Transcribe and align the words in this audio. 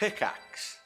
Pickaxe. 0.00 0.79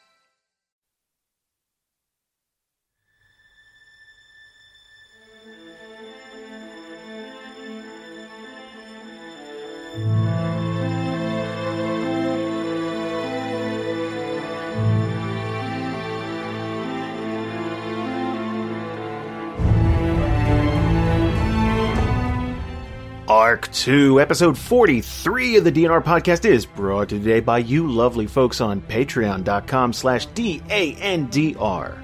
2, 23.75 24.21
episode 24.21 24.57
43 24.57 25.57
of 25.57 25.65
the 25.65 25.71
D&R 25.71 26.01
podcast 26.01 26.45
is 26.45 26.65
brought 26.65 27.09
to 27.09 27.17
you 27.17 27.21
today 27.21 27.41
by 27.41 27.59
you 27.59 27.91
lovely 27.91 28.29
folks 28.29 28.61
on 28.61 28.81
patreon.com 28.81 29.93
slash 29.93 30.27
D-A-N-D-R. 30.27 32.01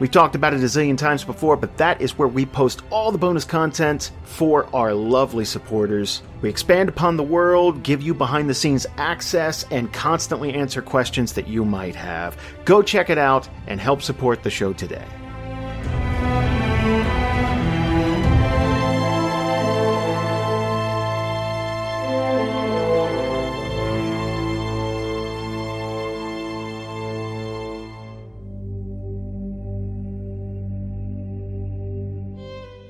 We've 0.00 0.10
talked 0.10 0.34
about 0.34 0.52
it 0.52 0.60
a 0.60 0.64
zillion 0.64 0.98
times 0.98 1.22
before, 1.22 1.56
but 1.56 1.76
that 1.76 2.00
is 2.00 2.18
where 2.18 2.26
we 2.26 2.44
post 2.44 2.82
all 2.90 3.12
the 3.12 3.18
bonus 3.18 3.44
content 3.44 4.10
for 4.24 4.66
our 4.74 4.92
lovely 4.92 5.44
supporters. 5.44 6.22
We 6.40 6.48
expand 6.48 6.88
upon 6.88 7.16
the 7.16 7.22
world, 7.22 7.84
give 7.84 8.02
you 8.02 8.14
behind 8.14 8.50
the 8.50 8.54
scenes 8.54 8.84
access, 8.96 9.64
and 9.70 9.92
constantly 9.92 10.52
answer 10.54 10.82
questions 10.82 11.34
that 11.34 11.46
you 11.46 11.64
might 11.64 11.94
have. 11.94 12.36
Go 12.64 12.82
check 12.82 13.10
it 13.10 13.18
out 13.18 13.48
and 13.68 13.80
help 13.80 14.02
support 14.02 14.42
the 14.42 14.50
show 14.50 14.72
today. 14.72 15.06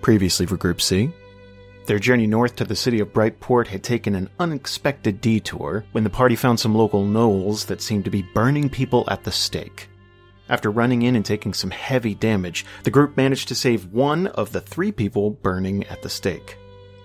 Previously 0.02 0.46
for 0.46 0.56
Group 0.56 0.80
C, 0.80 1.12
their 1.86 2.00
journey 2.00 2.26
north 2.26 2.56
to 2.56 2.64
the 2.64 2.74
city 2.74 2.98
of 2.98 3.12
Brightport 3.12 3.68
had 3.68 3.84
taken 3.84 4.16
an 4.16 4.28
unexpected 4.40 5.20
detour 5.20 5.84
when 5.92 6.02
the 6.02 6.10
party 6.10 6.34
found 6.34 6.58
some 6.58 6.74
local 6.74 7.04
gnolls 7.04 7.66
that 7.66 7.80
seemed 7.80 8.04
to 8.04 8.10
be 8.10 8.26
burning 8.34 8.68
people 8.68 9.04
at 9.06 9.22
the 9.22 9.30
stake. 9.30 9.88
After 10.48 10.72
running 10.72 11.02
in 11.02 11.14
and 11.14 11.24
taking 11.24 11.54
some 11.54 11.70
heavy 11.70 12.16
damage, 12.16 12.66
the 12.82 12.90
group 12.90 13.16
managed 13.16 13.46
to 13.48 13.54
save 13.54 13.92
one 13.92 14.26
of 14.26 14.50
the 14.50 14.60
three 14.60 14.90
people 14.90 15.30
burning 15.30 15.84
at 15.84 16.02
the 16.02 16.10
stake. 16.10 16.58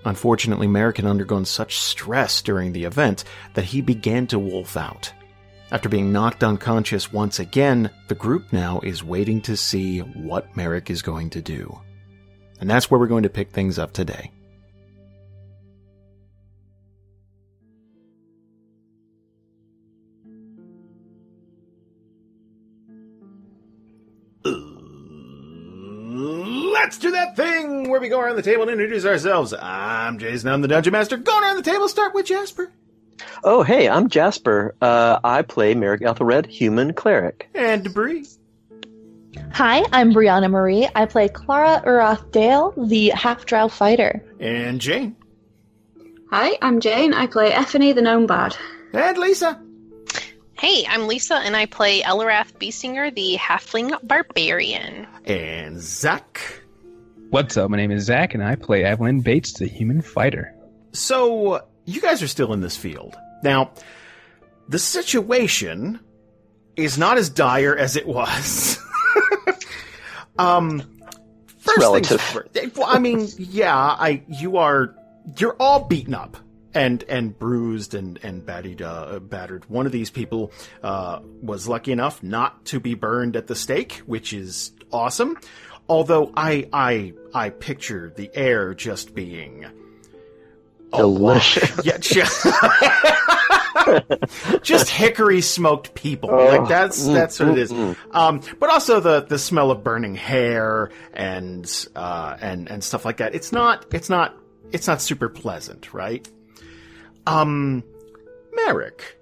Unfortunately, 0.04 0.68
Marrek 0.68 0.98
had 0.98 1.06
undergone 1.06 1.46
such 1.46 1.78
stress 1.78 2.42
during 2.42 2.74
the 2.74 2.86
event 2.86 3.26
that 3.54 3.66
he 3.66 3.80
began 3.80 4.26
to 4.28 4.40
wolf 4.40 4.76
out. 4.76 5.14
After 5.72 5.88
being 5.88 6.12
knocked 6.12 6.44
unconscious 6.44 7.14
once 7.14 7.40
again, 7.40 7.92
the 8.08 8.16
group 8.16 8.52
now 8.52 8.80
is 8.82 9.04
waiting 9.04 9.40
to 9.42 9.56
see 9.56 10.00
what 10.00 10.58
Marrek 10.58 10.90
is 10.90 11.04
going 11.04 11.30
to 11.30 11.42
do. 11.44 11.80
And 12.60 12.70
that's 12.70 12.90
where 12.90 13.00
we're 13.00 13.08
going 13.08 13.24
to 13.24 13.30
pick 13.30 13.52
things 13.52 13.78
up 13.78 13.94
today. 13.94 14.32
Let's 26.80 27.00
do 27.00 27.12
that 27.12 27.36
thing 27.36 27.90
where 27.90 28.00
we 28.00 28.08
go 28.08 28.20
around 28.20 28.38
the 28.38 28.42
table 28.42 28.64
and 28.64 28.72
introduce 28.72 29.06
ourselves. 29.06 29.54
I'm 29.54 30.20
Jason, 30.20 30.50
I'm 30.50 30.62
the 30.62 30.68
Dungeon 30.68 30.94
Master. 30.94 31.18
Going 31.18 31.44
around 31.44 31.58
the 31.58 31.62
table, 31.62 31.90
start 31.90 32.14
with 32.14 32.26
Jasper. 32.26 32.72
Oh, 33.44 33.62
hey, 33.64 33.90
I'm 33.90 34.10
Jasper. 34.10 34.74
Uh, 34.82 35.20
I 35.24 35.42
play 35.42 35.76
Marrek 35.76 36.02
Ethelred, 36.02 36.46
human 36.46 36.94
cleric. 36.94 37.50
And 37.54 37.84
Debris. 37.84 38.28
Hi, 39.54 39.84
I'm 39.92 40.14
Brianna 40.14 40.50
Marie. 40.52 40.88
I 40.96 41.06
play 41.06 41.30
Klara 41.30 41.84
Urathdale, 41.84 42.90
the 42.90 43.10
half 43.10 43.46
drow 43.46 43.68
fighter. 43.68 44.24
And 44.40 44.80
Jane. 44.80 45.16
Hi, 46.32 46.58
I'm 46.62 46.80
Jane. 46.80 47.14
I 47.14 47.26
play 47.28 47.52
Ephany 47.52 47.96
the 47.96 48.02
Gnome 48.02 48.28
Bard. 48.28 48.56
And 48.94 49.18
Lisa. 49.18 49.62
Hey, 50.60 50.86
I'm 50.88 51.08
Lisa, 51.08 51.36
and 51.36 51.56
I 51.56 51.66
play 51.68 52.02
Eliwrath 52.02 52.54
Beasinger, 52.54 53.14
the 53.14 53.38
Halfling 53.38 53.96
Barbarian. 54.04 55.08
And 55.26 55.80
Zach. 55.80 56.62
What's 57.30 57.58
up? 57.58 57.70
My 57.70 57.78
name 57.78 57.92
is 57.92 58.06
Zach, 58.06 58.34
and 58.34 58.44
I 58.44 58.56
play 58.56 58.84
Avalan 58.84 59.24
Bates, 59.24 59.54
the 59.54 59.68
human 59.68 60.02
fighter. 60.02 60.54
So, 60.94 61.62
you 61.86 62.02
guys 62.02 62.24
are 62.24 62.28
still 62.28 62.54
in 62.54 62.62
this 62.62 62.78
field. 62.78 63.16
Now, 63.44 63.72
the 64.68 64.80
situation 64.80 66.00
is 66.76 66.98
not 66.98 67.18
as 67.18 67.30
dire 67.30 67.76
as 67.76 67.96
it 67.96 68.08
was. 68.08 68.80
um, 70.40 70.82
first 71.58 71.80
relative. 71.80 72.22
things 72.22 72.72
first. 72.74 72.80
I 72.86 73.00
mean, 73.00 73.28
yeah, 73.38 73.76
I 73.76 74.24
you 74.28 74.58
are 74.58 74.96
you're 75.38 75.56
all 75.60 75.86
beaten 75.86 76.14
up 76.14 76.38
and 76.74 77.04
and 77.04 77.38
bruised 77.38 77.94
and 77.94 78.20
and 78.24 78.46
battered. 78.46 78.82
Uh, 78.82 79.20
battered. 79.20 79.70
One 79.70 79.86
of 79.86 79.92
these 79.92 80.10
people 80.10 80.52
uh, 80.84 81.20
was 81.42 81.68
lucky 81.68 81.92
enough 81.92 82.24
not 82.24 82.66
to 82.66 82.80
be 82.80 82.94
burned 82.94 83.36
at 83.36 83.48
the 83.48 83.56
stake, 83.56 84.02
which 84.06 84.34
is 84.34 84.72
awesome. 84.92 85.38
Although 85.90 86.32
I 86.36 86.68
I 86.74 87.14
I 87.34 87.50
picture 87.50 88.14
the 88.16 88.30
air 88.34 88.74
just 88.74 89.16
being 89.16 89.66
Delicious. 90.92 91.86
yeah, 91.86 91.98
just, 91.98 92.46
just 94.62 94.90
hickory 94.90 95.42
smoked 95.42 95.94
people. 95.94 96.30
Oh, 96.32 96.46
like 96.46 96.68
that's 96.68 97.08
mm, 97.08 97.14
that's 97.14 97.40
what 97.40 97.50
it 97.50 97.56
mm, 97.56 97.58
is. 97.58 97.72
mm. 97.74 97.96
Um, 98.12 98.42
but 98.60 98.70
also 98.70 99.00
the 99.00 99.22
the 99.22 99.40
smell 99.40 99.72
of 99.72 99.84
burning 99.84 100.16
hair 100.16 100.92
and 101.14 101.88
uh, 101.96 102.38
and 102.40 102.70
and 102.70 102.84
stuff 102.84 103.06
like 103.06 103.18
that. 103.18 103.36
It's 103.36 103.52
not 103.52 103.86
it's 103.94 104.10
not 104.10 104.36
it's 104.72 104.88
not 104.88 105.02
super 105.02 105.30
pleasant, 105.30 105.94
right? 105.94 106.28
Um, 107.26 107.84
Marrek, 108.54 109.18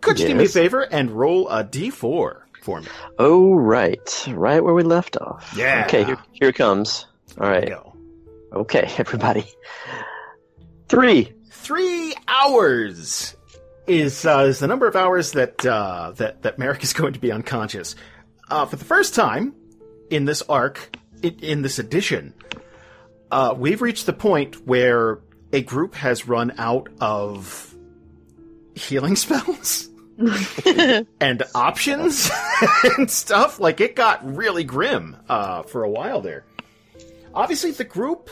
could 0.00 0.18
you 0.18 0.28
do 0.28 0.34
me 0.34 0.44
a 0.44 0.48
favor 0.48 0.82
and 0.82 1.10
roll 1.10 1.48
a 1.48 1.64
d 1.64 1.90
four 1.90 2.46
for 2.62 2.80
me? 2.80 2.88
Oh, 3.18 3.54
right. 3.54 4.24
Right 4.28 4.62
where 4.62 4.74
we 4.74 4.82
left 4.82 5.16
off. 5.16 5.52
Yeah. 5.56 5.84
Okay, 5.86 6.04
here, 6.04 6.18
here 6.32 6.48
it 6.48 6.54
comes. 6.56 7.06
All 7.40 7.48
right. 7.48 7.68
Go. 7.68 7.94
Okay, 8.52 8.90
everybody. 8.98 9.46
Three. 10.88 11.32
Three 11.50 12.14
hours 12.26 13.36
is 13.88 14.24
uh, 14.24 14.44
is 14.48 14.58
the 14.60 14.66
number 14.66 14.86
of 14.86 14.94
hours 14.94 15.32
that 15.32 15.64
uh, 15.64 16.12
that 16.16 16.42
that 16.42 16.58
Marrek 16.58 16.82
is 16.82 16.92
going 16.94 17.14
to 17.14 17.20
be 17.20 17.32
unconscious. 17.32 17.96
Uh, 18.50 18.66
for 18.66 18.76
the 18.76 18.84
first 18.84 19.14
time 19.14 19.54
in 20.10 20.24
this 20.24 20.42
arc, 20.42 20.96
in, 21.22 21.38
in 21.40 21.62
this 21.62 21.78
edition, 21.78 22.34
uh, 23.30 23.54
we've 23.56 23.82
reached 23.82 24.06
the 24.06 24.12
point 24.12 24.66
where 24.66 25.20
a 25.52 25.62
group 25.62 25.94
has 25.94 26.28
run 26.28 26.54
out 26.58 26.88
of 27.00 27.74
healing 28.74 29.16
spells 29.16 29.88
and 31.20 31.42
options 31.54 32.30
and 32.96 33.10
stuff. 33.10 33.60
Like 33.60 33.80
it 33.80 33.96
got 33.96 34.36
really 34.36 34.64
grim 34.64 35.16
uh, 35.28 35.62
for 35.62 35.82
a 35.84 35.90
while 35.90 36.20
there. 36.20 36.44
Obviously, 37.34 37.70
the 37.72 37.84
group 37.84 38.30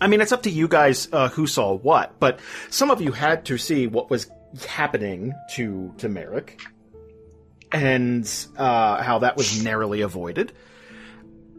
I 0.00 0.08
mean, 0.08 0.20
it's 0.20 0.32
up 0.32 0.42
to 0.42 0.50
you 0.50 0.66
guys 0.66 1.08
uh, 1.12 1.28
who 1.28 1.46
saw 1.46 1.72
what, 1.72 2.18
but 2.18 2.40
some 2.68 2.90
of 2.90 3.00
you 3.00 3.12
had 3.12 3.44
to 3.46 3.56
see 3.58 3.86
what 3.86 4.10
was 4.10 4.28
happening 4.68 5.34
to 5.52 5.92
to 5.98 6.08
Marrek, 6.08 6.60
and 7.72 8.30
uh, 8.56 9.02
how 9.02 9.20
that 9.20 9.36
was 9.36 9.62
narrowly 9.62 10.00
avoided. 10.02 10.52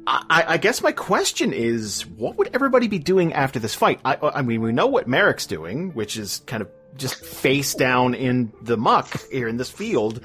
I, 0.07 0.44
I 0.50 0.57
guess 0.57 0.83
my 0.83 0.91
question 0.91 1.51
is, 1.51 2.06
what 2.06 2.38
would 2.38 2.51
everybody 2.53 2.88
be 2.88 3.00
doing 3.00 3.33
after 3.33 3.57
this 3.57 3.73
fight? 3.73 4.00
I, 4.06 4.17
I 4.22 4.41
mean, 4.44 4.61
we 4.61 4.72
know 4.72 4.85
what 4.85 5.07
Marrek's 5.07 5.47
doing, 5.47 5.94
which 5.94 6.16
is 6.16 6.44
kind 6.45 6.61
of 6.61 6.69
just 6.95 7.16
face 7.16 7.73
down 7.73 8.13
in 8.13 8.53
the 8.62 8.77
muck 8.77 9.09
here 9.31 9.48
in 9.48 9.57
this 9.57 9.71
field. 9.71 10.21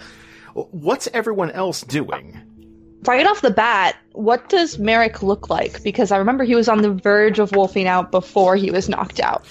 What's 0.53 1.09
everyone 1.15 1.51
else 1.51 1.81
doing? 1.81 2.41
Right 3.07 3.27
off 3.27 3.41
the 3.41 3.51
bat, 3.51 3.97
what 4.13 4.49
does 4.49 4.79
Marrek 4.79 5.23
look 5.23 5.49
like? 5.49 5.83
Because 5.83 6.13
I 6.13 6.19
remember 6.19 6.45
he 6.45 6.55
was 6.55 6.69
on 6.69 6.83
the 6.83 6.91
verge 6.91 7.39
of 7.39 7.53
wolfing 7.53 7.87
out 7.87 8.11
before 8.11 8.57
he 8.57 8.71
was 8.71 8.89
knocked 8.89 9.21
out. 9.21 9.45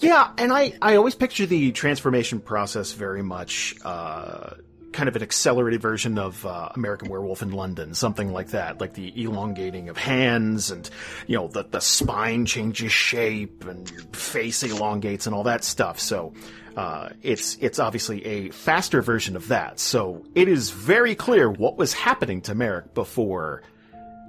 Yeah, 0.00 0.30
and 0.38 0.52
I, 0.52 0.72
I 0.80 0.96
always 0.96 1.14
picture 1.14 1.46
the 1.46 1.72
transformation 1.72 2.40
process 2.40 2.92
very 2.92 3.22
much 3.22 3.74
uh, 3.84 4.54
kind 4.94 5.08
of 5.08 5.16
an 5.16 5.22
accelerated 5.22 5.82
version 5.82 6.18
of 6.18 6.46
uh, 6.46 6.70
American 6.74 7.10
Werewolf 7.10 7.42
in 7.42 7.50
London, 7.50 7.94
something 7.94 8.32
like 8.32 8.48
that, 8.48 8.80
like 8.80 8.94
the 8.94 9.22
elongating 9.22 9.88
of 9.88 9.98
hands 9.98 10.70
and 10.70 10.88
you 11.26 11.36
know 11.36 11.48
the 11.48 11.64
the 11.64 11.80
spine 11.80 12.46
changes 12.46 12.92
shape 12.92 13.64
and 13.66 13.90
your 13.90 14.02
face 14.12 14.62
elongates 14.62 15.26
and 15.26 15.34
all 15.34 15.42
that 15.44 15.64
stuff. 15.64 16.00
So 16.00 16.32
uh, 16.76 17.10
it's 17.22 17.56
it's 17.60 17.78
obviously 17.78 18.24
a 18.24 18.50
faster 18.50 19.02
version 19.02 19.36
of 19.36 19.48
that. 19.48 19.78
So 19.78 20.24
it 20.34 20.48
is 20.48 20.70
very 20.70 21.14
clear 21.14 21.50
what 21.50 21.76
was 21.76 21.92
happening 21.92 22.40
to 22.42 22.54
Marrek 22.54 22.94
before 22.94 23.62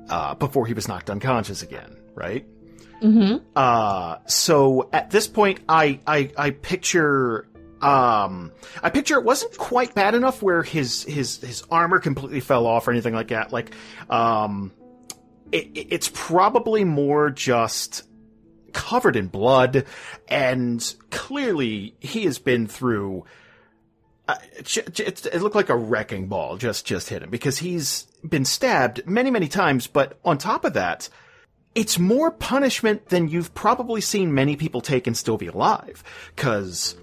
uh, 0.09 0.35
before 0.35 0.65
he 0.65 0.73
was 0.73 0.87
knocked 0.87 1.09
unconscious 1.09 1.61
again, 1.61 1.95
right? 2.15 2.45
Mm-hmm. 3.01 3.45
Uh, 3.55 4.17
so 4.25 4.89
at 4.91 5.11
this 5.11 5.27
point, 5.27 5.59
I, 5.67 5.99
I, 6.07 6.31
I 6.37 6.49
picture 6.51 7.47
Um, 7.81 8.51
I 8.81 8.89
picture 8.89 9.15
it 9.15 9.23
wasn't 9.25 9.57
quite 9.57 9.93
bad 9.93 10.15
enough 10.15 10.41
where 10.41 10.63
his 10.63 11.03
his 11.03 11.37
his 11.37 11.63
armor 11.69 11.99
completely 11.99 12.39
fell 12.39 12.65
off 12.65 12.87
or 12.87 12.91
anything 12.91 13.13
like 13.13 13.27
that. 13.27 13.51
Like, 13.51 13.75
um, 14.09 14.71
it, 15.51 15.67
it- 15.75 15.87
it's 15.91 16.09
probably 16.13 16.83
more 16.85 17.29
just 17.29 18.03
covered 18.73 19.15
in 19.15 19.27
blood, 19.27 19.85
and 20.27 20.95
clearly 21.11 21.95
he 21.99 22.23
has 22.25 22.39
been 22.39 22.67
through. 22.67 23.25
Uh, 24.27 24.35
it 24.55 25.41
looked 25.41 25.55
like 25.55 25.69
a 25.69 25.75
wrecking 25.75 26.27
ball 26.27 26.57
just 26.57 26.85
just 26.85 27.09
hit 27.09 27.21
him 27.21 27.29
because 27.29 27.59
he's 27.59 28.07
been 28.27 28.43
stabbed 28.45 29.05
many 29.05 29.29
many 29.29 29.47
times. 29.47 29.85
But 29.85 30.17
on 30.25 30.37
top 30.39 30.65
of 30.65 30.73
that, 30.73 31.09
it's 31.75 31.99
more 31.99 32.31
punishment 32.31 33.09
than 33.09 33.27
you've 33.27 33.53
probably 33.53 34.01
seen 34.01 34.33
many 34.33 34.55
people 34.55 34.81
take 34.81 35.05
and 35.05 35.15
still 35.15 35.37
be 35.37 35.45
alive. 35.47 36.03
Cause 36.35 36.95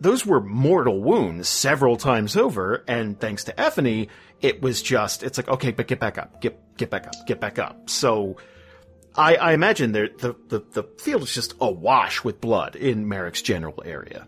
those 0.00 0.24
were 0.24 0.40
mortal 0.40 1.00
wounds 1.02 1.48
several 1.48 1.96
times 1.96 2.36
over, 2.36 2.82
and 2.88 3.18
thanks 3.20 3.44
to 3.44 3.52
Ephany, 3.52 4.08
it 4.40 4.62
was 4.62 4.80
just, 4.82 5.22
it's 5.22 5.36
like, 5.38 5.48
okay, 5.48 5.70
but 5.72 5.86
get 5.86 6.00
back 6.00 6.16
up, 6.18 6.40
get, 6.40 6.58
get 6.76 6.90
back 6.90 7.06
up, 7.06 7.14
get 7.26 7.40
back 7.40 7.58
up. 7.58 7.90
So, 7.90 8.36
I, 9.14 9.34
I 9.36 9.52
imagine 9.52 9.92
there, 9.92 10.08
the, 10.08 10.34
the, 10.48 10.60
the 10.72 10.82
field 10.98 11.22
is 11.24 11.34
just 11.34 11.54
awash 11.60 12.22
with 12.24 12.40
blood 12.40 12.76
in 12.76 13.06
Marrek's 13.06 13.42
general 13.42 13.82
area. 13.84 14.26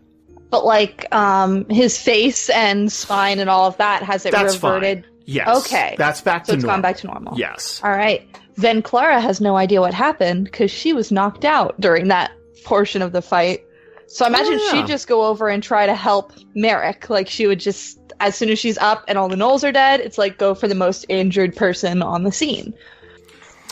But 0.50 0.66
like 0.66 1.06
um 1.14 1.66
his 1.70 1.96
face 1.98 2.50
and 2.50 2.92
spine 2.92 3.38
and 3.38 3.48
all 3.48 3.66
of 3.68 3.78
that 3.78 4.02
has 4.02 4.26
it 4.26 4.32
That's 4.32 4.52
reverted. 4.56 5.04
fine. 5.04 5.12
Yes. 5.24 5.64
Okay. 5.64 5.94
That's 5.96 6.20
back 6.20 6.44
So 6.44 6.52
to 6.52 6.56
it's 6.56 6.64
normal. 6.64 6.74
gone 6.76 6.82
back 6.82 6.96
to 6.98 7.06
normal. 7.06 7.38
Yes. 7.38 7.80
All 7.82 7.90
right. 7.90 8.28
Then 8.56 8.82
Klara 8.82 9.22
has 9.22 9.40
no 9.40 9.56
idea 9.56 9.80
what 9.80 9.94
happened 9.94 10.44
because 10.44 10.70
she 10.70 10.92
was 10.92 11.10
knocked 11.10 11.46
out 11.46 11.80
during 11.80 12.08
that 12.08 12.32
portion 12.64 13.00
of 13.00 13.12
the 13.12 13.22
fight. 13.22 13.64
So 14.12 14.26
I 14.26 14.28
imagine 14.28 14.58
yeah. 14.58 14.72
she'd 14.72 14.86
just 14.86 15.08
go 15.08 15.24
over 15.24 15.48
and 15.48 15.62
try 15.62 15.86
to 15.86 15.94
help 15.94 16.32
Marrek. 16.54 17.08
Like 17.08 17.28
she 17.28 17.46
would 17.46 17.60
just, 17.60 17.98
as 18.20 18.36
soon 18.36 18.50
as 18.50 18.58
she's 18.58 18.76
up 18.76 19.04
and 19.08 19.16
all 19.16 19.26
the 19.26 19.36
gnolls 19.36 19.66
are 19.66 19.72
dead, 19.72 20.00
it's 20.00 20.18
like 20.18 20.36
go 20.36 20.54
for 20.54 20.68
the 20.68 20.74
most 20.74 21.06
injured 21.08 21.56
person 21.56 22.02
on 22.02 22.22
the 22.22 22.30
scene. 22.30 22.74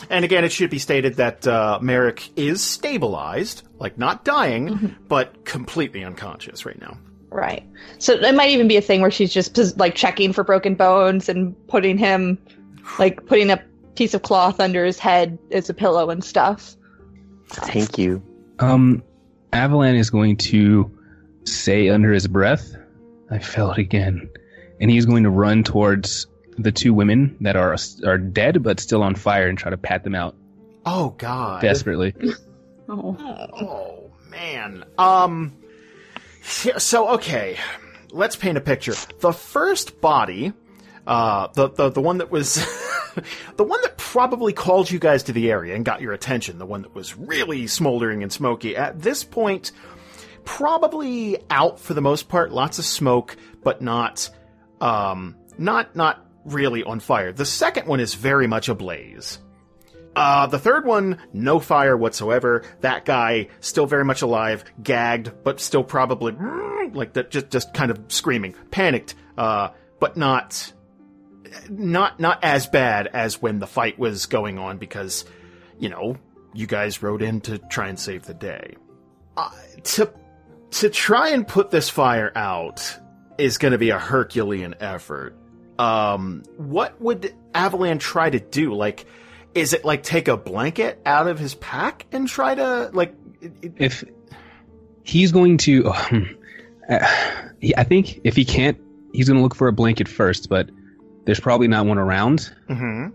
And 0.09 0.25
again, 0.25 0.43
it 0.43 0.51
should 0.51 0.71
be 0.71 0.79
stated 0.79 1.17
that 1.17 1.45
uh, 1.45 1.77
Marrek 1.79 2.27
is 2.35 2.59
stabilized, 2.59 3.61
like 3.77 3.99
not 3.99 4.25
dying, 4.25 4.69
Mm-hmm. 4.69 5.03
but 5.07 5.45
completely 5.45 6.03
unconscious 6.03 6.65
right 6.65 6.81
now. 6.81 6.97
Right. 7.29 7.63
So 7.99 8.13
it 8.13 8.33
might 8.33 8.49
even 8.49 8.67
be 8.67 8.77
a 8.77 8.81
thing 8.81 9.01
where 9.01 9.11
she's 9.11 9.31
just 9.31 9.77
like 9.77 9.93
checking 9.93 10.33
for 10.33 10.43
broken 10.43 10.73
bones 10.73 11.29
and 11.29 11.55
putting 11.67 11.99
him, 11.99 12.39
like 12.97 13.27
putting 13.27 13.51
a 13.51 13.63
piece 13.95 14.15
of 14.15 14.23
cloth 14.23 14.59
under 14.59 14.83
his 14.83 14.97
head 14.97 15.37
as 15.51 15.69
a 15.69 15.73
pillow 15.75 16.09
and 16.09 16.23
stuff. 16.23 16.75
Thank 17.49 17.99
you. 17.99 18.23
Um, 18.57 19.03
Avalan 19.53 19.95
is 19.95 20.09
going 20.09 20.37
to 20.37 20.89
say 21.43 21.89
under 21.89 22.11
his 22.13 22.27
breath, 22.27 22.75
"I 23.29 23.39
fell 23.39 23.71
it 23.71 23.77
again," 23.77 24.29
and 24.79 24.89
he's 24.89 25.05
going 25.05 25.23
to 25.23 25.29
run 25.29 25.63
towards 25.63 26.27
the 26.57 26.71
two 26.71 26.93
women 26.93 27.37
that 27.41 27.55
are 27.55 27.75
are 28.05 28.17
dead 28.17 28.61
but 28.63 28.79
still 28.79 29.03
on 29.03 29.15
fire 29.15 29.47
and 29.47 29.57
try 29.57 29.69
to 29.71 29.77
pat 29.77 30.03
them 30.03 30.15
out 30.15 30.35
Oh 30.85 31.09
God! 31.17 31.61
desperately. 31.61 32.13
Oh. 32.89 33.15
Oh 33.53 34.11
man. 34.29 34.83
Um. 34.97 35.53
So 36.41 37.09
okay, 37.11 37.57
let's 38.11 38.35
paint 38.35 38.57
a 38.57 38.61
picture. 38.61 38.93
The 39.21 39.31
first 39.31 40.01
body, 40.01 40.51
uh, 41.07 41.47
the 41.53 41.69
the 41.69 41.89
the 41.89 42.01
one 42.01 42.19
that 42.19 42.31
was, 42.31 42.55
the 43.57 43.63
one 43.63 43.81
that 43.81 43.97
probably 43.97 44.53
called 44.53 44.89
you 44.89 44.99
guys 44.99 45.23
to 45.23 45.33
the 45.33 45.49
area 45.51 45.75
and 45.75 45.85
got 45.85 46.01
your 46.01 46.13
attention, 46.13 46.59
the 46.59 46.65
one 46.65 46.83
that 46.83 46.93
was 46.93 47.17
really 47.17 47.67
smoldering 47.67 48.23
and 48.23 48.31
smoky. 48.31 48.75
At 48.75 49.01
this 49.01 49.23
point, 49.23 49.71
probably 50.45 51.37
out 51.49 51.79
for 51.79 51.93
the 51.93 52.01
most 52.01 52.29
part. 52.29 52.51
Lots 52.51 52.79
of 52.79 52.85
smoke, 52.85 53.35
but 53.63 53.81
not, 53.81 54.29
um, 54.79 55.35
not 55.57 55.95
not 55.95 56.25
really 56.45 56.83
on 56.83 56.99
fire. 56.99 57.31
The 57.31 57.45
second 57.45 57.87
one 57.87 57.99
is 57.99 58.13
very 58.13 58.47
much 58.47 58.69
ablaze. 58.69 59.39
Uh, 60.15 60.45
the 60.47 60.59
third 60.59 60.85
one, 60.85 61.19
no 61.31 61.59
fire 61.59 61.95
whatsoever. 61.95 62.63
That 62.81 63.05
guy 63.05 63.47
still 63.61 63.85
very 63.85 64.03
much 64.03 64.21
alive, 64.21 64.65
gagged, 64.83 65.31
but 65.43 65.61
still 65.61 65.83
probably 65.83 66.33
like 66.93 67.13
that, 67.13 67.31
just 67.31 67.49
just 67.49 67.73
kind 67.73 67.91
of 67.91 67.99
screaming, 68.09 68.55
panicked, 68.71 69.15
uh, 69.37 69.69
but 69.99 70.17
not 70.17 70.73
not 71.69 72.19
not 72.19 72.39
as 72.43 72.67
bad 72.67 73.07
as 73.07 73.41
when 73.41 73.59
the 73.59 73.67
fight 73.67 73.97
was 73.99 74.25
going 74.25 74.57
on 74.59 74.77
because 74.77 75.25
you 75.79 75.89
know 75.89 76.17
you 76.53 76.67
guys 76.67 77.01
rode 77.01 77.21
in 77.21 77.41
to 77.41 77.57
try 77.57 77.87
and 77.87 77.99
save 77.99 78.25
the 78.25 78.33
day. 78.33 78.75
Uh, 79.37 79.49
to 79.83 80.11
to 80.71 80.89
try 80.89 81.29
and 81.29 81.47
put 81.47 81.71
this 81.71 81.89
fire 81.89 82.31
out 82.35 82.97
is 83.37 83.57
going 83.57 83.71
to 83.71 83.77
be 83.77 83.89
a 83.89 83.99
Herculean 83.99 84.75
effort. 84.79 85.35
Um, 85.79 86.43
what 86.57 86.99
would 87.01 87.33
Avalan 87.53 87.99
try 87.99 88.29
to 88.29 88.39
do? 88.39 88.73
Like, 88.73 89.05
is 89.55 89.73
it 89.73 89.83
like 89.83 90.03
take 90.03 90.27
a 90.27 90.37
blanket 90.37 91.01
out 91.05 91.27
of 91.27 91.39
his 91.39 91.55
pack 91.55 92.05
and 92.11 92.27
try 92.27 92.53
to 92.55 92.89
like? 92.93 93.13
it- 93.41 93.73
If 93.77 94.03
he's 95.03 95.31
going 95.31 95.57
to, 95.59 95.89
um, 95.89 96.37
I 96.89 97.83
think 97.83 98.21
if 98.23 98.35
he 98.35 98.45
can't, 98.45 98.77
he's 99.13 99.27
going 99.27 99.37
to 99.37 99.43
look 99.43 99.55
for 99.55 99.67
a 99.67 99.73
blanket 99.73 100.07
first. 100.07 100.49
But 100.49 100.69
there's 101.25 101.39
probably 101.39 101.67
not 101.67 101.85
one 101.85 101.97
around, 101.97 102.51
Mhm. 102.69 103.11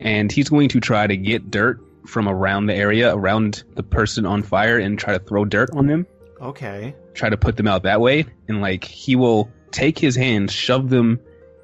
and 0.00 0.30
he's 0.32 0.48
going 0.48 0.68
to 0.70 0.80
try 0.80 1.06
to 1.06 1.16
get 1.16 1.50
dirt 1.50 1.80
from 2.06 2.28
around 2.28 2.66
the 2.66 2.74
area, 2.74 3.14
around 3.14 3.62
the 3.74 3.82
person 3.82 4.24
on 4.24 4.42
fire, 4.42 4.78
and 4.78 4.98
try 4.98 5.12
to 5.16 5.18
throw 5.24 5.44
dirt 5.44 5.70
on 5.72 5.86
them. 5.86 6.06
Okay. 6.40 6.94
try 7.14 7.28
to 7.28 7.36
put 7.36 7.56
them 7.56 7.66
out 7.66 7.82
that 7.82 8.00
way 8.00 8.24
and 8.46 8.60
like 8.60 8.84
he 8.84 9.16
will 9.16 9.50
take 9.72 9.98
his 9.98 10.14
hands 10.14 10.52
shove 10.52 10.88
them 10.88 11.18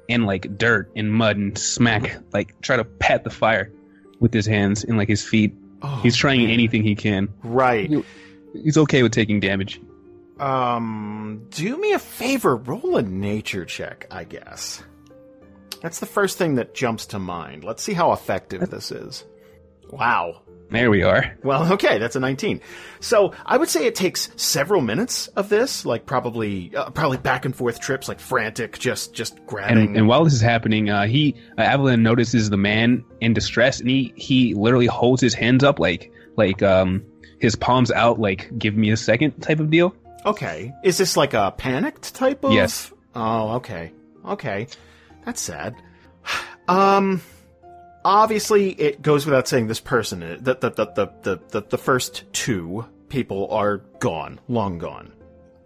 in 0.09 0.25
like 0.25 0.57
dirt 0.57 0.91
and 0.97 1.13
mud 1.13 1.37
and 1.37 1.57
smack 1.57 2.17
like 2.33 2.59
try 2.59 2.75
to 2.75 2.83
pat 2.83 3.23
the 3.23 3.29
fire 3.29 3.71
with 4.19 4.33
his 4.33 4.45
hands 4.45 4.83
and 4.83 4.97
like 4.97 5.07
his 5.07 5.23
feet 5.23 5.53
Oh, 5.81 6.01
he's 6.03 6.17
trying 6.17 6.41
man. 6.41 6.49
anything 6.49 6.83
he 6.83 6.93
can 6.93 7.29
Right. 7.41 7.89
he's 8.53 8.77
okay 8.77 9.01
with 9.01 9.13
taking 9.13 9.39
damage 9.39 9.79
Um, 10.37 11.45
do 11.51 11.77
me 11.77 11.93
a 11.93 11.99
favor, 11.99 12.57
roll 12.57 12.97
a 12.97 13.01
nature 13.01 13.63
check, 13.63 14.05
I 14.11 14.25
guess. 14.25 14.83
That's 15.85 15.99
the 15.99 16.07
first 16.07 16.39
thing 16.39 16.55
that 16.55 16.73
jumps 16.73 17.05
to 17.07 17.19
mind. 17.19 17.63
Let's 17.63 17.83
see 17.83 17.93
how 17.93 18.11
effective 18.11 18.71
this 18.71 18.91
is. 18.91 19.23
Wow. 19.91 20.41
there 20.71 20.89
we 20.89 21.03
are 21.03 21.37
Well, 21.43 21.73
okay, 21.73 21.99
that's 21.99 22.15
a 22.15 22.19
19. 22.19 22.59
So 23.01 23.33
I 23.45 23.57
would 23.57 23.69
say 23.69 23.85
it 23.85 23.93
takes 23.93 24.31
several 24.35 24.81
minutes 24.81 25.27
of 25.27 25.47
this, 25.47 25.85
like 25.85 26.07
probably, 26.07 26.75
uh, 26.75 26.89
probably 26.89 27.19
back 27.19 27.45
and 27.45 27.55
forth 27.55 27.79
trips, 27.79 28.07
like 28.07 28.19
frantic, 28.19 28.79
just, 28.79 29.13
just 29.13 29.45
grabbing. 29.45 29.77
and, 29.77 29.95
and 29.97 30.07
while 30.07 30.23
this 30.23 30.33
is 30.33 30.41
happening 30.41 30.89
uh 30.89 31.05
he 31.05 31.35
uh, 31.59 31.61
Avalan 31.61 32.01
notices 32.01 32.49
the 32.49 32.57
man 32.57 33.05
in 33.21 33.35
distress 33.35 33.79
and 33.79 33.87
he 33.87 34.11
he 34.15 34.55
literally 34.55 34.87
holds 34.87 35.21
his 35.21 35.35
hands 35.35 35.63
up 35.63 35.77
like 35.77 36.11
like 36.35 36.63
um 36.63 37.05
his 37.39 37.55
palms 37.55 37.91
out 37.91 38.19
like 38.19 38.49
give 38.57 38.75
me 38.75 38.89
a 38.89 38.97
second 38.97 39.39
type 39.39 39.59
of 39.59 39.69
deal 39.69 39.95
okay. 40.25 40.73
Is 40.83 40.97
this 40.97 41.15
like 41.15 41.35
a 41.35 41.53
panicked 41.55 42.15
type 42.15 42.43
of? 42.43 42.53
Yes. 42.53 42.91
Oh, 43.13 43.57
okay. 43.57 43.93
Okay. 44.25 44.65
That's 45.25 45.41
sad. 45.41 45.75
Um, 46.67 47.21
obviously 48.03 48.69
it 48.71 49.01
goes 49.01 49.25
without 49.25 49.47
saying 49.47 49.67
this 49.67 49.79
person, 49.79 50.19
the, 50.19 50.55
the, 50.55 50.69
the, 50.69 50.85
the, 50.85 51.13
the, 51.21 51.39
the, 51.49 51.61
the 51.61 51.77
first 51.77 52.23
two 52.33 52.85
people 53.09 53.49
are 53.51 53.77
gone, 53.99 54.39
long 54.47 54.77
gone. 54.77 55.11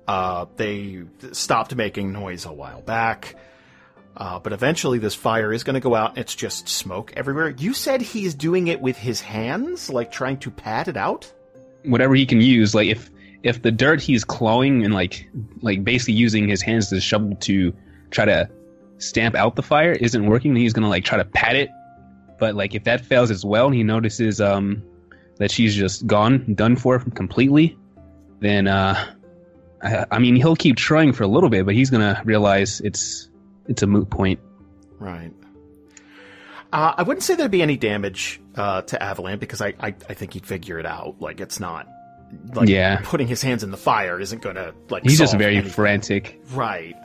Uh, 0.07 0.45
they 0.55 1.03
stopped 1.31 1.75
making 1.75 2.11
noise 2.11 2.45
a 2.45 2.51
while 2.51 2.81
back. 2.81 3.35
Uh, 4.17 4.37
but 4.39 4.51
eventually 4.51 4.97
this 4.97 5.15
fire 5.15 5.53
is 5.53 5.63
going 5.63 5.75
to 5.75 5.79
go 5.79 5.95
out 5.95 6.09
and 6.09 6.17
it's 6.17 6.35
just 6.35 6.67
smoke 6.67 7.13
everywhere. 7.15 7.49
You 7.49 7.73
said 7.73 8.01
he's 8.01 8.33
doing 8.33 8.67
it 8.67 8.81
with 8.81 8.97
his 8.97 9.21
hands, 9.21 9.89
like 9.89 10.11
trying 10.11 10.39
to 10.39 10.51
pat 10.51 10.89
it 10.89 10.97
out? 10.97 11.31
whatever 11.83 12.15
he 12.15 12.25
can 12.25 12.41
use 12.41 12.75
like 12.75 12.87
if 12.87 13.09
if 13.43 13.61
the 13.61 13.71
dirt 13.71 14.01
he's 14.01 14.23
clawing 14.23 14.83
and 14.83 14.93
like 14.93 15.29
like 15.61 15.83
basically 15.83 16.13
using 16.13 16.47
his 16.47 16.61
hands 16.61 16.91
as 16.91 16.97
a 16.97 17.01
shovel 17.01 17.35
to 17.37 17.73
try 18.11 18.25
to 18.25 18.49
stamp 18.99 19.33
out 19.35 19.55
the 19.55 19.63
fire 19.63 19.91
isn't 19.93 20.25
working 20.27 20.53
then 20.53 20.61
he's 20.61 20.73
gonna 20.73 20.89
like 20.89 21.03
try 21.03 21.17
to 21.17 21.25
pat 21.25 21.55
it 21.55 21.69
but 22.37 22.53
like 22.55 22.75
if 22.75 22.83
that 22.83 23.01
fails 23.01 23.31
as 23.31 23.43
well 23.43 23.65
and 23.67 23.75
he 23.75 23.83
notices 23.83 24.39
um 24.39 24.83
that 25.37 25.49
she's 25.51 25.73
just 25.75 26.05
gone 26.05 26.53
done 26.53 26.75
for 26.75 26.99
completely 26.99 27.77
then 28.39 28.67
uh 28.67 28.95
I, 29.81 30.05
I 30.11 30.19
mean 30.19 30.35
he'll 30.35 30.55
keep 30.55 30.75
trying 30.75 31.13
for 31.13 31.23
a 31.23 31.27
little 31.27 31.49
bit 31.49 31.65
but 31.65 31.73
he's 31.75 31.89
gonna 31.89 32.21
realize 32.25 32.81
it's 32.81 33.29
it's 33.67 33.81
a 33.83 33.87
moot 33.87 34.09
point 34.09 34.39
Right. 34.99 35.31
Uh, 36.73 36.93
I 36.97 37.03
wouldn't 37.03 37.23
say 37.23 37.35
there'd 37.35 37.49
be 37.49 37.61
any 37.63 37.77
damage 37.77 38.39
uh, 38.53 38.81
to 38.83 38.97
Avalan 38.97 39.39
because 39.39 39.59
I, 39.61 39.69
I 39.79 39.87
I 39.87 40.13
think 40.13 40.33
he'd 40.33 40.45
figure 40.45 40.77
it 40.77 40.85
out. 40.85 41.15
Like 41.19 41.39
it's 41.39 41.59
not 41.59 41.87
like 42.53 42.69
Yeah. 42.69 42.99
putting 43.03 43.27
his 43.27 43.41
hands 43.41 43.63
in 43.63 43.71
the 43.71 43.77
fire 43.77 44.19
isn't 44.19 44.41
gonna 44.43 44.73
like 44.89 45.03
he's 45.03 45.17
just 45.17 45.35
very 45.37 45.55
anything. 45.55 45.71
frantic 45.71 46.39
right. 46.53 46.95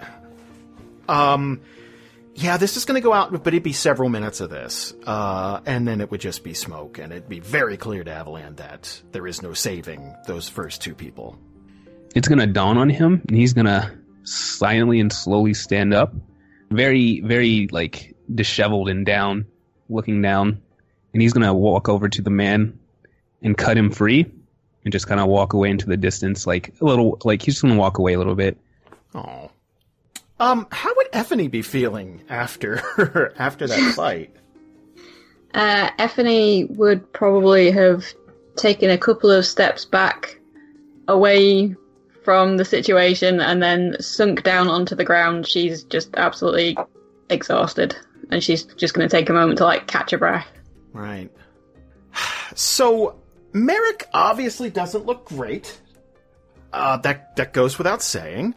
Um, 1.09 1.61
yeah, 2.35 2.57
this 2.57 2.77
is 2.77 2.85
gonna 2.85 3.01
go 3.01 3.13
out, 3.13 3.33
but 3.33 3.55
it'd 3.55 3.63
be 3.63 3.73
several 3.73 4.09
minutes 4.09 4.41
of 4.41 4.51
this, 4.51 4.93
uh, 5.07 5.61
and 5.67 5.87
then 5.87 6.01
it 6.01 6.11
would 6.11 6.21
just 6.21 6.43
be 6.43 6.55
smoke, 6.55 6.99
and 6.99 7.13
it'd 7.13 7.29
be 7.29 7.41
very 7.41 7.77
clear 7.77 8.03
to 8.05 8.11
Avalan 8.11 8.57
that 8.57 9.01
there 9.13 9.27
is 9.27 9.43
no 9.43 9.53
saving 9.53 10.15
those 10.27 10.49
first 10.49 10.83
two 10.83 10.95
people. 10.95 11.39
it's 12.15 12.29
gonna 12.29 12.47
dawn 12.47 12.79
on 12.79 12.89
him 12.89 13.21
and 13.27 13.37
he's 13.37 13.53
gonna 13.55 13.93
silently 14.23 15.01
and 15.01 15.13
slowly 15.13 15.53
stand 15.53 15.93
up, 15.93 16.15
very, 16.71 17.21
very 17.21 17.69
like 17.73 18.15
disheveled 18.33 18.89
and 18.89 19.05
down, 19.05 19.47
looking 19.89 20.23
down, 20.23 20.61
and 21.13 21.23
he's 21.23 21.33
gonna 21.33 21.53
walk 21.55 21.89
over 21.89 22.09
to 22.09 22.23
the 22.23 22.31
man 22.31 22.79
and 23.43 23.57
cut 23.57 23.77
him 23.77 23.91
free, 23.91 24.25
and 24.85 24.93
just 24.93 25.07
kind 25.07 25.21
of 25.21 25.27
walk 25.29 25.53
away 25.55 25.71
into 25.71 25.87
the 25.87 25.97
distance, 25.97 26.47
like 26.47 26.73
a 26.81 26.85
little, 26.85 27.19
like 27.25 27.43
he's 27.43 27.55
just 27.55 27.63
gonna 27.63 27.77
walk 27.77 27.99
away 27.99 28.15
a 28.15 28.19
little 28.19 28.35
bit. 28.35 28.57
Oh. 29.15 29.44
Um, 30.41 30.67
how 30.73 30.93
would 30.97 31.13
Ephany 31.13 31.51
be 31.51 31.63
feeling 31.63 32.23
after 32.29 33.33
after 33.37 33.67
that 33.67 33.93
fight? 33.97 34.35
Uh, 35.55 35.91
Ephany 35.99 36.69
would 36.77 37.13
probably 37.13 37.71
have 37.71 38.05
taken 38.57 38.91
a 38.91 38.99
couple 38.99 39.31
of 39.31 39.47
steps 39.47 39.85
back 39.85 40.39
away 41.07 41.75
from 42.25 42.57
the 42.57 42.65
situation 42.65 43.41
and 43.41 43.63
then 43.63 43.97
sunk 44.01 44.43
down 44.43 44.69
onto 44.69 44.95
the 44.95 45.05
ground. 45.05 45.47
She's 45.47 45.85
just 45.85 46.15
absolutely 46.17 46.77
exhausted 47.29 47.95
and 48.31 48.43
she's 48.43 48.65
just 48.65 48.95
going 48.95 49.09
to 49.09 49.15
take 49.15 49.29
a 49.29 49.33
moment 49.33 49.59
to 49.59 49.65
like 49.65 49.87
catch 49.87 50.11
her 50.11 50.19
breath. 50.19 50.49
Right. 50.93 51.31
So 52.55 53.21
Marrek 53.53 54.09
obviously 54.13 54.71
doesn't 54.71 55.07
look 55.07 55.27
great. 55.27 55.81
Uh, 56.73 56.97
that 56.99 57.37
that 57.37 57.53
goes 57.53 57.79
without 57.79 58.03
saying. 58.03 58.55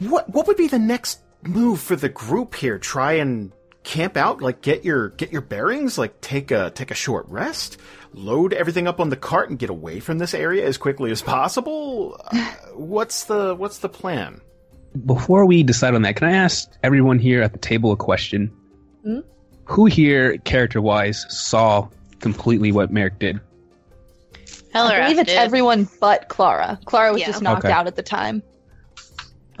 What 0.00 0.28
what 0.30 0.46
would 0.46 0.56
be 0.56 0.68
the 0.68 0.78
next 0.78 1.20
move 1.42 1.80
for 1.80 1.96
the 1.96 2.08
group 2.08 2.54
here? 2.54 2.78
Try 2.78 3.14
and 3.14 3.52
camp 3.82 4.16
out, 4.16 4.42
like 4.42 4.60
get 4.62 4.84
your 4.84 5.10
get 5.10 5.32
your 5.32 5.40
bearings, 5.40 5.96
like 5.96 6.20
take 6.20 6.50
a 6.50 6.70
take 6.70 6.90
a 6.90 6.94
short 6.94 7.26
rest, 7.28 7.78
load 8.12 8.52
everything 8.52 8.86
up 8.88 9.00
on 9.00 9.08
the 9.10 9.16
cart, 9.16 9.48
and 9.50 9.58
get 9.58 9.70
away 9.70 10.00
from 10.00 10.18
this 10.18 10.34
area 10.34 10.66
as 10.66 10.76
quickly 10.76 11.10
as 11.10 11.22
possible. 11.22 12.20
Uh, 12.32 12.52
what's 12.74 13.24
the 13.24 13.54
what's 13.54 13.78
the 13.78 13.88
plan? 13.88 14.40
Before 15.06 15.46
we 15.46 15.62
decide 15.62 15.94
on 15.94 16.02
that, 16.02 16.16
can 16.16 16.28
I 16.28 16.32
ask 16.32 16.68
everyone 16.82 17.18
here 17.20 17.42
at 17.42 17.52
the 17.52 17.58
table 17.58 17.92
a 17.92 17.96
question? 17.96 18.50
Hmm? 19.04 19.20
Who 19.66 19.86
here, 19.86 20.36
character 20.38 20.80
wise, 20.82 21.24
saw 21.28 21.88
completely 22.18 22.72
what 22.72 22.90
Marrek 22.90 23.20
did? 23.20 23.38
I 24.74 25.02
believe 25.02 25.18
it's 25.20 25.30
did. 25.30 25.38
everyone 25.38 25.88
but 26.00 26.28
Klara. 26.28 26.82
Klara 26.84 27.12
was 27.12 27.20
Yeah. 27.20 27.26
just 27.28 27.42
knocked 27.42 27.64
Okay. 27.64 27.72
out 27.72 27.86
at 27.86 27.94
the 27.96 28.02
time. 28.02 28.42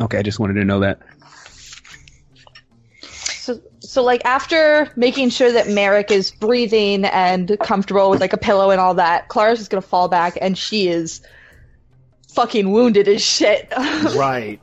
Okay, 0.00 0.18
I 0.18 0.22
just 0.22 0.38
wanted 0.38 0.54
to 0.54 0.64
know 0.64 0.80
that. 0.80 1.00
So, 3.02 3.60
so 3.80 4.02
like 4.02 4.24
after 4.24 4.90
making 4.96 5.30
sure 5.30 5.52
that 5.52 5.68
Marrek 5.68 6.10
is 6.10 6.30
breathing 6.30 7.04
and 7.04 7.58
comfortable 7.60 8.10
with 8.10 8.20
like 8.20 8.32
a 8.32 8.38
pillow 8.38 8.70
and 8.70 8.80
all 8.80 8.94
that, 8.94 9.28
Klara's 9.28 9.58
just 9.58 9.70
gonna 9.70 9.82
fall 9.82 10.08
back 10.08 10.38
and 10.40 10.56
she 10.56 10.88
is 10.88 11.20
fucking 12.32 12.70
wounded 12.70 13.08
as 13.08 13.22
shit. 13.22 13.72
right. 14.16 14.60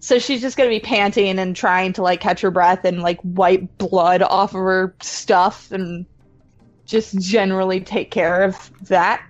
so 0.00 0.18
she's 0.18 0.40
just 0.40 0.56
gonna 0.56 0.68
be 0.68 0.80
panting 0.80 1.38
and 1.38 1.54
trying 1.56 1.92
to 1.94 2.02
like 2.02 2.20
catch 2.20 2.40
her 2.40 2.50
breath 2.50 2.84
and 2.84 3.02
like 3.02 3.18
wipe 3.22 3.78
blood 3.78 4.22
off 4.22 4.50
of 4.50 4.60
her 4.60 4.94
stuff 5.00 5.70
and 5.70 6.04
just 6.84 7.18
generally 7.18 7.80
take 7.80 8.10
care 8.10 8.42
of 8.42 8.70
that. 8.88 9.22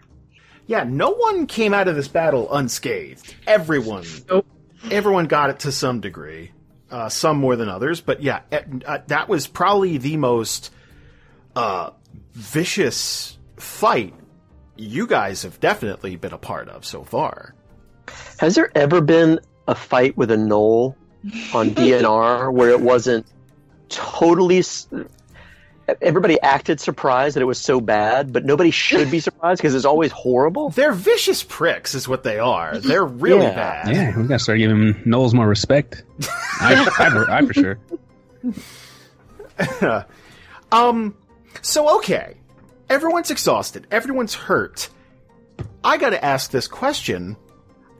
Yeah, 0.66 0.84
no 0.84 1.10
one 1.10 1.46
came 1.46 1.72
out 1.72 1.88
of 1.88 1.96
this 1.96 2.08
battle 2.08 2.52
unscathed. 2.52 3.34
Everyone, 3.46 4.04
Nope. 4.28 4.46
Everyone 4.90 5.26
got 5.26 5.50
it 5.50 5.60
to 5.60 5.72
some 5.72 6.00
degree. 6.00 6.52
Uh, 6.90 7.10
some 7.10 7.36
more 7.36 7.54
than 7.54 7.68
others, 7.68 8.00
but 8.00 8.22
yeah, 8.22 8.40
eh, 8.50 8.62
uh, 8.86 8.98
that 9.08 9.28
was 9.28 9.46
probably 9.46 9.98
the 9.98 10.16
most 10.16 10.72
uh, 11.54 11.90
vicious 12.32 13.36
fight 13.58 14.14
you 14.78 15.06
guys 15.06 15.42
have 15.42 15.60
definitely 15.60 16.16
been 16.16 16.32
a 16.32 16.38
part 16.38 16.70
of 16.70 16.86
so 16.86 17.04
far. 17.04 17.54
Has 18.38 18.54
there 18.54 18.70
ever 18.74 19.02
been 19.02 19.38
a 19.66 19.74
fight 19.74 20.16
with 20.16 20.30
a 20.30 20.36
gnoll 20.36 20.94
on 21.52 21.70
D&R 21.74 22.50
where 22.50 22.70
it 22.70 22.80
wasn't 22.80 23.26
totally. 23.88 24.62
S- 25.88 25.96
Everybody 26.02 26.40
acted 26.40 26.80
surprised 26.80 27.36
that 27.36 27.40
it 27.40 27.46
was 27.46 27.58
so 27.58 27.80
bad, 27.80 28.32
but 28.32 28.44
nobody 28.44 28.70
should 28.70 29.10
be 29.10 29.20
surprised 29.28 29.60
because 29.60 29.74
it's 29.74 29.84
always 29.84 30.12
horrible. 30.12 30.68
They're 30.70 30.92
vicious 30.92 31.42
pricks, 31.42 31.94
is 31.94 32.06
what 32.06 32.22
they 32.22 32.38
are. 32.38 32.78
They're 32.78 33.04
really 33.04 33.46
Yeah. 33.46 33.54
bad. 33.84 33.94
Yeah, 33.94 34.16
we 34.16 34.24
gotta 34.28 34.38
start 34.38 34.58
giving 34.58 34.94
gnolls 35.04 35.32
more 35.34 35.48
respect. 35.48 36.02
I, 36.60 36.74
I, 36.98 37.10
for- 37.10 37.30
I 37.30 37.46
for 37.46 37.54
sure. 37.54 37.78
Um, 40.70 41.16
so 41.62 41.96
okay, 41.98 42.34
everyone's 42.90 43.30
exhausted, 43.30 43.86
everyone's 43.90 44.34
hurt. 44.34 44.90
I 45.82 45.96
gotta 45.96 46.22
ask 46.22 46.50
this 46.50 46.68
question: 46.68 47.36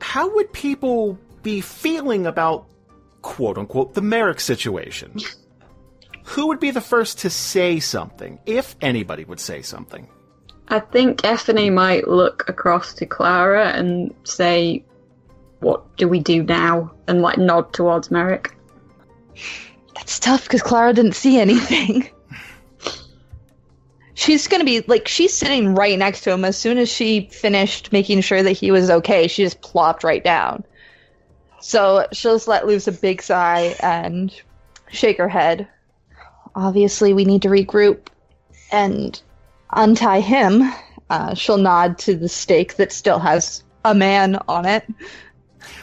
How 0.02 0.34
would 0.34 0.52
people 0.52 1.18
be 1.42 1.62
feeling 1.62 2.26
about 2.26 2.66
"quote 3.22 3.56
unquote" 3.56 3.94
the 3.94 4.02
Marrek 4.02 4.38
situation? 4.40 5.18
Who 6.28 6.48
would 6.48 6.60
be 6.60 6.70
the 6.70 6.82
first 6.82 7.20
to 7.20 7.30
say 7.30 7.80
something, 7.80 8.38
if 8.44 8.76
anybody 8.82 9.24
would 9.24 9.40
say 9.40 9.62
something? 9.62 10.06
I 10.68 10.80
think 10.80 11.22
Ephany 11.22 11.72
might 11.72 12.06
look 12.06 12.46
across 12.48 12.92
to 12.94 13.06
Klara 13.06 13.74
and 13.74 14.14
say, 14.24 14.84
What 15.60 15.96
do 15.96 16.06
we 16.06 16.20
do 16.20 16.42
now? 16.42 16.92
And 17.06 17.22
like 17.22 17.38
nod 17.38 17.72
towards 17.72 18.10
Marrek. 18.10 18.54
That's 19.94 20.18
tough 20.18 20.42
because 20.42 20.62
Klara 20.62 20.94
didn't 20.94 21.14
see 21.16 21.40
anything. 21.40 22.10
she's 24.14 24.48
gonna 24.48 24.64
be 24.64 24.82
like 24.82 25.08
she's 25.08 25.32
sitting 25.32 25.74
right 25.74 25.98
next 25.98 26.20
to 26.24 26.30
him 26.30 26.44
as 26.44 26.58
soon 26.58 26.76
as 26.76 26.90
she 26.90 27.30
finished 27.32 27.90
making 27.90 28.20
sure 28.20 28.42
that 28.42 28.52
he 28.52 28.70
was 28.70 28.90
okay. 28.90 29.28
She 29.28 29.44
just 29.44 29.62
plopped 29.62 30.04
right 30.04 30.22
down. 30.22 30.62
So 31.60 32.06
she'll 32.12 32.34
just 32.34 32.48
let 32.48 32.66
loose 32.66 32.86
a 32.86 32.92
big 32.92 33.22
sigh 33.22 33.74
and 33.80 34.30
shake 34.90 35.16
her 35.16 35.28
head. 35.28 35.66
Obviously, 36.58 37.12
we 37.14 37.24
need 37.24 37.42
to 37.42 37.48
regroup 37.48 38.08
and 38.72 39.20
untie 39.70 40.18
him. 40.20 40.62
Uh, 41.08 41.32
she'll 41.34 41.56
nod 41.56 41.98
to 41.98 42.16
the 42.16 42.28
stake 42.28 42.74
that 42.76 42.90
still 42.92 43.20
has 43.20 43.62
a 43.84 43.94
man 43.94 44.38
on 44.48 44.66
it. 44.66 44.84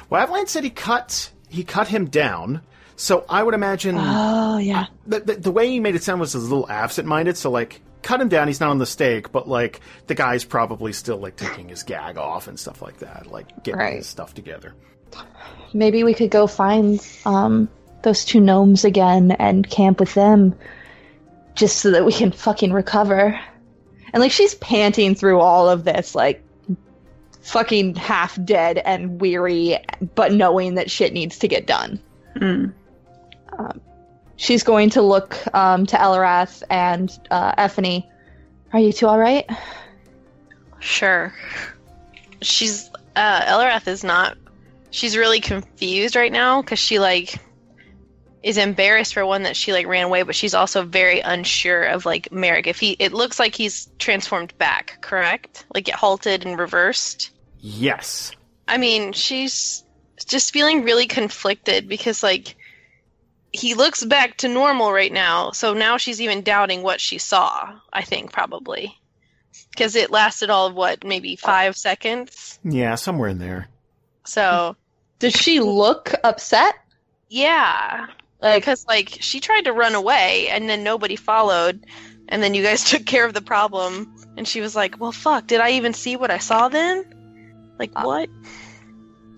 Well, 0.09 0.21
Avalanche 0.21 0.49
said 0.49 0.63
he 0.65 0.69
cut 0.69 1.31
he 1.47 1.63
cut 1.63 1.87
him 1.87 2.05
down, 2.07 2.61
so 2.97 3.25
I 3.29 3.41
would 3.41 3.53
imagine 3.53 3.95
Oh 3.97 4.57
yeah. 4.57 4.87
the, 5.07 5.21
the, 5.21 5.33
the 5.35 5.51
way 5.51 5.69
he 5.69 5.79
made 5.79 5.95
it 5.95 6.03
sound 6.03 6.19
was 6.19 6.35
a 6.35 6.39
little 6.39 6.69
absent-minded. 6.69 7.37
So 7.37 7.49
like, 7.49 7.81
cut 8.01 8.19
him 8.19 8.27
down. 8.27 8.47
He's 8.47 8.59
not 8.59 8.69
on 8.71 8.77
the 8.77 8.85
stake, 8.85 9.31
but 9.31 9.47
like 9.47 9.79
the 10.07 10.13
guy's 10.15 10.43
probably 10.43 10.91
still 10.91 11.17
like 11.17 11.37
taking 11.37 11.69
his 11.69 11.83
gag 11.83 12.17
off 12.17 12.47
and 12.49 12.59
stuff 12.59 12.81
like 12.81 12.97
that, 12.99 13.27
like 13.31 13.63
getting 13.63 13.79
Right. 13.79 13.95
his 13.97 14.07
stuff 14.07 14.33
together. 14.33 14.75
maybe 15.73 16.03
we 16.03 16.13
could 16.13 16.29
go 16.31 16.45
find 16.47 16.99
um 17.25 17.69
those 18.05 18.23
two 18.23 18.39
gnomes 18.39 18.85
again 18.85 19.31
and 19.31 19.69
camp 19.69 19.99
with 19.99 20.13
them 20.13 20.55
just 21.55 21.79
so 21.79 21.91
that 21.91 22.05
we 22.05 22.13
can 22.13 22.31
fucking 22.31 22.71
recover. 22.71 23.37
And 24.13 24.21
like 24.21 24.31
she's 24.31 24.55
panting 24.55 25.15
through 25.15 25.41
all 25.41 25.67
of 25.67 25.83
this 25.83 26.15
like 26.15 26.41
fucking 27.41 27.95
half 27.95 28.41
dead 28.45 28.77
and 28.77 29.19
weary 29.19 29.77
but 30.15 30.31
knowing 30.31 30.75
that 30.75 30.89
shit 30.89 31.11
needs 31.13 31.39
to 31.39 31.47
get 31.47 31.67
done. 31.67 31.99
Mm. 32.35 32.73
She's 34.37 34.63
going 34.63 34.91
to 34.91 35.01
look 35.01 35.37
um 35.53 35.85
to 35.87 35.97
Eliwrath 35.97 36.63
and 36.69 37.11
uh 37.31 37.55
Ephany. 37.55 38.07
Are 38.71 38.79
you 38.79 38.93
two 38.93 39.07
all 39.07 39.19
right? 39.19 39.49
Sure. 40.79 41.33
She's 42.41 42.89
uh 43.15 43.41
Eliwrath 43.41 43.87
is 43.87 44.03
not 44.03 44.37
she's 44.91 45.17
really 45.17 45.39
confused 45.39 46.15
right 46.15 46.31
now 46.31 46.61
cuz 46.61 46.79
she 46.79 46.99
like 46.99 47.39
is 48.45 48.57
embarrassed 48.59 49.15
for 49.15 49.25
one 49.25 49.41
that 49.41 49.55
she 49.57 49.73
like 49.73 49.87
ran 49.87 50.03
away 50.05 50.21
but 50.21 50.35
she's 50.35 50.53
also 50.53 50.83
very 50.83 51.19
unsure 51.19 51.81
of 51.83 52.05
like 52.05 52.31
Marrek 52.31 52.67
if 52.67 52.79
he 52.79 52.91
it 52.99 53.11
looks 53.11 53.39
like 53.39 53.55
he's 53.55 53.89
transformed 53.97 54.55
back, 54.59 54.99
correct? 55.01 55.65
Like 55.73 55.87
it 55.89 55.95
halted 55.95 56.45
and 56.45 56.57
reversed. 56.59 57.31
Yes. 57.59 58.31
I 58.67 58.77
mean, 58.77 59.13
she's 59.13 59.83
just 60.27 60.53
feeling 60.53 60.83
really 60.83 61.07
conflicted 61.07 61.87
because 61.89 62.21
like 62.21 62.55
he 63.51 63.73
looks 63.73 64.03
back 64.05 64.37
to 64.37 64.47
normal 64.47 64.91
right 64.91 65.11
now, 65.13 65.49
so 65.51 65.73
now 65.73 65.97
she's 65.97 66.21
even 66.21 66.43
doubting 66.43 66.83
what 66.83 67.01
she 67.01 67.17
saw, 67.17 67.73
I 67.91 68.03
think 68.03 68.31
probably. 68.31 68.95
Cuz 69.75 69.95
it 69.95 70.11
lasted 70.11 70.49
all 70.51 70.67
of 70.67 70.75
what, 70.75 71.03
maybe 71.03 71.35
5 71.35 71.75
seconds. 71.75 72.59
Yeah, 72.63 72.93
somewhere 72.95 73.29
in 73.29 73.39
there. 73.39 73.69
So, 74.25 74.75
Does 75.19 75.33
she 75.33 75.59
look 75.61 76.13
upset? 76.23 76.75
yeah, 77.29 78.07
Like 78.07 78.24
because 78.53 78.85
like 78.87 79.09
she 79.21 79.39
tried 79.39 79.65
to 79.65 79.73
run 79.73 79.95
away 79.95 80.49
and 80.49 80.69
then 80.69 80.83
nobody 80.83 81.15
followed 81.15 81.85
and 82.29 82.43
then 82.43 82.53
you 82.53 82.61
guys 82.63 82.83
took 82.89 83.05
care 83.05 83.25
of 83.25 83.33
the 83.33 83.41
problem 83.41 84.13
and 84.37 84.47
she 84.47 84.61
was 84.61 84.75
like, 84.75 84.99
"Well, 84.99 85.11
fuck, 85.11 85.47
did 85.47 85.61
I 85.61 85.71
even 85.71 85.93
see 85.93 86.15
what 86.15 86.31
I 86.31 86.37
saw 86.37 86.67
then?" 86.67 87.05
Like 87.79 87.91
Uh, 87.95 88.03
what? 88.03 88.29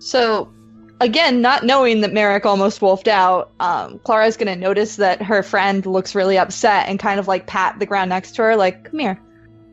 So, 0.00 0.52
again, 1.00 1.40
not 1.40 1.64
knowing 1.64 2.00
that 2.02 2.12
Marrek 2.12 2.46
almost 2.46 2.80
wolfed 2.82 3.08
out, 3.08 3.52
um, 3.60 3.98
Klara's 4.00 4.36
going 4.36 4.52
to 4.52 4.56
notice 4.56 4.96
that 4.96 5.22
her 5.22 5.42
friend 5.42 5.84
looks 5.86 6.14
really 6.14 6.38
upset 6.38 6.88
and 6.88 6.98
kind 6.98 7.18
of 7.18 7.28
like 7.28 7.46
pat 7.46 7.78
the 7.78 7.86
ground 7.86 8.10
next 8.10 8.36
to 8.36 8.42
her, 8.42 8.56
like, 8.56 8.84
come 8.90 8.98
here. 9.00 9.20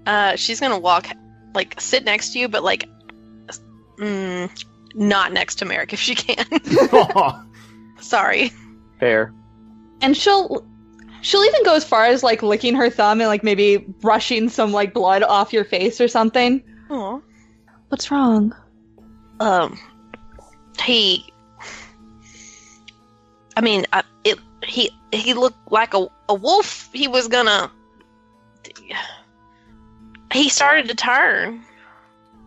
Uh, 0.06 0.36
she's 0.36 0.60
gonna 0.60 0.78
walk, 0.78 1.08
like 1.56 1.80
sit 1.82 2.04
next 2.06 2.34
to 2.34 2.40
you, 2.40 2.48
but 2.48 2.64
like, 2.64 2.88
mm, 3.98 4.66
not 4.94 5.34
next 5.34 5.56
to 5.56 5.66
Marrek 5.66 5.94
if 5.94 6.00
she 6.00 6.14
can. 6.14 6.46
Sorry. 8.00 8.52
Fair. 9.00 9.34
And 10.02 10.16
she'll 10.16 10.66
she'll 11.22 11.44
even 11.44 11.64
go 11.64 11.76
as 11.76 11.84
far 11.84 12.06
as 12.06 12.24
like 12.24 12.44
licking 12.44 12.76
her 12.76 12.90
thumb 12.90 13.20
and 13.20 13.28
like 13.28 13.44
maybe 13.44 13.78
brushing 13.78 14.50
some 14.50 14.72
like 14.72 14.94
blood 14.94 15.24
off 15.24 15.54
your 15.54 15.66
face 15.66 16.00
or 16.00 16.08
something. 16.08 16.64
Aw. 16.90 17.20
What's 17.90 18.12
wrong? 18.12 18.56
Um, 19.40 19.80
he. 20.82 21.26
I 23.58 23.62
mean, 23.62 23.86
I, 23.94 24.04
it. 24.24 24.40
He 24.64 24.92
he 25.12 25.34
looked 25.34 25.72
like 25.72 25.94
a 25.94 26.08
a 26.30 26.34
wolf. 26.34 26.90
He 26.94 27.08
was 27.08 27.28
gonna. 27.28 27.72
He 30.32 30.50
started 30.50 30.88
to 30.90 30.96
turn, 30.96 31.64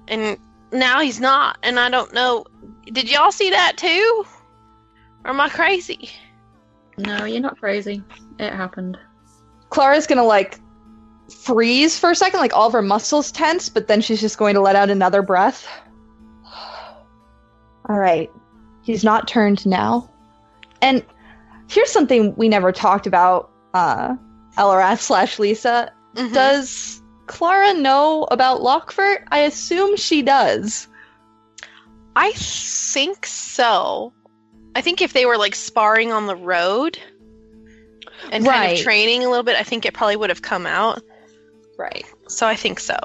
and 0.08 0.36
now 0.72 1.00
he's 1.00 1.20
not. 1.20 1.58
And 1.62 1.78
I 1.80 1.88
don't 1.88 2.12
know. 2.12 2.44
Did 2.92 3.10
y'all 3.10 3.32
see 3.32 3.50
that 3.50 3.76
too? 3.76 4.26
Or 5.24 5.30
am 5.30 5.40
I 5.40 5.48
crazy? 5.48 6.10
No, 6.98 7.24
you're 7.24 7.40
not 7.40 7.58
crazy. 7.58 8.02
It 8.38 8.52
happened. 8.52 8.98
Klara's 9.70 10.06
gonna 10.06 10.24
like 10.24 10.60
freeze 11.30 11.98
for 11.98 12.10
a 12.10 12.14
second, 12.14 12.40
like 12.40 12.54
all 12.54 12.66
of 12.66 12.72
her 12.72 12.82
muscles 12.82 13.30
tense, 13.30 13.68
but 13.68 13.86
then 13.86 14.00
she's 14.00 14.20
just 14.20 14.38
going 14.38 14.54
to 14.54 14.60
let 14.60 14.76
out 14.76 14.90
another 14.90 15.22
breath. 15.22 15.68
All 17.88 17.98
right, 17.98 18.30
he's 18.82 19.04
not 19.04 19.28
turned 19.28 19.64
now. 19.66 20.10
And 20.80 21.04
here's 21.68 21.90
something 21.90 22.34
we 22.36 22.48
never 22.48 22.72
talked 22.72 23.06
about, 23.06 23.50
uh, 23.74 24.16
slash 24.96 25.38
Lisa. 25.38 25.92
Mhm. 26.14 26.32
Does 26.32 27.02
Klara 27.26 27.78
know 27.78 28.26
about 28.30 28.60
Lockfort? 28.62 29.24
I 29.30 29.40
assume 29.40 29.96
she 29.96 30.22
does. 30.22 30.88
I 32.16 32.32
think 32.32 33.26
so. 33.26 34.12
I 34.78 34.80
think 34.80 35.02
if 35.02 35.12
they 35.12 35.26
were 35.26 35.36
like 35.36 35.56
sparring 35.56 36.12
on 36.12 36.28
the 36.28 36.36
road 36.36 37.00
and 38.30 38.44
kind 38.46 38.72
of 38.72 38.78
training 38.78 39.24
a 39.24 39.28
little 39.28 39.42
bit, 39.42 39.56
I 39.56 39.64
think 39.64 39.84
it 39.84 39.92
probably 39.92 40.14
would 40.14 40.30
have 40.30 40.42
come 40.42 40.66
out. 40.66 41.02
Right. 41.76 42.06
So 42.28 42.46
I 42.46 42.54
think 42.54 42.78
so. 42.78 42.96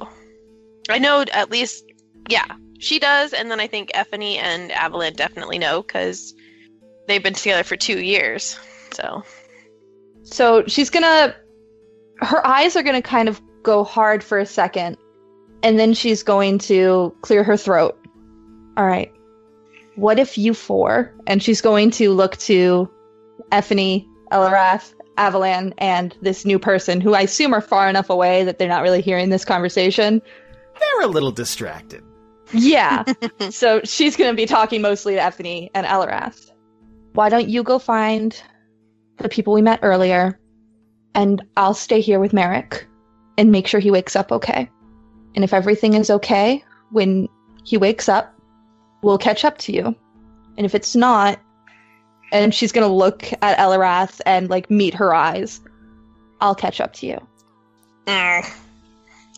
I 0.88 1.00
know 1.00 1.26
at 1.34 1.50
least, 1.50 1.84
yeah, 2.30 2.46
she 2.78 3.00
does, 3.00 3.34
and 3.34 3.50
then 3.50 3.60
I 3.60 3.66
think 3.66 3.92
Ephany 3.94 4.36
and 4.38 4.70
Avalan 4.70 5.16
definitely 5.16 5.58
know 5.58 5.82
because 5.82 6.36
they've 7.08 7.24
been 7.24 7.34
together 7.34 7.64
for 7.64 7.76
two 7.76 8.00
years. 8.00 8.56
So 8.92 9.24
So 10.22 10.66
she's 10.68 10.92
gonna. 10.92 11.36
Her 12.18 12.46
eyes 12.46 12.76
are 12.76 12.84
gonna 12.84 13.02
kind 13.02 13.28
of 13.28 13.42
go 13.64 13.84
hard 13.84 14.24
for 14.24 14.38
a 14.38 14.46
second, 14.46 14.98
and 15.64 15.80
then 15.80 15.96
she's 15.96 16.22
going 16.22 16.60
to 16.60 17.16
clear 17.22 17.44
her 17.44 17.58
throat. 17.58 18.00
All 18.78 18.86
right. 18.86 19.12
What 19.96 20.20
if 20.20 20.38
you 20.38 20.54
four? 20.54 21.14
And 21.28 21.42
she's 21.42 21.62
going 21.62 21.92
to 21.92 22.12
look 22.12 22.38
to 22.38 22.90
Ephany, 23.52 24.08
Eliwrath, 24.32 24.94
Avalan, 25.18 25.74
and 25.78 26.16
this 26.22 26.46
new 26.46 26.58
person 26.58 27.02
who 27.02 27.14
I 27.14 27.22
assume 27.22 27.54
are 27.54 27.62
far 27.62 27.90
enough 27.90 28.10
away 28.10 28.44
that 28.44 28.58
they're 28.58 28.68
not 28.68 28.82
really 28.82 29.02
hearing 29.02 29.30
this 29.30 29.46
conversation. 29.46 30.22
They're 30.80 31.02
a 31.02 31.12
little 31.12 31.32
distracted. 31.32 32.04
Yeah. 32.52 33.04
so 33.50 33.82
she's 33.84 34.16
going 34.16 34.32
to 34.32 34.36
be 34.36 34.46
talking 34.46 34.82
mostly 34.82 35.16
to 35.16 35.22
Ephany 35.22 35.70
and 35.74 35.86
Eliwrath. 35.86 36.52
Why 37.14 37.30
don't 37.30 37.48
you 37.48 37.64
go 37.64 37.78
find 37.80 38.42
the 39.18 39.30
people 39.30 39.54
we 39.54 39.62
met 39.62 39.80
earlier, 39.84 40.40
and 41.14 41.44
I'll 41.56 41.76
stay 41.76 42.02
here 42.02 42.20
with 42.20 42.34
Marrek 42.34 42.88
and 43.38 43.52
make 43.52 43.68
sure 43.68 43.80
he 43.80 43.92
wakes 43.92 44.16
up 44.16 44.32
okay. 44.32 44.70
And 45.36 45.44
if 45.44 45.54
everything 45.54 45.94
is 45.94 46.10
okay 46.10 46.64
when 46.92 47.28
he 47.64 47.78
wakes 47.78 48.10
up, 48.10 48.34
we'll 49.04 49.18
catch 49.18 49.46
up 49.46 49.58
to 49.60 49.72
you. 49.72 49.96
And 50.58 50.66
if 50.66 50.74
it's 50.74 50.96
not, 50.96 51.40
and 52.32 52.54
she's 52.54 52.72
going 52.72 52.88
to 52.88 52.94
look 52.94 53.32
at 53.42 53.58
Eliwrath 53.60 54.22
and 54.26 54.50
like 54.50 54.72
meet 54.72 54.96
her 54.96 55.14
eyes, 55.14 55.62
I'll 56.42 56.56
catch 56.56 56.82
up 56.82 56.94
to 56.94 57.06
you. 57.08 57.28
mm. 58.08 58.54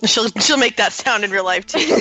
she'll 0.05 0.29
she'll 0.29 0.57
make 0.57 0.77
that 0.77 0.93
sound 0.93 1.23
in 1.23 1.31
real 1.31 1.43
life 1.43 1.65
too. 1.65 1.79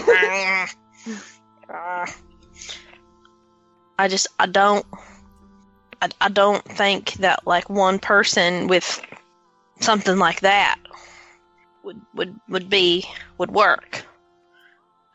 I 3.99 4.09
just 4.09 4.27
I 4.39 4.47
don't 4.47 4.87
I, 6.03 6.09
I 6.21 6.29
don't 6.29 6.65
think 6.65 7.15
that 7.15 7.47
like 7.47 7.71
one 7.71 7.99
person 7.99 8.67
with 8.67 9.01
something 9.81 10.19
like 10.19 10.41
that 10.41 10.79
would 11.83 12.01
would 12.15 12.39
would 12.49 12.69
be 12.69 13.05
would 13.39 13.51
work. 13.51 14.05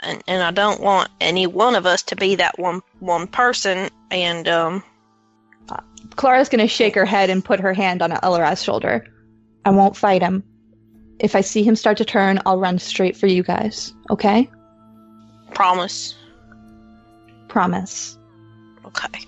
And 0.02 0.24
and 0.28 0.42
I 0.44 0.52
don't 0.52 0.80
want 0.82 1.10
any 1.20 1.46
one 1.48 1.76
of 1.76 1.86
us 1.86 2.02
to 2.04 2.16
be 2.16 2.36
that 2.36 2.58
one 2.58 2.82
one 3.00 3.28
person 3.28 3.90
and 4.12 4.48
um 4.48 4.84
Klara's 6.16 6.50
going 6.50 6.60
to 6.60 6.68
shake 6.68 6.96
her 6.96 7.06
head 7.06 7.30
and 7.30 7.46
put 7.46 7.60
her 7.60 7.74
hand 7.74 8.02
on 8.02 8.12
Eliwrath's 8.12 8.64
shoulder. 8.64 9.06
I 9.66 9.70
won't 9.70 9.96
fight 9.96 10.22
him. 10.22 10.44
If 11.20 11.36
I 11.36 11.42
see 11.42 11.64
him 11.64 11.76
start 11.76 11.98
to 11.98 12.06
turn, 12.06 12.40
I'll 12.46 12.60
run 12.60 12.80
straight 12.80 13.16
for 13.16 13.28
you 13.28 13.44
guys. 13.44 13.94
Okay? 14.10 14.50
promise. 15.54 16.16
Promise. 17.48 18.18
Okay. 18.86 19.20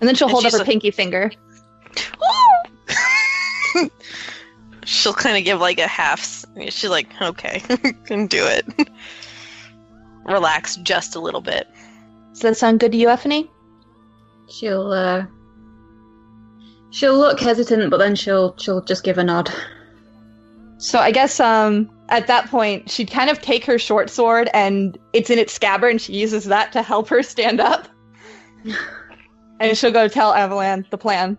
And 0.00 0.08
then 0.08 0.14
she'll 0.14 0.28
And 0.28 0.32
hold 0.32 0.46
up 0.46 0.52
her 0.52 0.62
a- 0.62 0.64
pinky 0.64 0.90
finger. 0.90 1.30
She'll 4.84 5.12
kind 5.14 5.36
of 5.36 5.44
give 5.44 5.60
like 5.60 5.78
a 5.78 5.86
half. 5.86 6.44
She's 6.70 6.88
like, 6.90 7.08
okay, 7.20 7.60
can 8.06 8.26
do 8.26 8.44
it. 8.46 8.64
Relax 10.28 10.76
just 10.76 11.16
a 11.16 11.20
little 11.20 11.40
bit. 11.40 11.66
Does 12.32 12.40
that 12.42 12.56
sound 12.56 12.80
good 12.80 12.92
to 12.92 12.98
you, 12.98 13.08
Ephany? 13.08 13.48
She'll 14.48 14.92
uh 14.92 15.26
she'll 16.90 17.18
look 17.18 17.40
hesitant, 17.40 17.90
but 17.90 17.98
then 17.98 18.14
she'll 18.14 18.56
she'll 18.58 18.82
just 18.82 19.04
give 19.04 19.18
a 19.18 19.24
nod. 19.24 19.50
So 20.78 20.98
I 20.98 21.10
guess 21.10 21.40
um 21.40 21.90
at 22.08 22.26
that 22.28 22.48
point 22.48 22.90
she'd 22.90 23.10
kind 23.10 23.30
of 23.30 23.40
take 23.40 23.64
her 23.64 23.78
short 23.78 24.08
sword 24.10 24.48
and 24.54 24.98
it's 25.12 25.30
in 25.30 25.38
its 25.38 25.52
scabbard 25.52 25.90
and 25.90 26.00
she 26.00 26.14
uses 26.14 26.44
that 26.44 26.72
to 26.72 26.82
help 26.82 27.08
her 27.08 27.22
stand 27.22 27.60
up. 27.60 27.88
and 29.60 29.76
she'll 29.76 29.92
go 29.92 30.08
tell 30.08 30.32
Avalan 30.32 30.88
the 30.90 30.98
plan. 30.98 31.36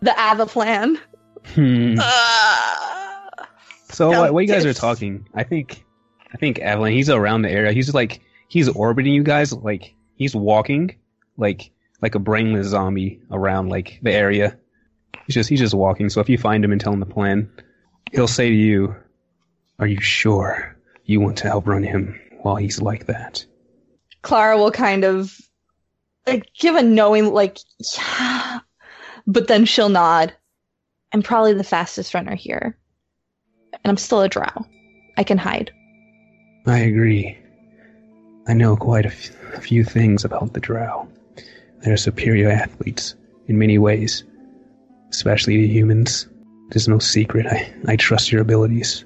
The 0.00 0.12
Ava 0.18 0.46
plan. 0.46 0.98
Hmm. 1.54 1.96
Uh, 2.00 3.44
So 3.90 4.10
Don't 4.10 4.20
what, 4.20 4.34
what 4.34 4.40
you 4.40 4.48
guys 4.48 4.64
are 4.64 4.72
talking? 4.72 5.26
I 5.34 5.42
think, 5.42 5.84
I 6.32 6.36
think 6.36 6.58
Avalan. 6.58 6.92
He's 6.92 7.10
around 7.10 7.42
the 7.42 7.50
area. 7.50 7.72
He's 7.72 7.92
like 7.92 8.20
he's 8.48 8.68
orbiting 8.68 9.14
you 9.14 9.22
guys. 9.22 9.52
Like 9.52 9.94
he's 10.14 10.34
walking, 10.34 10.96
like 11.36 11.70
like 12.02 12.14
a 12.14 12.18
brainless 12.18 12.68
zombie 12.68 13.20
around 13.30 13.68
like 13.68 13.98
the 14.02 14.12
area. 14.12 14.58
He's 15.26 15.34
just 15.34 15.48
he's 15.48 15.60
just 15.60 15.74
walking. 15.74 16.08
So 16.08 16.20
if 16.20 16.28
you 16.28 16.38
find 16.38 16.64
him 16.64 16.72
and 16.72 16.80
tell 16.80 16.92
him 16.92 17.00
the 17.00 17.06
plan, 17.06 17.50
he'll 18.12 18.28
say 18.28 18.48
to 18.48 18.54
you, 18.54 18.94
"Are 19.78 19.86
you 19.86 20.00
sure 20.00 20.76
you 21.04 21.20
want 21.20 21.38
to 21.38 21.48
outrun 21.48 21.82
him 21.82 22.20
while 22.42 22.56
he's 22.56 22.80
like 22.80 23.06
that?" 23.06 23.44
Klara 24.22 24.58
will 24.58 24.70
kind 24.70 25.04
of 25.04 25.36
like 26.26 26.52
give 26.58 26.74
a 26.76 26.82
knowing 26.82 27.32
like 27.32 27.58
yeah, 27.96 28.60
but 29.26 29.48
then 29.48 29.64
she'll 29.64 29.88
nod. 29.88 30.32
I'm 31.12 31.22
probably 31.22 31.54
the 31.54 31.64
fastest 31.64 32.14
runner 32.14 32.36
here, 32.36 32.76
and 33.72 33.90
I'm 33.90 33.96
still 33.96 34.20
a 34.20 34.28
drow. 34.28 34.66
I 35.16 35.24
can 35.24 35.38
hide. 35.38 35.72
I 36.66 36.78
agree. 36.78 37.36
I 38.46 38.54
know 38.54 38.76
quite 38.76 39.06
a, 39.06 39.08
f- 39.08 39.30
a 39.54 39.60
few 39.60 39.84
things 39.84 40.24
about 40.24 40.52
the 40.52 40.60
Drow. 40.60 41.08
They're 41.82 41.96
superior 41.96 42.50
athletes 42.50 43.14
in 43.46 43.58
many 43.58 43.78
ways, 43.78 44.24
especially 45.10 45.56
to 45.56 45.66
humans. 45.66 46.28
It 46.70 46.76
is 46.76 46.88
no 46.88 46.98
secret. 46.98 47.46
I, 47.46 47.72
I 47.86 47.96
trust 47.96 48.30
your 48.30 48.42
abilities 48.42 49.04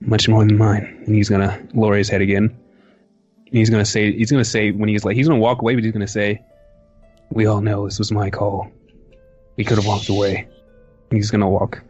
much 0.00 0.28
more 0.28 0.44
than 0.44 0.58
mine. 0.58 1.02
And 1.06 1.14
he's 1.14 1.28
gonna 1.28 1.66
lower 1.74 1.96
his 1.96 2.08
head 2.08 2.20
again. 2.20 2.44
And 3.46 3.58
he's 3.58 3.70
gonna 3.70 3.84
say, 3.84 4.12
he's 4.12 4.30
gonna 4.30 4.44
say 4.44 4.70
when 4.72 4.88
he's 4.88 5.04
like, 5.04 5.16
he's 5.16 5.28
gonna 5.28 5.40
walk 5.40 5.62
away, 5.62 5.74
but 5.74 5.84
he's 5.84 5.92
gonna 5.92 6.08
say, 6.08 6.42
"We 7.30 7.46
all 7.46 7.60
know 7.60 7.84
this 7.84 7.98
was 7.98 8.10
my 8.10 8.28
call. 8.30 8.68
We 9.56 9.64
could 9.64 9.78
have 9.78 9.86
walked 9.86 10.08
away." 10.08 10.48
He's 11.10 11.30
gonna 11.30 11.48
walk. 11.48 11.82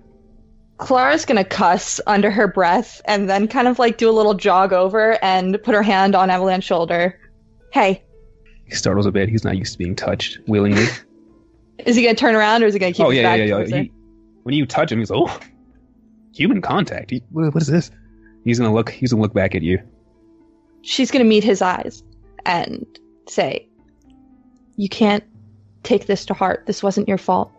Klara's 0.78 1.24
gonna 1.24 1.44
cuss 1.44 2.00
under 2.06 2.30
her 2.30 2.48
breath 2.48 3.00
and 3.04 3.28
then 3.28 3.46
kind 3.46 3.68
of 3.68 3.78
like 3.78 3.96
do 3.96 4.10
a 4.10 4.12
little 4.12 4.34
jog 4.34 4.72
over 4.72 5.22
and 5.22 5.60
put 5.62 5.74
her 5.74 5.82
hand 5.82 6.14
on 6.14 6.30
Avalan's 6.30 6.64
shoulder. 6.64 7.18
Hey, 7.72 8.02
He 8.64 8.74
startles 8.74 9.06
a 9.06 9.12
bit. 9.12 9.28
He's 9.28 9.44
not 9.44 9.56
used 9.56 9.72
to 9.72 9.78
being 9.78 9.94
touched 9.94 10.38
willingly. 10.46 10.86
is 11.78 11.96
he 11.96 12.02
gonna 12.02 12.14
turn 12.14 12.34
around 12.34 12.62
or 12.62 12.66
is 12.66 12.74
he 12.74 12.80
gonna 12.80 12.92
keep 12.92 13.06
oh 13.06 13.10
his 13.10 13.18
yeah, 13.18 13.22
back 13.22 13.38
yeah, 13.38 13.44
yeah. 13.44 13.54
towards? 13.54 13.72
He, 13.72 13.92
when 14.42 14.54
you 14.54 14.66
touch 14.66 14.90
him, 14.90 14.98
he's 14.98 15.10
oh, 15.10 15.38
human 16.34 16.60
contact. 16.60 17.10
He, 17.10 17.22
what, 17.30 17.54
what 17.54 17.62
is 17.62 17.68
this? 17.68 17.90
He's 18.44 18.58
gonna 18.58 18.74
look. 18.74 18.90
He's 18.90 19.12
gonna 19.12 19.22
look 19.22 19.34
back 19.34 19.54
at 19.54 19.62
you. 19.62 19.80
She's 20.82 21.10
gonna 21.10 21.24
meet 21.24 21.44
his 21.44 21.62
eyes 21.62 22.02
and 22.44 22.84
say, 23.28 23.68
You 24.76 24.88
can't 24.88 25.24
take 25.82 26.06
this 26.06 26.26
to 26.26 26.34
heart. 26.34 26.64
This 26.66 26.82
wasn't 26.82 27.08
your 27.08 27.18
fault. 27.18 27.52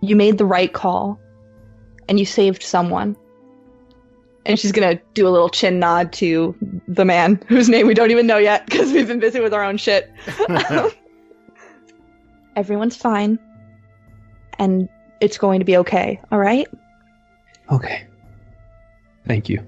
You 0.00 0.14
made 0.14 0.38
the 0.38 0.44
right 0.44 0.72
call 0.72 1.18
and 2.08 2.18
you 2.18 2.24
saved 2.24 2.62
someone. 2.62 3.16
and 4.46 4.58
she's 4.58 4.72
gonna 4.72 4.98
do 5.14 5.28
a 5.28 5.30
little 5.30 5.50
chin 5.50 5.78
nod 5.78 6.12
to 6.14 6.54
the 6.88 7.04
man 7.04 7.36
whose 7.48 7.68
name 7.68 7.86
we 7.86 7.94
don't 7.94 8.10
even 8.10 8.26
know 8.26 8.38
yet 8.38 8.64
because 8.66 8.92
we've 8.92 9.08
been 9.08 9.20
busy 9.20 9.40
with 9.40 9.52
our 9.52 9.62
own 9.62 9.76
shit. 9.76 10.10
Everyone's 12.56 12.96
fine, 12.96 13.38
and 14.58 14.88
it's 15.20 15.38
going 15.38 15.60
to 15.60 15.64
be 15.64 15.76
okay. 15.76 16.20
All 16.32 16.38
right. 16.38 16.66
Okay. 17.70 18.06
Thank 19.26 19.48
you. 19.48 19.64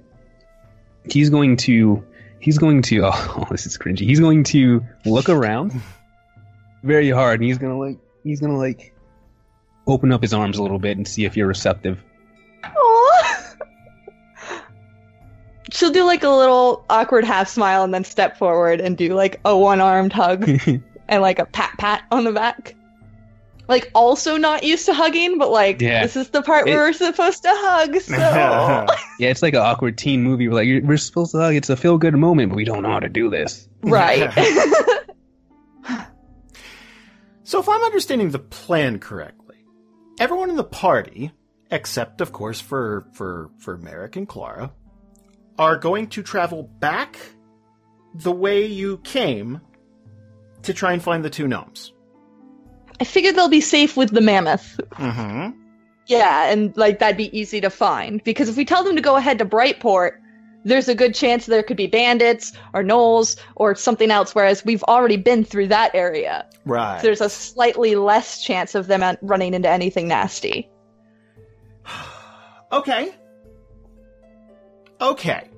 He's 1.08 1.30
going 1.30 1.56
to. 1.58 2.04
He's 2.40 2.58
going 2.58 2.82
to. 2.82 3.02
Oh, 3.04 3.46
this 3.50 3.66
is 3.66 3.78
cringy. 3.78 4.00
He's 4.00 4.20
going 4.20 4.44
to 4.44 4.84
look 5.04 5.28
around 5.28 5.80
very 6.82 7.10
hard, 7.10 7.40
and 7.40 7.46
he's 7.46 7.58
gonna 7.58 7.78
like. 7.78 7.98
He's 8.24 8.40
gonna 8.40 8.58
like 8.58 8.94
open 9.86 10.12
up 10.12 10.22
his 10.22 10.32
arms 10.32 10.58
a 10.58 10.62
little 10.62 10.78
bit 10.78 10.96
and 10.96 11.06
see 11.06 11.24
if 11.24 11.36
you're 11.36 11.46
receptive. 11.46 12.02
She'll 15.72 15.90
do 15.92 16.04
like 16.04 16.22
a 16.24 16.28
little 16.28 16.84
awkward 16.90 17.24
half 17.24 17.48
smile 17.48 17.84
and 17.84 17.92
then 17.94 18.04
step 18.04 18.36
forward 18.38 18.80
and 18.80 18.96
do 18.96 19.14
like 19.14 19.40
a 19.44 19.56
one 19.56 19.80
armed 19.80 20.12
hug 20.12 20.48
and 21.08 21.22
like 21.22 21.38
a 21.38 21.46
pat 21.46 21.76
pat 21.78 22.04
on 22.10 22.24
the 22.24 22.32
back. 22.32 22.74
Like 23.68 23.88
also 23.94 24.36
not 24.36 24.64
used 24.64 24.86
to 24.86 24.94
hugging, 24.94 25.38
but 25.38 25.50
like 25.50 25.80
Yeah. 25.80 26.02
this 26.02 26.16
is 26.16 26.30
the 26.30 26.42
part 26.42 26.66
It- 26.66 26.72
where 26.72 26.86
we're 26.86 26.92
supposed 26.92 27.42
to 27.44 27.50
hug. 27.52 28.00
So 28.00 28.14
yeah, 29.20 29.28
it's 29.30 29.42
like 29.42 29.54
an 29.54 29.60
awkward 29.60 29.96
teen 29.96 30.22
movie. 30.24 30.48
We're 30.48 30.54
like 30.80 30.88
we're 30.88 30.96
supposed 30.96 31.30
to 31.32 31.38
hug. 31.38 31.54
It's 31.54 31.70
a 31.70 31.76
feel 31.76 31.96
good 31.98 32.14
moment, 32.16 32.50
but 32.50 32.56
we 32.56 32.64
don't 32.64 32.82
know 32.82 32.90
how 32.90 33.00
to 33.00 33.08
do 33.08 33.30
this. 33.30 33.68
right. 33.82 34.28
So, 37.42 37.58
if 37.58 37.68
I'm 37.68 37.82
understanding 37.82 38.30
the 38.30 38.38
plan 38.38 39.00
correctly, 39.00 39.56
everyone 40.20 40.50
in 40.50 40.56
the 40.56 40.62
party, 40.62 41.32
except 41.70 42.20
of 42.20 42.30
course 42.32 42.60
for 42.60 43.08
for 43.12 43.50
for 43.58 43.76
Marrek 43.76 44.14
and 44.14 44.28
Klara, 44.28 44.70
are 45.60 45.76
going 45.76 46.06
to 46.08 46.22
travel 46.22 46.62
back 46.62 47.16
the 48.14 48.32
way 48.32 48.64
you 48.64 48.96
came 49.04 49.60
to 50.62 50.72
try 50.72 50.94
and 50.94 51.02
find 51.02 51.22
the 51.22 51.28
two 51.30 51.46
gnomes. 51.46 51.92
I 52.98 53.04
figured 53.04 53.36
they'll 53.36 53.48
be 53.48 53.60
safe 53.60 53.94
with 53.96 54.10
the 54.10 54.22
mammoth. 54.22 54.80
Mm-hmm. 54.92 55.58
Yeah, 56.06 56.50
and 56.50 56.74
like 56.78 56.98
that'd 56.98 57.18
be 57.18 57.38
easy 57.38 57.60
to 57.60 57.68
find 57.70 58.24
because 58.24 58.48
if 58.48 58.56
we 58.56 58.64
tell 58.64 58.82
them 58.82 58.96
to 58.96 59.02
go 59.02 59.16
ahead 59.16 59.38
to 59.38 59.44
Brightport, 59.44 60.12
there's 60.64 60.88
a 60.88 60.94
good 60.94 61.14
chance 61.14 61.44
there 61.44 61.62
could 61.62 61.76
be 61.76 61.86
bandits 61.86 62.52
or 62.72 62.82
gnolls 62.82 63.38
or 63.54 63.74
something 63.74 64.10
else. 64.10 64.34
Whereas 64.34 64.64
we've 64.64 64.82
already 64.84 65.18
been 65.18 65.44
through 65.44 65.68
that 65.68 65.94
area, 65.94 66.46
Right. 66.64 67.00
so 67.00 67.06
there's 67.06 67.20
a 67.20 67.28
slightly 67.28 67.96
less 67.96 68.42
chance 68.42 68.74
of 68.74 68.86
them 68.86 69.16
running 69.20 69.52
into 69.52 69.68
anything 69.68 70.08
nasty. 70.08 70.70
Okay. 72.72 73.12
Okay. 75.00 75.49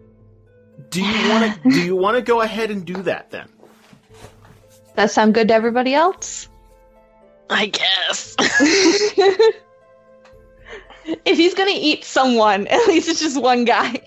Do 0.92 1.02
you 1.02 1.30
want 1.30 1.62
to? 1.62 1.70
do 1.70 1.82
you 1.82 1.96
want 1.96 2.16
to 2.16 2.22
go 2.22 2.42
ahead 2.42 2.70
and 2.70 2.84
do 2.84 3.02
that 3.02 3.30
then? 3.30 3.48
That 4.94 5.10
sound 5.10 5.32
good 5.34 5.48
to 5.48 5.54
everybody 5.54 5.94
else? 5.94 6.48
I 7.48 7.66
guess. 7.66 8.36
if 11.24 11.38
he's 11.38 11.54
gonna 11.54 11.70
eat 11.74 12.04
someone, 12.04 12.66
at 12.70 12.86
least 12.86 13.08
it's 13.08 13.20
just 13.20 13.40
one 13.40 13.64
guy. 13.64 14.02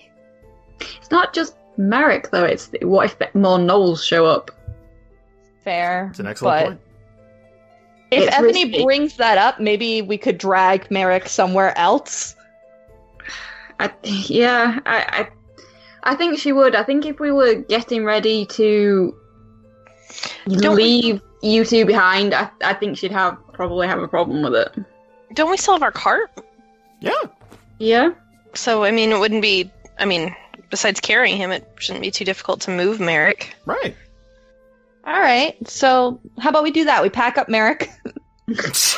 It's 0.80 1.10
not 1.10 1.34
just 1.34 1.56
Marrek 1.76 2.30
though. 2.30 2.44
It's 2.44 2.70
what 2.82 3.16
if 3.20 3.34
more 3.34 3.58
gnolls 3.58 4.04
show 4.04 4.24
up? 4.26 4.52
Fair. 5.64 6.06
It's 6.10 6.20
an 6.20 6.26
excellent 6.28 6.60
but 6.60 6.66
point. 6.66 6.80
If 8.12 8.28
It's 8.28 8.36
Ebony 8.36 8.66
risky. 8.66 8.84
brings 8.84 9.16
that 9.16 9.38
up, 9.38 9.58
maybe 9.58 10.02
we 10.02 10.16
could 10.16 10.38
drag 10.38 10.88
Marrek 10.92 11.28
somewhere 11.28 11.76
else. 11.76 12.36
I, 13.80 13.92
yeah, 14.04 14.78
I, 14.86 15.28
I, 16.06 16.12
I 16.12 16.14
think 16.16 16.38
she 16.38 16.52
would. 16.52 16.74
I 16.74 16.82
think 16.82 17.04
if 17.06 17.20
we 17.20 17.30
were 17.32 17.54
getting 17.54 18.04
ready 18.04 18.46
to 18.46 19.14
Don't 20.48 20.76
we- 20.76 20.82
leave 20.82 21.20
you 21.42 21.64
two 21.64 21.84
behind, 21.84 22.34
I, 22.34 22.50
I 22.62 22.74
think 22.74 22.96
she'd 22.98 23.12
have 23.12 23.36
probably 23.52 23.86
have 23.86 24.02
a 24.02 24.08
problem 24.08 24.42
with 24.42 24.54
it. 24.54 24.72
Don't 25.34 25.50
we 25.50 25.56
still 25.56 25.74
have 25.74 25.82
our 25.82 25.92
cart? 25.92 26.30
Yeah. 27.00 27.12
Yeah. 27.78 28.10
So 28.54 28.84
I 28.84 28.90
mean, 28.90 29.10
it 29.12 29.18
wouldn't 29.18 29.42
be. 29.42 29.70
I 29.98 30.04
mean, 30.04 30.34
besides 30.70 31.00
carrying 31.00 31.36
him, 31.36 31.50
it 31.50 31.66
shouldn't 31.78 32.02
be 32.02 32.10
too 32.10 32.24
difficult 32.24 32.60
to 32.62 32.70
move 32.70 33.00
Marrek. 33.00 33.54
Right. 33.64 33.94
All 35.04 35.20
right. 35.20 35.56
So 35.68 36.20
how 36.38 36.50
about 36.50 36.62
we 36.62 36.70
do 36.70 36.84
that? 36.84 37.02
We 37.02 37.08
pack 37.10 37.38
up 37.38 37.48
Marrek 37.48 37.90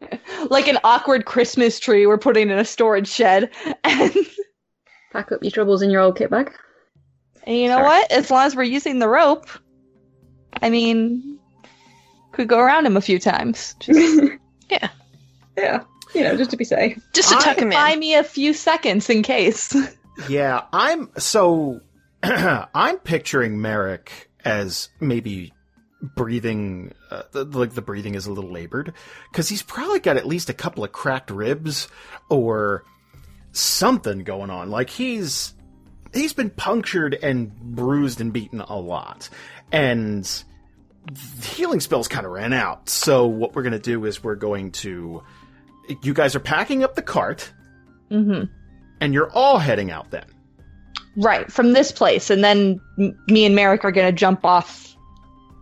like 0.50 0.68
an 0.68 0.78
awkward 0.84 1.24
Christmas 1.24 1.78
tree 1.78 2.06
we're 2.06 2.18
putting 2.18 2.50
in 2.50 2.58
a 2.58 2.64
storage 2.64 3.08
shed, 3.08 3.50
and, 3.84 4.14
Pack 5.12 5.32
up 5.32 5.42
your 5.42 5.50
troubles 5.50 5.82
in 5.82 5.90
your 5.90 6.00
old 6.02 6.16
kit 6.16 6.30
bag. 6.30 6.52
and 7.44 7.56
you 7.56 7.68
know 7.68 7.76
Sure. 7.78 7.84
what? 7.84 8.10
As 8.12 8.30
long 8.30 8.44
as 8.46 8.54
we're 8.56 8.62
using 8.64 8.98
the 8.98 9.08
rope, 9.08 9.46
I 10.60 10.70
mean, 10.70 11.38
could 12.32 12.48
go 12.48 12.58
around 12.58 12.86
him 12.86 12.96
a 12.96 13.00
few 13.00 13.18
times. 13.18 13.74
Just 13.80 14.22
Yeah, 14.70 14.88
Yeah. 15.56 15.82
You 16.14 16.22
know, 16.22 16.36
just 16.36 16.50
to 16.52 16.56
be 16.56 16.64
safe. 16.64 16.98
just 17.14 17.30
to 17.30 17.36
I- 17.36 17.40
tuck 17.40 17.58
him 17.58 17.70
buy 17.70 17.90
in. 17.90 17.98
me 18.00 18.14
a 18.14 18.24
few 18.24 18.52
seconds 18.52 19.08
in 19.10 19.22
case. 19.22 19.74
Yeah, 20.28 20.62
I'm 20.72 21.10
so 21.16 21.80
I'm 22.24 22.98
picturing 22.98 23.60
Marrek 23.62 24.28
as 24.44 24.88
maybe 25.00 25.52
breathing 26.16 26.92
uh, 27.10 27.22
the- 27.30 27.44
like 27.44 27.74
the 27.74 27.82
breathing 27.82 28.16
is 28.16 28.26
a 28.26 28.32
little 28.32 28.50
labored 28.50 28.92
cuz 29.32 29.48
he's 29.48 29.62
probably 29.62 30.00
got 30.00 30.16
at 30.16 30.26
least 30.26 30.50
a 30.50 30.54
couple 30.54 30.82
of 30.82 30.90
cracked 30.90 31.30
ribs 31.30 31.86
or 32.28 32.82
something 33.52 34.24
going 34.24 34.50
on. 34.50 34.70
Like 34.70 34.90
he's 34.90 35.54
he's 36.12 36.32
been 36.32 36.50
punctured 36.50 37.14
and 37.14 37.54
bruised 37.54 38.20
and 38.20 38.32
beaten 38.32 38.60
a 38.60 38.76
lot. 38.78 39.28
And 39.72 40.30
healing 41.42 41.80
spells 41.80 42.08
kind 42.08 42.26
of 42.26 42.32
ran 42.32 42.52
out. 42.52 42.88
So 42.88 43.26
what 43.26 43.54
we're 43.54 43.62
going 43.62 43.72
to 43.72 43.78
do 43.78 44.04
is 44.04 44.22
we're 44.22 44.34
going 44.34 44.72
to 44.72 45.22
you 46.02 46.12
guys 46.12 46.34
are 46.34 46.40
packing 46.40 46.84
up 46.84 46.94
the 46.94 47.02
cart 47.02 47.50
hmm 48.10 48.44
and 49.00 49.14
you're 49.14 49.30
all 49.30 49.58
heading 49.58 49.90
out 49.90 50.10
then. 50.10 50.24
Right 51.16 51.50
from 51.50 51.72
this 51.72 51.92
place, 51.92 52.30
and 52.30 52.42
then 52.44 52.80
me 53.28 53.44
and 53.44 53.54
Marrek 53.54 53.84
are 53.84 53.92
gonna 53.92 54.12
jump 54.12 54.44
off 54.44 54.96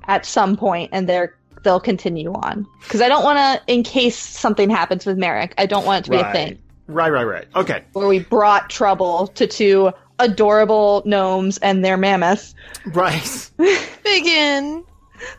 at 0.04 0.26
some 0.26 0.56
point, 0.56 0.90
and 0.92 1.08
they're 1.08 1.34
they'll 1.62 1.80
continue 1.80 2.32
on 2.32 2.66
because 2.82 3.00
I 3.00 3.08
don't 3.08 3.24
want 3.24 3.38
to. 3.38 3.72
In 3.72 3.82
case 3.82 4.16
something 4.16 4.68
happens 4.70 5.06
with 5.06 5.18
Marrek, 5.18 5.54
I 5.58 5.66
don't 5.66 5.84
want 5.84 6.04
it 6.04 6.04
to 6.04 6.10
be 6.10 6.16
a 6.18 6.32
thing 6.32 6.58
Right, 6.86 7.10
right, 7.10 7.24
right. 7.24 7.46
Okay. 7.54 7.84
where 7.92 8.06
we 8.08 8.20
brought 8.20 8.70
trouble 8.70 9.28
to 9.28 9.46
two 9.46 9.92
adorable 10.18 11.02
gnomes 11.04 11.58
and 11.58 11.84
their 11.84 11.96
mammoth. 11.96 12.54
Right. 12.86 13.50
Begin. 14.04 14.84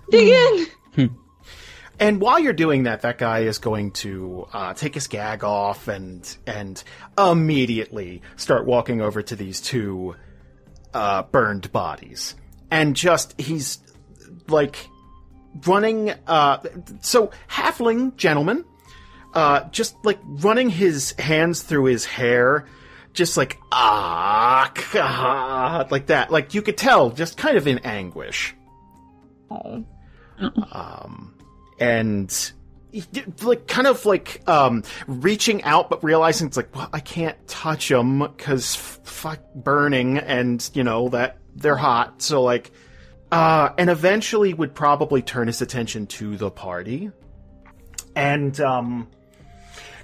Dig 0.09 0.27
in. 0.29 0.67
And 1.99 2.21
while 2.21 2.37
you're 2.39 2.53
doing 2.53 2.83
that, 2.83 3.01
that 3.01 3.17
guy 3.17 3.39
is 3.39 3.57
going 3.57 3.91
to 3.91 4.47
uh, 4.53 4.73
take 4.75 4.93
his 4.93 5.07
gag 5.07 5.43
off 5.43 5.87
and 5.87 6.37
and 6.45 6.83
immediately 7.17 8.21
start 8.35 8.67
walking 8.67 9.01
over 9.01 9.23
to 9.23 9.35
these 9.35 9.59
two 9.61 10.15
uh, 10.93 11.23
burned 11.23 11.71
bodies, 11.71 12.35
and 12.69 12.95
just 12.95 13.39
he's 13.41 13.79
like 14.47 14.87
running. 15.65 16.11
Uh, 16.27 16.59
so 17.01 17.31
halfling 17.49 18.15
gentleman, 18.15 18.63
uh, 19.33 19.69
just 19.69 19.95
like 20.03 20.19
running 20.23 20.69
his 20.69 21.11
hands 21.13 21.61
through 21.61 21.85
his 21.85 22.05
hair, 22.05 22.65
just 23.13 23.37
like 23.37 23.57
ah, 23.71 24.71
ah 24.95 25.87
like 25.89 26.07
that. 26.07 26.31
Like 26.31 26.53
you 26.53 26.61
could 26.61 26.77
tell, 26.77 27.11
just 27.11 27.37
kind 27.37 27.57
of 27.57 27.67
in 27.67 27.79
anguish. 27.79 28.55
Oh. 29.49 29.85
um, 30.71 31.33
and 31.79 32.51
like 33.41 33.67
kind 33.67 33.87
of 33.87 34.05
like 34.05 34.41
um, 34.47 34.83
reaching 35.07 35.63
out, 35.63 35.89
but 35.89 36.03
realizing 36.03 36.47
it's 36.47 36.57
like, 36.57 36.75
well, 36.75 36.89
I 36.93 36.99
can't 36.99 37.37
touch 37.47 37.89
them 37.89 38.19
because 38.19 38.75
fuck 38.75 39.39
burning, 39.53 40.17
and 40.17 40.67
you 40.73 40.83
know 40.83 41.09
that 41.09 41.37
they're 41.55 41.75
hot. 41.75 42.21
So 42.21 42.43
like, 42.43 42.71
uh, 43.31 43.69
and 43.77 43.89
eventually 43.89 44.53
would 44.53 44.73
probably 44.73 45.21
turn 45.21 45.47
his 45.47 45.61
attention 45.61 46.07
to 46.07 46.37
the 46.37 46.49
party, 46.51 47.11
and 48.15 48.59
um. 48.61 49.07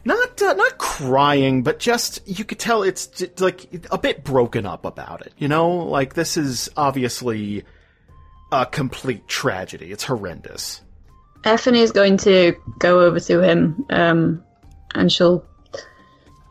Not 0.05 0.41
uh, 0.41 0.53
not 0.53 0.77
crying, 0.77 1.63
but 1.63 1.79
just 1.79 2.27
you 2.27 2.43
could 2.43 2.59
tell 2.59 2.83
it's 2.83 3.23
like 3.39 3.85
a 3.89 3.97
bit 3.97 4.23
broken 4.23 4.65
up 4.65 4.83
about 4.83 5.25
it. 5.25 5.33
You 5.37 5.47
know, 5.47 5.69
like 5.69 6.13
this 6.13 6.35
is 6.35 6.69
obviously 6.75 7.63
a 8.51 8.65
complete 8.65 9.27
tragedy. 9.27 9.91
It's 9.91 10.03
horrendous. 10.03 10.81
Ephany 11.43 11.77
is 11.77 11.91
going 11.91 12.17
to 12.17 12.55
go 12.79 13.01
over 13.01 13.19
to 13.21 13.41
him, 13.41 13.85
um, 13.89 14.43
and 14.93 15.09
she'll 15.11 15.45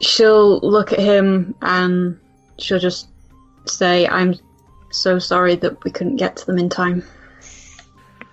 she'll 0.00 0.58
look 0.60 0.92
at 0.92 0.98
him 0.98 1.54
and 1.60 2.18
she'll 2.58 2.78
just 2.78 3.08
say, 3.66 4.06
"I'm 4.06 4.34
so 4.90 5.18
sorry 5.18 5.56
that 5.56 5.84
we 5.84 5.90
couldn't 5.90 6.16
get 6.16 6.36
to 6.36 6.46
them 6.46 6.58
in 6.58 6.70
time. 6.70 7.04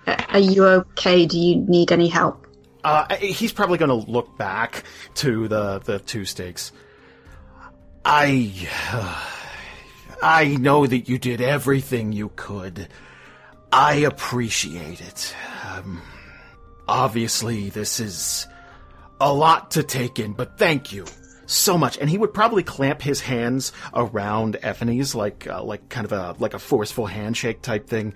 Are 0.06 0.38
you 0.38 0.64
okay? 0.64 1.26
Do 1.26 1.38
you 1.38 1.56
need 1.56 1.92
any 1.92 2.08
help?" 2.08 2.46
Uh, 2.82 3.14
he's 3.16 3.52
probably 3.52 3.78
going 3.78 3.88
to 3.88 4.10
look 4.10 4.36
back 4.38 4.84
to 5.16 5.48
the 5.48 5.80
the 5.80 5.98
two 5.98 6.24
stakes. 6.24 6.72
I 8.04 8.68
I 10.22 10.56
know 10.56 10.86
that 10.86 11.08
you 11.08 11.18
did 11.18 11.40
everything 11.40 12.12
you 12.12 12.30
could. 12.36 12.88
I 13.72 13.94
appreciate 13.96 15.00
it. 15.00 15.34
Um, 15.64 16.02
obviously, 16.88 17.70
this 17.70 18.00
is 18.00 18.46
a 19.20 19.32
lot 19.32 19.72
to 19.72 19.82
take 19.82 20.18
in, 20.18 20.32
but 20.32 20.58
thank 20.58 20.92
you 20.92 21.06
so 21.46 21.78
much. 21.78 21.98
And 21.98 22.08
he 22.10 22.18
would 22.18 22.34
probably 22.34 22.62
clamp 22.62 23.00
his 23.02 23.20
hands 23.20 23.72
around 23.94 24.56
Effie's 24.62 25.14
like, 25.14 25.46
uh, 25.46 25.62
like 25.62 25.88
kind 25.88 26.04
of 26.04 26.12
a 26.12 26.34
like 26.38 26.54
a 26.54 26.58
forceful 26.58 27.06
handshake 27.06 27.62
type 27.62 27.86
thing. 27.86 28.14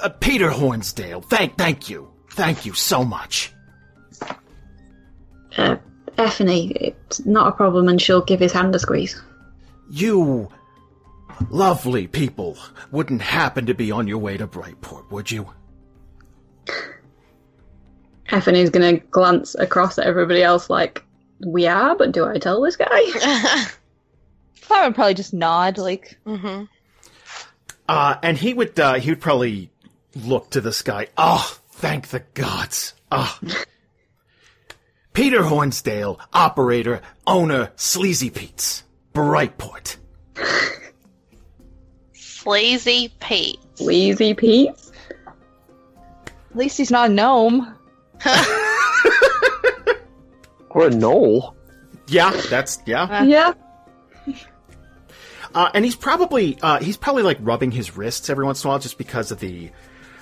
Uh, 0.00 0.08
Peter 0.08 0.50
Hornsdale, 0.50 1.24
thank, 1.24 1.56
thank 1.56 1.88
you, 1.88 2.10
thank 2.30 2.66
you 2.66 2.72
so 2.74 3.04
much. 3.04 3.52
Uh, 5.56 5.76
Effie, 6.18 6.72
it's 6.80 7.24
not 7.26 7.48
a 7.48 7.52
problem, 7.52 7.88
and 7.88 8.00
she'll 8.00 8.22
give 8.24 8.40
his 8.40 8.52
hand 8.52 8.74
a 8.74 8.78
squeeze. 8.78 9.20
You 9.90 10.48
lovely 11.50 12.06
people 12.06 12.56
wouldn't 12.90 13.20
happen 13.20 13.66
to 13.66 13.74
be 13.74 13.90
on 13.90 14.08
your 14.08 14.18
way 14.18 14.36
to 14.36 14.46
Brightport, 14.46 15.10
would 15.10 15.30
you? 15.30 15.46
Effie's 18.30 18.70
gonna 18.70 18.96
glance 18.98 19.54
across 19.54 19.98
at 19.98 20.06
everybody 20.06 20.42
else 20.42 20.68
like, 20.70 21.04
we 21.46 21.66
are, 21.66 21.94
but 21.94 22.12
do 22.12 22.26
I 22.26 22.38
tell 22.38 22.62
this 22.62 22.76
guy? 22.76 22.86
Klara 24.62 24.86
would 24.86 24.94
probably 24.94 25.14
just 25.14 25.34
nod, 25.34 25.78
like, 25.78 26.18
hmm 26.26 26.64
Uh, 27.88 28.16
and 28.22 28.36
he 28.36 28.54
would, 28.54 28.78
uh, 28.80 28.94
he 28.94 29.10
would 29.10 29.20
probably 29.20 29.70
look 30.14 30.50
to 30.50 30.60
the 30.60 30.72
sky. 30.72 31.08
Oh, 31.16 31.58
thank 31.70 32.08
the 32.08 32.20
gods. 32.34 32.94
Ah. 33.12 33.38
Peter 35.16 35.40
Hornsdale, 35.40 36.20
operator, 36.34 37.00
owner, 37.26 37.72
Sleazy 37.76 38.28
Pete's, 38.28 38.84
Brightport. 39.14 39.96
Sleazy 42.12 43.10
Pete. 43.18 43.58
Sleazy 43.76 44.34
Pete? 44.34 44.68
at 44.68 46.54
least 46.54 46.76
he's 46.76 46.90
not 46.90 47.08
a 47.08 47.12
gnome. 47.12 47.74
Or 50.68 50.88
a 50.88 50.90
gnoll. 50.90 51.54
Yeah, 52.08 52.30
that's, 52.50 52.78
yeah. 52.84 53.22
Yeah. 53.24 53.54
Uh, 55.54 55.70
and 55.72 55.86
he's 55.86 55.96
probably, 55.96 56.58
uh, 56.60 56.80
he's 56.80 56.98
probably 56.98 57.22
like 57.22 57.38
rubbing 57.40 57.70
his 57.70 57.96
wrists 57.96 58.28
every 58.28 58.44
once 58.44 58.62
in 58.62 58.68
a 58.68 58.70
while 58.72 58.78
just 58.78 58.98
because 58.98 59.30
of 59.32 59.40
the, 59.40 59.70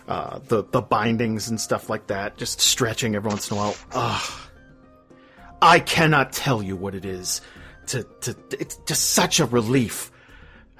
uh, 0.07 0.38
the, 0.46 0.62
the 0.70 0.80
bindings 0.80 1.48
and 1.48 1.61
stuff 1.61 1.90
like 1.90 2.07
that, 2.07 2.37
just 2.37 2.61
stretching 2.61 3.16
every 3.16 3.28
once 3.28 3.50
in 3.50 3.57
a 3.57 3.61
while. 3.61 3.74
Ugh. 3.90 4.43
I 5.62 5.81
cannot 5.81 6.33
tell 6.33 6.62
you 6.62 6.77
what 6.77 6.95
it 6.95 7.05
is 7.05 7.40
to, 7.87 8.05
to, 8.23 8.37
it's 8.51 8.77
just 8.87 9.11
such 9.11 9.40
a 9.40 9.47
relief 9.47 10.11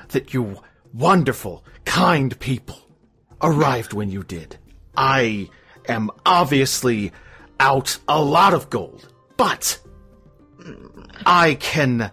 that 0.09 0.35
you 0.35 0.57
wonderful, 0.93 1.65
kind 1.85 2.39
people 2.39 2.79
arrived 3.43 3.93
when 3.93 4.11
you 4.11 4.23
did. 4.23 4.57
I 4.97 5.51
am 5.89 6.11
obviously 6.25 7.13
out 7.61 7.99
a 8.09 8.23
lot 8.23 8.55
of 8.55 8.71
gold, 8.71 9.09
but 9.37 9.79
I 11.27 11.55
can 11.55 12.11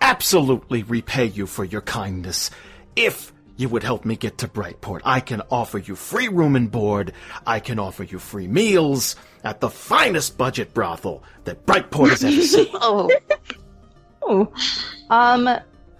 absolutely 0.00 0.82
repay 0.82 1.26
you 1.26 1.46
for 1.46 1.64
your 1.64 1.80
kindness 1.80 2.50
if 2.96 3.32
you 3.58 3.68
would 3.68 3.82
help 3.82 4.04
me 4.06 4.16
get 4.16 4.38
to 4.38 4.48
Brightport. 4.48 5.00
I 5.04 5.20
can 5.20 5.42
offer 5.50 5.78
you 5.78 5.94
free 5.96 6.28
room 6.28 6.56
and 6.56 6.70
board. 6.70 7.12
I 7.46 7.58
can 7.60 7.78
offer 7.78 8.04
you 8.04 8.18
free 8.18 8.46
meals 8.48 9.16
at 9.44 9.60
the 9.60 9.68
finest 9.68 10.38
budget 10.38 10.72
brothel 10.72 11.22
that 11.44 11.66
Brightport 11.66 12.10
has 12.10 12.24
ever 12.24 12.40
seen. 12.40 12.68
Oh, 12.74 13.10
Ooh. 14.30 14.50
Um, 15.10 15.48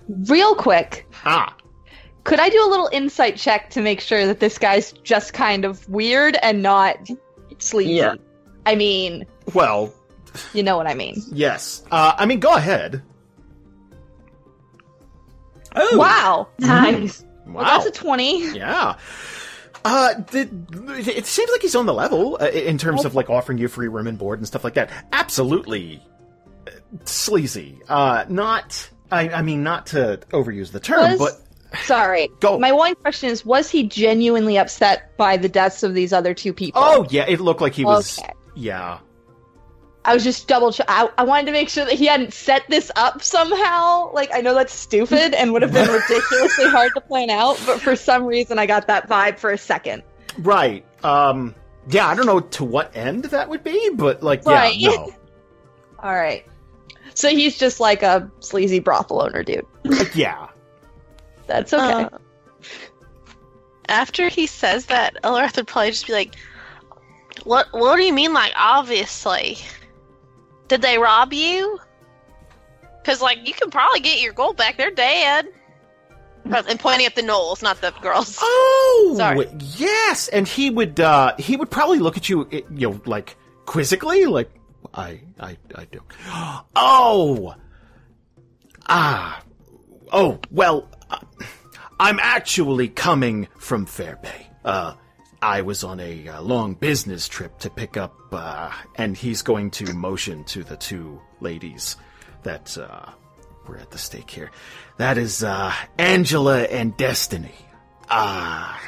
real 0.08 0.54
quick, 0.54 1.06
ah, 1.24 1.54
could 2.24 2.38
I 2.38 2.50
do 2.50 2.62
a 2.62 2.68
little 2.68 2.90
insight 2.92 3.36
check 3.38 3.70
to 3.70 3.80
make 3.80 4.00
sure 4.02 4.26
that 4.26 4.38
this 4.38 4.58
guy's 4.58 4.92
just 4.92 5.32
kind 5.32 5.64
of 5.64 5.88
weird 5.88 6.36
and 6.42 6.62
not 6.62 7.08
sleepy? 7.58 7.92
Yeah. 7.94 8.16
I 8.66 8.74
mean, 8.76 9.24
well, 9.54 9.94
you 10.52 10.62
know 10.62 10.76
what 10.76 10.86
I 10.86 10.92
mean. 10.92 11.22
yes. 11.32 11.82
Uh, 11.90 12.12
I 12.18 12.26
mean, 12.26 12.38
go 12.38 12.52
ahead. 12.54 13.02
Oh, 15.74 15.96
Wow. 15.96 16.48
Nice. 16.58 17.24
Wow. 17.52 17.62
Well, 17.62 17.82
that's 17.82 17.98
a 17.98 18.00
20. 18.02 18.56
Yeah. 18.56 18.96
Uh, 19.84 20.14
the, 20.32 20.48
it 21.06 21.26
seems 21.26 21.50
like 21.50 21.62
he's 21.62 21.76
on 21.76 21.86
the 21.86 21.94
level 21.94 22.36
uh, 22.40 22.46
in 22.46 22.78
terms 22.78 23.04
of 23.04 23.14
like 23.14 23.30
offering 23.30 23.58
you 23.58 23.68
free 23.68 23.88
room 23.88 24.06
and 24.06 24.18
board 24.18 24.38
and 24.38 24.46
stuff 24.46 24.64
like 24.64 24.74
that. 24.74 24.90
Absolutely 25.12 26.02
uh, 26.66 26.70
sleazy. 27.04 27.78
Uh, 27.88 28.24
not, 28.28 28.88
I, 29.10 29.28
I 29.30 29.42
mean, 29.42 29.62
not 29.62 29.86
to 29.86 30.20
overuse 30.30 30.72
the 30.72 30.80
term, 30.80 31.18
Was- 31.18 31.18
but 31.18 31.48
Sorry. 31.84 32.28
Go. 32.40 32.58
My 32.58 32.72
one 32.72 32.94
question 32.96 33.28
is 33.28 33.44
was 33.44 33.70
he 33.70 33.86
genuinely 33.86 34.58
upset 34.58 35.16
by 35.16 35.36
the 35.36 35.48
deaths 35.48 35.82
of 35.82 35.94
these 35.94 36.12
other 36.12 36.34
two 36.34 36.52
people? 36.52 36.80
oh 36.82 37.06
yeah, 37.10 37.26
it 37.28 37.40
looked 37.40 37.60
like 37.60 37.74
he 37.74 37.84
was. 37.84 38.18
Okay. 38.18 38.32
Yeah. 38.56 38.98
I 40.04 40.14
was 40.14 40.24
just 40.24 40.48
double 40.48 40.72
check. 40.72 40.86
I, 40.88 41.08
I 41.18 41.24
wanted 41.24 41.46
to 41.46 41.52
make 41.52 41.68
sure 41.68 41.84
that 41.84 41.94
he 41.94 42.06
hadn't 42.06 42.32
set 42.32 42.62
this 42.68 42.90
up 42.96 43.22
somehow. 43.22 44.12
Like, 44.12 44.30
I 44.32 44.40
know 44.40 44.54
that's 44.54 44.72
stupid 44.72 45.34
and 45.34 45.52
would 45.52 45.62
have 45.62 45.72
been 45.72 45.88
ridiculously 45.92 46.68
hard 46.70 46.92
to 46.94 47.00
plan 47.00 47.30
out, 47.30 47.60
but 47.66 47.80
for 47.80 47.94
some 47.96 48.24
reason 48.24 48.58
I 48.58 48.66
got 48.66 48.86
that 48.86 49.08
vibe 49.08 49.38
for 49.38 49.50
a 49.50 49.58
second. 49.58 50.02
Right. 50.38 50.84
Um. 51.04 51.54
Yeah, 51.90 52.06
I 52.06 52.14
don't 52.14 52.26
know 52.26 52.40
to 52.40 52.64
what 52.64 52.94
end 52.94 53.24
that 53.24 53.48
would 53.48 53.64
be, 53.64 53.90
but 53.94 54.22
like, 54.22 54.44
Right. 54.44 54.76
yeah, 54.76 54.90
no. 54.90 55.10
All 56.00 56.14
right. 56.14 56.44
So 57.14 57.28
he's 57.30 57.58
just 57.58 57.80
like 57.80 58.02
a 58.02 58.30
sleazy 58.40 58.78
brothel 58.78 59.22
owner 59.22 59.42
dude. 59.42 59.66
Yeah. 60.14 60.48
That's 61.46 61.72
okay. 61.72 62.04
Uh, 62.04 62.08
after 63.88 64.28
he 64.28 64.46
says 64.46 64.86
that, 64.86 65.16
Eliwrath 65.24 65.56
would 65.56 65.66
probably 65.66 65.90
just 65.90 66.06
be 66.06 66.12
like, 66.12 66.34
"What? 67.44 67.68
What 67.72 67.96
do 67.96 68.02
you 68.02 68.12
mean? 68.12 68.32
Like, 68.34 68.52
obviously, 68.54 69.56
did 70.68 70.82
they 70.82 70.98
rob 70.98 71.32
you? 71.32 71.78
Because 73.02 73.20
like, 73.22 73.46
you 73.46 73.54
can 73.54 73.70
probably 73.70 74.00
get 74.00 74.20
your 74.20 74.32
gold 74.32 74.56
back. 74.56 74.76
They're 74.76 74.90
dead." 74.90 75.48
And 76.44 76.80
pointing 76.80 77.04
at 77.04 77.14
the 77.14 77.22
gnolls, 77.22 77.62
not 77.62 77.80
the 77.80 77.92
girls. 78.00 78.38
Oh, 79.00 79.14
Sorry. 79.16 79.46
yes, 79.76 80.28
and 80.28 80.46
he 80.48 80.70
would 80.70 80.98
uh 80.98 81.34
he 81.38 81.56
would 81.56 81.70
probably 81.70 81.98
look 81.98 82.16
at 82.16 82.28
you, 82.28 82.48
eh, 82.50 82.62
you 82.74 82.90
know, 82.90 83.00
like 83.04 83.36
quizzically, 83.66 84.24
like 84.26 84.50
I 84.94 85.20
I 85.38 85.56
I 85.74 85.84
do. 85.86 86.00
Oh, 86.74 87.54
ah, 88.88 89.42
oh 90.12 90.38
well, 90.50 90.88
uh, 91.10 91.18
I'm 92.00 92.18
actually 92.20 92.88
coming 92.88 93.48
from 93.58 93.86
Fairbay. 93.86 94.46
Uh, 94.64 94.94
I 95.40 95.62
was 95.62 95.84
on 95.84 96.00
a 96.00 96.28
uh, 96.28 96.42
long 96.42 96.74
business 96.74 97.28
trip 97.28 97.58
to 97.60 97.70
pick 97.70 97.96
up, 97.96 98.16
uh, 98.32 98.72
and 98.96 99.16
he's 99.16 99.42
going 99.42 99.70
to 99.72 99.92
motion 99.92 100.44
to 100.44 100.64
the 100.64 100.76
two 100.76 101.20
ladies 101.40 101.96
that 102.42 102.76
uh, 102.76 103.10
were 103.66 103.76
at 103.76 103.90
the 103.90 103.98
stake 103.98 104.30
here. 104.30 104.50
That 104.96 105.16
is 105.16 105.44
uh, 105.44 105.72
Angela 105.96 106.62
and 106.62 106.96
Destiny. 106.96 107.54
Ah, 108.10 108.80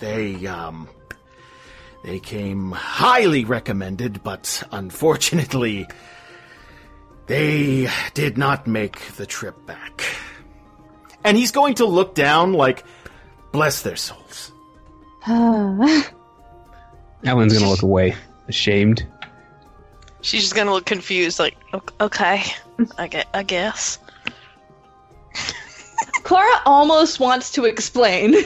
they 0.00 0.46
um, 0.46 0.88
they 2.04 2.20
came 2.20 2.72
highly 2.72 3.44
recommended, 3.44 4.22
but 4.22 4.62
unfortunately, 4.70 5.86
they 7.26 7.88
did 8.14 8.36
not 8.36 8.66
make 8.66 9.00
the 9.16 9.26
trip 9.26 9.66
back. 9.66 10.02
And 11.24 11.36
he's 11.36 11.50
going 11.50 11.74
to 11.76 11.86
look 11.86 12.14
down 12.14 12.52
like, 12.52 12.84
bless 13.52 13.82
their 13.82 13.96
souls. 13.96 14.27
Ellen's 17.24 17.52
gonna 17.52 17.68
look 17.68 17.82
away, 17.82 18.14
ashamed. 18.48 19.06
She's 20.22 20.42
just 20.42 20.54
gonna 20.54 20.72
look 20.72 20.86
confused, 20.86 21.38
like, 21.38 21.56
"Okay, 22.00 22.44
I 22.96 23.08
get, 23.08 23.28
I 23.34 23.42
guess." 23.42 23.98
Klara 26.22 26.60
almost 26.64 27.20
wants 27.20 27.52
to 27.52 27.64
explain. 27.66 28.34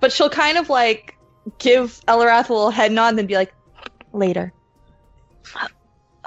but 0.00 0.12
she'll 0.12 0.30
kind 0.30 0.58
of 0.58 0.68
like 0.68 1.16
give 1.58 2.00
Eliwrath 2.08 2.48
a 2.48 2.52
little 2.52 2.70
head 2.70 2.92
nod 2.92 3.10
and 3.10 3.18
then 3.18 3.26
be 3.26 3.34
like, 3.34 3.54
later. 4.12 4.52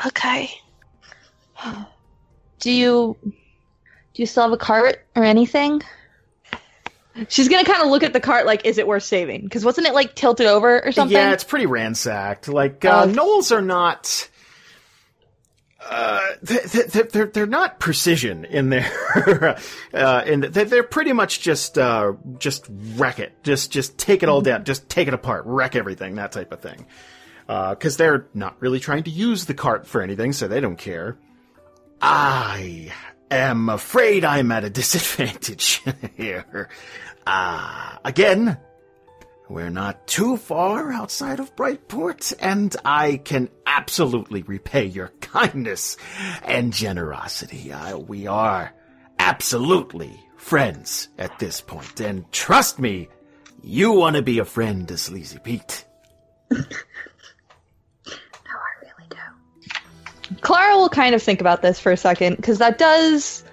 Okay. 0.06 0.50
Do 2.60 2.72
you 2.72 3.18
do 3.22 4.22
you 4.22 4.26
still 4.26 4.44
have 4.44 4.54
a 4.54 4.58
cart 4.58 5.06
or 5.16 5.24
anything? 5.24 5.82
She's 7.30 7.48
gonna 7.48 7.64
kind 7.66 7.82
of 7.82 7.90
look 7.90 8.04
at 8.04 8.14
the 8.14 8.20
cart 8.20 8.46
like, 8.46 8.66
is 8.66 8.78
it 8.78 8.88
worth 8.88 9.04
saving? 9.04 9.44
Because 9.44 9.64
wasn't 9.64 9.88
it 9.88 9.94
like 9.94 10.16
tilted 10.16 10.48
over 10.48 10.84
or 10.86 10.92
something? 10.92 11.16
Yeah, 11.16 11.32
it's 11.32 11.44
pretty 11.44 11.66
ransacked. 11.66 12.48
Like 12.48 12.84
uh, 12.86 13.04
Um, 13.04 13.14
Gnolls 13.14 13.56
are 13.56 13.62
not. 13.62 14.30
Uh, 15.88 16.20
th- 16.46 16.72
th- 16.72 17.10
they're 17.12 17.28
they're 17.28 17.46
not 17.46 17.80
precision 17.80 18.44
in 18.44 18.70
their, 18.70 18.90
uh, 19.94 20.24
and 20.26 20.44
they're, 20.44 20.66
they're 20.66 20.84
pretty 20.84 21.14
much 21.14 21.42
just 21.42 21.78
uh, 21.78 22.14
just 22.40 22.66
wreck 22.96 23.20
it, 23.20 23.32
just 23.44 23.72
just 23.72 23.96
take 23.98 24.24
it 24.24 24.30
all 24.30 24.42
down, 24.42 24.64
just 24.64 24.90
take 24.90 25.08
it 25.08 25.14
apart, 25.14 25.44
wreck 25.46 25.76
everything, 25.76 26.16
that 26.16 26.32
type 26.32 26.52
of 26.52 26.60
thing. 26.60 26.88
Because 27.48 27.98
they're 27.98 28.26
not 28.34 28.56
really 28.60 28.80
trying 28.80 29.04
to 29.04 29.12
use 29.12 29.46
the 29.46 29.54
cart 29.54 29.86
for 29.86 30.02
anything, 30.02 30.34
so 30.34 30.48
they 30.48 30.60
don't 30.60 30.78
care. 30.78 31.20
I 32.02 32.92
am 33.32 33.70
afraid 33.70 34.24
I'm 34.26 34.52
at 34.52 34.64
a 34.64 34.70
disadvantage 34.70 35.82
here. 36.18 36.70
Ah, 37.28 38.00
again, 38.06 38.58
we're 39.50 39.70
not 39.70 40.08
too 40.08 40.38
far 40.38 40.92
outside 40.92 41.40
of 41.40 41.56
Brightport, 41.56 42.34
and 42.40 42.76
I 42.84 43.18
can 43.18 43.50
absolutely 43.66 44.42
repay 44.44 44.86
your 44.86 45.10
kindness 45.22 45.98
and 46.44 46.74
generosity. 46.74 47.72
Uh, 47.72 47.98
we 47.98 48.28
are 48.28 48.74
absolutely 49.20 50.20
friends 50.38 51.10
at 51.18 51.38
this 51.40 51.62
point, 51.62 52.00
and 52.00 52.32
trust 52.32 52.80
me, 52.80 53.08
you 53.64 53.92
want 53.92 54.16
to 54.16 54.22
be 54.22 54.40
a 54.40 54.46
friend 54.46 54.88
to 54.88 54.98
Sleazy 54.98 55.40
Pete. 55.40 55.86
No, 58.08 58.14
I 58.54 58.86
really 58.86 59.10
don't. 59.10 60.15
Klara 60.42 60.76
will 60.76 60.90
kind 60.90 61.14
of 61.16 61.22
think 61.22 61.42
about 61.42 61.62
this 61.62 61.80
for 61.80 61.92
a 61.92 61.98
second 61.98 62.36
because 62.38 62.58
that 62.60 62.78
does. 62.78 63.44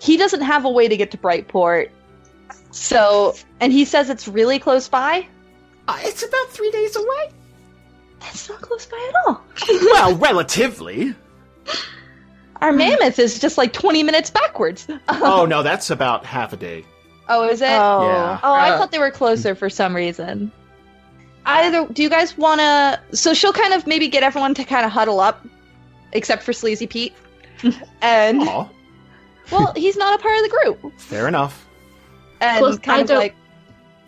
He 0.00 0.16
doesn't 0.16 0.40
have 0.42 0.64
a 0.64 0.70
way 0.70 0.88
to 0.88 0.96
get 0.96 1.10
to 1.12 1.18
Brightport, 1.18 1.90
so 2.70 3.34
and 3.60 3.72
he 3.72 3.84
says 3.84 4.10
it's 4.10 4.26
really 4.28 4.58
close 4.58 4.88
by. 4.88 5.26
Uh, 5.88 5.98
it's 6.02 6.22
about 6.22 6.48
three 6.48 6.70
days 6.70 6.96
away. 6.96 7.30
That's 8.20 8.48
not 8.48 8.60
close 8.60 8.86
by 8.86 8.96
at 9.08 9.14
all. 9.26 9.42
well, 9.92 10.16
relatively. 10.16 11.14
Our 12.60 12.72
mammoth 12.72 13.18
is 13.18 13.38
just 13.38 13.56
like 13.56 13.72
twenty 13.72 14.02
minutes 14.02 14.30
backwards. 14.30 14.86
Oh 15.08 15.46
no, 15.46 15.62
that's 15.62 15.90
about 15.90 16.24
half 16.26 16.52
a 16.52 16.56
day. 16.56 16.84
Oh, 17.28 17.48
is 17.48 17.60
it? 17.62 17.66
Oh. 17.70 18.02
Yeah. 18.06 18.40
Oh, 18.42 18.52
I 18.52 18.70
Uh. 18.70 18.78
thought 18.78 18.90
they 18.90 18.98
were 18.98 19.10
closer 19.10 19.54
for 19.54 19.70
some 19.70 19.94
reason. 19.94 20.50
Either 21.46 21.86
do 21.92 22.02
you 22.02 22.10
guys 22.10 22.36
want 22.36 22.60
to? 22.60 23.00
So 23.16 23.32
she'll 23.34 23.52
kind 23.52 23.72
of 23.72 23.86
maybe 23.86 24.08
get 24.08 24.22
everyone 24.22 24.54
to 24.54 24.64
kind 24.64 24.84
of 24.84 24.92
huddle 24.92 25.20
up, 25.20 25.44
except 26.12 26.42
for 26.42 26.52
Sleazy 26.52 26.86
Pete, 26.86 27.14
and 28.02 28.40
Aw, 28.42 28.68
well, 29.50 29.72
he's 29.76 29.96
not 29.96 30.18
a 30.18 30.22
part 30.22 30.36
of 30.38 30.42
the 30.44 30.48
group, 30.48 31.00
fair 31.00 31.28
enough. 31.28 31.66
and 32.40 32.58
Plus, 32.58 32.78
kind 32.78 32.98
I 32.98 33.02
of 33.02 33.08
don't- 33.08 33.18
like 33.18 33.34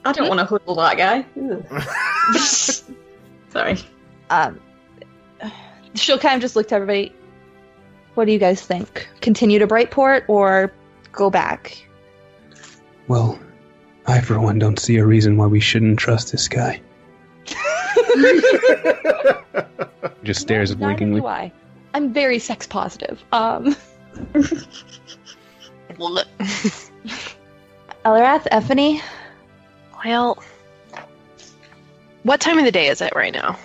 I 0.05 0.13
don't 0.13 0.29
want 0.29 0.41
to 0.41 0.45
huddle 0.47 0.75
that 0.77 0.97
guy. 0.97 1.25
Sorry. 3.51 3.79
um, 4.31 4.61
she'll 5.95 6.19
kind 6.19 6.35
of 6.37 6.41
just 6.41 6.57
look 6.57 6.67
to 6.69 6.75
everybody. 6.75 7.15
What 8.15 8.25
do 8.27 8.33
you 8.33 8.39
guys 8.39 8.61
think? 8.61 9.09
Continue 9.21 9.59
to 9.61 9.67
Brightport 9.67 10.25
or 10.29 10.73
go 11.13 11.31
back? 11.31 11.87
Well, 13.09 13.39
I 14.07 14.21
for 14.21 14.41
one 14.41 14.59
don't 14.59 14.79
see 14.79 14.97
a 14.97 15.07
reason 15.07 15.37
why 15.37 15.47
we 15.47 15.61
shouldn't 15.61 15.99
trust 16.01 16.33
this 16.33 16.49
guy. 16.49 16.81
Just 20.25 20.41
stares 20.41 20.71
Neither 20.71 20.81
blinkingly. 20.81 21.21
do 21.21 21.27
I. 21.27 21.53
I'm 21.95 22.13
very 22.13 22.39
sex 22.39 22.67
positive. 22.67 23.23
Um, 23.33 23.77
Well, 25.99 26.11
look- 26.13 26.29
Eliwrath, 28.05 28.49
Ephany, 28.51 29.01
well, 30.05 30.43
what 32.23 32.41
time 32.41 32.59
of 32.59 32.65
the 32.65 32.73
day 32.73 32.89
is 32.89 33.01
it 33.03 33.15
right 33.15 33.33
now? 33.33 33.59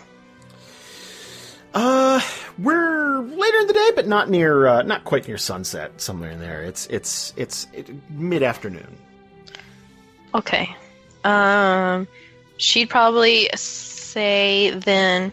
Uh, 1.74 2.20
we're 2.60 3.20
later 3.22 3.58
in 3.60 3.68
the 3.68 3.74
day, 3.74 3.90
but 3.96 4.08
not 4.08 4.30
near, 4.30 4.68
uh, 4.68 4.82
not 4.84 5.04
quite 5.06 5.28
near 5.28 5.38
sunset. 5.38 6.00
Somewhere 6.02 6.32
in 6.32 6.40
there. 6.40 6.64
It's 6.64 6.88
it's 6.88 7.34
it's 7.38 7.68
it, 7.74 7.90
mid 8.12 8.44
afternoon. 8.44 8.98
Okay. 10.34 10.76
Um, 11.24 12.08
she'd 12.58 12.90
probably 12.90 13.50
say 13.56 14.72
then, 14.72 15.32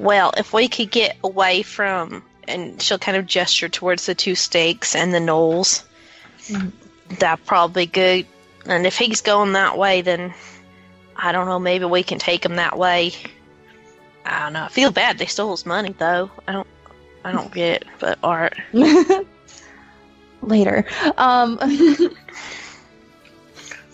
well, 0.00 0.32
if 0.36 0.52
we 0.52 0.68
could 0.68 0.90
get 0.90 1.16
away 1.22 1.62
from, 1.62 2.22
and 2.48 2.80
she'll 2.80 2.98
kind 2.98 3.16
of 3.16 3.26
gesture 3.26 3.68
towards 3.68 4.06
the 4.06 4.14
two 4.14 4.34
stakes 4.34 4.94
and 4.96 5.12
the 5.12 5.18
gnolls, 5.18 5.82
Mhm. 6.48 6.72
that 7.18 7.44
probably 7.44 7.86
good. 7.86 8.26
And 8.66 8.86
if 8.86 8.96
he's 8.96 9.20
going 9.20 9.52
that 9.52 9.76
way, 9.76 10.00
then 10.02 10.32
I 11.16 11.32
don't 11.32 11.46
know. 11.46 11.58
Maybe 11.58 11.84
we 11.84 12.02
can 12.02 12.18
take 12.18 12.44
him 12.44 12.56
that 12.56 12.78
way. 12.78 13.12
I 14.24 14.40
don't 14.40 14.52
know. 14.54 14.64
I 14.64 14.68
feel 14.68 14.90
bad 14.90 15.18
they 15.18 15.26
stole 15.26 15.50
his 15.50 15.66
money 15.66 15.94
though. 15.98 16.30
I 16.48 16.52
don't. 16.52 16.66
I 17.24 17.32
don't 17.32 17.52
get 17.52 17.82
it. 17.82 17.88
But 17.98 18.18
art. 18.22 18.54
later. 20.42 20.86
Um, 21.18 21.58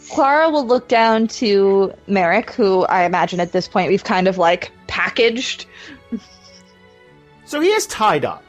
Klara 0.08 0.50
will 0.52 0.66
look 0.66 0.88
down 0.88 1.26
to 1.28 1.92
Marrek, 2.06 2.50
who 2.50 2.84
I 2.84 3.04
imagine 3.04 3.40
at 3.40 3.50
this 3.52 3.66
point 3.66 3.88
we've 3.88 4.04
kind 4.04 4.28
of 4.28 4.38
like 4.38 4.70
packaged. 4.86 5.66
So 7.46 7.60
he 7.60 7.68
is 7.68 7.86
tied 7.86 8.24
up. 8.24 8.42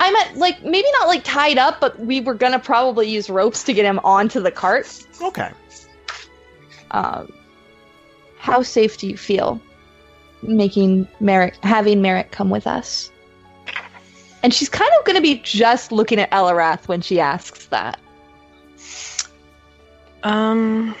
I 0.00 0.10
meant 0.12 0.36
like 0.36 0.62
maybe 0.62 0.88
not 0.98 1.08
like 1.08 1.22
tied 1.24 1.58
up, 1.58 1.80
but 1.80 1.98
we 1.98 2.20
were 2.20 2.34
gonna 2.34 2.58
probably 2.58 3.08
use 3.08 3.30
ropes 3.30 3.64
to 3.64 3.72
get 3.72 3.84
him 3.84 4.00
onto 4.04 4.40
the 4.40 4.50
cart. 4.50 5.06
Okay. 5.20 5.50
Um, 6.90 7.32
how 8.38 8.62
safe 8.62 8.98
do 8.98 9.06
you 9.06 9.16
feel 9.16 9.60
making 10.42 11.06
Marrek 11.20 11.56
having 11.62 12.02
Marrek 12.02 12.30
come 12.30 12.50
with 12.50 12.66
us? 12.66 13.10
And 14.42 14.54
she's 14.54 14.70
kind 14.70 14.90
of 14.98 15.04
going 15.04 15.16
to 15.16 15.22
be 15.22 15.36
just 15.44 15.92
looking 15.92 16.18
at 16.18 16.30
Eliwrath 16.30 16.88
when 16.88 17.02
she 17.02 17.20
asks 17.20 17.66
that. 17.66 18.00
Um, 20.22 20.94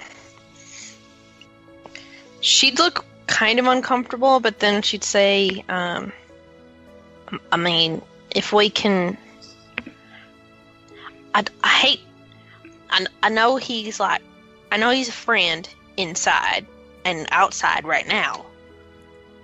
she'd 2.40 2.78
look 2.78 3.06
kind 3.26 3.58
of 3.58 3.66
uncomfortable, 3.66 4.40
but 4.40 4.58
then 4.58 4.82
she'd 4.82 5.04
say, 5.04 5.64
um, 5.70 6.12
I 7.52 7.56
mean, 7.56 8.02
if 8.30 8.52
we 8.52 8.70
can, 8.70 9.16
I, 11.34 11.44
I 11.62 11.68
hate, 11.68 12.00
I, 12.90 13.06
I 13.22 13.28
know 13.28 13.56
he's 13.56 14.00
like, 14.00 14.22
I 14.72 14.76
know 14.76 14.90
he's 14.90 15.08
a 15.08 15.12
friend 15.12 15.68
inside 15.96 16.66
and 17.04 17.26
outside 17.30 17.84
right 17.84 18.06
now, 18.06 18.46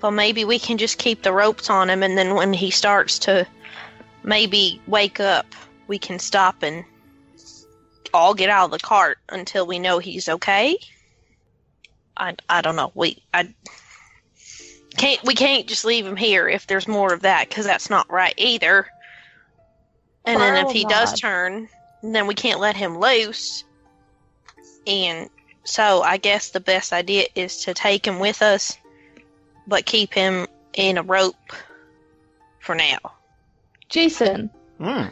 but 0.00 0.12
maybe 0.12 0.44
we 0.44 0.58
can 0.58 0.78
just 0.78 0.98
keep 0.98 1.22
the 1.22 1.32
ropes 1.32 1.70
on 1.70 1.90
him, 1.90 2.02
and 2.02 2.16
then 2.16 2.34
when 2.34 2.52
he 2.52 2.70
starts 2.70 3.18
to 3.20 3.46
maybe 4.22 4.80
wake 4.86 5.20
up, 5.20 5.46
we 5.86 5.98
can 5.98 6.18
stop 6.18 6.62
and 6.62 6.84
all 8.12 8.34
get 8.34 8.48
out 8.50 8.66
of 8.66 8.70
the 8.70 8.78
cart 8.78 9.18
until 9.28 9.66
we 9.66 9.78
know 9.78 9.98
he's 9.98 10.28
okay. 10.28 10.78
I, 12.16 12.34
I 12.48 12.62
don't 12.62 12.76
know. 12.76 12.92
We 12.94 13.22
I 13.34 13.54
can't 14.96 15.22
we 15.24 15.34
can't 15.34 15.66
just 15.66 15.84
leave 15.84 16.06
him 16.06 16.16
here 16.16 16.48
if 16.48 16.66
there's 16.66 16.88
more 16.88 17.12
of 17.12 17.22
that 17.22 17.48
because 17.48 17.64
that's 17.64 17.90
not 17.90 18.10
right 18.10 18.34
either. 18.36 18.86
And 20.24 20.40
then 20.40 20.66
if 20.66 20.72
he 20.72 20.84
does 20.84 21.20
turn, 21.20 21.68
then 22.02 22.26
we 22.26 22.34
can't 22.34 22.58
let 22.60 22.76
him 22.76 22.98
loose. 22.98 23.64
And 24.86 25.28
so 25.64 26.02
I 26.02 26.16
guess 26.16 26.50
the 26.50 26.60
best 26.60 26.92
idea 26.92 27.26
is 27.34 27.64
to 27.64 27.74
take 27.74 28.06
him 28.06 28.18
with 28.18 28.42
us, 28.42 28.76
but 29.66 29.86
keep 29.86 30.12
him 30.12 30.46
in 30.74 30.98
a 30.98 31.02
rope 31.02 31.52
for 32.60 32.74
now. 32.74 32.98
Jason, 33.88 34.50
Hmm. 34.78 35.06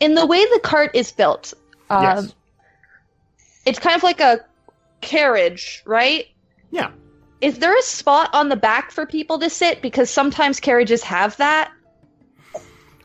in 0.00 0.14
the 0.14 0.26
way 0.26 0.44
the 0.44 0.60
cart 0.62 0.90
is 0.94 1.10
built, 1.10 1.54
um, 1.90 2.02
Yes. 2.02 2.34
it's 3.64 3.78
kind 3.78 3.96
of 3.96 4.02
like 4.02 4.20
a 4.20 4.44
carriage, 5.00 5.82
right? 5.86 6.28
Yeah. 6.70 6.90
Is 7.44 7.58
there 7.58 7.76
a 7.78 7.82
spot 7.82 8.30
on 8.32 8.48
the 8.48 8.56
back 8.56 8.90
for 8.90 9.04
people 9.04 9.38
to 9.40 9.50
sit? 9.50 9.82
Because 9.82 10.08
sometimes 10.08 10.60
carriages 10.60 11.02
have 11.02 11.36
that 11.36 11.70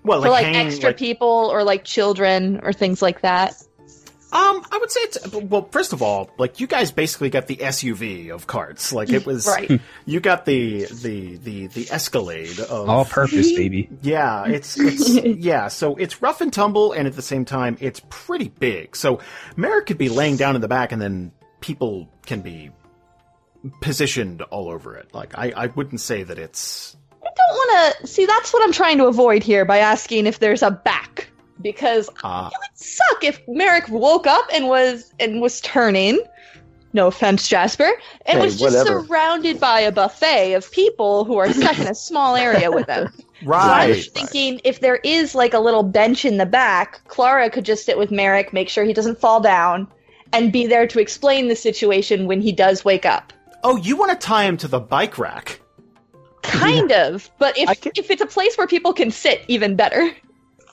Well, 0.04 0.22
for 0.22 0.30
like 0.30 0.46
hanging, 0.46 0.68
extra 0.68 0.90
like- 0.90 0.98
people 0.98 1.28
or 1.52 1.64
like 1.64 1.84
children 1.84 2.62
or 2.64 2.72
things 2.72 3.02
like 3.02 3.22
that. 3.22 3.54
Um, 4.32 4.64
I 4.72 4.78
would 4.78 4.92
say 4.92 5.00
it's 5.02 5.32
well. 5.34 5.68
First 5.72 5.92
of 5.92 6.04
all, 6.04 6.30
like 6.38 6.60
you 6.60 6.68
guys 6.68 6.92
basically 6.92 7.32
got 7.32 7.48
the 7.48 7.56
SUV 7.56 8.30
of 8.30 8.46
carts. 8.46 8.94
Like 8.94 9.10
it 9.10 9.26
was, 9.26 9.48
Right. 9.48 9.82
You 10.06 10.20
got 10.20 10.46
the 10.46 10.86
the 10.86 11.38
the 11.38 11.66
the 11.68 11.88
Escalade 11.90 12.60
of 12.60 12.88
All 12.88 13.06
purpose, 13.06 13.52
baby. 13.54 13.90
Yeah, 14.04 14.46
it's 14.46 14.80
it's 14.80 15.10
yeah. 15.10 15.68
So 15.68 15.96
it's 15.96 16.22
rough 16.22 16.42
and 16.42 16.54
tumble, 16.54 16.92
and 16.92 17.08
at 17.08 17.16
the 17.16 17.24
same 17.24 17.44
time, 17.44 17.76
it's 17.80 18.02
pretty 18.12 18.50
big. 18.50 18.96
So 18.96 19.20
Marrek 19.58 19.88
could 19.88 19.98
be 19.98 20.10
laying 20.10 20.38
down 20.38 20.54
in 20.54 20.62
the 20.62 20.68
back, 20.68 20.92
and 20.92 21.02
then 21.02 21.32
people 21.60 22.08
can 22.28 22.42
be 22.42 22.70
positioned 23.82 24.42
all 24.44 24.70
over 24.70 24.96
it. 24.96 25.14
Like 25.14 25.38
I, 25.38 25.52
I 25.56 25.66
wouldn't 25.68 26.02
say 26.02 26.24
that 26.24 26.38
it's 26.38 26.96
I 27.22 27.28
don't 27.36 27.56
want 27.56 27.98
to 28.02 28.08
see. 28.08 28.26
That's 28.26 28.54
what 28.54 28.64
I'm 28.64 28.72
trying 28.72 28.98
to 29.00 29.06
avoid 29.06 29.44
here 29.44 29.66
by 29.66 29.78
asking 29.80 30.26
if 30.28 30.40
there's 30.40 30.64
a 30.64 30.72
back, 30.72 31.28
because 31.62 32.10
uh 32.24 32.50
it 32.52 32.58
would 32.60 32.78
suck 32.78 33.24
if 33.24 33.42
Marrek 33.48 33.90
woke 33.90 34.28
up 34.28 34.46
and 34.54 34.68
was 34.68 35.14
and 35.20 35.42
was 35.42 35.62
turning. 35.62 36.20
No 36.92 37.06
offense, 37.06 37.48
Jasper, 37.48 37.92
and 38.26 38.40
Hey, 38.40 38.46
was 38.46 38.60
just 38.60 38.76
whatever. 38.76 39.06
surrounded 39.06 39.60
by 39.60 39.80
a 39.82 39.92
buffet 39.92 40.54
of 40.54 40.72
people 40.72 41.24
who 41.24 41.38
are 41.38 41.54
stuck 41.54 41.78
in 41.78 41.86
a 41.86 41.94
small 41.94 42.36
area 42.36 42.72
with 42.72 42.88
him. 42.88 43.10
So 43.42 43.54
I 43.54 43.78
right. 43.78 43.90
was 43.96 44.08
thinking 44.08 44.60
if 44.66 44.82
there 44.82 44.98
is 44.98 45.34
like 45.34 45.54
a 45.54 45.60
little 45.60 45.84
bench 45.84 46.26
in 46.26 46.36
the 46.36 46.46
back, 46.46 47.00
Klara 47.08 47.50
could 47.50 47.64
just 47.64 47.86
sit 47.86 47.98
with 47.98 48.12
Marrek, 48.12 48.52
make 48.52 48.68
sure 48.68 48.84
he 48.84 48.92
doesn't 48.92 49.18
fall 49.18 49.40
down, 49.40 49.88
and 50.34 50.52
be 50.52 50.68
there 50.68 50.86
to 50.88 51.00
explain 51.00 51.48
the 51.48 51.56
situation 51.56 52.28
when 52.28 52.42
he 52.42 52.52
does 52.52 52.84
wake 52.84 53.06
up. 53.06 53.32
Oh, 53.64 53.76
you 53.76 53.98
want 53.98 54.12
to 54.12 54.18
tie 54.28 54.46
him 54.46 54.58
to 54.58 54.68
the 54.68 54.80
bike 54.80 55.18
rack? 55.18 55.60
Kind 56.42 56.92
of, 56.92 57.30
but 57.38 57.58
if 57.58 57.82
can- 57.82 57.92
if 57.96 58.10
it's 58.10 58.22
a 58.22 58.26
place 58.26 58.58
where 58.58 58.68
people 58.68 58.94
can 58.94 59.12
sit, 59.12 59.44
even 59.48 59.76
better. 59.76 60.12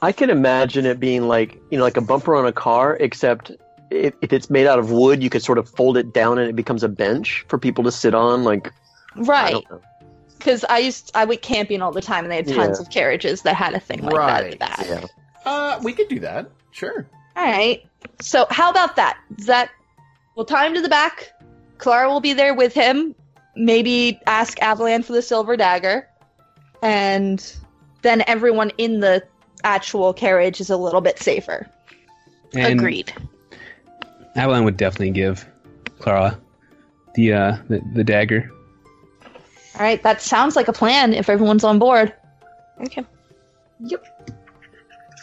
I 0.02 0.12
can 0.12 0.30
imagine 0.30 0.86
it 0.86 1.00
being 1.00 1.26
like 1.26 1.60
you 1.70 1.78
know, 1.78 1.84
like 1.84 1.96
a 1.96 2.00
bumper 2.00 2.34
on 2.36 2.46
a 2.46 2.52
car, 2.52 2.96
except 3.00 3.50
if, 3.90 4.14
if 4.22 4.32
it's 4.32 4.48
made 4.50 4.66
out 4.66 4.78
of 4.78 4.90
wood, 4.90 5.22
you 5.22 5.30
could 5.30 5.42
sort 5.42 5.58
of 5.58 5.68
fold 5.68 5.96
it 5.96 6.12
down 6.12 6.38
and 6.38 6.48
it 6.48 6.54
becomes 6.56 6.82
a 6.82 6.88
bench 6.88 7.44
for 7.48 7.58
people 7.58 7.82
to 7.84 7.90
sit 7.92 8.14
on. 8.14 8.44
Like 8.44 8.72
Right. 9.16 9.64
Because 10.38 10.64
I 10.68 10.78
used 10.78 11.10
I 11.14 11.24
went 11.24 11.42
camping 11.42 11.82
all 11.82 11.92
the 11.92 12.02
time, 12.02 12.24
and 12.24 12.30
they 12.30 12.36
had 12.36 12.46
tons 12.48 12.78
Yeah. 12.78 12.82
of 12.86 12.90
carriages 12.90 13.42
that 13.42 13.56
had 13.56 13.74
a 13.74 13.80
thing 13.80 14.02
like 14.02 14.14
that 14.14 14.44
in 14.44 14.50
the 14.50 14.56
Right. 14.56 14.58
back. 14.58 14.86
Yeah. 14.86 15.04
Uh, 15.44 15.80
we 15.82 15.92
could 15.92 16.08
do 16.08 16.20
that. 16.20 16.50
Sure. 16.70 17.06
All 17.36 17.44
right. 17.44 17.84
So 18.20 18.46
how 18.50 18.70
about 18.70 18.96
that? 18.96 19.18
Is 19.38 19.46
that 19.46 19.70
we'll 20.36 20.46
tie 20.46 20.66
him 20.66 20.74
to 20.74 20.82
the 20.82 20.88
back. 20.88 21.32
Klara 21.78 22.08
will 22.08 22.20
be 22.20 22.32
there 22.32 22.54
with 22.54 22.72
him. 22.72 23.14
Maybe 23.54 24.20
ask 24.26 24.58
Avalan 24.58 25.04
for 25.04 25.12
the 25.12 25.22
silver 25.22 25.56
dagger, 25.56 26.08
and 26.82 27.56
then 28.02 28.22
everyone 28.26 28.70
in 28.76 29.00
the 29.00 29.26
actual 29.64 30.12
carriage 30.12 30.60
is 30.60 30.70
a 30.70 30.76
little 30.76 31.00
bit 31.00 31.18
safer. 31.18 31.68
And 32.54 32.78
Agreed. 32.78 33.12
Avalan 34.36 34.64
would 34.64 34.76
definitely 34.76 35.10
give 35.10 35.46
Klara 35.98 36.38
the 37.14 37.32
uh 37.32 37.56
the, 37.68 37.80
the 37.94 38.04
dagger. 38.04 38.50
All 39.74 39.82
right. 39.82 40.02
That 40.02 40.20
sounds 40.22 40.56
like 40.56 40.68
a 40.68 40.72
plan. 40.72 41.12
If 41.12 41.28
everyone's 41.28 41.64
on 41.64 41.78
board. 41.78 42.12
Okay. 42.82 43.04
Yep. 43.80 44.04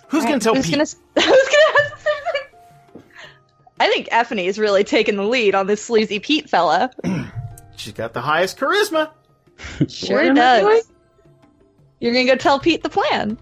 Who's 0.10 0.24
All 0.24 0.30
gonna 0.30 0.40
tell 0.40 0.56
who's 0.56 0.66
Pete? 0.66 0.76
Gonna, 0.76 0.86
who's 1.16 1.50
gonna 1.50 1.63
I 3.80 3.88
think 3.88 4.08
Ephany 4.10 4.46
is 4.46 4.58
really 4.60 4.84
taking 4.84 5.16
the 5.16 5.24
lead 5.24 5.56
on 5.56 5.68
this 5.68 5.84
sleazy 5.84 6.20
Pete 6.20 6.50
fella. 6.50 6.92
She's 7.76 7.94
got 7.94 8.14
the 8.14 8.22
highest 8.22 8.58
charisma. 8.58 9.12
Sure 9.88 10.18
What 10.18 10.26
am 10.26 10.38
I 10.38 10.60
doing? 10.62 10.76
does. 10.78 10.92
You're 12.00 12.14
gonna 12.14 12.26
go 12.26 12.36
tell 12.36 12.60
Pete 12.60 12.84
the 12.84 12.90
plan. 12.90 13.38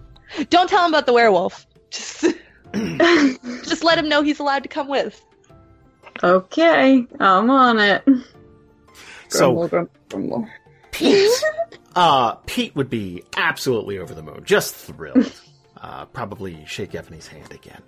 Don't 0.50 0.68
tell 0.68 0.84
him 0.84 0.92
about 0.92 1.06
the 1.06 1.12
werewolf. 1.12 1.66
Just, 1.90 2.24
just 2.74 3.82
let 3.84 3.98
him 3.98 4.08
know 4.08 4.22
he's 4.22 4.38
allowed 4.38 4.62
to 4.62 4.68
come 4.68 4.88
with. 4.88 5.24
Okay, 6.22 7.06
I'm 7.18 7.50
on 7.50 7.78
it. 7.78 8.04
So 9.28 9.52
Grumble, 9.54 9.68
grumble, 9.68 9.90
grumble. 10.10 10.48
Pete, 10.92 11.30
uh, 11.96 12.34
Pete 12.46 12.76
would 12.76 12.90
be 12.90 13.24
absolutely 13.36 13.98
over 13.98 14.14
the 14.14 14.22
moon, 14.22 14.42
just 14.44 14.74
thrilled. 14.74 15.32
Uh, 15.80 16.04
probably 16.06 16.62
shake 16.66 16.92
Ephany's 16.92 17.26
hand 17.26 17.50
again. 17.52 17.82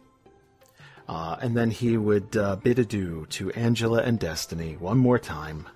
Uh, 1.08 1.36
and 1.40 1.56
then 1.56 1.70
he 1.70 1.96
would 1.96 2.36
uh, 2.36 2.56
bid 2.56 2.78
adieu 2.78 3.26
to 3.30 3.50
Angela 3.52 4.00
and 4.02 4.18
Destiny 4.18 4.76
one 4.78 4.96
more 4.98 5.18
time, 5.18 5.66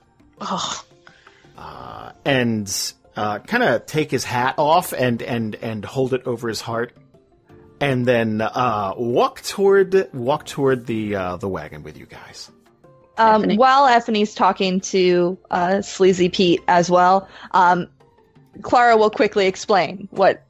Oh, 0.40 0.84
uh, 1.58 2.12
and 2.24 2.92
uh, 3.14 3.40
kind 3.40 3.62
of 3.62 3.84
take 3.84 4.10
his 4.10 4.24
hat 4.24 4.54
off 4.56 4.92
and 4.92 5.20
and 5.22 5.54
and 5.56 5.84
hold 5.84 6.14
it 6.14 6.26
over 6.26 6.48
his 6.48 6.60
heart, 6.62 6.92
and 7.80 8.06
then 8.06 8.40
uh, 8.40 8.94
walk 8.96 9.42
toward 9.42 10.08
walk 10.14 10.46
toward 10.46 10.86
the 10.86 11.14
uh, 11.16 11.36
the 11.36 11.48
wagon 11.48 11.82
with 11.82 11.98
you 11.98 12.06
guys. 12.06 12.50
Um, 13.18 13.42
Ephany. 13.42 13.58
while 13.58 13.86
Ephany's 13.86 14.34
talking 14.34 14.80
to 14.80 15.36
uh, 15.50 15.82
Sleazy 15.82 16.28
Pete 16.28 16.62
as 16.68 16.88
well, 16.88 17.28
um, 17.50 17.88
Klara 18.60 18.96
will 18.96 19.10
quickly 19.10 19.46
explain 19.46 20.08
what 20.12 20.44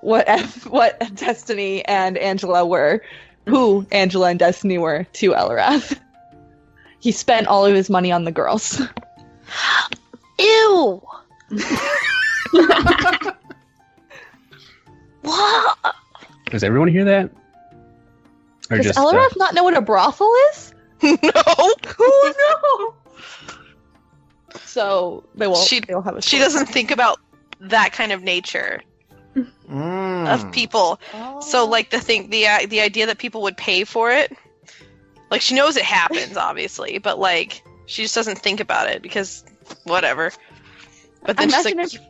what 0.00 0.28
F- 0.28 0.66
what 0.70 0.98
Destiny 1.16 1.84
and 1.84 2.16
Angela 2.16 2.64
were, 2.64 3.02
who 3.46 3.86
Angela 3.92 4.30
and 4.30 4.38
Destiny 4.38 4.78
were 4.78 5.04
to 5.14 5.30
Eliwrath. 5.30 5.98
He 7.00 7.12
spent 7.12 7.46
all 7.46 7.64
of 7.64 7.74
his 7.74 7.88
money 7.88 8.10
on 8.10 8.24
the 8.24 8.32
girls. 8.32 8.80
ew. 10.38 11.02
what? 12.50 13.36
Does 16.46 16.64
everyone 16.64 16.88
hear 16.88 17.04
that? 17.04 17.30
Or 18.70 18.78
Does 18.78 18.86
just 18.86 18.98
uh, 18.98 19.28
not 19.36 19.54
know 19.54 19.62
what 19.62 19.76
a 19.76 19.80
brothel 19.80 20.32
is? 20.50 20.74
no. 21.02 21.18
Oh 21.98 22.94
no! 22.94 22.94
So 24.64 25.24
they 25.34 25.46
won't. 25.46 25.68
She- 25.68 25.80
they'll 25.80 26.02
have 26.02 26.16
a. 26.16 26.22
She 26.22 26.38
doesn't 26.38 26.66
think 26.66 26.90
about 26.90 27.20
that 27.60 27.92
kind 27.92 28.12
of 28.12 28.22
nature 28.22 28.82
Mm. 29.36 30.32
of 30.32 30.50
people. 30.52 30.98
Oh. 31.12 31.40
So 31.40 31.66
like 31.66 31.90
the 31.90 32.00
thing, 32.00 32.30
the 32.30 32.46
uh, 32.46 32.66
the 32.68 32.80
idea 32.80 33.06
that 33.06 33.18
people 33.18 33.42
would 33.42 33.56
pay 33.56 33.84
for 33.84 34.10
it, 34.10 34.32
like 35.30 35.40
she 35.40 35.54
knows 35.54 35.76
it 35.76 35.84
happens, 35.84 36.36
obviously, 36.36 36.98
but 36.98 37.18
like 37.18 37.62
she 37.86 38.02
just 38.02 38.14
doesn't 38.14 38.38
think 38.38 38.60
about 38.60 38.88
it 38.88 39.02
because 39.02 39.44
whatever. 39.84 40.32
But 41.24 41.36
then 41.36 41.50
she's 41.50 41.66
Imagine 41.66 42.00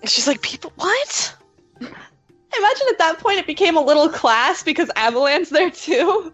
like, 0.00 0.08
she's 0.08 0.26
like, 0.26 0.42
people, 0.42 0.72
what? 0.76 1.36
Imagine 1.80 2.86
at 2.90 2.98
that 2.98 3.18
point 3.18 3.38
it 3.38 3.46
became 3.46 3.76
a 3.76 3.82
little 3.82 4.08
class 4.08 4.62
because 4.62 4.90
Avalan's 4.96 5.50
there 5.50 5.70
too. 5.70 6.32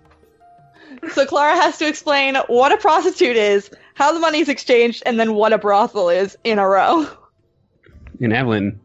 So 1.13 1.25
Klara 1.25 1.55
has 1.55 1.79
to 1.79 1.89
explain 1.89 2.37
what 2.47 2.73
a 2.73 2.77
prostitute 2.77 3.37
is, 3.37 3.71
how 3.95 4.13
the 4.13 4.21
money's 4.21 4.49
exchanged, 4.49 5.03
and 5.07 5.19
then 5.19 5.35
what 5.35 5.53
a 5.53 5.59
brothel 5.59 6.09
is 6.11 6.37
in 6.45 6.59
a 6.59 6.67
row. 6.67 7.07
and 8.21 8.33
Avalan 8.33 8.79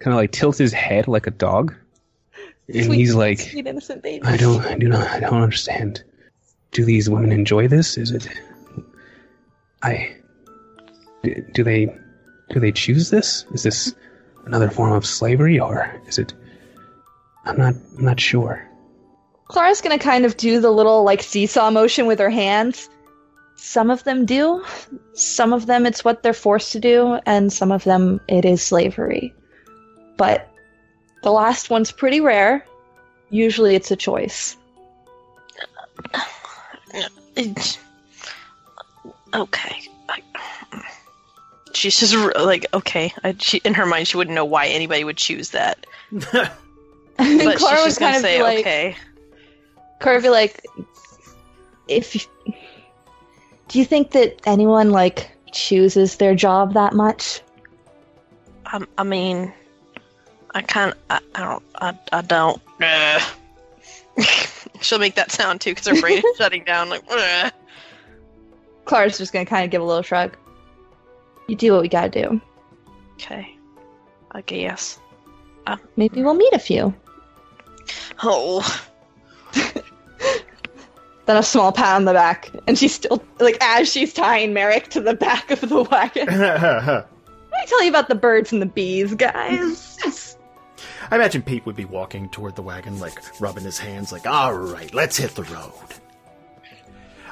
kind 0.00 0.12
of 0.12 0.18
like 0.18 0.32
tilts 0.32 0.58
his 0.58 0.72
head 0.72 1.06
like 1.08 1.26
a 1.26 1.30
dog, 1.30 1.74
and 2.68 2.84
Sweet- 2.86 2.96
he's 2.98 3.14
like, 3.14 3.38
sweet 3.40 3.66
innocent 3.66 4.02
baby. 4.02 4.24
I 4.24 4.36
don't, 4.36 4.60
I 4.64 4.76
do 4.76 4.88
not, 4.88 5.06
I 5.08 5.20
don't 5.20 5.42
understand. 5.42 6.02
Do 6.72 6.84
these 6.84 7.08
women 7.08 7.32
enjoy 7.32 7.68
this? 7.68 7.96
Is 7.96 8.10
it? 8.10 8.28
I. 9.82 10.16
Do, 11.22 11.34
do 11.52 11.64
they, 11.64 11.94
do 12.50 12.60
they 12.60 12.72
choose 12.72 13.10
this? 13.10 13.44
Is 13.52 13.62
this 13.62 13.94
another 14.46 14.70
form 14.70 14.92
of 14.92 15.04
slavery, 15.04 15.58
or 15.60 15.90
is 16.06 16.18
it? 16.18 16.32
I'm 17.44 17.58
not, 17.58 17.74
I'm 17.98 18.04
not 18.04 18.20
sure. 18.20 18.66
Klara's 19.48 19.80
gonna 19.80 19.98
kind 19.98 20.24
of 20.24 20.36
do 20.36 20.60
the 20.60 20.70
little 20.70 21.02
like 21.02 21.22
seesaw 21.22 21.70
motion 21.70 22.06
with 22.06 22.18
her 22.20 22.30
hands. 22.30 22.88
Some 23.56 23.90
of 23.90 24.04
them 24.04 24.24
do, 24.24 24.64
some 25.12 25.52
of 25.52 25.66
them 25.66 25.84
it's 25.84 26.04
what 26.04 26.22
they're 26.22 26.32
forced 26.32 26.72
to 26.72 26.80
do, 26.80 27.18
and 27.26 27.52
some 27.52 27.72
of 27.72 27.84
them 27.84 28.20
it 28.28 28.44
is 28.44 28.62
slavery. 28.62 29.34
But 30.20 30.46
the 31.22 31.32
last 31.32 31.70
one's 31.70 31.90
pretty 31.90 32.20
rare. 32.20 32.66
Usually 33.30 33.74
it's 33.74 33.90
a 33.90 33.96
choice. 33.96 34.54
Okay. 39.32 39.76
I, 40.10 40.20
she's 41.72 41.98
just 41.98 42.14
like, 42.36 42.66
okay. 42.74 43.14
I, 43.24 43.34
she, 43.38 43.62
in 43.64 43.72
her 43.72 43.86
mind, 43.86 44.08
she 44.08 44.18
wouldn't 44.18 44.34
know 44.34 44.44
why 44.44 44.66
anybody 44.66 45.04
would 45.04 45.16
choose 45.16 45.50
that. 45.50 45.86
And 47.18 47.38
But 47.38 47.56
Klara 47.58 47.84
she's 47.84 47.98
would 47.98 48.04
kind 48.04 48.16
of 48.16 48.22
say, 48.22 48.42
like, 48.42 48.58
okay. 48.60 48.96
Klara 50.00 50.16
would 50.16 50.22
be 50.22 50.28
like, 50.28 50.66
if 51.88 52.14
you- 52.14 52.54
do 53.68 53.78
you 53.78 53.86
think 53.86 54.10
that 54.10 54.38
anyone 54.44 54.90
like 54.90 55.30
chooses 55.50 56.16
their 56.16 56.34
job 56.34 56.74
that 56.74 56.92
much? 56.92 57.40
Um, 58.70 58.86
I 58.98 59.02
mean, 59.02 59.52
I 60.54 60.62
kind 60.62 60.94
I, 61.08 61.20
I 61.34 61.40
don't, 61.40 61.62
I, 61.76 61.98
I 62.12 62.22
don't. 62.22 62.60
Ugh. 62.82 63.22
She'll 64.80 64.98
make 64.98 65.14
that 65.14 65.30
sound 65.30 65.60
too 65.60 65.70
because 65.70 65.86
her 65.88 66.00
brain 66.00 66.18
is 66.18 66.24
shutting 66.38 66.64
down. 66.64 66.88
Like, 66.88 67.02
ugh. 67.10 67.52
Klara's 68.84 69.18
just 69.18 69.32
gonna 69.32 69.46
kind 69.46 69.64
of 69.64 69.70
give 69.70 69.82
a 69.82 69.84
little 69.84 70.02
shrug. 70.02 70.36
You 71.48 71.56
do 71.56 71.72
what 71.72 71.82
we 71.82 71.88
gotta 71.88 72.08
do. 72.10 72.40
okay, 73.14 73.54
I 74.32 74.40
guess. 74.42 74.98
Um, 75.66 75.80
Maybe 75.96 76.22
we'll 76.22 76.34
meet 76.34 76.52
a 76.52 76.58
few. 76.58 76.94
Oh, 78.22 78.82
Then 81.26 81.36
a 81.36 81.42
small 81.42 81.70
pat 81.70 81.94
on 81.96 82.06
the 82.06 82.12
back, 82.12 82.50
and 82.66 82.76
she's 82.76 82.92
still 82.94 83.22
like 83.38 83.56
as 83.60 83.90
she's 83.92 84.12
tying 84.12 84.52
Marrek 84.52 84.88
to 84.88 85.00
the 85.00 85.14
back 85.14 85.50
of 85.52 85.60
the 85.60 85.82
wagon. 85.84 86.26
Let 86.26 87.06
me 87.06 87.66
tell 87.66 87.82
you 87.84 87.90
about 87.90 88.08
the 88.08 88.14
birds 88.16 88.52
and 88.52 88.60
the 88.60 88.66
bees, 88.66 89.14
guys. 89.14 90.36
I 91.10 91.16
imagine 91.16 91.42
Pete 91.42 91.66
would 91.66 91.76
be 91.76 91.84
walking 91.84 92.28
toward 92.28 92.54
the 92.54 92.62
wagon, 92.62 93.00
like 93.00 93.20
rubbing 93.40 93.64
his 93.64 93.78
hands, 93.78 94.12
like, 94.12 94.26
"All 94.26 94.54
right, 94.54 94.92
let's 94.94 95.16
hit 95.16 95.34
the 95.34 95.42
road." 95.44 95.72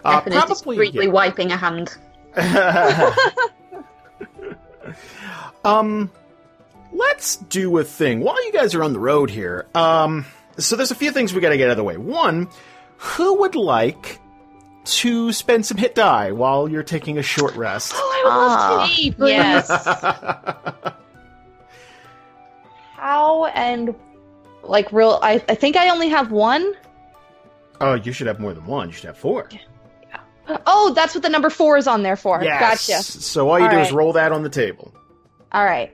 Uh, 0.05 0.21
Effin 0.21 0.37
is 0.37 0.45
discreetly 0.45 1.07
yeah. 1.07 1.13
wiping 1.13 1.53
a 1.53 1.57
hand. 1.57 1.97
um, 5.65 6.11
let's 6.93 7.37
do 7.37 7.79
a 7.79 7.85
thing 7.85 8.21
while 8.21 8.45
you 8.45 8.53
guys 8.53 8.75
are 8.75 8.83
on 8.83 8.93
the 8.93 8.99
road 8.99 9.31
here. 9.31 9.67
Um, 9.75 10.27
so 10.57 10.75
there's 10.77 10.91
a 10.91 10.97
few 10.97 11.13
things 11.13 11.33
we 11.33 11.41
got 11.41 11.51
to 11.51 11.57
get 11.57 11.67
out 11.67 11.73
of 11.73 11.77
the 11.77 11.85
way. 11.85 11.97
One, 11.97 12.49
who 12.97 13.35
would 13.41 13.55
like 13.55 14.19
to 14.85 15.33
spend 15.33 15.67
some 15.67 15.77
hit 15.77 15.95
die 15.95 16.33
while 16.33 16.69
you're 16.69 16.83
taking 16.83 17.19
a 17.19 17.23
short 17.23 17.55
rest? 17.57 17.93
oh, 17.95 18.15
I 18.15 18.23
would 18.25 18.31
love 18.31 18.91
to. 18.91 19.15
Ah, 19.23 19.27
yes. 19.27 19.71
How 23.09 23.47
and 23.47 23.95
like 24.63 24.93
real? 24.93 25.19
I 25.23 25.43
I 25.49 25.55
think 25.55 25.77
I 25.77 25.89
only 25.89 26.11
have 26.11 26.31
one. 26.31 26.75
oh, 27.81 27.95
you 27.95 28.13
should 28.13 28.27
have 28.27 28.39
more 28.39 28.53
than 28.53 28.67
one. 28.67 28.89
You 28.89 28.93
should 28.93 29.07
have 29.07 29.17
four. 29.17 29.49
Oh, 30.67 30.93
that's 30.95 31.15
what 31.15 31.23
the 31.23 31.31
number 31.31 31.49
four 31.49 31.79
is 31.79 31.87
on 31.87 32.03
there 32.03 32.17
for. 32.17 32.43
Yes. 32.45 32.61
Gotcha. 32.87 33.03
So 33.03 33.49
all 33.49 33.59
you 33.59 33.65
All 33.65 33.71
do 33.71 33.79
is 33.79 33.93
roll 33.93 34.13
that 34.13 34.31
on 34.31 34.43
the 34.43 34.51
table. 34.51 34.93
All 35.53 35.65
right. 35.65 35.91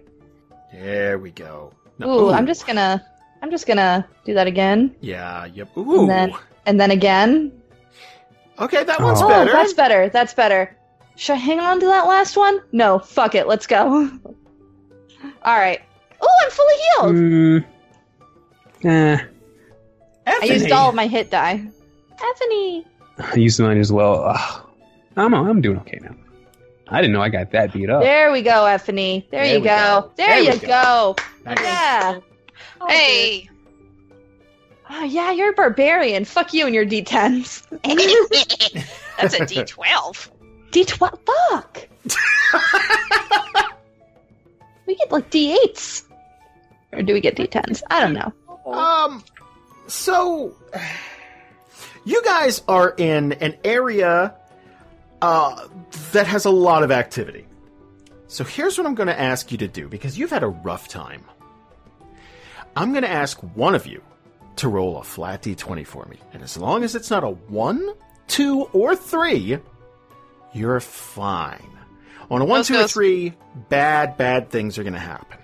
There 0.73 1.21
we 1.21 1.31
go. 1.31 1.73
No- 2.01 2.09
Ooh, 2.19 2.31
I'm 2.33 2.49
just 2.49 2.67
gonna. 2.67 3.05
I'm 3.43 3.51
just 3.53 3.69
gonna 3.69 4.05
do 4.25 4.35
that 4.35 4.49
again, 4.49 4.97
Yeah. 5.01 5.45
Yep. 5.45 5.77
Ooh. 5.77 6.01
And 6.01 6.11
then- 6.11 6.33
and 6.67 6.81
then 6.81 6.91
again. 6.91 7.53
okay, 8.59 8.83
that 8.83 9.01
one's 9.01 9.23
Oh. 9.23 9.27
Oh, 9.27 9.29
better. 9.29 9.53
that's 9.53 9.73
better. 9.73 10.09
That's 10.09 10.35
better. 10.35 10.77
Should 11.15 11.35
I 11.35 11.37
hang 11.37 11.61
on 11.61 11.79
to 11.79 11.87
that 11.87 12.09
last 12.09 12.37
one? 12.37 12.61
No, 12.73 12.99
fuck 12.99 13.37
it. 13.37 13.47
Let's 13.47 13.69
go. 13.69 14.11
All 15.45 15.57
right. 15.59 15.81
Oh, 16.21 16.43
I'm 16.45 16.51
fully 16.51 16.75
healed. 16.77 17.65
Mm, 18.83 18.85
eh, 18.85 19.25
I 20.27 20.45
used 20.45 20.73
all 20.73 20.89
of 20.91 20.95
my 20.95 21.07
hit 21.07 21.31
die. 21.31 21.65
Anthony. 22.25 22.87
I 23.19 23.35
used 23.37 23.61
mine 23.61 23.79
as 23.79 23.93
well. 23.93 24.25
Ugh. 24.25 24.67
I'm 25.17 25.35
I'm 25.35 25.61
doing 25.61 25.79
okay 25.79 25.99
now. 26.03 26.15
I 26.89 27.01
didn't 27.01 27.13
know 27.15 27.23
I 27.23 27.29
got 27.29 27.51
that 27.53 27.73
beat 27.73 27.89
up. 27.89 28.03
There 28.03 28.31
we 28.33 28.43
go, 28.43 28.51
Ephany. 28.65 29.29
There, 29.31 29.45
There 29.45 29.55
you 29.55 29.61
go. 29.61 29.65
go. 29.65 30.13
There, 30.17 30.29
There 30.29 30.55
you 30.55 30.61
go. 30.61 30.67
go. 30.67 31.17
Nice. 31.45 31.59
Yeah. 31.61 32.21
Hey, 32.89 33.49
Oh, 34.91 35.03
yeah, 35.05 35.33
you're 35.33 35.51
a 35.51 35.55
barbarian. 35.55 36.25
Fuck 36.27 36.53
you 36.53 36.67
and 36.67 36.75
your 36.75 36.85
D10s. 36.85 37.63
that's 39.19 39.35
a 39.35 39.41
D12. 39.41 40.31
D12. 40.71 41.19
Fuck. 41.51 41.89
we 44.87 44.95
get 44.97 45.11
like 45.11 45.31
D8s. 45.31 46.05
Or 46.93 47.03
do 47.03 47.13
we 47.13 47.21
get 47.21 47.37
D10s? 47.37 47.83
I 47.91 48.01
don't 48.01 48.13
know. 48.13 48.33
Um, 48.73 49.25
so 49.87 50.55
you 52.05 52.23
guys 52.23 52.63
are 52.69 52.95
in 52.97 53.33
an 53.35 53.57
area 53.65 54.35
uh, 55.23 55.69
that 56.13 56.27
has 56.27 56.45
a 56.45 56.51
lot 56.51 56.83
of 56.83 56.91
activity. 56.91 57.47
So 58.29 58.45
here's 58.45 58.77
what 58.79 58.87
I'm 58.87 58.95
going 58.95 59.09
to 59.09 59.19
ask 59.19 59.53
you 59.53 59.59
to 59.59 59.69
do 59.69 59.89
because 59.89 60.19
you've 60.19 60.31
had 60.31 60.43
a 60.43 60.49
rough 60.49 60.89
time. 60.89 61.25
I'm 62.77 62.91
going 62.93 63.05
to 63.05 63.11
ask 63.11 63.39
one 63.55 63.75
of 63.75 63.87
you 63.87 64.03
to 64.57 64.69
roll 64.69 64.99
a 64.99 65.05
flat 65.05 65.43
d20 65.43 65.87
for 65.87 66.05
me, 66.07 66.19
and 66.33 66.43
as 66.43 66.57
long 66.57 66.85
as 66.85 66.95
it's 66.95 67.11
not 67.11 67.25
a 67.25 67.31
one, 67.31 67.93
two, 68.27 68.63
or 68.73 68.97
three, 68.97 69.59
you're 70.53 70.81
fine. 70.81 71.74
On 72.31 72.41
a 72.41 72.45
one, 72.45 72.59
Those 72.61 72.69
two, 72.69 72.75
or 72.75 72.79
goes- 72.83 72.93
three, 72.93 73.35
bad, 73.69 74.17
bad 74.17 74.51
things 74.51 74.79
are 74.79 74.83
going 74.83 74.95
to 74.95 74.99
happen. 74.99 75.39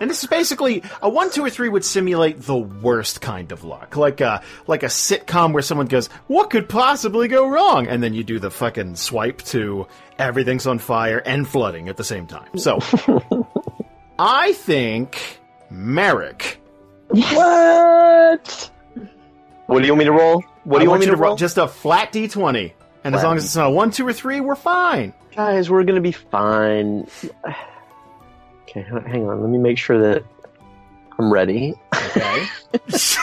And 0.00 0.10
this 0.10 0.24
is 0.24 0.28
basically 0.28 0.82
a 1.00 1.08
one, 1.08 1.30
two, 1.30 1.44
or 1.44 1.50
three 1.50 1.68
would 1.68 1.84
simulate 1.84 2.40
the 2.42 2.56
worst 2.56 3.20
kind 3.20 3.52
of 3.52 3.62
luck, 3.62 3.96
like 3.96 4.20
a 4.20 4.42
like 4.66 4.82
a 4.82 4.86
sitcom 4.86 5.52
where 5.52 5.62
someone 5.62 5.86
goes, 5.86 6.08
"What 6.26 6.50
could 6.50 6.68
possibly 6.68 7.28
go 7.28 7.48
wrong?" 7.48 7.86
and 7.86 8.02
then 8.02 8.12
you 8.12 8.24
do 8.24 8.40
the 8.40 8.50
fucking 8.50 8.96
swipe 8.96 9.40
to 9.42 9.86
everything's 10.18 10.66
on 10.66 10.80
fire 10.80 11.18
and 11.24 11.46
flooding 11.46 11.88
at 11.88 11.96
the 11.96 12.02
same 12.04 12.26
time. 12.26 12.58
So, 12.58 12.80
I 14.18 14.52
think 14.54 15.38
Marrek. 15.70 16.58
what? 17.08 18.70
What 19.66 19.78
do 19.80 19.86
you 19.86 19.92
want 19.92 19.98
me 20.00 20.04
to 20.06 20.12
roll? 20.12 20.44
What 20.64 20.78
do 20.78 20.84
you 20.84 20.90
want 20.90 21.00
me 21.00 21.06
to 21.06 21.16
roll? 21.16 21.36
Just 21.36 21.58
a 21.58 21.68
flat 21.68 22.12
d20, 22.12 22.72
and 23.04 23.14
as 23.14 23.22
long 23.22 23.36
as 23.36 23.44
it's 23.44 23.56
not 23.56 23.66
a 23.68 23.70
one, 23.70 23.90
two, 23.90 24.06
or 24.06 24.12
three, 24.12 24.40
we're 24.40 24.54
fine. 24.56 25.12
Guys, 25.36 25.68
we're 25.70 25.84
gonna 25.84 26.00
be 26.00 26.12
fine. 26.12 27.06
Okay, 28.62 28.82
hang 28.82 29.28
on. 29.28 29.40
Let 29.40 29.50
me 29.50 29.58
make 29.58 29.78
sure 29.78 29.98
that 30.00 30.24
I'm 31.18 31.32
ready. 31.32 31.74
Okay. 31.94 32.46
just, 32.88 33.18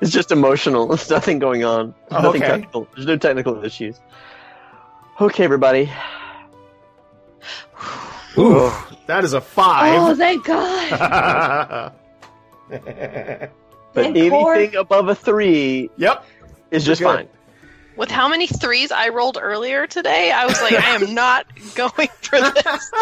it's 0.00 0.10
just 0.10 0.30
emotional. 0.32 0.86
There's 0.88 1.10
nothing 1.10 1.38
going 1.38 1.64
on. 1.64 1.94
There's 2.08 2.20
oh, 2.20 2.26
nothing 2.26 2.42
Okay. 2.42 2.52
technical. 2.52 2.88
There's 2.94 3.06
no 3.06 3.16
technical 3.16 3.64
issues. 3.64 4.00
Okay, 5.20 5.44
everybody. 5.44 5.90
Ooh, 8.38 8.70
that 9.06 9.24
is 9.24 9.32
a 9.32 9.38
Oh, 9.38 9.40
five. 9.40 10.18
thank 10.18 10.44
God. 10.44 11.92
But 13.96 14.04
And 14.06 14.30
core- 14.30 14.54
anything 14.54 14.76
above 14.78 15.08
a 15.08 15.14
three 15.14 15.90
yep. 15.96 16.24
is 16.70 16.84
just 16.84 17.00
Good. 17.00 17.06
fine. 17.06 17.28
With 17.96 18.10
how 18.10 18.28
many 18.28 18.46
threes 18.46 18.92
I 18.92 19.08
rolled 19.08 19.38
earlier 19.40 19.86
today, 19.86 20.30
I 20.30 20.44
was 20.44 20.60
like, 20.60 20.74
I 20.74 20.90
am 20.96 21.14
not 21.14 21.46
going 21.74 22.08
for 22.20 22.38
this. 22.38 22.92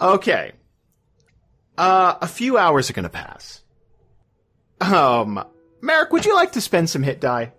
Okay. 0.00 0.52
Uh, 1.78 2.14
a 2.20 2.26
few 2.28 2.58
hours 2.58 2.90
are 2.90 2.92
going 2.92 3.04
to 3.04 3.08
pass. 3.08 3.62
Um, 4.80 5.42
Marrek, 5.80 6.12
would 6.12 6.24
you 6.26 6.34
like 6.34 6.52
to 6.52 6.60
spend 6.60 6.90
some 6.90 7.02
hit 7.02 7.20
die? 7.20 7.52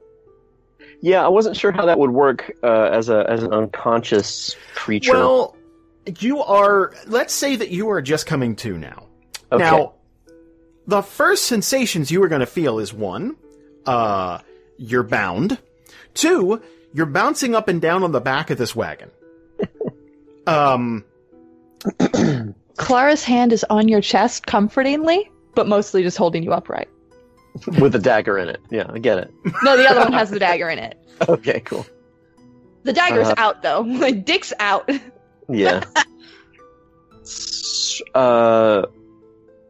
Yeah, 1.02 1.26
I 1.26 1.30
wasn't 1.30 1.58
sure 1.58 1.72
how 1.72 1.86
that 1.88 1.98
would 2.00 2.12
work 2.12 2.52
uh, 2.64 2.68
as 2.92 3.10
a 3.10 3.26
as 3.30 3.44
an 3.44 3.52
unconscious 3.52 4.56
creature. 4.76 5.12
Well, 5.14 5.58
you 6.20 6.42
are. 6.44 6.94
Let's 7.08 7.34
say 7.34 7.56
that 7.58 7.72
you 7.72 7.90
are 7.90 8.02
just 8.02 8.26
coming 8.26 8.56
to 8.58 8.78
now. 8.78 9.08
okay. 9.52 9.64
Now, 9.64 9.94
the 10.88 11.02
first 11.02 11.44
sensations 11.46 12.12
you 12.12 12.22
are 12.24 12.28
going 12.28 12.42
to 12.42 12.46
feel 12.46 12.80
is 12.80 12.94
one, 12.94 13.36
uh, 13.86 14.40
you're 14.78 15.04
bound. 15.04 15.58
Two, 16.14 16.62
you're 16.94 17.06
bouncing 17.06 17.56
up 17.56 17.68
and 17.68 17.82
down 17.82 18.04
on 18.04 18.12
the 18.12 18.22
back 18.22 18.50
of 18.50 18.58
this 18.58 18.76
wagon. 18.76 19.10
um, 20.48 21.04
Klara's 22.78 23.24
hand 23.24 23.54
is 23.54 23.64
on 23.70 23.88
your 23.88 24.02
chest 24.02 24.46
comfortingly, 24.46 25.30
but 25.56 25.68
mostly 25.68 26.04
just 26.04 26.18
holding 26.18 26.44
you 26.44 26.52
upright. 26.54 26.90
with 27.80 27.94
a 27.94 28.00
dagger 28.00 28.38
in 28.40 28.50
it. 28.50 28.60
Yeah, 28.72 28.88
I 28.90 28.98
get 29.00 29.20
it. 29.20 29.32
No, 29.64 29.78
the 29.78 29.88
other 29.88 30.00
one 30.02 30.14
has 30.14 30.32
the 30.32 30.40
dagger 30.48 30.70
in 30.70 30.80
it. 30.80 30.98
Okay, 31.30 31.60
cool. 31.60 31.86
The 32.84 32.94
dagger's 32.94 33.28
Uh-huh. 33.28 33.36
out 33.38 33.62
though. 33.62 33.82
Like 33.82 34.26
dick's 34.26 34.52
out. 34.60 34.90
Yeah. 35.48 35.84
Uh, 38.16 38.86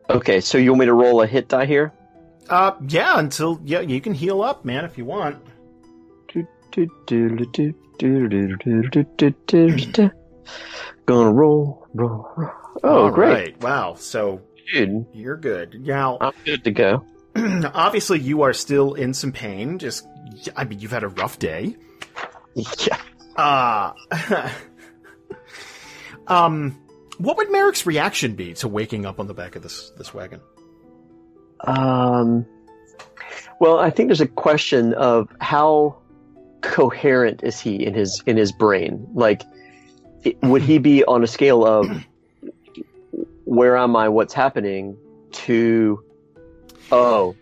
okay, 0.10 0.42
so 0.42 0.58
you 0.58 0.72
want 0.72 0.82
me 0.82 0.86
to 0.88 0.94
roll 0.94 1.22
a 1.22 1.28
hit 1.28 1.48
die 1.50 1.66
here? 1.66 1.92
uh, 2.50 2.74
yeah, 2.88 3.20
until 3.20 3.60
yeah, 3.64 3.80
you 3.80 4.02
can 4.02 4.14
heal 4.14 4.42
up, 4.42 4.66
man, 4.66 4.84
if 4.86 4.98
you 4.98 5.06
want. 5.06 5.38
Gonna 11.06 11.32
roll, 11.32 11.88
roll, 11.94 12.28
roll. 12.36 12.52
Oh, 12.84 13.04
All 13.04 13.12
great, 13.12 13.34
right. 13.34 13.62
Wow. 13.62 13.94
So 13.96 14.42
dude. 14.74 15.06
you're 15.14 15.38
good 15.38 15.86
now. 15.86 16.18
I'm 16.20 16.34
good 16.44 16.64
to 16.64 16.72
go. 16.72 17.06
obviously 17.74 18.20
you 18.20 18.42
are 18.44 18.54
still 18.54 18.94
in 18.94 19.14
some 19.14 19.32
pain. 19.32 19.80
Just, 19.80 20.06
I 20.56 20.64
mean, 20.66 20.80
you've 20.80 20.92
had 20.92 21.04
a 21.04 21.08
rough 21.10 21.40
day. 21.40 21.76
Yeah. 22.56 23.02
Uh, 23.36 23.94
um, 26.28 26.80
what 27.18 27.38
would 27.38 27.50
Marrek's 27.50 27.86
reaction 27.86 28.36
be 28.36 28.54
to 28.56 28.68
waking 28.68 29.06
up 29.06 29.20
on 29.20 29.28
the 29.28 29.34
back 29.34 29.56
of 29.56 29.64
this 29.64 29.92
this 29.98 30.14
wagon? 30.14 30.42
Um. 31.62 32.46
Well, 33.60 33.80
I 33.80 33.90
think 33.90 34.10
there's 34.10 34.22
a 34.22 34.28
question 34.28 34.94
of 34.94 35.30
how 35.40 35.98
coherent 36.62 37.42
is 37.44 37.60
he 37.60 37.86
in 37.86 37.94
his 37.94 38.22
in 38.26 38.36
his 38.38 38.52
brain? 38.52 39.08
Like, 39.14 39.44
it, 40.24 40.42
would 40.42 40.62
he 40.62 40.78
be 40.80 41.04
on 41.06 41.24
a 41.24 41.28
scale 41.28 41.66
of 41.66 41.88
where 43.46 43.78
am 43.78 43.96
I? 43.96 44.10
What's 44.10 44.34
happening? 44.34 44.98
To 45.32 46.04
oh, 46.92 47.36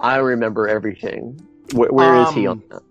I 0.00 0.16
remember 0.16 0.66
everything. 0.68 1.40
Where, 1.72 1.90
where 1.90 2.16
is 2.22 2.32
he 2.32 2.46
on 2.46 2.58
Um, 2.58 2.64
that? 2.70 2.82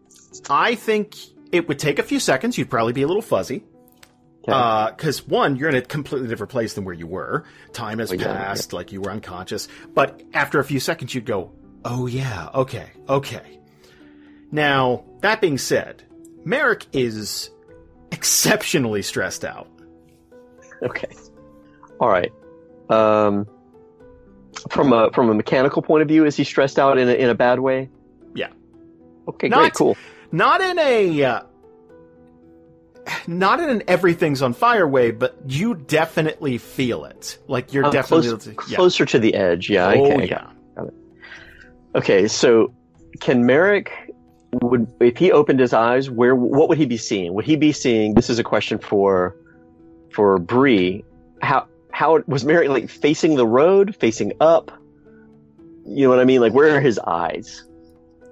I 0.49 0.75
think 0.75 1.15
it 1.51 1.67
would 1.67 1.79
take 1.79 1.99
a 1.99 2.03
few 2.03 2.19
seconds. 2.19 2.57
You'd 2.57 2.69
probably 2.69 2.93
be 2.93 3.01
a 3.01 3.07
little 3.07 3.21
fuzzy. 3.21 3.63
Okay. 4.48 4.96
Because 4.96 5.28
one, 5.28 5.56
you're 5.56 5.70
in 5.70 5.76
a 5.76 5.82
completely 5.82 6.28
different 6.28 6.52
place 6.52 6.74
than 6.74 6.86
where 6.86 6.93
you 6.93 7.08
were. 7.08 7.46
Time 7.74 8.00
has 8.00 8.12
Oh, 8.12 8.16
yeah, 8.16 8.26
passed, 8.26 8.74
like 8.74 8.91
you 8.91 9.02
were 9.02 9.12
unconscious. 9.12 9.68
But 9.93 10.22
after 10.34 10.60
a 10.60 10.64
few 10.64 10.80
seconds, 10.80 11.14
you'd 11.16 11.26
go, 11.26 11.52
"Oh 11.84 12.06
yeah, 12.08 12.50
okay, 12.54 12.89
okay." 13.10 13.60
Now 14.52 15.04
that 15.22 15.41
being 15.41 15.58
said, 15.58 16.04
Marrek 16.43 16.86
is 16.93 17.50
exceptionally 18.12 19.02
stressed 19.02 19.43
out. 19.43 19.68
Okay. 20.84 21.08
All 22.00 22.10
right. 22.10 22.32
Um, 22.89 23.48
from 24.70 24.93
a 24.93 25.12
from 25.12 25.30
a 25.30 25.34
mechanical 25.34 25.82
point 25.82 26.02
of 26.04 26.08
view, 26.08 26.26
is 26.26 26.36
he 26.36 26.43
stressed 26.43 26.78
out 26.78 26.98
in 26.98 27.10
a, 27.10 27.14
in 27.14 27.30
a 27.30 27.36
bad 27.36 27.60
way? 27.60 27.89
Yeah. 28.36 28.50
Okay. 29.28 29.50
Not- 29.50 29.60
great. 29.62 29.74
Cool. 29.74 29.98
Not 30.32 30.60
in 30.62 30.78
a, 30.80 31.24
uh, 31.24 31.41
not 33.28 33.60
in 33.60 33.70
an 33.70 33.84
everything's 33.88 34.41
on 34.41 34.53
fire 34.53 34.88
way, 34.88 35.12
but 35.12 35.38
you 35.47 35.76
definitely 35.76 36.58
feel 36.58 37.06
it. 37.06 37.38
Like 37.47 37.74
you're 37.74 37.86
Uh, 37.86 37.91
definitely 37.91 38.30
close- 38.30 38.70
yeah. 38.70 38.76
closer 38.76 39.06
to 39.06 39.20
the 39.20 39.34
edge. 39.36 39.70
Yeah. 39.70 39.93
Oh 39.95 40.06
okay. 40.14 40.28
yeah. 40.28 40.47
Okay. 41.95 42.28
So, 42.28 42.74
can 43.20 43.45
Marrek 43.45 43.91
would 44.62 44.88
if 44.99 45.18
he 45.18 45.32
opened 45.32 45.60
his 45.60 45.74
eyes, 45.74 46.10
where 46.10 46.36
what 46.36 46.70
would 46.70 46.78
he 46.78 46.86
be 46.86 46.97
seeing? 46.97 47.34
Would 47.34 47.45
he 47.45 47.56
be 47.56 47.72
seeing? 47.72 48.14
This 48.14 48.30
is 48.30 48.39
a 48.39 48.43
question 48.43 48.78
for 48.80 49.36
for 50.12 50.38
Bri. 50.39 51.03
How 51.41 51.68
how 51.91 52.22
was 52.28 52.43
Marrek 52.43 52.70
like 52.70 52.89
facing 52.89 53.36
the 53.36 53.47
road, 53.47 53.95
facing 53.95 54.34
up? 54.41 54.72
You 55.86 56.03
know 56.06 56.10
what 56.10 56.20
I 56.20 56.26
mean? 56.26 56.41
Like 56.41 56.53
where 56.53 56.76
are 56.76 56.82
his 56.82 56.99
eyes? 56.99 57.64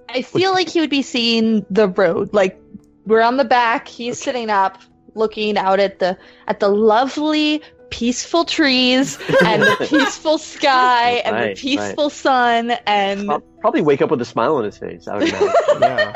I 0.09 0.21
feel 0.21 0.51
like 0.51 0.69
he 0.69 0.79
would 0.79 0.89
be 0.89 1.01
seeing 1.01 1.65
the 1.69 1.87
road. 1.87 2.33
Like 2.33 2.59
we're 3.05 3.21
on 3.21 3.37
the 3.37 3.45
back, 3.45 3.87
he's 3.87 4.19
sitting 4.21 4.49
up. 4.49 4.77
looking 5.15 5.57
out 5.57 5.79
at 5.79 5.99
the 5.99 6.17
at 6.47 6.59
the 6.59 6.69
lovely 6.69 7.61
peaceful 7.91 8.43
trees 8.45 9.19
and 9.45 9.61
the 9.61 9.85
peaceful 9.87 10.39
sky 10.39 11.21
and 11.23 11.35
Right, 11.35 11.55
the 11.55 11.61
peaceful 11.61 12.09
sun 12.09 12.71
and 12.87 13.29
I'll 13.29 13.39
probably 13.61 13.81
wake 13.81 14.01
up 14.01 14.09
with 14.09 14.19
a 14.21 14.25
smile 14.25 14.55
on 14.55 14.63
his 14.63 14.77
face. 14.79 15.07
I 15.07 15.17
would 15.17 15.29
imagine. 15.29 15.53
Yeah. 15.81 16.13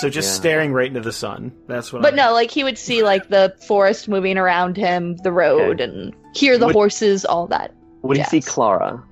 So 0.00 0.08
just 0.08 0.28
Yeah. 0.28 0.34
staring 0.40 0.72
right 0.72 0.86
into 0.86 1.00
the 1.02 1.12
sun. 1.12 1.52
That's 1.68 1.92
what. 1.92 2.00
but 2.00 2.14
I'm- 2.14 2.16
no 2.16 2.32
like 2.32 2.50
he 2.50 2.64
would 2.64 2.78
see 2.78 3.02
like 3.02 3.28
the 3.28 3.54
forest 3.68 4.08
moving 4.08 4.38
around 4.38 4.78
him 4.78 5.16
the 5.18 5.32
road 5.32 5.82
Okay. 5.82 5.84
and 5.84 6.14
hear 6.34 6.56
the 6.56 6.66
Would- 6.66 6.74
horses 6.74 7.26
all 7.26 7.46
that 7.48 7.74
Would 8.00 8.16
he 8.16 8.24
see 8.24 8.40
Klara? 8.40 9.02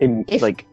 In 0.00 0.26
If- 0.28 0.42
like, 0.42 0.66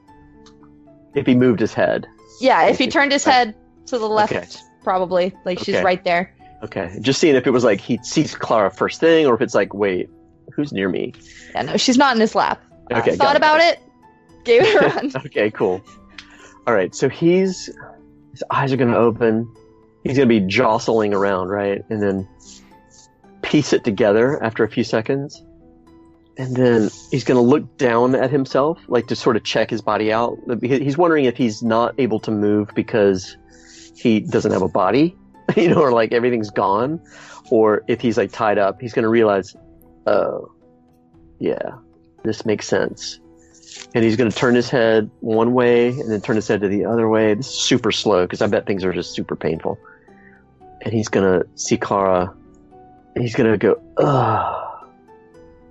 if 1.15 1.25
he 1.25 1.35
moved 1.35 1.61
his 1.61 1.73
head. 1.73 2.05
yeah 2.41 2.65
if 2.67 2.77
he 2.77 2.83
Okay. 2.85 2.91
turned 2.91 3.11
his 3.13 3.23
head 3.23 3.55
to 3.85 3.97
the 3.97 4.07
left 4.09 4.33
Okay. 4.33 4.45
Probably 4.85 5.33
like 5.43 5.59
she's 5.59 5.75
Okay. 5.75 5.83
right 5.83 6.03
there 6.05 6.31
Okay, 6.63 6.97
just 7.01 7.19
seeing 7.19 7.35
if 7.35 7.45
it 7.45 7.51
was 7.51 7.63
like 7.65 7.81
he 7.81 7.99
sees 8.03 8.33
Klara 8.33 8.73
first 8.73 8.99
thing, 9.01 9.25
or 9.27 9.35
if 9.35 9.41
it's 9.41 9.53
like, 9.53 9.73
wait, 9.73 10.09
who's 10.55 10.71
near 10.71 10.87
me? 10.87 11.11
yeah 11.53 11.63
no 11.63 11.75
she's 11.75 11.97
not 11.97 12.15
in 12.15 12.21
his 12.21 12.35
lap 12.35 12.61
Okay, 12.91 13.11
thought 13.17 13.33
got 13.33 13.35
about 13.35 13.59
it 13.59 13.79
gave 14.45 14.61
it 14.63 14.75
a 14.75 14.79
run 14.95 15.11
Okay, 15.25 15.49
cool. 15.51 15.81
All 16.67 16.73
right, 16.73 16.93
so 16.95 17.09
he's 17.09 17.65
his 18.31 18.43
eyes 18.51 18.71
are 18.71 18.77
gonna 18.77 18.95
open. 18.97 19.51
He's 20.03 20.17
gonna 20.17 20.27
be 20.27 20.39
jostling 20.41 21.13
around, 21.15 21.47
right, 21.49 21.83
and 21.89 22.01
then 22.01 22.27
piece 23.41 23.73
it 23.73 23.83
together 23.83 24.41
after 24.43 24.63
a 24.63 24.69
few 24.69 24.83
seconds, 24.83 25.43
and 26.37 26.55
then 26.55 26.89
he's 27.11 27.23
gonna 27.23 27.41
look 27.41 27.77
down 27.77 28.13
at 28.15 28.29
himself, 28.31 28.79
like 28.87 29.07
to 29.07 29.15
sort 29.15 29.35
of 29.35 29.43
check 29.43 29.69
his 29.69 29.81
body 29.81 30.11
out. 30.11 30.37
He's 30.61 30.97
wondering 30.97 31.25
if 31.25 31.37
he's 31.37 31.63
not 31.63 31.95
able 31.99 32.19
to 32.21 32.31
move 32.31 32.69
because 32.75 33.35
he 33.95 34.19
doesn't 34.19 34.51
have 34.51 34.61
a 34.61 34.67
body, 34.67 35.15
you 35.55 35.69
know, 35.69 35.81
or 35.81 35.91
like 35.91 36.11
everything's 36.11 36.49
gone, 36.49 37.01
or 37.49 37.83
if 37.87 38.01
he's 38.01 38.17
like 38.17 38.31
tied 38.31 38.57
up. 38.57 38.81
He's 38.81 38.93
gonna 38.93 39.09
realize, 39.09 39.55
oh, 40.05 40.51
yeah, 41.39 41.77
this 42.23 42.45
makes 42.45 42.67
sense 42.67 43.19
and 43.93 44.03
he's 44.03 44.15
going 44.15 44.29
to 44.29 44.35
turn 44.35 44.55
his 44.55 44.69
head 44.69 45.09
one 45.21 45.53
way 45.53 45.89
and 45.89 46.11
then 46.11 46.21
turn 46.21 46.35
his 46.35 46.47
head 46.47 46.61
to 46.61 46.67
the 46.67 46.85
other 46.85 47.07
way. 47.07 47.33
This 47.33 47.47
is 47.47 47.53
super 47.53 47.91
slow 47.91 48.25
because 48.25 48.41
I 48.41 48.47
bet 48.47 48.65
things 48.65 48.83
are 48.83 48.93
just 48.93 49.13
super 49.13 49.35
painful. 49.35 49.77
And 50.81 50.93
he's 50.93 51.07
going 51.07 51.39
to 51.39 51.47
see 51.55 51.77
Klara 51.77 52.33
and 53.15 53.23
he's 53.23 53.35
going 53.35 53.51
to 53.51 53.57
go, 53.57 53.81
"Ugh, 53.97 54.87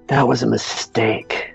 that 0.09 0.27
was 0.27 0.43
a 0.43 0.47
mistake." 0.47 1.53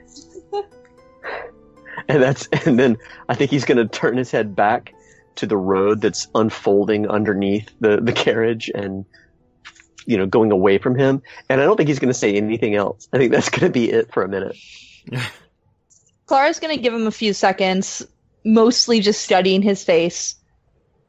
and 2.08 2.22
that's 2.22 2.48
and 2.66 2.80
then 2.80 2.98
I 3.28 3.36
think 3.36 3.52
he's 3.52 3.66
going 3.66 3.78
to 3.78 3.88
turn 3.88 4.18
his 4.18 4.32
head 4.32 4.56
back 4.56 4.94
to 5.36 5.46
the 5.46 5.58
road 5.58 6.02
that's 6.02 6.28
unfolding 6.36 7.08
underneath 7.08 7.70
the 7.80 7.98
the 8.02 8.12
carriage 8.14 8.70
and 8.74 9.06
you 10.06 10.18
know 10.18 10.26
going 10.26 10.52
away 10.52 10.78
from 10.78 10.98
him. 10.98 11.22
And 11.50 11.62
I 11.62 11.64
don't 11.66 11.78
think 11.78 11.90
he's 11.90 12.00
going 12.00 12.14
to 12.14 12.20
say 12.20 12.36
anything 12.36 12.76
else. 12.76 13.08
I 13.14 13.18
think 13.18 13.32
that's 13.32 13.50
going 13.50 13.62
to 13.62 13.70
be 13.70 13.92
it 13.92 14.14
for 14.14 14.24
a 14.24 14.28
minute. 14.28 14.56
Klara's 16.30 16.60
gonna 16.60 16.78
give 16.78 16.94
him 16.94 17.08
a 17.08 17.12
few 17.12 17.34
seconds, 17.34 18.06
mostly 18.46 19.00
just 19.00 19.24
studying 19.24 19.64
his 19.64 19.84
face, 19.84 20.36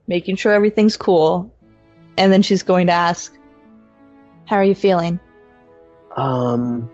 making 0.07 0.37
sure 0.37 0.53
everything's 0.53 0.97
cool, 0.97 1.55
and 2.17 2.33
then 2.33 2.41
she's 2.41 2.63
going 2.63 2.87
to 2.87 2.95
ask, 2.95 3.37
"How 4.47 4.57
are 4.57 4.65
you 4.65 4.75
feeling?" 4.75 5.21
Um, 6.17 6.91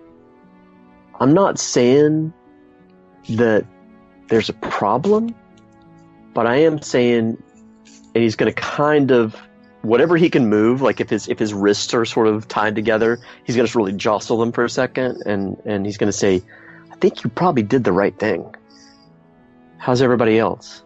I'm 1.21 1.35
not 1.35 1.61
saying 1.61 2.33
that 3.31 3.65
there's 4.29 4.49
a 4.49 4.55
problem, 4.55 5.33
but 6.37 6.47
I 6.47 6.57
am 6.57 6.83
saying, 6.83 7.43
and 8.15 8.23
he's 8.23 8.37
going 8.37 8.53
to 8.53 8.61
kind 8.61 9.11
of 9.11 9.35
whatever 9.81 10.19
he 10.19 10.29
can 10.29 10.51
move, 10.51 10.83
like 10.83 11.01
if 11.01 11.09
his 11.09 11.29
if 11.29 11.39
his 11.39 11.55
wrists 11.55 11.95
are 11.95 12.05
sort 12.05 12.27
of 12.29 12.47
tied 12.47 12.75
together, 12.75 13.19
he's 13.45 13.57
going 13.57 13.65
to 13.65 13.69
just 13.69 13.75
really 13.75 13.95
jostle 13.95 14.37
them 14.37 14.53
for 14.53 14.63
a 14.63 14.69
second, 14.69 15.23
and 15.25 15.57
and 15.65 15.87
he's 15.87 15.97
going 15.97 16.09
to 16.09 16.17
say, 16.17 16.43
"I 16.93 16.97
think 16.97 17.25
you 17.25 17.31
probably 17.31 17.63
did 17.63 17.85
the 17.85 17.93
right 17.93 18.17
thing." 18.19 18.55
How's 19.79 20.03
everybody 20.03 20.39
else? 20.39 20.83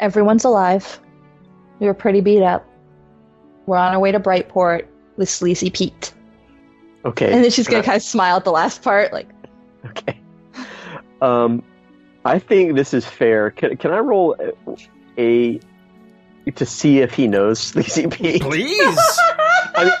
Everyone's 0.00 0.44
alive. 0.44 0.98
We 1.78 1.86
were 1.86 1.94
pretty 1.94 2.20
beat 2.20 2.42
up. 2.42 2.66
We're 3.66 3.76
on 3.76 3.94
our 3.94 4.00
way 4.00 4.10
to 4.10 4.18
Brightport 4.18 4.86
with 5.16 5.30
Sleazy 5.30 5.70
Pete. 5.70 6.12
Okay, 7.04 7.32
And 7.32 7.44
then 7.44 7.52
she's 7.52 7.68
gonna 7.68 7.84
kind 7.84 7.96
of 7.96 8.02
smile 8.02 8.34
at 8.34 8.44
the 8.44 8.50
last 8.50 8.82
part, 8.82 9.12
like, 9.12 9.28
Okay. 9.84 10.20
Um, 11.22 11.62
I 12.26 12.38
think 12.38 12.74
this 12.74 12.92
is 12.94 13.06
fair. 13.06 13.50
Can, 13.50 13.76
can 13.76 13.92
I 13.92 13.98
roll 13.98 14.36
a, 14.38 14.52
a 15.16 15.60
to 16.50 16.66
see 16.66 16.98
if 17.00 17.12
he 17.14 17.26
knows 17.28 17.58
Sleazy 17.60 18.06
Pete? 18.08 18.42
please. 18.42 18.98
I 19.76 19.92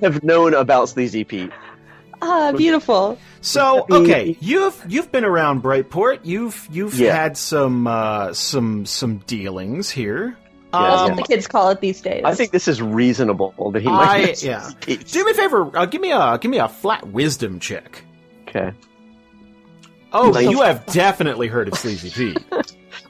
have 0.00 0.22
known 0.22 0.54
about 0.54 0.88
Sleazy 0.88 1.24
Pete. 1.24 1.50
ah, 2.22 2.52
beautiful. 2.52 3.18
So 3.40 3.86
Would 3.88 4.02
that 4.02 4.04
be- 4.06 4.12
okay, 4.12 4.36
you've 4.40 4.84
you've 4.88 5.10
been 5.10 5.24
around 5.24 5.62
Brightport. 5.62 6.20
You've 6.24 6.68
you've 6.70 6.94
Yeah. 6.98 7.14
had 7.14 7.36
some 7.36 7.86
uh, 7.86 8.32
some 8.34 8.84
some 8.86 9.18
dealings 9.26 9.90
here. 9.90 10.36
Yeah, 10.72 10.80
That's 10.80 11.00
Um, 11.02 11.10
what 11.10 11.16
the 11.16 11.34
kids 11.34 11.48
call 11.48 11.70
it 11.70 11.80
these 11.80 12.00
days. 12.00 12.22
I 12.24 12.34
think 12.34 12.52
this 12.52 12.68
is 12.68 12.80
reasonable 12.80 13.72
that 13.72 13.80
he 13.82 13.88
might. 13.88 14.44
I- 14.44 14.46
yeah. 14.46 14.70
Do 14.86 15.24
me 15.24 15.30
a 15.32 15.34
favor. 15.34 15.76
Uh, 15.76 15.86
give 15.86 16.00
me 16.00 16.12
a 16.12 16.38
give 16.40 16.50
me 16.50 16.58
a 16.58 16.68
flat 16.68 17.06
wisdom 17.08 17.58
check. 17.58 18.04
Okay. 18.46 18.70
Oh, 20.12 20.30
Nice. 20.30 20.48
you 20.50 20.62
have 20.62 20.84
definitely 20.86 21.46
heard 21.48 21.68
of 21.68 21.74
Sleazy 21.74 22.10
Pete. 22.10 22.44
Wait 22.50 22.64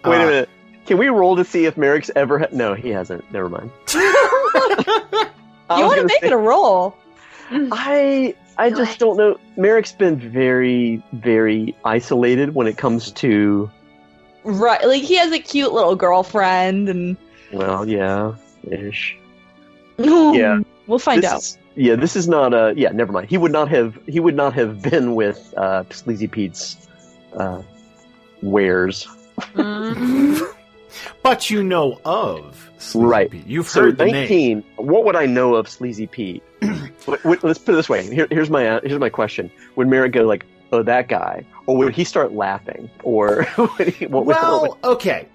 Uh, 0.05 0.11
a 0.11 0.27
minute. 0.27 0.49
Can 0.87 0.99
we 0.99 1.09
roll 1.09 1.37
to 1.37 1.45
see 1.45 1.67
if 1.67 1.77
Marrek's 1.77 2.11
ever? 2.17 2.39
Ha- 2.41 2.47
no, 2.53 2.75
he 2.75 2.89
hasn't. 2.91 3.31
Never 3.33 3.49
mind. 3.49 3.71
You 5.73 5.77
want 5.85 5.93
to 5.95 5.97
gonna 6.01 6.09
make 6.09 6.21
say- 6.21 6.27
it 6.27 6.33
a 6.33 6.37
roll. 6.37 6.97
I 7.53 8.35
I 8.59 8.71
just 8.71 8.99
don't 8.99 9.17
know. 9.17 9.39
Marrek's 9.57 9.93
been 9.93 10.19
very 10.19 11.01
very 11.13 11.77
isolated 11.85 12.55
when 12.57 12.67
it 12.67 12.77
comes 12.77 13.13
to 13.13 13.71
Right. 14.43 14.85
Like, 14.85 15.03
he 15.03 15.17
has 15.17 15.31
a 15.33 15.39
cute 15.39 15.73
little 15.73 15.95
girlfriend, 15.95 16.89
and. 16.89 17.17
well, 17.53 17.87
yeah, 17.89 18.35
ish. 18.69 19.17
Yeah. 19.99 20.61
We'll 20.87 20.99
find 20.99 21.23
This 21.23 21.31
out. 21.31 21.39
is- 21.39 21.59
yeah, 21.77 21.95
this 21.95 22.17
is 22.17 22.27
not 22.27 22.53
a. 22.53 22.75
Yeah, 22.77 22.89
never 22.91 23.13
mind. 23.13 23.29
He 23.31 23.39
would 23.39 23.53
not 23.53 23.69
have. 23.69 23.97
He 24.09 24.19
would 24.19 24.35
not 24.35 24.55
have 24.55 24.83
been 24.83 25.15
with 25.15 25.55
uh, 25.57 25.85
Sleazy 25.91 26.27
Pete's 26.27 26.89
uh, 27.37 27.63
wares. 28.43 29.07
Mm. 29.55 30.55
but 31.23 31.51
you 31.51 31.63
know 31.63 32.01
of 32.05 32.71
Sleazy 32.79 33.07
Right. 33.07 33.31
Pete. 33.31 33.47
You've 33.47 33.69
So 33.69 33.83
heard 33.83 33.99
the 33.99 34.07
name. 34.07 34.65
What 34.77 35.05
would 35.05 35.17
I 35.17 35.27
know 35.27 35.55
of 35.55 35.69
Sleazy 35.69 36.07
Pete? 36.07 36.43
Let's 37.07 37.23
put 37.23 37.45
it 37.45 37.65
this 37.65 37.89
way. 37.89 38.03
Here, 38.13 38.27
here's 38.31 38.51
my 38.51 38.69
uh, 38.69 38.81
here's 38.83 38.99
my 39.01 39.09
question. 39.09 39.51
Would 39.77 39.89
Marrek 39.89 40.13
go 40.13 40.23
like, 40.23 40.45
"Oh, 40.73 40.83
that 40.83 41.09
guy," 41.09 41.45
or 41.67 41.77
would 41.79 41.95
he 41.95 42.05
start 42.05 42.33
laughing, 42.33 42.91
or 43.03 43.43
he, 43.79 44.07
what 44.07 44.27
would, 44.27 44.37
what 44.37 44.43
Well, 44.43 44.79
okay. 44.85 45.29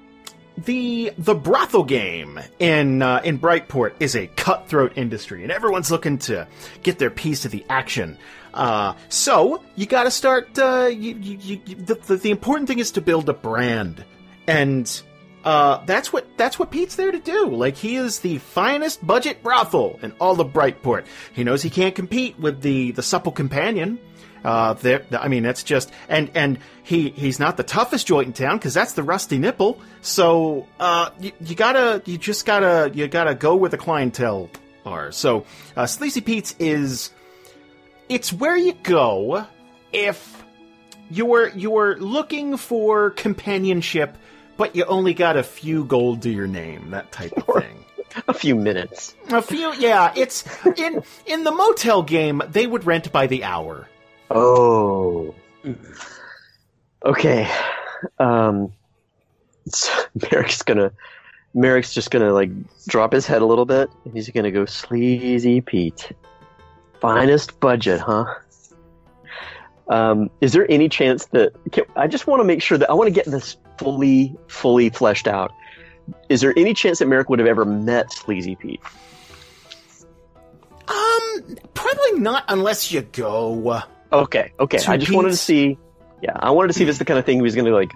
The 0.58 1.12
the 1.18 1.36
brothel 1.36 1.84
game 1.84 2.39
in 2.60 3.01
uh, 3.01 3.22
in 3.24 3.39
Brightport 3.39 3.95
is 3.99 4.16
a 4.16 4.28
cutthroat 4.28 4.93
industry, 4.95 5.43
and 5.43 5.51
everyone's 5.51 5.91
looking 5.91 6.18
to 6.20 6.47
get 6.82 6.97
their 6.97 7.10
piece 7.10 7.43
of 7.43 7.51
the 7.51 7.66
action. 7.70 8.18
Uh, 8.53 8.93
so 9.10 9.62
you 9.76 9.86
got 9.86 10.03
to 10.03 10.12
start. 10.12 10.58
Uh, 10.58 10.86
you, 10.86 11.16
you, 11.16 11.60
you, 11.66 11.76
the, 11.76 11.95
the 11.95 12.16
the 12.16 12.32
important 12.32 12.70
thing 12.70 12.80
is 12.80 12.91
to 12.91 13.01
build 13.01 13.28
a 13.28 13.34
brand, 13.34 14.06
and 14.47 15.01
uh, 15.43 15.84
that's 15.86 16.14
what 16.14 16.26
that's 16.38 16.58
what 16.58 16.72
Pete's 16.72 16.95
there 16.95 17.12
to 17.12 17.20
do. 17.20 17.49
Like 17.49 17.76
he 17.76 17.97
is 17.97 18.20
the 18.20 18.38
finest 18.38 19.06
budget 19.06 19.43
brothel 19.43 19.99
in 20.01 20.14
all 20.22 20.39
of 20.39 20.53
Brightport. 20.53 21.06
He 21.34 21.43
knows 21.43 21.62
he 21.62 21.70
can't 21.70 21.93
compete 21.93 22.39
with 22.39 22.62
the 22.62 22.91
the 22.91 23.03
supple 23.03 23.34
companion. 23.34 23.99
Uh, 24.46 24.74
there, 24.74 25.04
I 25.12 25.28
mean, 25.28 25.41
that's 25.41 25.64
just 25.64 25.91
and 26.08 26.30
and 26.36 26.60
he 26.84 27.10
he's 27.10 27.39
not 27.39 27.58
the 27.58 27.64
toughest 27.64 28.06
joint 28.06 28.28
in 28.28 28.34
town 28.34 28.58
because 28.58 28.76
that's 28.76 28.93
the 28.93 29.02
rusty 29.02 29.39
nipple. 29.39 29.82
So 30.02 30.68
uh, 30.80 31.10
you, 31.20 31.32
you 31.41 31.56
gotta 31.56 32.04
you 32.06 32.20
just 32.20 32.46
gotta 32.46 32.91
you 32.93 33.08
gotta 33.08 33.34
go 33.34 33.56
where 33.56 33.72
the 33.72 33.78
clientele 33.78 34.52
are. 34.86 35.12
So 35.12 35.46
uh, 35.76 35.88
Sleazy 35.88 36.22
Pete's 36.22 36.54
is 36.60 37.10
it's 38.08 38.32
where 38.32 38.56
you 38.56 38.74
go 38.74 39.48
if 39.91 40.43
you're 41.10 41.50
you're 41.50 41.98
looking 41.98 42.58
for 42.58 43.10
companionship, 43.10 44.16
but 44.58 44.76
you 44.76 44.86
only 44.86 45.16
got 45.16 45.38
a 45.38 45.43
few 45.43 45.86
gold 45.86 46.22
to 46.22 46.30
your 46.30 46.46
name, 46.46 46.91
that 46.91 47.12
type 47.12 47.34
of 47.36 47.64
thing. 47.64 47.84
a 48.28 48.34
few 48.34 48.54
minutes? 48.54 49.16
A 49.30 49.41
few, 49.41 49.74
yeah. 49.74 50.14
It's 50.16 50.43
in 50.78 51.04
in 51.26 51.43
the 51.43 51.52
motel 51.52 52.04
game. 52.04 52.43
They 52.48 52.68
would 52.68 52.86
rent 52.86 53.12
by 53.12 53.26
the 53.26 53.43
hour. 53.43 53.88
Oh. 54.32 55.34
Okay. 57.05 57.49
Um, 58.19 58.73
so 59.67 59.91
Marrek's 60.19 60.61
gonna. 60.61 60.91
Marrek's 61.55 61.93
just 61.93 62.11
gonna 62.11 62.34
like 62.34 62.51
drop 62.88 63.13
his 63.13 63.26
head 63.26 63.41
a 63.41 63.45
little 63.45 63.65
bit, 63.65 63.89
and 64.03 64.13
he's 64.13 64.30
gonna 64.30 64.51
go 64.51 64.65
sleazy 64.65 65.61
Pete. 65.61 66.11
Finest 66.99 67.59
budget, 67.59 68.01
huh? 68.01 68.26
Um, 69.88 70.30
is 70.41 70.53
there 70.53 70.69
any 70.69 70.89
chance 70.89 71.26
that 71.28 71.53
can, 71.71 71.86
I 71.95 72.07
just 72.07 72.26
want 72.28 72.39
to 72.39 72.43
make 72.43 72.61
sure 72.61 72.78
that 72.78 72.89
I 72.89 72.93
want 72.93 73.07
to 73.07 73.13
get 73.13 73.26
this 73.26 73.57
fully, 73.78 74.36
fully 74.47 74.89
fleshed 74.89 75.28
out? 75.28 75.53
Is 76.30 76.41
there 76.41 76.53
any 76.57 76.73
chance 76.73 76.99
that 76.99 77.07
Marrek 77.07 77.30
would 77.30 77.39
have 77.39 77.47
ever 77.47 77.65
met 77.65 78.11
Sleazy 78.11 78.55
Pete? 78.55 78.82
Um, 80.88 81.57
probably 81.73 82.19
not 82.19 82.45
unless 82.47 82.91
you 82.91 83.01
go. 83.01 83.84
Okay, 84.22 84.51
okay. 84.59 84.78
To 84.78 84.91
I 84.91 84.97
just 84.97 85.11
wanted 85.13 85.30
to 85.32 85.38
see. 85.38 85.78
Yeah, 86.22 86.32
I 86.39 86.51
wanted 86.51 86.70
to 86.70 86.74
see 86.74 86.84
if 86.84 86.89
it's 86.89 86.97
the 86.99 87.05
kind 87.05 87.20
of 87.20 87.26
thing 87.26 87.38
he 87.38 87.41
was 87.41 87.55
going 87.55 87.66
to 87.66 87.74
like 87.74 87.91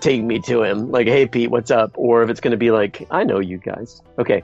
take 0.00 0.22
me 0.22 0.40
to 0.40 0.62
him, 0.62 0.90
like, 0.90 1.06
"Hey, 1.06 1.26
Pete, 1.26 1.50
what's 1.50 1.70
up?" 1.70 1.92
Or 1.96 2.22
if 2.22 2.30
it's 2.30 2.40
going 2.40 2.50
to 2.52 2.56
be 2.56 2.70
like, 2.70 3.06
"I 3.10 3.24
know 3.24 3.38
you 3.40 3.58
guys." 3.58 4.02
Okay. 4.18 4.42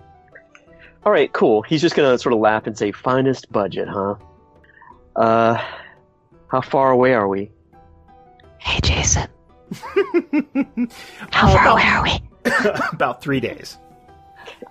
All 1.05 1.13
right, 1.13 1.33
cool. 1.33 1.63
He's 1.63 1.81
just 1.81 1.95
going 1.97 2.11
to 2.11 2.19
sort 2.19 2.33
of 2.35 2.41
laugh 2.41 2.67
and 2.67 2.77
say, 2.77 2.93
"Finest 2.93 3.51
budget, 3.53 3.89
huh?" 3.89 4.15
Uh, 5.17 5.63
how 6.49 6.61
far 6.61 6.91
away 6.91 7.15
are 7.15 7.27
we? 7.29 7.51
Hey, 8.59 8.81
Jason. 8.83 9.29
How 9.73 10.87
How 11.31 11.49
far 11.57 11.69
away 11.69 11.83
are 11.83 12.03
we? 12.03 12.51
About 12.93 13.23
three 13.23 13.41
days. 13.41 13.79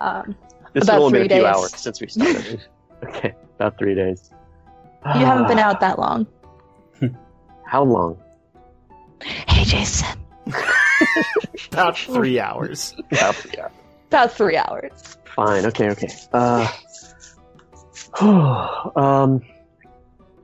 Um, 0.02 0.36
This 0.74 0.84
About 0.84 0.94
has 0.96 1.02
only 1.04 1.20
three 1.20 1.28
been 1.28 1.38
a 1.40 1.42
few 1.42 1.48
days. 1.48 1.56
hours 1.58 1.76
since 1.76 2.02
we 2.02 2.08
started. 2.08 2.62
okay, 3.04 3.34
about 3.56 3.78
three 3.78 3.96
days. 3.96 4.30
You 5.06 5.26
haven't 5.26 5.48
been 5.48 5.60
out 5.68 5.80
that 5.80 6.00
long. 6.00 6.28
How 7.66 7.84
long? 7.84 8.18
Hey, 9.22 9.64
Jason. 9.64 10.18
About 11.72 11.98
three 11.98 12.40
hours. 12.40 12.96
About 13.12 13.36
three 13.36 13.60
hours. 13.60 13.72
About 14.08 14.32
three 14.32 14.58
hours. 14.58 15.18
Fine. 15.36 15.66
Okay. 15.68 15.90
Okay. 15.92 16.10
Uh, 16.34 16.68
um, 18.96 19.42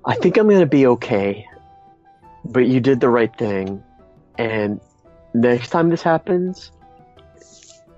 I 0.06 0.16
think 0.16 0.38
I'm 0.38 0.48
gonna 0.48 0.68
be 0.68 0.86
okay. 0.88 1.48
But 2.44 2.68
you 2.68 2.80
did 2.80 3.00
the 3.00 3.10
right 3.10 3.36
thing, 3.36 3.84
and 4.38 4.80
next 5.34 5.70
time 5.70 5.90
this 5.90 6.04
happens, 6.04 6.72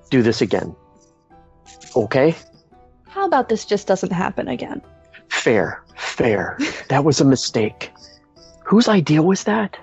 do 0.10 0.22
this 0.22 0.42
again. 0.42 0.74
Okay? 1.96 2.34
How 3.08 3.26
about 3.26 3.50
this 3.50 3.66
just 3.66 3.88
doesn't 3.88 4.14
happen 4.14 4.48
again? 4.48 4.82
Fair. 5.48 5.82
Fair. 5.96 6.58
That 6.90 7.06
was 7.06 7.22
a 7.22 7.24
mistake. 7.24 7.94
Whose 8.66 8.90
idea 8.90 9.22
was 9.22 9.46
that? 9.46 9.78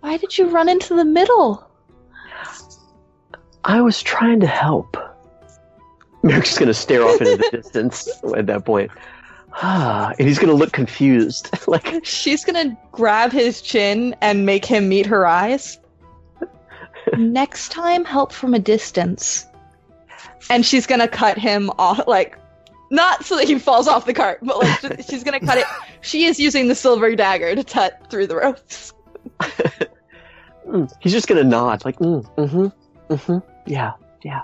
Why 0.00 0.18
did 0.18 0.36
you 0.36 0.50
run 0.50 0.68
into 0.68 0.94
the 0.94 1.02
middle? 1.02 1.66
I 3.64 3.80
was 3.80 4.02
trying 4.02 4.40
to 4.40 4.46
help. 4.46 4.98
Marrek's 6.22 6.48
just 6.48 6.58
gonna 6.58 6.74
stare 6.74 7.02
off 7.04 7.22
into 7.22 7.38
the 7.38 7.48
distance 7.56 8.06
at 8.36 8.48
that 8.48 8.66
point. 8.66 8.90
Ah, 9.62 10.12
and 10.18 10.28
he's 10.28 10.38
gonna 10.38 10.52
look 10.52 10.74
confused. 10.74 11.48
like, 11.66 12.04
She's 12.04 12.44
gonna 12.44 12.76
grab 12.92 13.32
his 13.32 13.62
chin 13.62 14.14
and 14.20 14.44
make 14.44 14.66
him 14.66 14.90
meet 14.90 15.06
her 15.06 15.26
eyes. 15.26 15.78
Next 17.16 17.70
time, 17.70 18.04
help 18.04 18.30
from 18.30 18.52
a 18.52 18.58
distance. 18.58 19.46
And 20.50 20.66
she's 20.66 20.86
gonna 20.86 21.08
cut 21.08 21.38
him 21.38 21.70
off, 21.78 22.06
like, 22.06 22.38
not 22.90 23.24
so 23.24 23.36
that 23.36 23.46
he 23.46 23.58
falls 23.58 23.88
off 23.88 24.06
the 24.06 24.14
cart, 24.14 24.40
but 24.42 24.58
like, 24.58 25.02
she's 25.08 25.24
gonna 25.24 25.40
cut 25.40 25.58
it. 25.58 25.66
She 26.02 26.24
is 26.24 26.38
using 26.38 26.68
the 26.68 26.76
silver 26.76 27.16
dagger 27.16 27.56
to 27.56 27.64
cut 27.64 28.10
through 28.10 28.28
the 28.28 28.36
ropes. 28.36 28.92
Mm, 30.68 30.92
he's 31.00 31.12
just 31.12 31.28
gonna 31.28 31.44
nod, 31.44 31.84
like, 31.84 31.96
mm, 31.98 32.24
mm-hmm, 32.34 32.66
mm-hmm, 33.12 33.70
yeah, 33.70 33.92
yeah. 34.24 34.42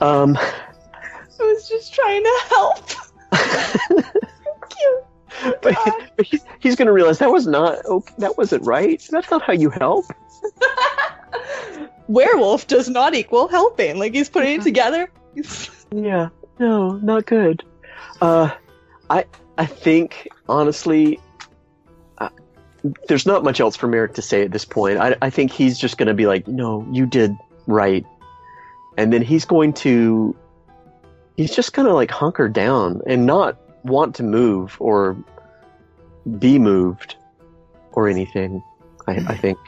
Um, 0.00 0.38
I 0.38 1.42
was 1.42 1.68
just 1.68 1.92
trying 1.94 2.22
to 2.22 2.40
help. 2.48 2.88
Cute. 4.70 5.60
but, 5.62 5.76
but 6.16 6.26
he's, 6.26 6.44
he's 6.60 6.76
gonna 6.76 6.92
realize 6.92 7.18
that 7.18 7.30
was 7.30 7.46
not, 7.46 7.84
okay, 7.84 8.14
that 8.18 8.38
wasn't 8.38 8.64
right. 8.64 9.06
That's 9.10 9.30
not 9.30 9.42
how 9.42 9.52
you 9.52 9.68
help. 9.68 10.06
Werewolf 12.08 12.66
does 12.66 12.88
not 12.88 13.14
equal 13.14 13.48
helping. 13.48 13.98
Like, 13.98 14.14
he's 14.14 14.30
putting 14.30 14.60
it 14.60 14.62
together. 14.62 15.10
Yeah, 15.90 16.28
no, 16.58 16.92
not 16.92 17.26
good. 17.26 17.62
Uh, 18.20 18.50
I, 19.10 19.24
I 19.58 19.66
think 19.66 20.28
honestly, 20.48 21.20
uh, 22.18 22.28
there's 23.08 23.26
not 23.26 23.44
much 23.44 23.60
else 23.60 23.76
for 23.76 23.86
Marrek 23.86 24.14
to 24.14 24.22
say 24.22 24.42
at 24.42 24.52
this 24.52 24.64
point. 24.64 24.98
I, 24.98 25.16
I 25.22 25.30
think 25.30 25.52
he's 25.52 25.78
just 25.78 25.98
gonna 25.98 26.14
be 26.14 26.26
like, 26.26 26.46
no, 26.48 26.86
you 26.90 27.06
did 27.06 27.36
right, 27.66 28.04
and 28.96 29.12
then 29.12 29.22
he's 29.22 29.44
going 29.44 29.72
to, 29.74 30.36
he's 31.36 31.54
just 31.54 31.72
gonna 31.72 31.94
like 31.94 32.10
hunker 32.10 32.48
down 32.48 33.02
and 33.06 33.26
not 33.26 33.58
want 33.84 34.14
to 34.16 34.22
move 34.22 34.76
or 34.80 35.16
be 36.38 36.58
moved 36.58 37.16
or 37.92 38.08
anything. 38.08 38.62
I, 39.06 39.12
I 39.28 39.36
think. 39.36 39.58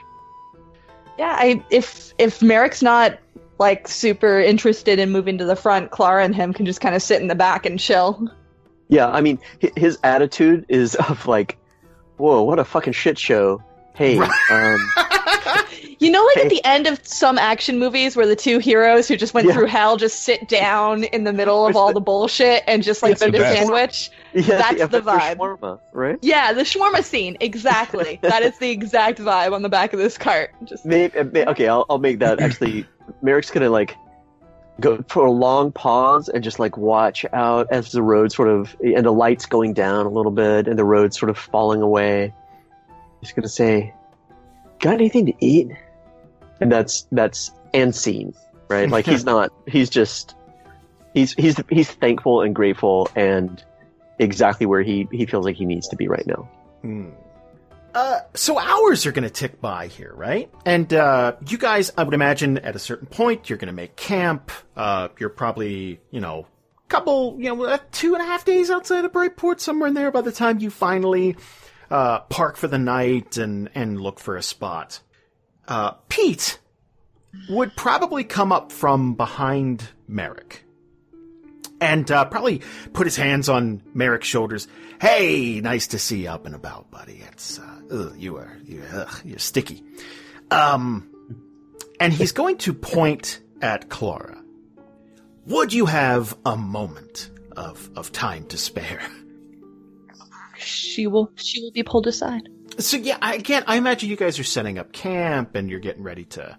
Yeah, 1.18 1.34
I 1.38 1.64
if 1.70 2.12
if 2.18 2.40
Marrek's 2.40 2.82
not 2.82 3.18
like 3.58 3.88
super 3.88 4.38
interested 4.40 4.98
in 4.98 5.10
moving 5.10 5.38
to 5.38 5.44
the 5.44 5.56
front, 5.56 5.90
Klara 5.90 6.24
and 6.24 6.34
him 6.34 6.52
can 6.52 6.64
just 6.66 6.80
kind 6.80 6.94
of 6.94 7.02
sit 7.02 7.20
in 7.20 7.28
the 7.28 7.34
back 7.34 7.66
and 7.66 7.78
chill. 7.78 8.28
Yeah, 8.88 9.08
I 9.08 9.20
mean, 9.20 9.38
his 9.76 9.98
attitude 10.04 10.64
is 10.68 10.94
of 11.08 11.26
like, 11.26 11.58
whoa, 12.16 12.42
what 12.42 12.58
a 12.58 12.64
fucking 12.64 12.92
shit 12.94 13.18
show. 13.18 13.62
Hey, 13.94 14.18
um, 14.18 14.90
You 16.00 16.12
know, 16.12 16.22
like 16.22 16.36
Hey. 16.36 16.42
at 16.44 16.50
the 16.50 16.64
end 16.64 16.86
of 16.86 17.04
some 17.04 17.38
action 17.38 17.80
movies 17.80 18.14
where 18.14 18.26
the 18.28 18.36
two 18.36 18.60
heroes 18.60 19.08
who 19.08 19.16
just 19.16 19.34
went 19.34 19.48
Yeah. 19.48 19.54
through 19.54 19.66
hell 19.66 19.96
just 19.96 20.20
sit 20.22 20.48
down 20.48 21.02
in 21.02 21.24
the 21.24 21.32
middle 21.32 21.66
of 21.66 21.74
all 21.74 21.88
the- 21.88 21.94
the 21.94 22.00
bullshit 22.00 22.62
and 22.68 22.84
just 22.84 23.02
like 23.02 23.20
eat 23.20 23.34
a 23.34 23.38
sandwich. 23.40 24.08
yeah, 24.32 24.42
That's 24.58 24.76
the 24.76 24.82
episode 24.84 25.04
vibe. 25.04 25.36
Shawarma, 25.38 25.80
right? 25.92 26.16
Yeah, 26.22 26.52
the 26.52 26.62
shawarma 26.62 27.02
scene. 27.02 27.36
Exactly. 27.40 28.20
that 28.22 28.42
is 28.44 28.56
the 28.58 28.70
exact 28.70 29.18
vibe 29.18 29.52
on 29.52 29.62
the 29.62 29.68
back 29.68 29.92
of 29.92 29.98
this 29.98 30.16
cart. 30.16 30.50
Just 30.64 30.86
Maybe, 30.86 31.18
okay, 31.18 31.66
I'll, 31.66 31.84
I'll 31.90 31.98
make 31.98 32.20
that 32.20 32.38
actually. 32.40 32.86
Marrek's 33.22 33.50
gonna 33.50 33.70
like 33.70 33.96
go 34.80 35.04
for 35.08 35.26
a 35.26 35.30
long 35.30 35.72
pause 35.72 36.28
and 36.28 36.44
just 36.44 36.58
like 36.58 36.76
watch 36.76 37.24
out 37.32 37.66
as 37.70 37.92
the 37.92 38.02
road 38.02 38.32
sort 38.32 38.48
of 38.48 38.76
and 38.80 39.04
the 39.04 39.12
lights 39.12 39.46
going 39.46 39.74
down 39.74 40.06
a 40.06 40.10
little 40.10 40.32
bit 40.32 40.68
and 40.68 40.78
the 40.78 40.84
road 40.84 41.12
sort 41.14 41.30
of 41.30 41.38
falling 41.38 41.82
away. 41.82 42.32
He's 43.20 43.32
gonna 43.32 43.48
say, 43.48 43.94
"Got 44.80 44.94
anything 44.94 45.26
to 45.26 45.34
eat?" 45.40 45.70
And 46.60 46.70
that's 46.70 47.06
that's 47.12 47.52
and 47.74 47.94
scene, 47.94 48.34
right? 48.68 48.88
Like 48.88 49.06
he's 49.06 49.24
not. 49.32 49.52
He's 49.66 49.90
just 49.90 50.34
he's 51.14 51.32
he's 51.34 51.56
he's 51.68 51.90
thankful 51.90 52.42
and 52.42 52.54
grateful 52.54 53.08
and 53.16 53.62
exactly 54.18 54.66
where 54.66 54.82
he 54.82 55.08
he 55.10 55.26
feels 55.26 55.44
like 55.44 55.56
he 55.56 55.64
needs 55.64 55.88
to 55.88 55.96
be 55.96 56.08
right 56.08 56.26
now. 56.26 56.48
Hmm. 56.82 57.10
Uh, 57.98 58.20
so 58.32 58.56
hours 58.60 59.06
are 59.06 59.10
going 59.10 59.24
to 59.24 59.30
tick 59.30 59.60
by 59.60 59.88
here, 59.88 60.12
right? 60.14 60.48
And 60.64 60.94
uh, 60.94 61.34
you 61.48 61.58
guys, 61.58 61.90
I 61.98 62.04
would 62.04 62.14
imagine, 62.14 62.58
at 62.58 62.76
a 62.76 62.78
certain 62.78 63.08
point, 63.08 63.50
you're 63.50 63.58
going 63.58 63.66
to 63.66 63.74
make 63.74 63.96
camp. 63.96 64.52
Uh, 64.76 65.08
you're 65.18 65.30
probably, 65.30 65.98
you 66.12 66.20
know, 66.20 66.46
couple, 66.86 67.34
you 67.40 67.52
know, 67.52 67.64
uh, 67.64 67.78
two 67.90 68.14
and 68.14 68.22
a 68.22 68.24
half 68.24 68.44
days 68.44 68.70
outside 68.70 69.04
of 69.04 69.10
Brightport, 69.10 69.58
somewhere 69.58 69.88
in 69.88 69.94
there. 69.94 70.12
By 70.12 70.20
the 70.20 70.30
time 70.30 70.60
you 70.60 70.70
finally 70.70 71.34
uh, 71.90 72.20
park 72.20 72.56
for 72.56 72.68
the 72.68 72.78
night 72.78 73.36
and 73.36 73.68
and 73.74 74.00
look 74.00 74.20
for 74.20 74.36
a 74.36 74.44
spot, 74.44 75.00
Pete 76.08 76.60
would 77.48 77.74
probably 77.74 78.22
come 78.22 78.52
up 78.52 78.70
from 78.70 79.14
behind 79.14 79.88
Marrek 80.06 80.62
and 81.80 82.10
uh, 82.10 82.24
probably 82.24 82.62
put 82.92 83.06
his 83.06 83.16
hands 83.16 83.48
on 83.48 83.82
Marrek's 83.94 84.26
shoulders. 84.26 84.68
Hey, 85.00 85.60
nice 85.60 85.86
to 85.88 85.98
see 85.98 86.22
you 86.22 86.28
up 86.28 86.46
and 86.46 86.54
about, 86.54 86.90
buddy. 86.90 87.22
It's 87.32 87.58
uh, 87.58 87.80
ugh, 87.90 88.14
you 88.16 88.36
are 88.36 88.56
you 88.64 88.82
ugh, 88.92 89.20
you're 89.24 89.38
sticky. 89.38 89.82
Um, 90.50 91.10
and 92.00 92.12
he's 92.12 92.32
going 92.32 92.58
to 92.58 92.72
point 92.72 93.40
at 93.60 93.88
Klara. 93.88 94.42
Would 95.46 95.72
you 95.72 95.86
have 95.86 96.36
a 96.44 96.56
moment 96.56 97.30
of 97.56 97.90
of 97.96 98.12
time 98.12 98.44
to 98.46 98.58
spare? 98.58 99.00
she 100.58 101.06
will 101.06 101.30
she 101.36 101.62
will 101.62 101.72
be 101.72 101.82
pulled 101.82 102.06
aside. 102.06 102.48
So 102.78 102.96
yeah, 102.96 103.18
I, 103.20 103.34
again, 103.34 103.64
I 103.66 103.76
imagine 103.76 104.08
you 104.08 104.16
guys 104.16 104.38
are 104.38 104.44
setting 104.44 104.78
up 104.78 104.92
camp 104.92 105.54
and 105.54 105.68
you're 105.68 105.80
getting 105.80 106.02
ready 106.02 106.24
to 106.26 106.56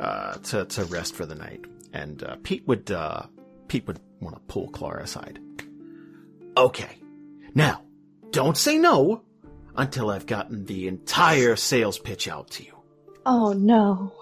uh, 0.00 0.34
to 0.34 0.64
to 0.64 0.84
rest 0.86 1.14
for 1.14 1.26
the 1.26 1.34
night. 1.34 1.64
And 1.92 2.22
uh, 2.22 2.36
Pete 2.42 2.66
would 2.66 2.90
uh, 2.90 3.22
Pete 3.68 3.86
would 3.86 4.00
want 4.22 4.36
to 4.36 4.42
pull 4.42 4.70
Klara 4.70 5.02
aside. 5.02 5.38
Okay, 6.56 6.98
now 7.54 7.82
don't 8.30 8.56
say 8.56 8.78
no 8.78 9.22
until 9.76 10.10
I've 10.10 10.26
gotten 10.26 10.66
the 10.66 10.88
entire 10.88 11.56
sales 11.56 11.98
pitch 11.98 12.28
out 12.28 12.50
to 12.52 12.64
you. 12.64 12.74
Oh 13.24 13.52
no. 13.52 14.12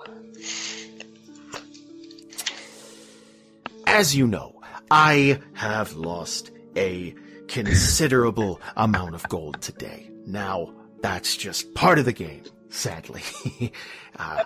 As 3.86 4.14
you 4.14 4.26
know, 4.26 4.60
I 4.90 5.40
have 5.54 5.94
lost 5.94 6.50
a 6.76 7.14
considerable 7.48 8.60
amount 8.76 9.14
of 9.14 9.28
gold 9.28 9.60
today. 9.60 10.10
Now, 10.26 10.72
that's 11.02 11.36
just 11.36 11.74
part 11.74 11.98
of 11.98 12.04
the 12.04 12.12
game, 12.12 12.44
sadly. 12.68 13.22
uh, 14.16 14.44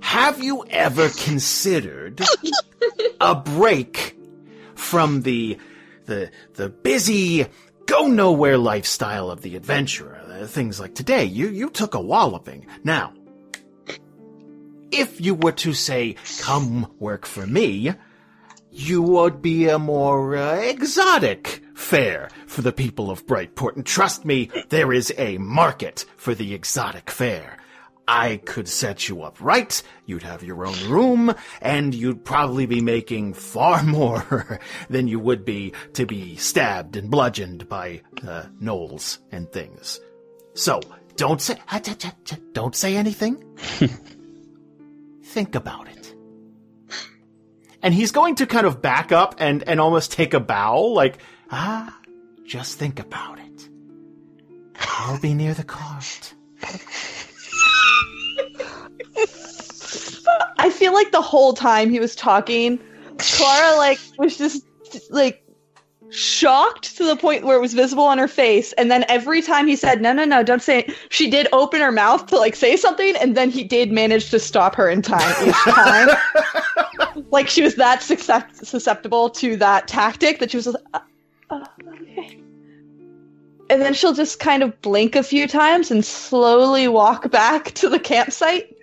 have 0.00 0.42
you 0.42 0.64
ever 0.68 1.08
considered 1.08 2.20
a 3.20 3.34
break 3.34 4.19
from 4.80 5.22
the 5.22 5.58
the 6.06 6.30
the 6.54 6.68
busy 6.68 7.46
go 7.86 8.06
nowhere 8.08 8.58
lifestyle 8.58 9.30
of 9.30 9.42
the 9.42 9.54
adventurer? 9.56 10.20
Uh, 10.28 10.46
things 10.46 10.80
like 10.80 10.94
today, 10.94 11.24
you 11.24 11.48
you 11.48 11.70
took 11.70 11.94
a 11.94 12.00
walloping. 12.00 12.66
Now, 12.82 13.12
if 14.90 15.20
you 15.20 15.34
were 15.34 15.52
to 15.52 15.72
say, 15.72 16.16
"Come 16.40 16.92
work 16.98 17.26
for 17.26 17.46
me," 17.46 17.94
you 18.72 19.02
would 19.02 19.42
be 19.42 19.68
a 19.68 19.78
more 19.78 20.36
uh, 20.36 20.56
exotic 20.56 21.62
fare 21.74 22.30
for 22.46 22.62
the 22.62 22.72
people 22.72 23.10
of 23.10 23.26
Brightport. 23.26 23.76
And 23.76 23.86
trust 23.86 24.24
me, 24.24 24.50
there 24.68 24.92
is 24.92 25.12
a 25.18 25.38
market 25.38 26.04
for 26.16 26.34
the 26.34 26.54
exotic 26.54 27.10
fare. 27.10 27.56
I 28.06 28.38
could 28.38 28.68
set 28.68 29.08
you 29.08 29.22
up 29.22 29.40
right, 29.40 29.82
you'd 30.06 30.22
have 30.22 30.42
your 30.42 30.66
own 30.66 30.88
room, 30.88 31.34
and 31.60 31.94
you'd 31.94 32.24
probably 32.24 32.66
be 32.66 32.80
making 32.80 33.34
far 33.34 33.82
more 33.84 34.60
than 34.88 35.08
you 35.08 35.20
would 35.20 35.44
be 35.44 35.74
to 35.94 36.06
be 36.06 36.36
stabbed 36.36 36.96
and 36.96 37.10
bludgeoned 37.10 37.68
by 37.68 38.02
uh, 38.26 38.46
gnolls 38.60 39.18
and 39.30 39.50
things. 39.52 40.00
So, 40.54 40.80
don't 41.16 41.40
say, 41.40 41.58
don't 42.52 42.74
say 42.74 42.96
anything. 42.96 43.44
Think 45.22 45.54
about 45.54 45.88
it. 45.88 46.14
And 47.82 47.94
he's 47.94 48.10
going 48.10 48.34
to 48.36 48.46
kind 48.46 48.66
of 48.66 48.82
back 48.82 49.12
up 49.12 49.36
and, 49.38 49.62
and 49.66 49.80
almost 49.80 50.12
take 50.12 50.34
a 50.34 50.40
bow, 50.40 50.82
like, 50.82 51.18
ah, 51.50 51.96
just 52.44 52.78
think 52.78 52.98
about 52.98 53.38
it. 53.38 53.68
I'll 54.78 55.20
be 55.20 55.34
near 55.34 55.54
the 55.54 55.64
cart. 55.64 56.34
I 60.58 60.70
feel 60.70 60.92
like 60.92 61.12
the 61.12 61.22
whole 61.22 61.52
time 61.52 61.90
he 61.90 62.00
was 62.00 62.14
talking, 62.14 62.78
Klara 63.16 63.76
like 63.76 63.98
was 64.18 64.36
just 64.36 64.64
like 65.10 65.42
shocked 66.10 66.96
to 66.96 67.04
the 67.04 67.16
point 67.16 67.44
where 67.44 67.56
it 67.56 67.60
was 67.60 67.74
visible 67.74 68.04
on 68.04 68.18
her 68.18 68.28
face. 68.28 68.72
And 68.74 68.90
then 68.90 69.04
every 69.08 69.42
time 69.42 69.66
he 69.66 69.76
said 69.76 70.00
no 70.02 70.12
no 70.12 70.24
no 70.24 70.42
don't 70.42 70.62
say 70.62 70.80
it 70.80 70.94
she 71.08 71.30
did 71.30 71.46
open 71.52 71.80
her 71.80 71.92
mouth 71.92 72.26
to 72.26 72.36
like 72.36 72.56
say 72.56 72.76
something 72.76 73.14
and 73.16 73.36
then 73.36 73.50
he 73.50 73.62
did 73.64 73.92
manage 73.92 74.30
to 74.30 74.38
stop 74.38 74.74
her 74.74 74.88
in 74.88 75.02
time 75.02 75.48
each 75.48 75.54
time. 75.54 76.08
Like 77.32 77.48
she 77.48 77.62
was 77.62 77.76
that 77.76 78.02
success- 78.02 78.68
susceptible 78.68 79.30
to 79.30 79.56
that 79.56 79.88
tactic 79.88 80.38
that 80.38 80.50
she 80.50 80.56
was 80.56 80.66
like 80.66 80.76
uh, 80.94 81.00
uh, 81.50 81.64
okay. 82.02 82.40
And 83.68 83.80
then 83.82 83.94
she'll 83.94 84.14
just 84.14 84.40
kind 84.40 84.62
of 84.62 84.80
blink 84.80 85.16
a 85.16 85.22
few 85.22 85.46
times 85.46 85.90
and 85.90 86.04
slowly 86.04 86.88
walk 86.88 87.30
back 87.30 87.72
to 87.74 87.88
the 87.88 87.98
campsite 87.98 88.76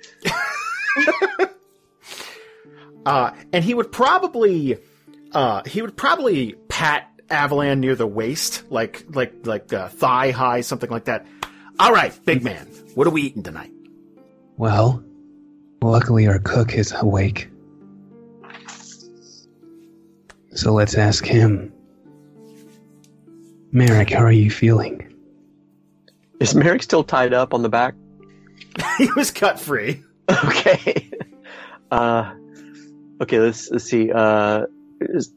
Uh, 3.08 3.32
and 3.54 3.64
he 3.64 3.74
would 3.74 3.90
probably, 3.90 4.78
uh, 5.32 5.62
he 5.66 5.82
would 5.82 5.96
probably 5.96 6.56
pat 6.68 7.10
Avalan 7.30 7.80
near 7.80 7.96
the 7.96 8.06
waist, 8.06 8.70
like, 8.70 9.06
like, 9.08 9.48
like, 9.48 9.72
uh, 9.72 9.88
thigh 9.88 10.32
high, 10.32 10.60
something 10.60 10.90
like 10.90 11.06
that. 11.06 11.26
All 11.80 11.94
right, 11.94 12.14
big 12.26 12.44
man, 12.44 12.68
what 12.96 13.08
are 13.08 13.12
we 13.12 13.22
eating 13.22 13.44
tonight? 13.44 13.72
Well, 14.58 15.02
luckily 15.82 16.28
our 16.28 16.40
cook 16.40 16.74
is 16.74 16.92
awake. 16.92 17.50
So 20.54 20.74
let's 20.74 20.96
ask 20.96 21.26
him. 21.26 21.72
Marrek, 23.72 24.10
how 24.10 24.26
are 24.26 24.32
you 24.34 24.52
feeling? 24.52 25.16
Is 26.42 26.56
Marrek 26.56 26.84
still 26.84 27.06
tied 27.06 27.34
up 27.34 27.54
on 27.54 27.62
the 27.62 27.70
back? 27.70 27.96
he 28.98 29.10
was 29.16 29.32
cut 29.32 29.62
free. 29.62 30.04
Okay. 30.46 31.10
Uh, 31.92 32.34
okay. 33.22 33.40
Let's 33.40 33.70
let's 33.72 33.86
see. 33.86 34.12
Uh, 34.12 34.66
is, 35.00 35.32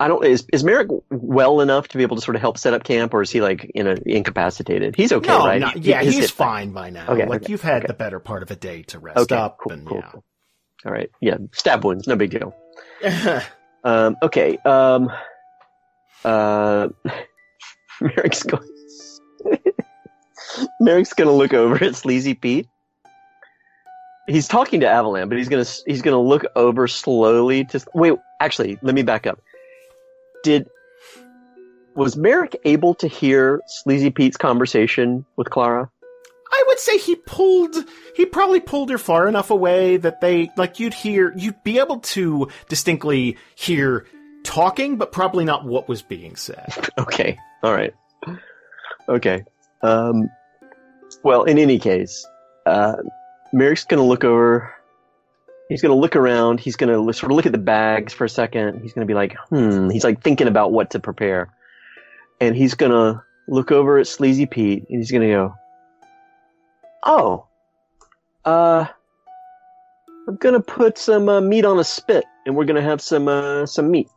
I 0.00 0.08
don't. 0.08 0.24
Is 0.24 0.46
is 0.52 0.62
Marrek 0.64 0.88
well 1.10 1.60
enough 1.60 1.88
to 1.88 1.96
be 1.96 2.02
able 2.02 2.16
to 2.16 2.22
sort 2.22 2.34
of 2.34 2.40
help 2.40 2.58
set 2.58 2.74
up 2.74 2.84
camp, 2.84 3.14
or 3.14 3.22
is 3.22 3.30
he 3.30 3.40
like 3.40 3.70
in 3.74 3.86
a, 3.86 3.96
incapacitated? 4.04 4.94
He's 4.96 5.12
okay, 5.12 5.28
no, 5.28 5.38
right? 5.46 5.60
no, 5.60 5.68
He- 5.68 5.80
yeah, 5.90 6.02
he's 6.02 6.18
hit- 6.18 6.30
fine 6.32 6.72
by 6.72 6.90
now. 6.90 7.06
Okay, 7.08 7.24
like 7.26 7.42
okay, 7.44 7.50
you've 7.52 7.62
had 7.62 7.78
okay. 7.78 7.86
the 7.86 7.94
better 7.94 8.18
part 8.18 8.42
of 8.42 8.50
a 8.50 8.56
day 8.56 8.82
to 8.88 8.98
rest 8.98 9.18
Okay. 9.18 9.36
up, 9.36 9.58
Cool. 9.58 9.72
and 9.72 9.86
Cool. 9.86 10.02
cool. 10.12 10.24
All 10.84 10.92
right. 10.92 11.10
Yeah. 11.20 11.38
Stab 11.52 11.84
wounds. 11.84 12.06
No 12.06 12.16
big 12.16 12.30
deal. 12.30 12.54
Um, 13.84 14.16
okay. 14.20 14.58
Um, 14.64 15.08
uh, 16.24 16.88
Marrek's 18.02 18.42
going. 18.42 18.68
Marrek's 20.82 21.12
gonna 21.12 21.30
look 21.32 21.54
over 21.54 21.82
at 21.84 21.94
Sleazy 21.94 22.34
Pete. 22.34 22.66
He's 24.26 24.48
talking 24.48 24.80
to 24.80 24.86
Avalan, 24.86 25.28
but 25.28 25.38
he's 25.38 25.48
gonna 25.48 25.66
he's 25.86 26.02
gonna 26.02 26.20
look 26.20 26.44
over 26.56 26.88
slowly 26.88 27.64
to 27.66 27.84
wait. 27.94 28.14
Actually, 28.40 28.78
let 28.82 28.94
me 28.94 29.02
back 29.02 29.26
up. 29.26 29.40
Did 30.42 30.68
was 31.94 32.16
Marrek 32.16 32.56
able 32.64 32.94
to 32.96 33.08
hear 33.08 33.62
Sleazy 33.66 34.10
Pete's 34.10 34.36
conversation 34.36 35.24
with 35.36 35.48
Klara? 35.48 35.88
I 36.52 36.64
would 36.68 36.78
say 36.78 36.98
he 36.98 37.16
pulled, 37.16 37.76
he 38.14 38.26
probably 38.26 38.60
pulled 38.60 38.90
her 38.90 38.98
far 38.98 39.26
enough 39.26 39.50
away 39.50 39.96
that 39.96 40.20
they, 40.20 40.50
like, 40.56 40.78
you'd 40.78 40.94
hear, 40.94 41.32
you'd 41.36 41.62
be 41.64 41.78
able 41.78 42.00
to 42.00 42.48
distinctly 42.68 43.36
hear 43.56 44.06
talking, 44.44 44.96
but 44.96 45.10
probably 45.10 45.44
not 45.44 45.64
what 45.64 45.88
was 45.88 46.02
being 46.02 46.36
said. 46.36 46.72
Okay. 46.98 47.36
All 47.62 47.72
right. 47.72 47.94
Okay. 49.08 49.44
Um, 49.82 50.30
well, 51.22 51.44
in 51.44 51.58
any 51.58 51.78
case, 51.78 52.26
uh, 52.64 52.96
Marrek's 53.56 53.84
going 53.84 53.98
to 53.98 54.06
look 54.06 54.22
over. 54.22 54.74
He's 55.68 55.80
going 55.80 55.94
to 55.94 56.00
look 56.00 56.14
around. 56.14 56.60
He's 56.60 56.76
going 56.76 56.90
to 56.90 57.12
sort 57.12 57.32
of 57.32 57.36
look 57.36 57.46
at 57.46 57.52
the 57.52 57.58
bags 57.58 58.12
for 58.12 58.24
a 58.24 58.28
second. 58.28 58.82
He's 58.82 58.92
going 58.92 59.06
to 59.06 59.10
be 59.10 59.14
like, 59.14 59.36
hmm. 59.48 59.88
He's 59.88 60.04
like 60.04 60.22
thinking 60.22 60.46
about 60.46 60.72
what 60.72 60.90
to 60.90 61.00
prepare. 61.00 61.50
And 62.40 62.54
he's 62.54 62.74
going 62.74 62.92
to 62.92 63.22
look 63.48 63.72
over 63.72 63.98
at 63.98 64.06
Sleazy 64.06 64.46
Pete 64.46 64.84
and 64.90 64.98
he's 64.98 65.10
going 65.10 65.22
to 65.22 65.34
go, 65.34 65.54
oh, 67.02 67.46
uh, 68.44 68.86
I'm 70.28 70.36
going 70.36 70.54
to 70.54 70.60
put 70.60 70.98
some 70.98 71.28
uh, 71.28 71.40
meat 71.40 71.64
on 71.64 71.78
a 71.78 71.84
spit 71.84 72.24
and 72.44 72.54
we're 72.54 72.66
going 72.66 72.76
to 72.76 72.82
have 72.82 73.00
some, 73.00 73.26
uh, 73.26 73.64
some 73.64 73.90
meat. 73.90 74.08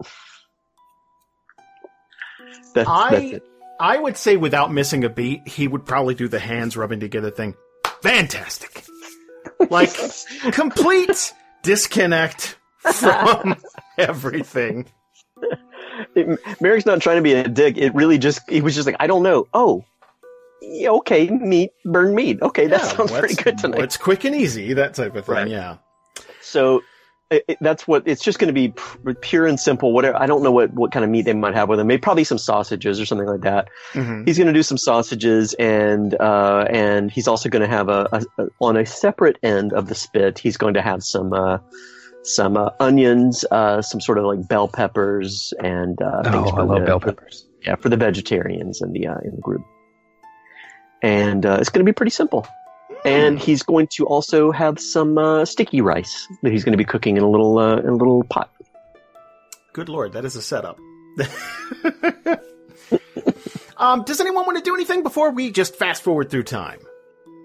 That's, 2.40 2.74
that's 2.74 2.90
I, 2.90 3.16
it. 3.16 3.44
I 3.80 3.98
would 3.98 4.18
say 4.18 4.36
without 4.36 4.72
missing 4.74 5.06
a 5.06 5.10
beat, 5.10 5.48
he 5.48 5.68
would 5.68 5.86
probably 5.86 6.14
do 6.14 6.28
the 6.28 6.40
hands 6.40 6.76
rubbing 6.76 7.00
together 7.00 7.32
thing. 7.32 7.56
Fantastic. 8.02 8.84
Like, 9.70 9.92
complete 10.52 11.34
disconnect 11.64 12.58
from 12.94 13.58
everything. 13.98 14.86
It, 16.16 16.28
Marrek's 16.62 16.86
not 16.86 17.02
trying 17.02 17.18
to 17.18 17.22
be 17.22 17.34
a 17.34 17.48
dick. 17.48 17.78
It 17.78 17.94
really 17.94 18.18
just, 18.18 18.42
he 18.50 18.62
was 18.62 18.74
just 18.76 18.86
like, 18.86 18.96
I 19.00 19.08
don't 19.08 19.24
know. 19.24 19.48
Oh, 19.54 19.84
yeah, 20.62 20.90
okay, 20.92 21.30
meat, 21.30 21.72
burn 21.86 22.14
meat. 22.16 22.42
Okay, 22.42 22.68
that 22.68 22.82
Yeah, 22.82 22.88
sounds 22.88 23.12
pretty 23.12 23.36
good 23.36 23.58
tonight. 23.58 23.82
It's 23.82 23.98
quick 23.98 24.24
and 24.24 24.36
easy, 24.36 24.74
that 24.74 24.94
type 24.94 25.16
of 25.16 25.26
thing, 25.26 25.36
Right. 25.36 25.48
yeah. 25.48 25.78
So 26.42 26.82
it, 27.32 27.46
it- 27.48 27.58
that's 27.62 27.88
what 27.88 28.04
it's 28.08 28.24
just 28.24 28.40
going 28.40 28.54
to 28.54 28.54
be 28.54 28.74
pure 29.22 29.46
and 29.48 29.60
simple. 29.60 29.94
Whatever. 29.94 30.18
I 30.22 30.26
don't 30.26 30.44
know 30.44 30.52
what, 30.52 30.74
what 30.74 30.92
kind 30.92 31.04
of 31.06 31.12
meat 31.12 31.24
they 31.24 31.34
might 31.34 31.54
have 31.56 31.70
with 31.70 31.78
them. 31.80 31.88
Maybe 31.88 32.02
probably 32.02 32.24
some 32.24 32.38
sausages 32.38 33.00
or 33.00 33.06
something 33.06 33.28
like 33.28 33.42
that. 33.42 33.68
Mhm. 33.94 34.28
He's 34.28 34.38
going 34.38 34.48
to 34.48 34.54
do 34.54 34.64
some 34.64 34.78
sausages 34.78 35.54
and 35.56 36.14
uh, 36.20 36.66
and 36.70 37.12
he's 37.12 37.28
also 37.28 37.50
going 37.50 37.62
to 37.62 37.68
have 37.68 37.90
a, 37.90 38.08
a, 38.12 38.44
a 38.44 38.48
on 38.60 38.78
a 38.78 38.86
separate 38.86 39.38
end 39.44 39.74
of 39.74 39.88
the 39.88 39.96
spit. 39.96 40.40
He's 40.40 40.58
going 40.58 40.74
to 40.74 40.82
have 40.82 41.04
some 41.04 41.34
uh, 41.34 41.60
some 42.24 42.58
uh, 42.58 42.70
onions, 42.80 43.46
uh, 43.52 43.82
some 43.82 44.02
sort 44.02 44.18
of 44.18 44.26
like 44.26 44.48
bell 44.48 44.68
peppers, 44.68 45.54
and 45.64 46.02
uh, 46.02 46.24
things 46.24 46.36
Oh, 46.54 46.58
I 46.58 46.62
love 46.64 46.80
the- 46.82 46.86
bell 46.86 47.00
peppers. 47.00 47.46
yeah, 47.66 47.76
for 47.76 47.90
the 47.90 47.98
vegetarians 47.98 48.82
in 48.82 48.92
the 48.94 49.08
uh, 49.08 49.18
in 49.24 49.36
the 49.36 49.42
group. 49.42 49.62
And 51.02 51.46
uh, 51.46 51.58
it's 51.62 51.70
going 51.70 51.86
to 51.86 51.90
be 51.90 51.94
pretty 51.96 52.10
simple. 52.12 52.46
And 53.06 53.40
he's 53.40 53.64
going 53.64 53.88
to 53.94 54.06
also 54.06 54.52
have 54.52 54.80
some 54.80 55.18
uh, 55.18 55.46
sticky 55.46 55.82
rice 55.82 56.28
that 56.44 56.52
he's 56.52 56.64
going 56.64 56.74
to 56.74 56.78
be 56.78 56.84
cooking 56.86 57.18
in 57.18 57.24
a 57.24 57.30
little 57.30 57.58
uh, 57.58 57.78
in 57.78 57.88
a 57.88 57.96
little 57.96 58.24
pot. 58.26 58.50
Good 59.74 59.88
lord, 59.90 60.14
that 60.14 60.26
is 60.26 60.36
a 60.36 60.42
setup. 60.42 60.78
um, 63.78 64.04
does 64.04 64.20
anyone 64.20 64.46
want 64.46 64.58
to 64.58 64.64
do 64.64 64.74
anything 64.76 65.04
before 65.04 65.32
we 65.32 65.52
just 65.52 65.76
fast 65.76 66.02
forward 66.04 66.30
through 66.30 66.44
time? 66.44 66.80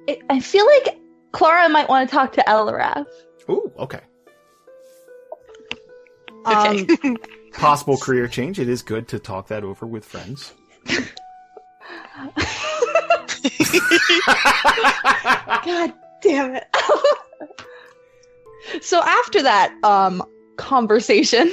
I- 0.08 0.20
I 0.28 0.40
feel 0.40 0.66
like 0.66 0.98
Klara 1.32 1.70
might 1.70 1.88
want 1.88 2.08
to 2.08 2.14
talk 2.14 2.32
to 2.34 2.42
Eliwrath. 2.46 3.06
Ooh, 3.48 3.72
okay. 3.78 4.00
Um, 6.44 6.86
Possible 7.54 7.96
career 7.96 8.26
change. 8.28 8.58
It 8.58 8.68
is 8.68 8.82
good 8.82 9.08
to 9.08 9.18
talk 9.18 9.48
that 9.48 9.64
over 9.64 9.86
with 9.86 10.04
friends. 10.04 10.52
God 15.64 15.92
damn 16.22 16.54
it. 16.56 16.66
so 18.82 19.02
after 19.02 19.42
that 19.42 19.74
um 19.82 20.22
conversation, 20.56 21.50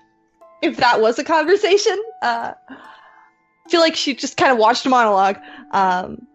if 0.62 0.76
that 0.76 1.00
was 1.00 1.18
a 1.18 1.24
conversation, 1.24 2.00
uh 2.22 2.52
I 2.68 3.70
feel 3.70 3.80
like 3.80 3.96
she 3.96 4.14
just 4.14 4.36
kind 4.36 4.52
of 4.52 4.58
watched 4.58 4.86
a 4.86 4.88
monologue. 4.88 5.38
Um 5.72 6.26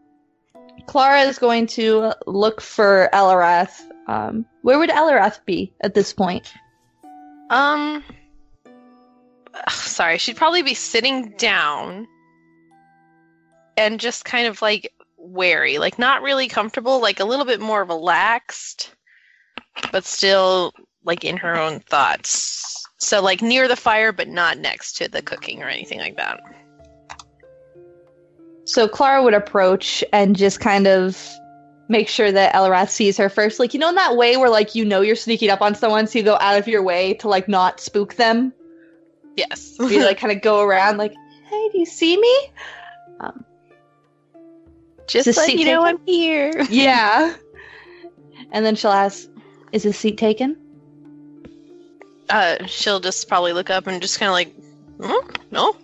Klara 0.87 1.27
is 1.27 1.37
going 1.37 1.67
to 1.67 2.13
look 2.25 2.61
for 2.61 3.09
Eliwrath. 3.13 3.81
Um 4.07 4.45
where 4.61 4.77
would 4.77 4.89
Eliwrath 4.89 5.45
be 5.45 5.73
at 5.81 5.93
this 5.93 6.13
point? 6.13 6.51
Um, 7.49 8.03
sorry, 9.69 10.17
she'd 10.17 10.37
probably 10.37 10.61
be 10.61 10.73
sitting 10.73 11.33
down 11.37 12.07
and 13.79 13.99
just 13.99 14.25
kind 14.25 14.45
of 14.45 14.61
like 14.61 14.93
wary, 15.17 15.79
like 15.79 15.97
not 15.97 16.21
really 16.21 16.47
comfortable, 16.47 17.01
like 17.01 17.19
a 17.19 17.25
little 17.25 17.45
bit 17.45 17.61
more 17.61 17.83
relaxed, 17.83 18.93
but 19.91 20.05
still 20.05 20.73
like 21.03 21.23
in 21.23 21.37
her 21.37 21.55
own 21.55 21.79
thoughts. 21.79 22.85
So 22.97 23.21
like 23.21 23.41
near 23.41 23.67
the 23.67 23.75
fire, 23.75 24.11
but 24.11 24.27
not 24.27 24.57
next 24.57 24.97
to 24.97 25.07
the 25.07 25.21
cooking 25.21 25.63
or 25.63 25.67
anything 25.67 25.99
like 25.99 26.17
that. 26.17 26.41
So 28.65 28.87
Klara 28.87 29.23
would 29.23 29.33
approach 29.33 30.03
and 30.13 30.35
just 30.35 30.59
kind 30.59 30.85
of 30.85 31.17
make 31.87 32.07
sure 32.07 32.31
that 32.31 32.53
Eliwrath 32.53 32.89
sees 32.89 33.17
her 33.17 33.29
first. 33.29 33.59
Like, 33.59 33.73
you 33.73 33.79
know, 33.79 33.89
in 33.89 33.95
that 33.95 34.15
way 34.15 34.37
where, 34.37 34.49
like, 34.49 34.75
you 34.75 34.85
know 34.85 35.01
you're 35.01 35.15
sneaking 35.15 35.49
up 35.49 35.61
on 35.61 35.73
someone, 35.73 36.05
so 36.05 36.19
you 36.19 36.23
go 36.23 36.37
out 36.39 36.59
of 36.59 36.67
your 36.67 36.83
way 36.83 37.15
to, 37.15 37.27
like, 37.27 37.47
not 37.47 37.79
spook 37.79 38.13
them. 38.13 38.53
Yes. 39.35 39.75
You, 39.79 40.05
like, 40.05 40.19
kind 40.19 40.31
of 40.31 40.43
go 40.43 40.61
around, 40.61 40.97
like, 40.97 41.13
hey, 41.45 41.69
do 41.71 41.79
you 41.79 41.87
see 41.87 42.15
me? 42.15 42.51
Um, 43.21 43.43
Just 45.09 45.27
Is 45.27 45.37
let 45.37 45.47
seat 45.47 45.59
you 45.59 45.65
know 45.65 45.83
taken? 45.83 45.99
I'm 45.99 46.05
here. 46.05 46.61
yeah. 46.69 47.35
And 48.51 48.65
then 48.65 48.75
she'll 48.75 48.91
ask, 48.91 49.27
is 49.71 49.83
his 49.83 49.97
seat 49.97 50.17
taken? 50.17 50.55
Uh, 52.29 52.63
she'll 52.67 52.99
just 52.99 53.27
probably 53.27 53.53
look 53.53 53.69
up 53.71 53.87
and 53.87 54.01
just 54.01 54.19
kind 54.19 54.29
of 54.29 54.33
like, 54.33 54.53
"Hmm? 55.01 55.31
no. 55.51 55.75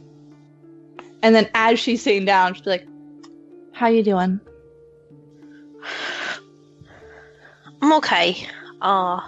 And 1.23 1.33
then 1.33 1.49
as 1.55 1.79
she's 1.79 2.03
sitting 2.03 2.23
down, 2.25 2.53
she'll 2.53 2.63
be 2.63 2.69
like, 2.69 2.87
how 3.71 3.87
you 3.87 4.03
doing? 4.03 4.39
I'm 7.81 7.93
okay. 7.93 8.47
Uh, 8.81 9.19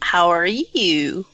how 0.00 0.30
are 0.30 0.46
you? 0.46 1.24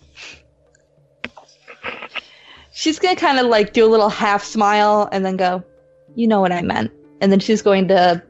She's 2.73 2.99
gonna 2.99 3.17
kind 3.17 3.39
of 3.39 3.47
like 3.47 3.73
do 3.73 3.87
a 3.87 3.89
little 3.89 4.09
half 4.11 4.45
smile 4.45 5.09
and 5.11 5.25
then 5.25 5.37
go, 5.37 5.65
"You 6.15 6.27
know 6.27 6.41
what 6.41 6.53
I 6.53 6.61
meant." 6.61 6.93
And 7.21 7.33
then 7.33 7.41
she's 7.41 7.63
going 7.63 7.89
to 7.89 8.23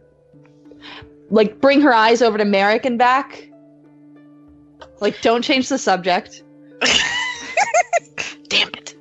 like 1.30 1.60
bring 1.60 1.80
her 1.80 1.92
eyes 1.92 2.22
over 2.22 2.38
to 2.38 2.44
Marrek 2.44 2.84
and 2.84 2.98
back. 2.98 3.48
Like, 5.00 5.20
don't 5.20 5.42
change 5.42 5.68
the 5.68 5.78
subject. 5.78 6.42
Damn 8.48 8.68
it. 8.68 8.96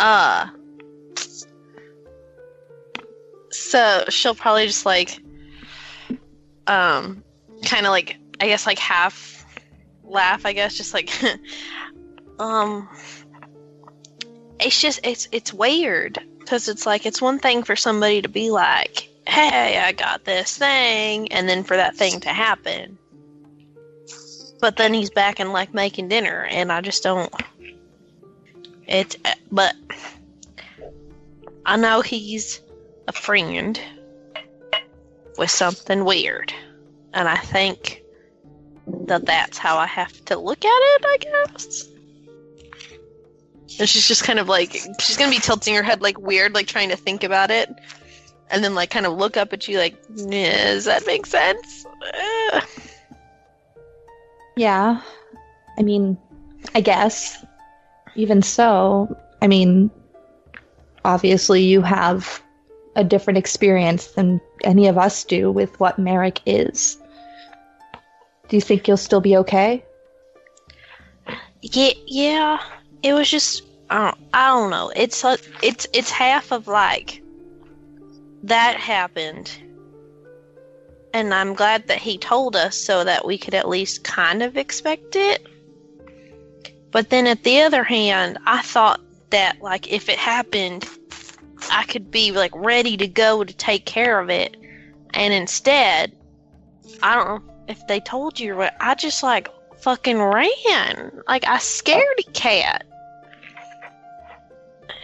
Uh. 0.00 0.48
So 3.50 4.04
she'll 4.08 4.34
probably 4.34 4.66
just 4.66 4.86
like, 4.86 5.20
um, 6.66 7.22
kind 7.64 7.84
of 7.84 7.90
like, 7.90 8.16
I 8.40 8.46
guess 8.46 8.66
like 8.66 8.78
half 8.78 9.44
laugh, 10.04 10.46
I 10.46 10.52
guess, 10.52 10.76
just 10.76 10.94
like, 10.94 11.10
um, 12.38 12.88
it's 14.60 14.80
just, 14.80 15.00
it's, 15.02 15.28
it's 15.32 15.52
weird 15.52 16.18
because 16.46 16.68
it's 16.68 16.86
like, 16.86 17.06
it's 17.06 17.20
one 17.20 17.40
thing 17.40 17.64
for 17.64 17.74
somebody 17.74 18.22
to 18.22 18.28
be 18.28 18.50
like, 18.50 19.08
hey, 19.26 19.78
I 19.78 19.90
got 19.90 20.24
this 20.24 20.56
thing, 20.56 21.32
and 21.32 21.48
then 21.48 21.64
for 21.64 21.76
that 21.76 21.96
thing 21.96 22.20
to 22.20 22.28
happen. 22.28 22.96
But 24.60 24.76
then 24.76 24.94
he's 24.94 25.10
back 25.10 25.40
and 25.40 25.52
like 25.52 25.74
making 25.74 26.08
dinner, 26.08 26.46
and 26.48 26.70
I 26.70 26.82
just 26.82 27.02
don't. 27.02 27.34
It's 28.86 29.16
but 29.50 29.74
I 31.66 31.76
know 31.76 32.00
he's 32.00 32.60
a 33.08 33.12
friend 33.12 33.78
with 35.36 35.50
something 35.50 36.04
weird, 36.04 36.54
and 37.12 37.28
I 37.28 37.36
think 37.36 38.04
that 38.86 39.26
that's 39.26 39.58
how 39.58 39.78
I 39.78 39.86
have 39.86 40.24
to 40.26 40.38
look 40.38 40.64
at 40.64 40.68
it. 40.68 41.04
I 41.04 41.16
guess. 41.18 41.88
And 43.78 43.88
she's 43.88 44.06
just 44.06 44.24
kind 44.24 44.38
of 44.38 44.48
like 44.48 44.72
she's 45.00 45.16
gonna 45.16 45.30
be 45.30 45.38
tilting 45.38 45.74
her 45.74 45.82
head 45.82 46.00
like 46.02 46.18
weird, 46.18 46.54
like 46.54 46.66
trying 46.66 46.88
to 46.90 46.96
think 46.96 47.24
about 47.24 47.50
it, 47.50 47.68
and 48.50 48.62
then 48.62 48.74
like 48.74 48.90
kind 48.90 49.06
of 49.06 49.14
look 49.14 49.36
up 49.36 49.52
at 49.52 49.66
you 49.68 49.78
like, 49.78 49.96
does 50.14 50.84
that 50.84 51.04
make 51.06 51.26
sense? 51.26 51.86
Uh, 52.52 52.60
Yeah. 54.56 55.02
I 55.78 55.82
mean, 55.82 56.16
I 56.74 56.80
guess. 56.80 57.44
Even 58.14 58.40
so, 58.40 59.14
I 59.42 59.46
mean, 59.46 59.90
obviously 61.04 61.62
you 61.62 61.82
have 61.82 62.42
a 62.96 63.04
different 63.04 63.36
experience 63.36 64.06
than 64.08 64.40
any 64.64 64.88
of 64.88 64.96
us 64.96 65.22
do 65.24 65.52
with 65.52 65.78
what 65.78 65.98
Marrek 65.98 66.40
is. 66.46 66.96
Do 68.48 68.56
you 68.56 68.62
think 68.62 68.88
you'll 68.88 68.96
still 68.96 69.20
be 69.20 69.36
okay? 69.36 69.84
Yeah, 71.60 71.92
yeah. 72.06 72.58
It 73.06 73.12
was 73.12 73.30
just 73.30 73.62
I 73.88 74.06
don't, 74.06 74.18
I 74.34 74.48
don't 74.48 74.70
know. 74.70 74.90
It's 74.96 75.24
it's 75.62 75.86
it's 75.92 76.10
half 76.10 76.50
of 76.50 76.66
like 76.66 77.22
that 78.42 78.74
happened, 78.74 79.48
and 81.14 81.32
I'm 81.32 81.54
glad 81.54 81.86
that 81.86 81.98
he 81.98 82.18
told 82.18 82.56
us 82.56 82.76
so 82.76 83.04
that 83.04 83.24
we 83.24 83.38
could 83.38 83.54
at 83.54 83.68
least 83.68 84.02
kind 84.02 84.42
of 84.42 84.56
expect 84.56 85.14
it. 85.14 85.46
But 86.90 87.10
then 87.10 87.28
at 87.28 87.44
the 87.44 87.62
other 87.62 87.84
hand, 87.84 88.38
I 88.44 88.62
thought 88.62 89.00
that 89.30 89.62
like 89.62 89.92
if 89.92 90.08
it 90.08 90.18
happened, 90.18 90.88
I 91.70 91.84
could 91.84 92.10
be 92.10 92.32
like 92.32 92.52
ready 92.56 92.96
to 92.96 93.06
go 93.06 93.44
to 93.44 93.54
take 93.54 93.86
care 93.86 94.18
of 94.18 94.30
it, 94.30 94.56
and 95.14 95.32
instead, 95.32 96.10
I 97.04 97.14
don't 97.14 97.28
know 97.28 97.54
if 97.68 97.86
they 97.86 98.00
told 98.00 98.40
you 98.40 98.56
what. 98.56 98.74
I 98.80 98.96
just 98.96 99.22
like 99.22 99.48
fucking 99.78 100.20
ran. 100.20 101.22
Like 101.28 101.46
I 101.46 101.58
scared 101.58 102.18
a 102.18 102.30
cat. 102.32 102.84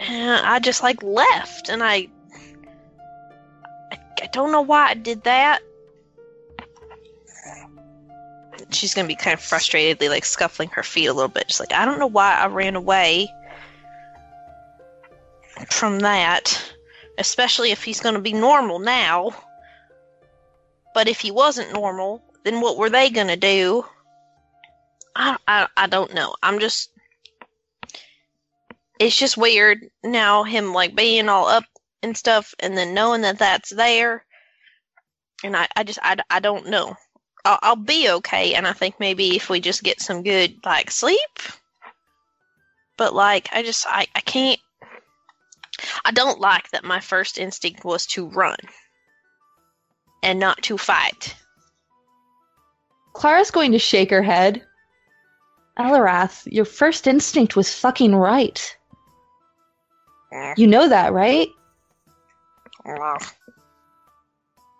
And 0.05 0.45
I 0.45 0.59
just 0.59 0.83
like 0.83 1.01
left 1.01 1.69
and 1.69 1.81
I 1.81 2.07
I, 3.91 3.99
I 4.21 4.27
don't 4.31 4.51
know 4.51 4.61
why 4.61 4.89
I 4.89 4.93
did 4.95 5.23
that. 5.23 5.61
She's 8.71 8.93
gonna 8.93 9.07
be 9.07 9.15
kind 9.15 9.33
of 9.33 9.39
frustratedly 9.39 10.09
like 10.09 10.25
scuffling 10.25 10.69
her 10.69 10.83
feet 10.83 11.05
a 11.05 11.13
little 11.13 11.29
bit. 11.29 11.47
Just 11.47 11.59
like 11.59 11.73
I 11.73 11.85
don't 11.85 11.99
know 11.99 12.07
why 12.07 12.35
I 12.35 12.47
ran 12.47 12.75
away 12.75 13.29
from 15.69 15.99
that. 15.99 16.73
Especially 17.17 17.71
if 17.71 17.83
he's 17.83 18.01
gonna 18.01 18.19
be 18.19 18.33
normal 18.33 18.79
now. 18.79 19.31
But 20.93 21.07
if 21.07 21.21
he 21.21 21.31
wasn't 21.31 21.73
normal, 21.73 22.23
then 22.43 22.61
what 22.61 22.77
were 22.77 22.89
they 22.89 23.09
gonna 23.09 23.37
do? 23.37 23.85
I, 25.15 25.37
I, 25.47 25.67
I 25.77 25.87
don't 25.87 26.13
know. 26.13 26.35
I'm 26.43 26.59
just. 26.59 26.89
It's 28.99 29.17
just 29.17 29.37
weird 29.37 29.89
now, 30.03 30.43
him 30.43 30.73
like 30.73 30.95
being 30.95 31.27
all 31.27 31.47
up 31.47 31.65
and 32.01 32.15
stuff, 32.15 32.53
and 32.59 32.77
then 32.77 32.93
knowing 32.93 33.21
that 33.21 33.39
that's 33.39 33.69
there. 33.69 34.25
And 35.43 35.57
I, 35.57 35.67
I 35.75 35.83
just, 35.83 35.99
I, 36.01 36.17
I 36.29 36.39
don't 36.39 36.69
know. 36.69 36.95
I'll, 37.43 37.59
I'll 37.61 37.75
be 37.75 38.09
okay, 38.09 38.53
and 38.53 38.65
I 38.67 38.73
think 38.73 38.99
maybe 38.99 39.35
if 39.35 39.49
we 39.49 39.59
just 39.59 39.83
get 39.83 39.99
some 39.99 40.23
good, 40.23 40.55
like, 40.63 40.91
sleep. 40.91 41.39
But, 42.97 43.13
like, 43.13 43.49
I 43.51 43.63
just, 43.63 43.85
I, 43.89 44.07
I 44.15 44.21
can't. 44.21 44.59
I 46.05 46.11
don't 46.11 46.39
like 46.39 46.69
that 46.69 46.83
my 46.83 46.99
first 46.99 47.37
instinct 47.37 47.83
was 47.83 48.05
to 48.07 48.27
run 48.27 48.57
and 50.21 50.39
not 50.39 50.61
to 50.63 50.77
fight. 50.77 51.35
Klara's 53.13 53.51
going 53.51 53.73
to 53.73 53.79
shake 53.79 54.11
her 54.11 54.23
head. 54.23 54.63
Eliwrath, 55.77 56.43
your 56.45 56.65
first 56.65 57.07
instinct 57.07 57.55
was 57.55 57.73
fucking 57.73 58.15
right. 58.15 58.77
You 60.57 60.67
know 60.67 60.89
that, 60.89 61.13
right? 61.13 61.47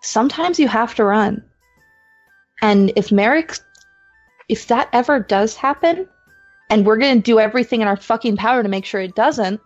Sometimes 0.01 0.60
you 0.60 0.68
have 0.68 0.95
to 0.95 1.04
run. 1.04 1.43
And 2.62 2.91
if 2.95 3.12
Marrek, 3.12 3.58
if 4.49 4.68
that 4.68 4.89
ever 4.93 5.20
does 5.20 5.56
happen, 5.56 6.08
and 6.70 6.86
we're 6.86 6.97
going 6.97 7.16
to 7.16 7.22
do 7.22 7.39
everything 7.39 7.82
in 7.82 7.88
our 7.88 7.97
fucking 7.97 8.38
power 8.38 8.64
to 8.64 8.70
make 8.70 8.86
sure 8.86 9.01
it 9.01 9.16
doesn't, 9.16 9.62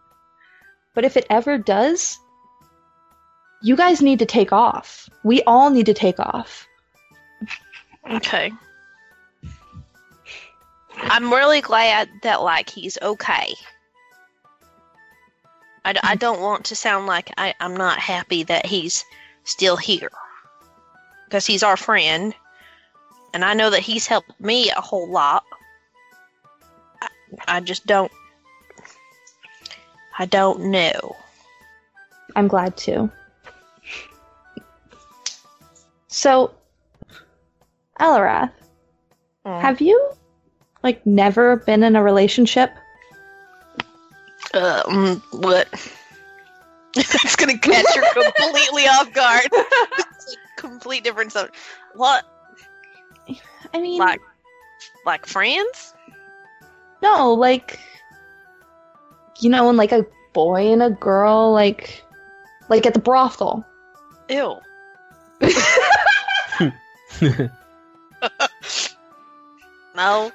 but 0.93 1.05
if 1.05 1.15
it 1.15 1.25
ever 1.29 1.57
does, 1.57 2.17
you 3.61 3.75
guys 3.75 4.01
need 4.01 4.19
to 4.19 4.25
take 4.25 4.51
off. 4.51 5.09
We 5.23 5.41
all 5.43 5.69
need 5.69 5.85
to 5.85 5.93
take 5.93 6.19
off. 6.19 6.67
Okay. 8.09 8.51
I'm 10.97 11.31
really 11.31 11.61
glad 11.61 12.09
that 12.23 12.41
like 12.41 12.69
he's 12.69 12.97
okay. 13.01 13.53
I, 15.87 15.95
I 16.03 16.15
don't 16.15 16.41
want 16.41 16.65
to 16.65 16.75
sound 16.75 17.05
like 17.07 17.31
I, 17.37 17.53
I'm 17.61 17.75
not 17.77 17.97
happy 17.97 18.43
that 18.43 18.65
he's 18.65 19.05
still 19.45 19.77
here. 19.77 20.11
Because 21.25 21.45
he's 21.45 21.63
our 21.63 21.77
friend. 21.77 22.33
And 23.33 23.45
I 23.45 23.53
know 23.53 23.69
that 23.69 23.79
he's 23.79 24.05
helped 24.05 24.37
me 24.39 24.69
a 24.69 24.81
whole 24.81 25.09
lot. 25.09 25.43
I, 27.01 27.07
I 27.47 27.59
just 27.61 27.85
don't. 27.85 28.11
I 30.19 30.25
don't 30.25 30.71
know. 30.71 31.15
I'm 32.35 32.49
glad 32.49 32.75
to. 32.77 33.09
So, 36.07 36.53
Eliwrath, 37.99 38.51
Mm. 39.45 39.61
have 39.61 39.79
you 39.79 40.11
like 40.83 41.05
never 41.05 41.55
been 41.55 41.83
in 41.83 41.95
a 41.95 42.03
relationship? 42.03 42.71
Um, 44.53 45.21
what? 45.31 45.67
it's 46.95 47.35
gonna 47.35 47.57
catch 47.57 47.85
her 47.95 48.31
completely 48.31 48.83
off 48.83 49.11
guard. 49.13 49.47
Complete 50.57 51.03
different 51.03 51.31
subject. 51.31 51.55
What? 51.93 52.25
I 53.73 53.81
mean, 53.81 53.99
Like, 53.99 54.21
like 55.05 55.25
friends? 55.25 55.93
No, 57.01 57.33
like 57.33 57.79
you 59.39 59.49
know, 59.49 59.67
when 59.67 59.77
like 59.77 59.91
a 59.91 60.05
boy 60.33 60.71
and 60.71 60.81
a 60.81 60.89
girl 60.89 61.51
like 61.51 62.03
like 62.69 62.85
at 62.85 62.93
the 62.93 62.99
brothel. 62.99 63.65
Ew. 64.29 64.55
no. 69.95 70.31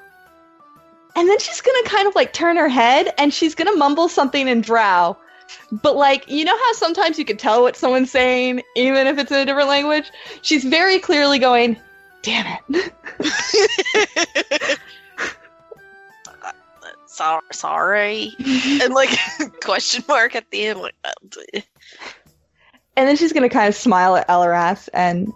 And 1.15 1.29
then 1.29 1.39
she's 1.39 1.61
gonna 1.61 1.89
kind 1.89 2.09
of 2.09 2.15
like 2.15 2.33
turn 2.33 2.57
her 2.57 2.69
head 2.69 3.13
and 3.19 3.33
she's 3.33 3.55
gonna 3.55 3.77
mumble 3.77 4.09
something 4.09 4.49
in 4.49 4.61
drow. 4.61 5.17
But 5.71 5.97
like, 5.97 6.29
you 6.29 6.45
know 6.45 6.57
how 6.57 6.73
sometimes 6.73 7.19
you 7.19 7.25
can 7.25 7.37
tell 7.37 7.63
what 7.63 7.77
someone's 7.77 8.11
saying, 8.11 8.63
even 8.77 9.07
if 9.07 9.19
it's 9.19 9.31
in 9.31 9.39
a 9.39 9.45
different 9.45 9.69
language? 9.69 10.11
She's 10.41 10.65
very 10.65 10.99
clearly 10.99 11.39
going, 11.39 11.77
damn 12.23 12.59
it. 12.71 12.93
So- 17.13 17.41
sorry. 17.53 18.33
Mm-hmm. 18.41 18.83
and 18.83 18.95
like 18.95 19.11
question 19.63 20.03
mark 20.09 20.35
at 20.35 20.51
the 20.51 20.65
end. 20.69 20.81
Like, 20.81 20.95
and 22.97 23.07
then 23.07 23.17
she's 23.17 23.35
gonna 23.35 23.51
kind 23.51 23.69
of 23.69 23.75
smile 23.75 24.17
at 24.17 24.27
Eliwrath 24.29 24.89
and 24.95 25.31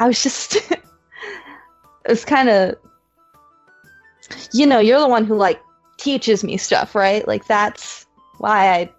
I 0.00 0.06
was 0.06 0.22
just 0.22 0.56
it 0.56 0.80
was 2.08 2.24
kind 2.24 2.48
of 2.48 2.74
you 4.52 4.66
know, 4.66 4.78
you're 4.78 5.00
the 5.00 5.08
one 5.08 5.24
who 5.24 5.36
like 5.36 5.60
teaches 5.96 6.42
me 6.44 6.56
stuff, 6.56 6.94
right? 6.94 7.26
Like 7.26 7.46
that's 7.46 8.06
why 8.38 8.70
I 8.70 8.90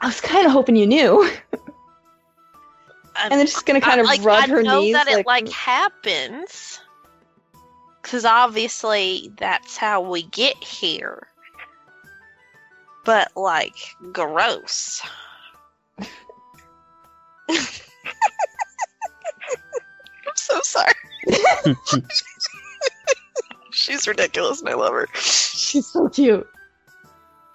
I 0.00 0.06
was 0.06 0.20
kind 0.20 0.46
of 0.46 0.52
hoping 0.52 0.76
you 0.76 0.86
knew. 0.86 1.30
And 3.16 3.32
then 3.32 3.46
she's 3.46 3.60
gonna 3.60 3.80
kind 3.80 4.00
of 4.00 4.06
like, 4.06 4.22
rub 4.22 4.44
I 4.44 4.46
her 4.48 4.62
know 4.62 4.80
knees 4.80 4.94
that 4.94 5.06
like, 5.06 5.18
it 5.18 5.26
like 5.26 5.48
happens 5.50 6.80
because 8.00 8.24
obviously 8.24 9.30
that's 9.36 9.76
how 9.76 10.00
we 10.00 10.22
get 10.22 10.62
here. 10.62 11.26
But 13.04 13.32
like, 13.36 13.76
gross. 14.12 15.02
I'm 20.30 20.36
so 20.36 20.60
sorry. 20.62 20.94
She's 23.70 24.06
ridiculous, 24.06 24.60
and 24.60 24.68
I 24.68 24.74
love 24.74 24.92
her. 24.92 25.08
she's 25.14 25.86
so 25.86 26.08
cute. 26.08 26.46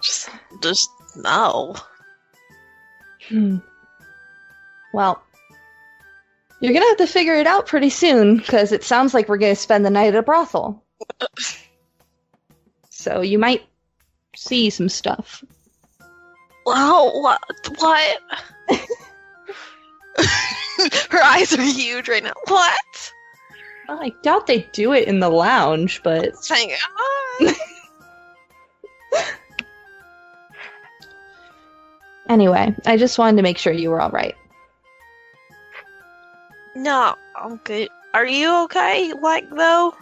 Just, 0.02 0.30
just 0.62 0.90
no. 1.16 1.74
Hmm. 3.28 3.58
Well, 4.92 5.22
you're 6.60 6.72
gonna 6.72 6.86
have 6.86 6.96
to 6.98 7.06
figure 7.06 7.34
it 7.34 7.46
out 7.46 7.66
pretty 7.66 7.90
soon 7.90 8.38
because 8.38 8.72
it 8.72 8.84
sounds 8.84 9.14
like 9.14 9.28
we're 9.28 9.38
gonna 9.38 9.56
spend 9.56 9.84
the 9.84 9.90
night 9.90 10.08
at 10.08 10.16
a 10.16 10.22
brothel. 10.22 10.82
So 13.06 13.20
you 13.20 13.38
might 13.38 13.62
see 14.34 14.68
some 14.68 14.88
stuff. 14.88 15.44
Wow, 16.64 17.12
what? 17.14 17.40
What? 17.78 18.20
Her 21.10 21.22
eyes 21.22 21.52
are 21.52 21.62
huge 21.62 22.08
right 22.08 22.24
now. 22.24 22.32
What? 22.48 23.12
Well, 23.88 24.02
I 24.02 24.12
doubt 24.22 24.46
they 24.46 24.68
do 24.72 24.92
it 24.92 25.06
in 25.06 25.20
the 25.20 25.28
lounge, 25.28 26.02
but 26.02 26.34
Hang 26.48 26.70
on. 26.70 27.54
Ah! 29.14 29.32
anyway, 32.28 32.74
I 32.84 32.96
just 32.96 33.18
wanted 33.18 33.36
to 33.36 33.42
make 33.42 33.58
sure 33.58 33.72
you 33.72 33.90
were 33.90 34.00
all 34.00 34.10
right. 34.10 34.34
No, 36.74 37.14
I'm 37.36 37.56
good. 37.58 37.88
Are 38.12 38.26
you 38.26 38.64
okay? 38.64 39.12
Like 39.12 39.48
though? 39.50 39.94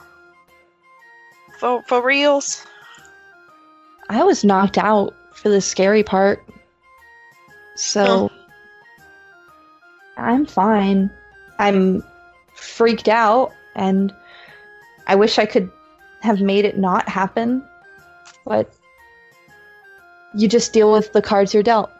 For 1.58 1.82
for 1.82 2.02
reals? 2.02 2.66
I 4.08 4.22
was 4.22 4.44
knocked 4.44 4.78
out 4.78 5.14
for 5.34 5.50
the 5.50 5.60
scary 5.60 6.02
part. 6.02 6.44
So 7.76 8.30
I'm 10.16 10.46
fine. 10.46 11.10
I'm 11.58 12.02
freaked 12.54 13.08
out 13.08 13.52
and 13.74 14.14
I 15.06 15.14
wish 15.14 15.38
I 15.38 15.46
could 15.46 15.70
have 16.20 16.40
made 16.40 16.64
it 16.64 16.78
not 16.78 17.08
happen. 17.08 17.62
But 18.46 18.72
you 20.34 20.48
just 20.48 20.72
deal 20.72 20.92
with 20.92 21.12
the 21.12 21.22
cards 21.22 21.54
you're 21.54 21.62
dealt. 21.62 21.90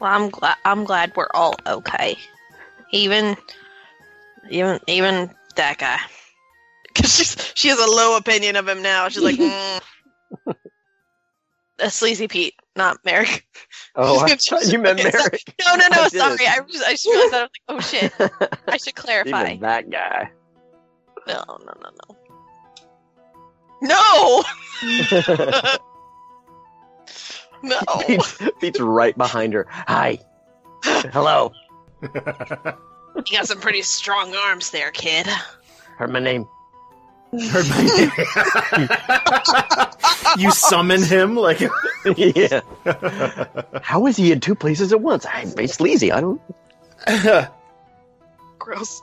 Well, 0.00 0.12
I'm 0.12 0.28
glad. 0.28 0.56
I'm 0.64 0.84
glad 0.84 1.12
we're 1.16 1.28
all 1.32 1.54
okay. 1.66 2.18
Even, 2.92 3.36
even, 4.50 4.80
even 4.86 5.30
that 5.56 5.78
guy. 5.78 5.98
Because 6.96 7.14
she's 7.14 7.52
she 7.54 7.68
has 7.68 7.78
a 7.78 7.90
low 7.90 8.16
opinion 8.16 8.56
of 8.56 8.66
him 8.66 8.80
now. 8.80 9.10
She's 9.10 9.22
like, 9.22 9.36
mm. 9.36 9.82
A 11.78 11.90
sleazy 11.90 12.26
Pete, 12.28 12.54
not 12.74 12.98
Marrek. 13.04 13.46
Oh, 13.98 14.20
I 14.20 14.34
thought 14.36 14.66
you 14.70 14.78
meant 14.78 15.02
Marrek. 15.02 15.42
No, 15.64 15.74
no, 15.74 15.86
no. 15.88 15.96
I 16.02 16.08
did. 16.10 16.18
sorry. 16.20 16.46
I 16.46 16.60
just, 16.68 16.84
I 16.84 16.90
just 16.92 17.06
realized 17.06 17.32
that. 17.32 17.50
I 17.68 17.72
was 17.74 17.84
like, 17.86 18.10
oh 18.20 18.28
shit. 18.50 18.60
I 18.68 18.76
should 18.76 18.94
clarify. 18.94 19.46
Even 19.46 19.60
that 19.60 19.88
guy. 19.90 20.30
No, 21.26 21.42
no, 21.48 21.72
no, 21.82 21.90
no. 22.08 22.16
No. 23.82 24.44
no. 27.62 27.80
Pete's, 28.06 28.42
Pete's 28.60 28.80
right 28.80 29.16
behind 29.16 29.54
her. 29.54 29.66
Hi. 29.70 30.18
Hello. 30.84 31.52
You 32.02 32.10
got 33.32 33.48
some 33.48 33.60
pretty 33.60 33.82
strong 33.82 34.34
arms 34.34 34.70
there, 34.70 34.90
kid. 34.90 35.26
Heard 35.96 36.10
my 36.12 36.20
name. 36.20 36.46
Heard 37.32 37.68
my 37.68 37.82
name. 37.82 38.10
you 40.38 40.50
summon 40.50 41.02
him 41.02 41.36
like 41.36 41.60
yeah. 42.16 42.60
How 43.82 44.06
is 44.06 44.16
he 44.16 44.32
in 44.32 44.40
two 44.40 44.54
places 44.54 44.92
at 44.92 45.00
once? 45.00 45.26
I'm 45.28 45.52
it's 45.58 45.74
sleazy. 45.74 46.12
I 46.12 46.20
don't. 46.20 46.40
Gross. 48.58 49.02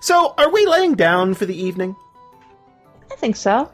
So, 0.00 0.34
are 0.38 0.50
we 0.50 0.66
laying 0.66 0.94
down 0.94 1.34
for 1.34 1.44
the 1.44 1.60
evening? 1.60 1.94
I 3.10 3.16
think 3.16 3.36
so. 3.36 3.70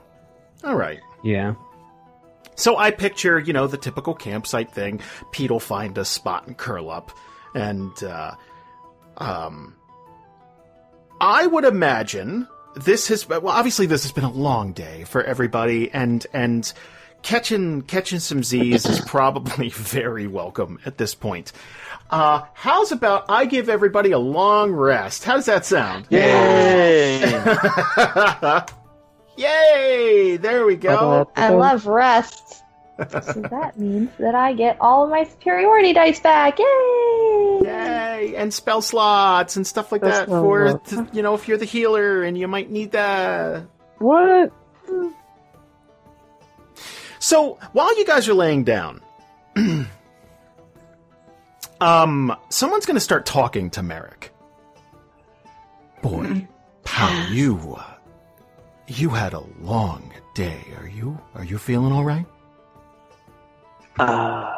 All 0.64 0.74
right. 0.74 1.00
Yeah. 1.22 1.54
So 2.56 2.76
I 2.76 2.90
picture, 2.90 3.38
you 3.38 3.52
know, 3.52 3.66
the 3.66 3.76
typical 3.76 4.14
campsite 4.14 4.72
thing. 4.72 5.00
Pete 5.32 5.50
will 5.50 5.60
find 5.60 5.98
a 5.98 6.04
spot 6.04 6.46
and 6.46 6.56
curl 6.56 6.88
up, 6.90 7.10
and 7.54 8.02
uh, 8.04 8.34
um, 9.18 9.76
I 11.20 11.46
would 11.46 11.64
imagine 11.64 12.48
this 12.74 13.08
has 13.08 13.28
well, 13.28 13.48
obviously 13.48 13.86
this 13.86 14.02
has 14.02 14.12
been 14.12 14.24
a 14.24 14.32
long 14.32 14.72
day 14.72 15.04
for 15.04 15.22
everybody, 15.22 15.90
and 15.92 16.26
and 16.32 16.72
catching 17.22 17.82
catching 17.82 18.18
some 18.18 18.42
Z's 18.42 18.86
is 18.86 19.00
probably 19.06 19.68
very 19.74 20.26
welcome 20.26 20.78
at 20.84 20.98
this 20.98 21.14
point. 21.14 21.52
Uh, 22.10 22.42
how's 22.54 22.92
about 22.92 23.24
I 23.28 23.46
give 23.46 23.68
everybody 23.68 24.12
a 24.12 24.18
long 24.18 24.72
rest? 24.72 25.24
How 25.24 25.34
does 25.36 25.46
that 25.46 25.64
sound? 25.64 26.06
Yay! 26.10 27.20
Yay! 29.36 30.36
There 30.36 30.64
we 30.66 30.76
go. 30.76 31.30
I 31.34 31.48
love 31.48 31.86
rest. 31.86 32.63
So 32.96 33.40
that 33.50 33.78
means 33.78 34.10
that 34.18 34.34
I 34.34 34.52
get 34.52 34.76
all 34.80 35.04
of 35.04 35.10
my 35.10 35.24
superiority 35.24 35.92
dice 35.92 36.20
back. 36.20 36.58
Yay! 36.58 37.60
Yay! 37.64 38.34
And 38.36 38.54
spell 38.54 38.82
slots 38.82 39.56
and 39.56 39.66
stuff 39.66 39.90
like 39.90 40.02
that 40.02 40.26
Spell 40.28 40.42
for 40.42 40.70
slots. 40.70 40.90
to, 40.90 41.08
you 41.12 41.22
know 41.22 41.34
if 41.34 41.48
you're 41.48 41.58
the 41.58 41.64
healer 41.64 42.22
and 42.22 42.38
you 42.38 42.46
might 42.46 42.70
need 42.70 42.92
that. 42.92 43.64
What? 43.98 44.52
So 47.18 47.58
while 47.72 47.96
you 47.98 48.04
guys 48.04 48.28
are 48.28 48.34
laying 48.34 48.64
down, 48.64 49.00
um, 51.80 52.36
someone's 52.50 52.86
going 52.86 52.96
to 52.96 53.00
start 53.00 53.26
talking 53.26 53.70
to 53.70 53.82
Marrek. 53.82 54.30
Boy, 56.02 56.46
pal, 56.84 57.32
you 57.32 57.76
uh, 57.78 57.94
you 58.86 59.08
had 59.08 59.32
a 59.32 59.42
long 59.60 60.12
day. 60.34 60.60
Are 60.78 60.86
you 60.86 61.18
are 61.34 61.44
you 61.44 61.56
feeling 61.58 61.92
all 61.92 62.04
right? 62.04 62.26
Uh, 63.98 64.52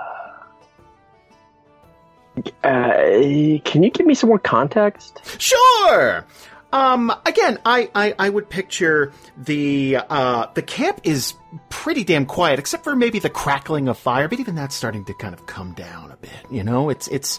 uh, 2.65 3.59
can 3.65 3.83
you 3.83 3.91
give 3.91 4.07
me 4.07 4.15
some 4.15 4.29
more 4.29 4.39
context? 4.39 5.21
Sure. 5.41 6.25
Um, 6.73 7.13
again, 7.25 7.59
I, 7.65 7.91
I, 7.95 8.15
I 8.19 8.29
would 8.29 8.51
picture 8.51 9.13
the 9.37 9.99
uh, 10.09 10.49
the 10.55 10.63
camp 10.63 11.01
is 11.05 11.35
pretty 11.71 12.05
damn 12.05 12.27
quiet, 12.27 12.59
except 12.59 12.85
for 12.85 12.97
maybe 12.97 13.19
the 13.19 13.31
crackling 13.31 13.89
of 13.89 13.97
fire. 13.99 14.29
But 14.29 14.41
even 14.41 14.55
that's 14.55 14.75
starting 14.75 15.05
to 15.07 15.15
kind 15.15 15.33
of 15.33 15.47
come 15.47 15.73
down 15.73 16.11
a 16.11 16.17
bit. 16.17 16.31
You 16.51 16.65
know, 16.65 16.91
it's 16.91 17.09
it's 17.09 17.39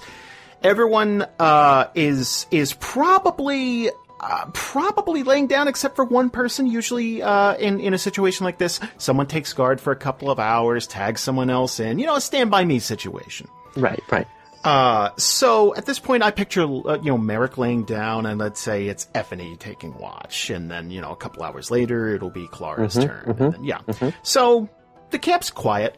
everyone 0.63 1.25
uh, 1.39 1.87
is 1.93 2.47
is 2.51 2.73
probably 2.73 3.89
uh, 4.19 4.45
probably 4.53 5.23
laying 5.23 5.47
down, 5.47 5.67
except 5.67 5.95
for 5.95 6.03
one 6.05 6.29
person. 6.29 6.67
Usually, 6.67 7.21
uh, 7.21 7.55
in 7.55 7.79
in 7.79 7.93
a 7.93 7.97
situation 7.97 8.43
like 8.45 8.57
this, 8.57 8.79
someone 8.97 9.27
takes 9.27 9.53
guard 9.53 9.79
for 9.79 9.91
a 9.91 9.95
couple 9.95 10.29
of 10.31 10.39
hours, 10.39 10.87
tags 10.87 11.21
someone 11.21 11.49
else 11.49 11.79
in. 11.79 11.99
You 11.99 12.05
know, 12.07 12.15
a 12.15 12.21
stand 12.21 12.49
by 12.51 12.65
me 12.65 12.79
situation. 12.79 13.47
Right, 13.75 14.01
right. 14.11 14.27
Uh, 14.63 15.11
so 15.17 15.75
at 15.75 15.85
this 15.85 15.99
point, 15.99 16.23
I 16.23 16.31
picture 16.31 16.63
uh, 16.63 16.97
you 17.01 17.11
know 17.11 17.17
Marrek 17.17 17.57
laying 17.57 17.83
down, 17.85 18.25
and 18.25 18.39
let's 18.39 18.59
say 18.59 18.87
it's 18.87 19.05
Ephany 19.13 19.57
taking 19.59 19.93
watch, 19.97 20.49
and 20.49 20.69
then 20.69 20.89
you 20.89 20.99
know 20.99 21.11
a 21.11 21.15
couple 21.15 21.43
hours 21.43 21.69
later 21.71 22.13
it'll 22.15 22.31
be 22.31 22.47
Klara's 22.47 22.95
Mhm, 22.95 23.05
turn. 23.05 23.35
mhm, 23.35 23.51
then, 23.51 23.63
yeah. 23.63 23.79
mhm. 23.87 24.13
So 24.23 24.67
the 25.11 25.19
camp's 25.19 25.51
quiet, 25.51 25.95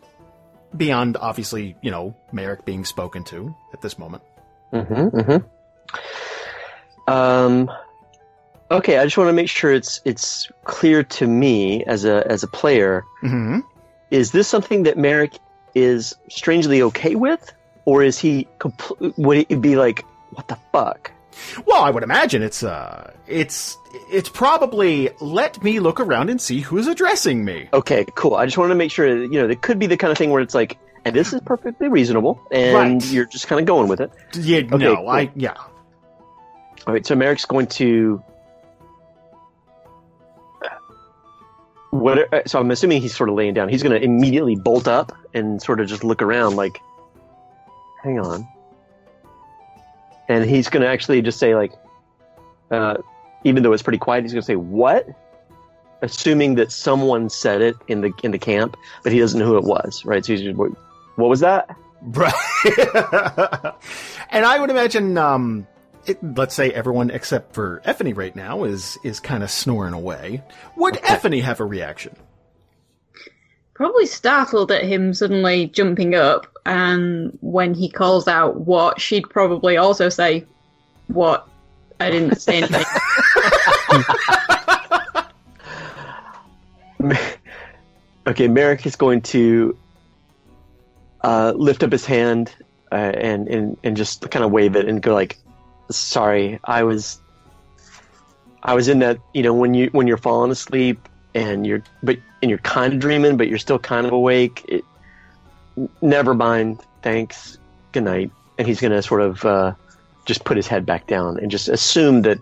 beyond 0.75 1.15
obviously 1.17 1.77
you 1.81 1.89
know 1.89 2.15
Marrek 2.33 2.65
being 2.65 2.83
spoken 2.85 3.23
to 3.25 3.55
at 3.73 3.81
this 3.81 3.97
moment. 3.97 4.21
Mm-hmm, 4.73 5.17
mm-hmm. 5.17 7.11
Um, 7.11 7.71
okay, 8.71 8.97
I 8.97 9.03
just 9.03 9.17
want 9.17 9.29
to 9.29 9.33
make 9.33 9.49
sure 9.49 9.71
it's 9.73 10.01
it's 10.05 10.51
clear 10.65 11.03
to 11.03 11.27
me 11.27 11.83
as 11.85 12.05
a 12.05 12.25
as 12.31 12.43
a 12.43 12.47
player. 12.47 13.03
Mm-hmm. 13.23 13.59
Is 14.11 14.31
this 14.31 14.47
something 14.47 14.83
that 14.83 14.97
Marrek 14.97 15.33
is 15.75 16.15
strangely 16.29 16.81
okay 16.81 17.15
with, 17.15 17.53
or 17.85 18.03
is 18.03 18.17
he? 18.17 18.47
Compl- 18.59 19.13
would 19.17 19.45
it 19.49 19.61
be 19.61 19.75
like, 19.75 20.03
what 20.31 20.47
the 20.47 20.57
fuck? 20.71 21.11
Well, 21.65 21.81
I 21.83 21.89
would 21.89 22.03
imagine 22.03 22.41
it's 22.41 22.63
uh, 22.63 23.13
it's 23.27 23.77
it's 24.11 24.29
probably 24.29 25.09
let 25.21 25.63
me 25.63 25.79
look 25.79 25.99
around 25.99 26.29
and 26.29 26.41
see 26.41 26.59
who's 26.59 26.87
addressing 26.87 27.45
me. 27.45 27.69
Okay, 27.71 28.05
cool. 28.15 28.35
I 28.35 28.45
just 28.45 28.57
want 28.57 28.71
to 28.71 28.75
make 28.75 28.91
sure. 28.91 29.19
that, 29.19 29.31
You 29.31 29.41
know, 29.41 29.49
it 29.49 29.61
could 29.61 29.79
be 29.79 29.85
the 29.87 29.95
kind 29.97 30.11
of 30.11 30.17
thing 30.17 30.31
where 30.31 30.41
it's 30.41 30.55
like, 30.55 30.77
and 31.05 31.15
this 31.15 31.31
is 31.31 31.39
perfectly 31.45 31.87
reasonable, 31.87 32.41
and 32.51 33.01
Right. 33.01 33.11
you're 33.11 33.25
just 33.25 33.47
kind 33.47 33.59
of 33.61 33.65
going 33.67 33.87
with 33.87 34.01
it. 34.01 34.11
Yeah, 34.33 34.61
no, 34.61 34.95
cool. 34.97 35.07
I 35.09 35.31
yeah. 35.35 35.53
All 36.87 36.93
right, 36.93 37.05
so 37.05 37.15
Marrek's 37.15 37.45
going 37.45 37.67
to. 37.67 38.21
What? 41.91 42.47
So 42.47 42.59
I'm 42.59 42.69
assuming 42.71 43.01
he's 43.01 43.15
sort 43.15 43.29
of 43.29 43.35
laying 43.35 43.53
down. 43.53 43.69
He's 43.69 43.81
going 43.81 43.99
to 43.99 44.03
immediately 44.03 44.55
bolt 44.55 44.87
up 44.87 45.11
and 45.33 45.61
sort 45.61 45.79
of 45.79 45.87
just 45.87 46.03
look 46.03 46.21
around, 46.21 46.55
like, 46.55 46.79
"Hang 48.03 48.19
on," 48.19 48.47
and 50.27 50.47
he's 50.47 50.69
going 50.69 50.81
to 50.81 50.87
actually 50.87 51.21
just 51.21 51.39
say, 51.39 51.55
like, 51.55 51.73
uh, 52.69 52.97
even 53.43 53.63
though 53.63 53.73
it's 53.73 53.83
pretty 53.83 53.97
quiet, 53.97 54.23
he's 54.23 54.33
going 54.33 54.41
to 54.41 54.45
say, 54.45 54.55
"What?" 54.55 55.07
Assuming 56.01 56.55
that 56.55 56.71
someone 56.71 57.29
said 57.29 57.61
it 57.61 57.75
in 57.87 58.01
the 58.01 58.13
in 58.23 58.31
the 58.31 58.39
camp, 58.39 58.77
but 59.03 59.11
he 59.11 59.19
doesn't 59.19 59.39
know 59.39 59.47
who 59.47 59.57
it 59.57 59.63
was, 59.63 60.05
right? 60.05 60.23
So 60.23 60.33
he's 60.33 60.41
just, 60.43 60.57
what, 60.57 60.71
what 61.15 61.27
was 61.27 61.39
that? 61.41 61.75
Right. 62.01 62.33
and 64.29 64.45
I 64.45 64.57
would 64.59 64.69
imagine, 64.69 65.17
um, 65.17 65.67
it, 66.09 66.37
let's 66.37 66.55
say 66.55 66.71
everyone 66.71 67.11
except 67.11 67.53
for 67.53 67.81
Ephany 67.85 68.15
right 68.15 68.35
now 68.35 68.63
is 68.63 68.97
is 69.03 69.19
kind 69.19 69.43
of 69.43 69.51
snoring 69.51 69.93
away. 69.93 70.43
Would 70.75 70.95
Ephany 70.95 71.41
have 71.43 71.59
a 71.59 71.65
reaction? 71.65 72.15
Probably 73.73 74.07
startled 74.07 74.71
at 74.71 74.83
him 74.83 75.13
suddenly 75.13 75.67
jumping 75.67 76.15
up, 76.15 76.47
and 76.65 77.37
when 77.41 77.73
he 77.73 77.89
calls 77.89 78.27
out 78.27 78.61
what, 78.61 78.99
she'd 78.99 79.29
probably 79.29 79.77
also 79.77 80.09
say, 80.09 80.45
What? 81.07 81.47
I 81.99 82.09
didn't 82.09 82.35
say 82.39 82.57
anything. 82.57 82.85
okay, 88.27 88.47
Marrek 88.47 88.85
is 88.85 88.95
going 88.95 89.21
to 89.21 89.77
uh, 91.21 91.53
lift 91.55 91.83
up 91.83 91.91
his 91.91 92.05
hand 92.05 92.53
uh, 92.91 92.95
and, 92.95 93.47
and 93.47 93.77
and 93.83 93.97
just 93.97 94.29
kind 94.31 94.43
of 94.43 94.51
wave 94.51 94.75
it 94.75 94.87
and 94.87 95.01
go 95.01 95.13
like, 95.13 95.37
"Sorry, 95.89 96.59
I 96.63 96.83
was, 96.83 97.19
I 98.63 98.73
was 98.73 98.87
in 98.87 98.99
that. 98.99 99.19
You 99.33 99.43
know, 99.43 99.53
when 99.53 99.73
you 99.73 99.89
when 99.91 100.07
you're 100.07 100.17
falling 100.17 100.51
asleep 100.51 101.07
and 101.33 101.65
you're 101.65 101.83
but 102.03 102.17
and 102.41 102.49
you're 102.49 102.59
kind 102.59 102.93
of 102.93 102.99
dreaming, 102.99 103.37
but 103.37 103.47
you're 103.47 103.57
still 103.57 103.79
kind 103.79 104.05
of 104.05 104.13
awake. 104.13 104.65
It, 104.67 104.85
never 106.01 106.33
mind. 106.33 106.81
Thanks. 107.01 107.57
Good 107.91 108.03
night." 108.03 108.31
And 108.57 108.67
he's 108.67 108.81
to 108.81 109.01
sort 109.01 109.21
of 109.21 109.45
uh, 109.45 109.73
just 110.25 110.43
put 110.43 110.57
his 110.57 110.67
head 110.67 110.85
back 110.85 111.07
down 111.07 111.39
and 111.39 111.49
just 111.49 111.69
assume 111.69 112.23
that 112.23 112.39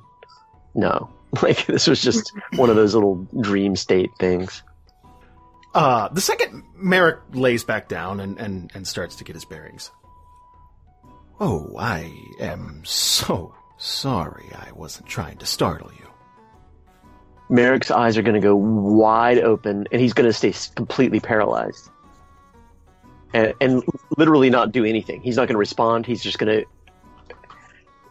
no, 0.74 1.10
like 1.42 1.66
this 1.66 1.88
was 1.88 2.02
just 2.02 2.32
one 2.56 2.70
of 2.70 2.76
those 2.76 2.94
little 2.94 3.28
dream 3.42 3.76
state 3.76 4.12
things. 4.20 4.64
Uh, 5.74 6.08
the 6.10 6.22
second 6.22 6.64
Marrek 6.76 7.20
lays 7.34 7.64
back 7.64 7.88
down 7.88 8.20
and, 8.20 8.40
and, 8.40 8.72
and 8.74 8.88
starts 8.88 9.18
to 9.18 9.24
get 9.24 9.36
his 9.36 9.46
bearings. 9.46 9.92
Oh, 11.40 11.76
I 11.78 12.12
am 12.40 12.82
so 12.84 13.54
sorry. 13.78 14.50
I 14.56 14.72
wasn't 14.72 15.08
trying 15.08 15.38
to 15.38 15.46
startle 15.46 15.92
you. 16.00 16.08
Marrek's 17.50 17.92
eyes 17.92 18.18
are 18.18 18.22
going 18.24 18.36
to 18.36 18.42
go 18.42 18.56
wide 18.56 19.38
open, 19.38 19.88
and 19.92 20.02
he's 20.02 20.14
going 20.14 20.28
to 20.28 20.34
stay 20.34 20.54
completely 20.76 21.20
paralyzed, 21.20 21.90
and, 23.34 23.54
and 23.62 23.84
literally 24.18 24.50
not 24.50 24.72
do 24.72 24.84
anything. 24.84 25.22
He's 25.22 25.38
not 25.38 25.48
going 25.48 25.54
to 25.54 25.60
respond. 25.60 26.06
He's 26.06 26.22
just 26.22 26.40
going 26.40 26.60
to. 26.60 26.66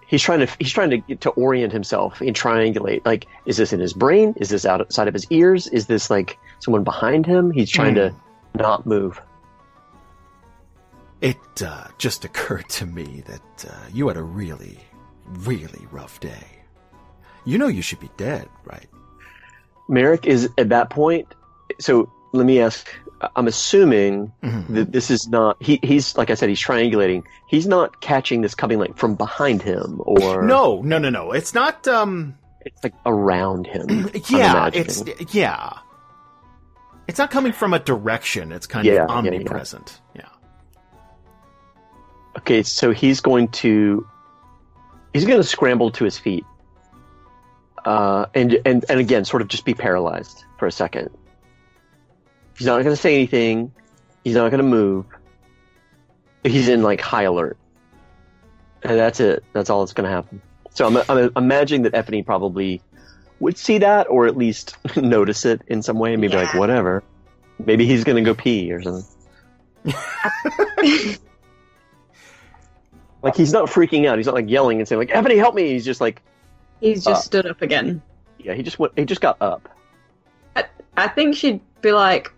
He's 0.06 0.22
trying 0.22 0.40
to. 0.40 0.48
He's 0.58 0.72
trying 0.72 0.90
to 0.90 0.98
get 0.98 1.20
to 1.22 1.30
orient 1.30 1.72
himself 1.72 2.20
and 2.20 2.34
triangulate. 2.34 3.04
Like, 3.04 3.26
is 3.44 3.56
this 3.56 3.72
in 3.72 3.80
his 3.80 3.92
brain? 3.92 4.34
Is 4.36 4.48
this 4.48 4.64
outside 4.64 5.08
of 5.08 5.14
his 5.14 5.26
ears? 5.30 5.66
Is 5.66 5.86
this 5.86 6.08
like 6.08 6.38
someone 6.60 6.84
behind 6.84 7.26
him? 7.26 7.50
He's 7.50 7.70
trying 7.70 7.96
to 7.96 8.10
hmm. 8.10 8.58
not 8.58 8.86
move. 8.86 9.20
It 11.20 11.62
uh, 11.64 11.84
just 11.98 12.24
occurred 12.24 12.68
to 12.70 12.86
me 12.86 13.22
that 13.26 13.64
uh, 13.70 13.74
you 13.92 14.08
had 14.08 14.16
a 14.16 14.22
really, 14.22 14.78
really 15.26 15.86
rough 15.90 16.20
day. 16.20 16.44
You 17.44 17.58
know 17.58 17.68
you 17.68 17.82
should 17.82 18.00
be 18.00 18.10
dead, 18.16 18.48
right? 18.64 18.86
Marrek 19.88 20.26
is 20.26 20.50
at 20.58 20.68
that 20.70 20.90
point. 20.90 21.28
So 21.78 22.10
let 22.32 22.44
me 22.46 22.60
ask. 22.60 22.88
I'm 23.34 23.46
assuming 23.48 24.30
Mhm. 24.42 24.66
that 24.74 24.92
this 24.92 25.10
is 25.10 25.26
not. 25.26 25.56
He, 25.62 25.80
he's 25.82 26.16
like 26.18 26.28
I 26.30 26.34
said. 26.34 26.50
He's 26.50 26.60
triangulating. 26.62 27.22
He's 27.48 27.66
not 27.66 28.00
catching 28.02 28.42
this 28.42 28.54
coming 28.54 28.78
like 28.78 28.96
from 28.98 29.14
behind 29.14 29.62
him 29.62 30.02
or 30.04 30.42
No, 30.46 30.82
no, 30.82 30.98
no, 30.98 31.08
no. 31.08 31.32
It's 31.32 31.54
not. 31.54 31.88
Um, 31.88 32.34
It's 32.66 32.82
like 32.84 32.94
around 33.06 33.66
him. 33.68 34.10
Yeah, 34.28 34.68
it's 34.72 35.02
yeah. 35.32 35.78
It's 37.08 37.18
not 37.18 37.30
coming 37.30 37.52
from 37.52 37.72
a 37.72 37.78
direction. 37.78 38.52
It's 38.52 38.66
kind 38.66 38.84
Yeah, 38.84 39.04
of 39.04 39.08
yeah, 39.24 39.30
yeah. 39.30 39.38
omnipresent. 39.38 40.00
Yeah. 40.14 40.28
Okay. 42.38 42.62
So 42.62 42.92
he's 42.92 43.20
going 43.20 43.48
to 43.48 44.06
he's 45.12 45.24
going 45.24 45.38
to 45.40 45.44
scramble 45.44 45.90
to 45.92 46.04
his 46.04 46.18
feet, 46.18 46.44
uh, 47.84 48.26
and 48.34 48.58
and 48.64 48.84
and 48.88 49.00
again, 49.00 49.24
sort 49.24 49.42
of 49.42 49.48
just 49.48 49.64
be 49.64 49.74
paralyzed 49.74 50.44
for 50.58 50.66
a 50.66 50.72
second. 50.72 51.10
He's 52.56 52.66
not 52.66 52.82
going 52.82 52.94
to 52.94 52.96
say 52.96 53.14
anything. 53.14 53.72
He's 54.24 54.34
not 54.34 54.50
going 54.50 54.58
to 54.58 54.64
move. 54.64 55.06
He's 56.42 56.68
in 56.68 56.82
like 56.82 57.00
high 57.00 57.24
alert, 57.24 57.58
and 58.82 58.98
that's 58.98 59.20
it. 59.20 59.44
That's 59.52 59.70
all 59.70 59.80
that's 59.80 59.92
going 59.92 60.08
to 60.08 60.10
happen. 60.10 60.40
So 60.74 60.86
I'm, 60.86 60.96
I'm 61.08 61.30
imagining 61.36 61.82
that 61.82 61.92
Ephany 61.92 62.24
probably 62.24 62.82
would 63.40 63.56
see 63.56 63.78
that, 63.78 64.08
or 64.08 64.26
at 64.26 64.36
least 64.36 64.76
notice 64.96 65.44
it 65.44 65.62
in 65.66 65.82
some 65.82 65.98
way. 65.98 66.12
And 66.12 66.20
maybe 66.20 66.36
like 66.36 66.54
whatever. 66.54 67.02
Maybe 67.64 67.86
he's 67.86 68.04
going 68.04 68.22
to 68.22 68.28
go 68.28 68.34
pee 68.34 68.70
or 68.72 68.82
something. 68.82 69.06
Like 73.26 73.36
he's 73.36 73.52
not 73.52 73.68
freaking 73.68 74.06
out. 74.06 74.16
He's 74.18 74.26
not 74.26 74.34
like 74.34 74.48
yelling 74.48 74.78
and 74.78 74.86
saying 74.88 74.98
like 75.00 75.10
"Ephany, 75.10 75.36
help 75.36 75.54
me." 75.54 75.68
He's 75.70 75.84
just 75.84 76.00
like, 76.00 76.22
He's 76.80 77.04
just 77.04 77.20
Uh. 77.20 77.22
stood 77.22 77.46
up 77.46 77.60
again. 77.62 78.00
yeah, 78.38 78.54
he 78.54 78.62
just 78.62 78.78
went. 78.78 78.92
He 78.96 79.04
just 79.04 79.20
got 79.20 79.36
up. 79.40 79.68
I 80.98 81.08
think 81.08 81.36
she'd 81.36 81.60
be 81.82 81.92
like, 81.92 82.32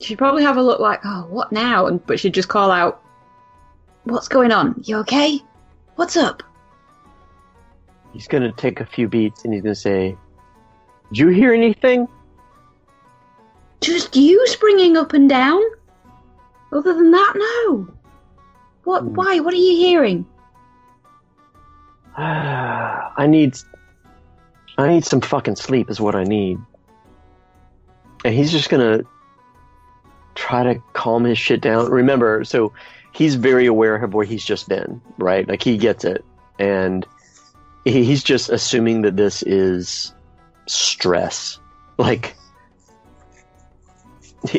she'd 0.00 0.16
probably 0.16 0.42
have 0.42 0.56
a 0.56 0.62
look 0.62 0.80
like, 0.80 1.00
oh, 1.04 1.26
what 1.28 1.52
now? 1.52 1.86
And 1.86 2.04
but 2.06 2.18
she'd 2.18 2.32
just 2.32 2.48
call 2.48 2.70
out, 2.70 3.02
"What's 4.04 4.28
going 4.28 4.50
on? 4.50 4.80
You 4.86 4.96
okay? 4.98 5.40
What's 5.96 6.16
up?" 6.16 6.42
He's 8.14 8.26
gonna 8.26 8.52
take 8.52 8.80
a 8.80 8.86
few 8.86 9.08
beats 9.08 9.44
and 9.44 9.52
he's 9.52 9.62
gonna 9.62 9.74
say, 9.74 10.16
"Did 11.10 11.18
you 11.18 11.28
hear 11.28 11.52
anything?" 11.52 12.08
Just 13.82 14.16
you 14.16 14.46
springing 14.46 14.96
up 14.96 15.12
and 15.12 15.28
down. 15.28 15.60
Other 16.72 16.94
than 16.94 17.10
that, 17.10 17.32
no. 17.36 17.88
What? 18.88 19.02
Hmm. 19.02 19.14
Why? 19.16 19.40
What 19.40 19.52
are 19.52 19.58
you 19.58 19.76
hearing? 19.76 20.24
I 22.16 23.26
need, 23.28 23.54
I 24.78 24.88
need 24.88 25.04
some 25.04 25.20
fucking 25.20 25.56
sleep. 25.56 25.90
Is 25.90 26.00
what 26.00 26.14
I 26.14 26.24
need. 26.24 26.56
And 28.24 28.34
he's 28.34 28.50
just 28.50 28.70
gonna 28.70 29.02
try 30.34 30.62
to 30.62 30.82
calm 30.94 31.24
his 31.24 31.36
shit 31.36 31.60
down. 31.60 31.90
Remember, 31.90 32.44
so 32.44 32.72
he's 33.12 33.34
very 33.34 33.66
aware 33.66 33.96
of 33.96 34.14
where 34.14 34.24
he's 34.24 34.42
just 34.42 34.70
been, 34.70 35.02
right? 35.18 35.46
Like 35.46 35.62
he 35.62 35.76
gets 35.76 36.06
it, 36.06 36.24
and 36.58 37.06
he- 37.84 38.04
he's 38.04 38.22
just 38.22 38.48
assuming 38.48 39.02
that 39.02 39.16
this 39.18 39.42
is 39.42 40.14
stress. 40.66 41.60
Like 41.98 42.36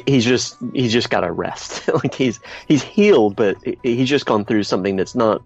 he's 0.06 0.26
just 0.26 0.58
he's 0.74 0.92
just 0.92 1.10
got 1.10 1.22
to 1.22 1.32
rest. 1.32 1.88
like 1.94 2.14
he's 2.14 2.40
he's 2.68 2.84
healed, 2.84 3.36
but 3.36 3.58
he's 3.84 4.10
just 4.10 4.26
gone 4.26 4.46
through 4.46 4.64
something 4.64 4.96
that's 4.96 5.16
not 5.16 5.42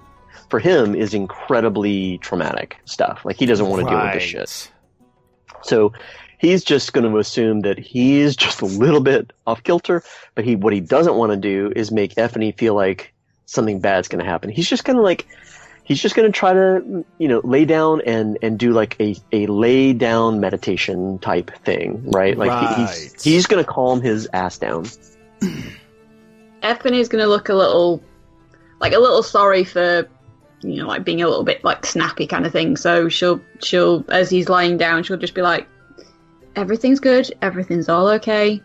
for 0.49 0.59
him 0.59 0.95
is 0.95 1.13
incredibly 1.13 2.17
traumatic 2.19 2.77
stuff. 2.85 3.21
Like 3.25 3.37
he 3.37 3.45
doesn't 3.45 3.67
want 3.67 3.83
to 3.83 3.89
deal 3.89 4.03
with 4.03 4.13
this 4.13 4.23
shit. 4.23 4.71
So 5.63 5.93
he's 6.39 6.63
just 6.63 6.93
going 6.93 7.09
to 7.09 7.17
assume 7.17 7.61
that 7.61 7.79
he's 7.79 8.35
just 8.45 8.61
a 8.61 8.65
little 8.65 9.01
bit 9.01 9.31
off 9.47 9.63
kilter, 9.63 10.03
but 10.35 10.45
he 10.45 10.55
what 10.55 10.73
he 10.73 10.79
doesn't 10.79 11.15
want 11.15 11.31
to 11.31 11.37
do 11.37 11.71
is 11.75 11.91
make 11.91 12.15
Ephany 12.15 12.57
feel 12.57 12.75
like 12.75 13.13
something 13.45 13.79
bad's 13.79 14.07
going 14.07 14.23
to 14.23 14.29
happen. 14.29 14.49
He's 14.49 14.69
just 14.69 14.83
going 14.83 14.97
to 14.97 15.01
like 15.01 15.27
he's 15.83 16.01
just 16.01 16.15
going 16.15 16.31
to 16.31 16.37
try 16.37 16.53
to 16.53 17.05
you 17.17 17.27
know 17.27 17.41
lay 17.43 17.65
down 17.65 18.01
and 18.05 18.37
and 18.41 18.57
do 18.59 18.71
like 18.71 18.95
a 18.99 19.15
a 19.31 19.45
lay 19.47 19.93
down 19.93 20.39
meditation 20.39 21.19
type 21.19 21.51
thing, 21.65 22.03
right? 22.11 22.37
Like 22.37 22.51
he- 22.51 22.83
Right. 22.83 22.89
he's 22.89 23.23
he's 23.23 23.45
going 23.47 23.63
to 23.63 23.69
calm 23.69 24.01
his 24.01 24.27
ass 24.33 24.57
down. 24.57 24.85
Effie's 26.61 27.09
gonna 27.09 27.27
look 27.27 27.49
a 27.49 27.53
little, 27.53 28.01
like 28.79 28.93
a 28.93 28.99
little 28.99 29.21
sorry 29.23 29.63
for, 29.65 30.07
you 30.61 30.77
know, 30.81 30.87
like 30.87 31.03
being 31.03 31.21
a 31.21 31.27
little 31.27 31.43
bit 31.43 31.63
like 31.63 31.85
snappy 31.85 32.25
kind 32.27 32.45
of 32.45 32.51
thing. 32.51 32.77
So 32.77 33.09
she'll 33.09 33.41
she'll 33.61 34.05
as 34.09 34.29
he's 34.29 34.47
lying 34.49 34.77
down, 34.77 35.03
she'll 35.03 35.17
just 35.17 35.33
be 35.35 35.41
like, 35.41 35.67
"Everything's 36.55 36.99
good. 37.01 37.29
Everything's 37.41 37.89
all 37.89 38.07
okay. 38.07 38.61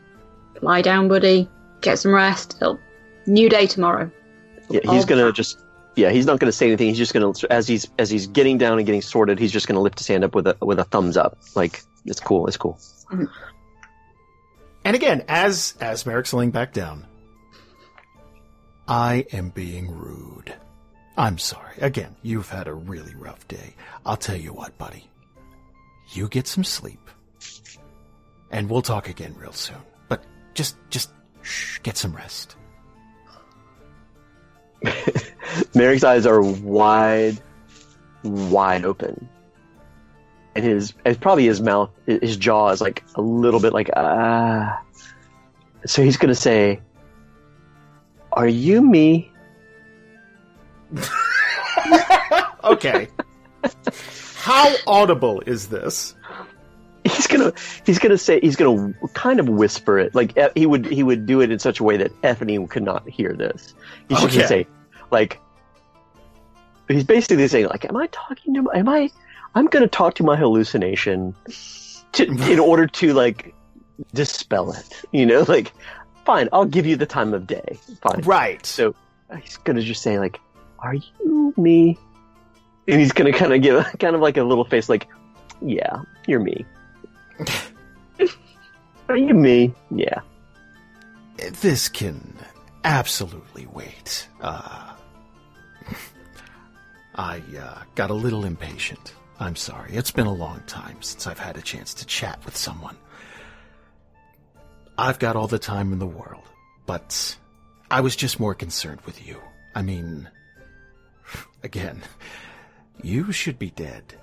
Lie 0.62 0.82
down, 0.82 1.08
buddy. 1.08 1.48
Get 1.80 1.98
some 1.98 2.14
rest. 2.14 2.56
It'll, 2.60 2.78
new 3.26 3.48
day 3.48 3.66
tomorrow." 3.66 4.10
Yeah, 4.70 4.80
he's 4.84 4.88
All 5.02 5.06
going 5.06 5.18
to 5.18 5.24
fine. 5.26 5.34
just 5.34 5.58
yeah, 5.98 6.10
he's 6.10 6.26
not 6.26 6.38
going 6.38 6.48
to 6.48 6.56
say 6.56 6.68
anything. 6.68 6.88
He's 6.88 6.96
just 6.98 7.12
going 7.12 7.32
to 7.32 7.52
as 7.52 7.66
he's 7.66 7.88
as 7.98 8.08
he's 8.08 8.28
getting 8.28 8.56
down 8.56 8.78
and 8.78 8.86
getting 8.86 9.02
sorted, 9.02 9.38
he's 9.38 9.50
just 9.50 9.66
going 9.66 9.74
to 9.74 9.80
lift 9.80 9.98
his 9.98 10.06
hand 10.06 10.24
up 10.24 10.34
with 10.34 10.46
a 10.46 10.56
with 10.60 10.78
a 10.78 10.84
thumbs 10.84 11.16
up. 11.16 11.36
Like 11.56 11.82
it's 12.04 12.20
cool, 12.20 12.46
it's 12.46 12.56
cool. 12.56 12.78
And 14.84 14.94
again, 14.94 15.24
as 15.28 15.74
as 15.80 16.04
Marrek's 16.04 16.32
laying 16.32 16.52
back 16.52 16.72
down, 16.72 17.04
I 18.86 19.26
am 19.32 19.50
being 19.50 19.90
rude. 19.90 20.54
I'm 21.16 21.36
sorry. 21.36 21.74
Again, 21.80 22.14
you've 22.22 22.48
had 22.48 22.68
a 22.68 22.74
really 22.74 23.14
rough 23.16 23.46
day. 23.48 23.74
I'll 24.06 24.16
tell 24.16 24.36
you 24.36 24.52
what, 24.52 24.78
buddy. 24.78 25.10
You 26.12 26.28
get 26.28 26.46
some 26.46 26.64
sleep. 26.64 27.10
And 28.50 28.70
we'll 28.70 28.82
talk 28.82 29.08
again 29.08 29.34
real 29.36 29.52
soon. 29.52 29.82
But 30.08 30.24
just 30.54 30.76
just 30.90 31.10
shh, 31.42 31.80
get 31.82 31.96
some 31.96 32.14
rest. 32.14 32.54
Marrek's 35.74 36.04
eyes 36.04 36.26
are 36.26 36.42
wide, 36.42 37.38
wide 38.22 38.84
open, 38.84 39.28
and 40.54 40.64
his 40.64 40.94
and 41.04 41.20
probably 41.20 41.46
his 41.46 41.60
mouth, 41.60 41.90
his 42.06 42.36
jaw 42.36 42.70
is 42.70 42.80
like 42.80 43.04
a 43.14 43.20
little 43.20 43.60
bit 43.60 43.72
like 43.72 43.90
ah. 43.96 44.82
So 45.86 46.02
he's 46.02 46.16
gonna 46.16 46.34
say, 46.34 46.80
"Are 48.32 48.48
you 48.48 48.82
me?" 48.82 49.30
Okay. 52.64 53.08
How 54.36 54.74
audible 54.86 55.40
is 55.46 55.68
this? 55.68 56.14
He's 57.18 57.26
gonna 57.26 57.52
he's 57.84 57.98
gonna 57.98 58.16
say 58.16 58.38
he's 58.38 58.54
gonna 58.54 58.94
kind 59.14 59.40
of 59.40 59.48
whisper 59.48 59.98
it 59.98 60.14
like 60.14 60.36
eh, 60.36 60.50
he 60.54 60.66
would 60.66 60.86
he 60.86 61.02
would 61.02 61.26
do 61.26 61.40
it 61.40 61.50
in 61.50 61.58
such 61.58 61.80
a 61.80 61.82
way 61.82 61.96
that 61.96 62.12
Ephany 62.22 62.64
could 62.70 62.84
not 62.84 63.08
hear 63.08 63.32
this. 63.32 63.74
He's 64.08 64.20
just 64.20 64.34
gonna 64.36 64.46
say 64.46 64.68
like 65.10 65.40
he's 66.86 67.02
basically 67.02 67.48
saying 67.48 67.66
like, 67.66 67.84
"Am 67.84 67.96
I 67.96 68.06
talking 68.12 68.54
to? 68.54 68.70
Am 68.72 68.88
I? 68.88 69.10
I'm 69.56 69.66
gonna 69.66 69.88
talk 69.88 70.14
to 70.14 70.22
my 70.22 70.36
hallucination 70.36 71.34
to 72.12 72.24
in 72.24 72.60
order 72.60 72.86
to 72.86 73.12
like 73.14 73.52
dispel 74.14 74.72
it. 74.72 75.02
You 75.12 75.26
know, 75.26 75.44
like 75.48 75.72
fine, 76.24 76.48
I'll 76.52 76.64
give 76.64 76.86
you 76.86 76.94
the 76.94 77.06
time 77.06 77.34
of 77.34 77.48
day. 77.48 77.78
Fine. 78.00 78.22
Right. 78.22 78.64
So 78.64 78.94
he's 79.42 79.56
gonna 79.56 79.82
just 79.82 80.02
say 80.02 80.20
like, 80.20 80.38
"Are 80.78 80.94
you 80.94 81.52
me?" 81.56 81.98
And 82.86 83.00
he's 83.00 83.12
gonna 83.12 83.32
kind 83.32 83.52
of 83.52 83.60
give 83.60 83.84
kind 83.98 84.14
of 84.14 84.20
like 84.20 84.36
a 84.36 84.44
little 84.44 84.64
face 84.64 84.88
like, 84.88 85.08
"Yeah, 85.60 86.02
you're 86.26 86.40
me." 86.40 86.64
Are 89.08 89.16
you 89.16 89.34
me? 89.34 89.74
Yeah. 89.90 90.20
This 91.60 91.88
can 91.88 92.36
absolutely 92.84 93.66
wait. 93.66 94.28
Uh, 94.40 94.94
I 97.14 97.42
uh, 97.58 97.82
got 97.94 98.10
a 98.10 98.14
little 98.14 98.44
impatient. 98.44 99.14
I'm 99.40 99.56
sorry. 99.56 99.92
It's 99.92 100.10
been 100.10 100.26
a 100.26 100.32
long 100.32 100.62
time 100.66 101.00
since 101.00 101.26
I've 101.26 101.38
had 101.38 101.56
a 101.56 101.62
chance 101.62 101.94
to 101.94 102.06
chat 102.06 102.44
with 102.44 102.56
someone. 102.56 102.96
I've 104.96 105.18
got 105.18 105.36
all 105.36 105.46
the 105.46 105.60
time 105.60 105.92
in 105.92 106.00
the 106.00 106.06
world, 106.06 106.42
but 106.86 107.36
I 107.90 108.00
was 108.00 108.16
just 108.16 108.40
more 108.40 108.54
concerned 108.54 109.00
with 109.02 109.26
you. 109.26 109.40
I 109.74 109.82
mean, 109.82 110.28
again, 111.62 112.02
you 113.02 113.30
should 113.32 113.58
be 113.58 113.70
dead. 113.70 114.14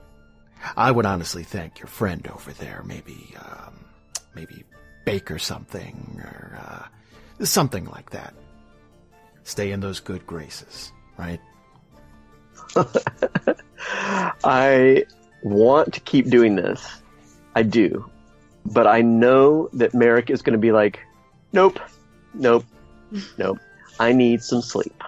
I 0.77 0.91
would 0.91 1.05
honestly 1.05 1.43
thank 1.43 1.79
your 1.79 1.87
friend 1.87 2.27
over 2.27 2.51
there, 2.53 2.83
maybe, 2.85 3.35
um, 3.39 3.85
maybe 4.33 4.63
bake 5.05 5.31
or 5.31 5.39
something, 5.39 6.21
or 6.23 6.57
uh, 6.59 7.45
something 7.45 7.85
like 7.85 8.11
that. 8.11 8.33
Stay 9.43 9.71
in 9.71 9.79
those 9.79 9.99
good 9.99 10.25
graces, 10.25 10.91
right? 11.17 11.39
I 14.43 15.05
want 15.43 15.93
to 15.93 15.99
keep 16.01 16.29
doing 16.29 16.55
this. 16.55 17.01
I 17.55 17.63
do. 17.63 18.09
But 18.65 18.87
I 18.87 19.01
know 19.01 19.69
that 19.73 19.93
Marrek 19.93 20.29
is 20.29 20.41
going 20.41 20.53
to 20.53 20.59
be 20.59 20.71
like, 20.71 20.99
nope, 21.53 21.79
nope, 22.33 22.65
nope. 23.37 23.59
I 23.99 24.11
need 24.11 24.41
some 24.41 24.61
sleep. 24.61 25.03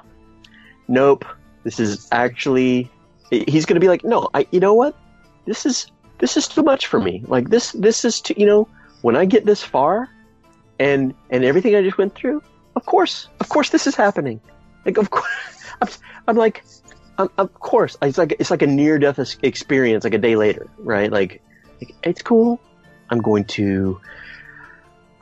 Nope. 0.87 1.25
This 1.63 1.79
is 1.79 2.07
actually. 2.11 2.89
He's 3.29 3.65
going 3.65 3.75
to 3.75 3.81
be 3.81 3.89
like, 3.89 4.05
no, 4.05 4.29
I. 4.33 4.47
You 4.51 4.59
know 4.59 4.73
what? 4.73 4.95
This 5.47 5.65
is 5.65 5.89
this 6.19 6.37
is 6.37 6.47
too 6.47 6.61
much 6.61 6.87
for 6.87 6.99
me. 6.99 7.23
Like 7.25 7.49
this 7.49 7.71
this 7.71 8.05
is 8.05 8.21
too. 8.21 8.35
You 8.37 8.45
know, 8.45 8.69
when 9.01 9.15
I 9.15 9.25
get 9.25 9.45
this 9.45 9.63
far, 9.63 10.09
and 10.77 11.13
and 11.29 11.43
everything 11.43 11.75
I 11.75 11.81
just 11.81 11.97
went 11.97 12.13
through, 12.13 12.43
of 12.75 12.85
course, 12.85 13.29
of 13.39 13.49
course, 13.49 13.69
this 13.69 13.87
is 13.87 13.95
happening. 13.95 14.41
Like 14.85 14.97
of 14.97 15.09
course, 15.09 15.25
I'm, 15.81 15.87
I'm 16.27 16.35
like, 16.35 16.63
um, 17.17 17.31
of 17.37 17.53
course, 17.55 17.97
it's 18.01 18.17
like 18.17 18.35
it's 18.39 18.51
like 18.51 18.61
a 18.61 18.67
near 18.67 18.99
death 18.99 19.19
experience, 19.41 20.03
like 20.03 20.13
a 20.13 20.19
day 20.19 20.35
later, 20.35 20.67
right? 20.77 21.11
Like, 21.11 21.41
like, 21.81 21.95
it's 22.03 22.21
cool. 22.21 22.59
I'm 23.09 23.19
going 23.19 23.45
to, 23.45 23.99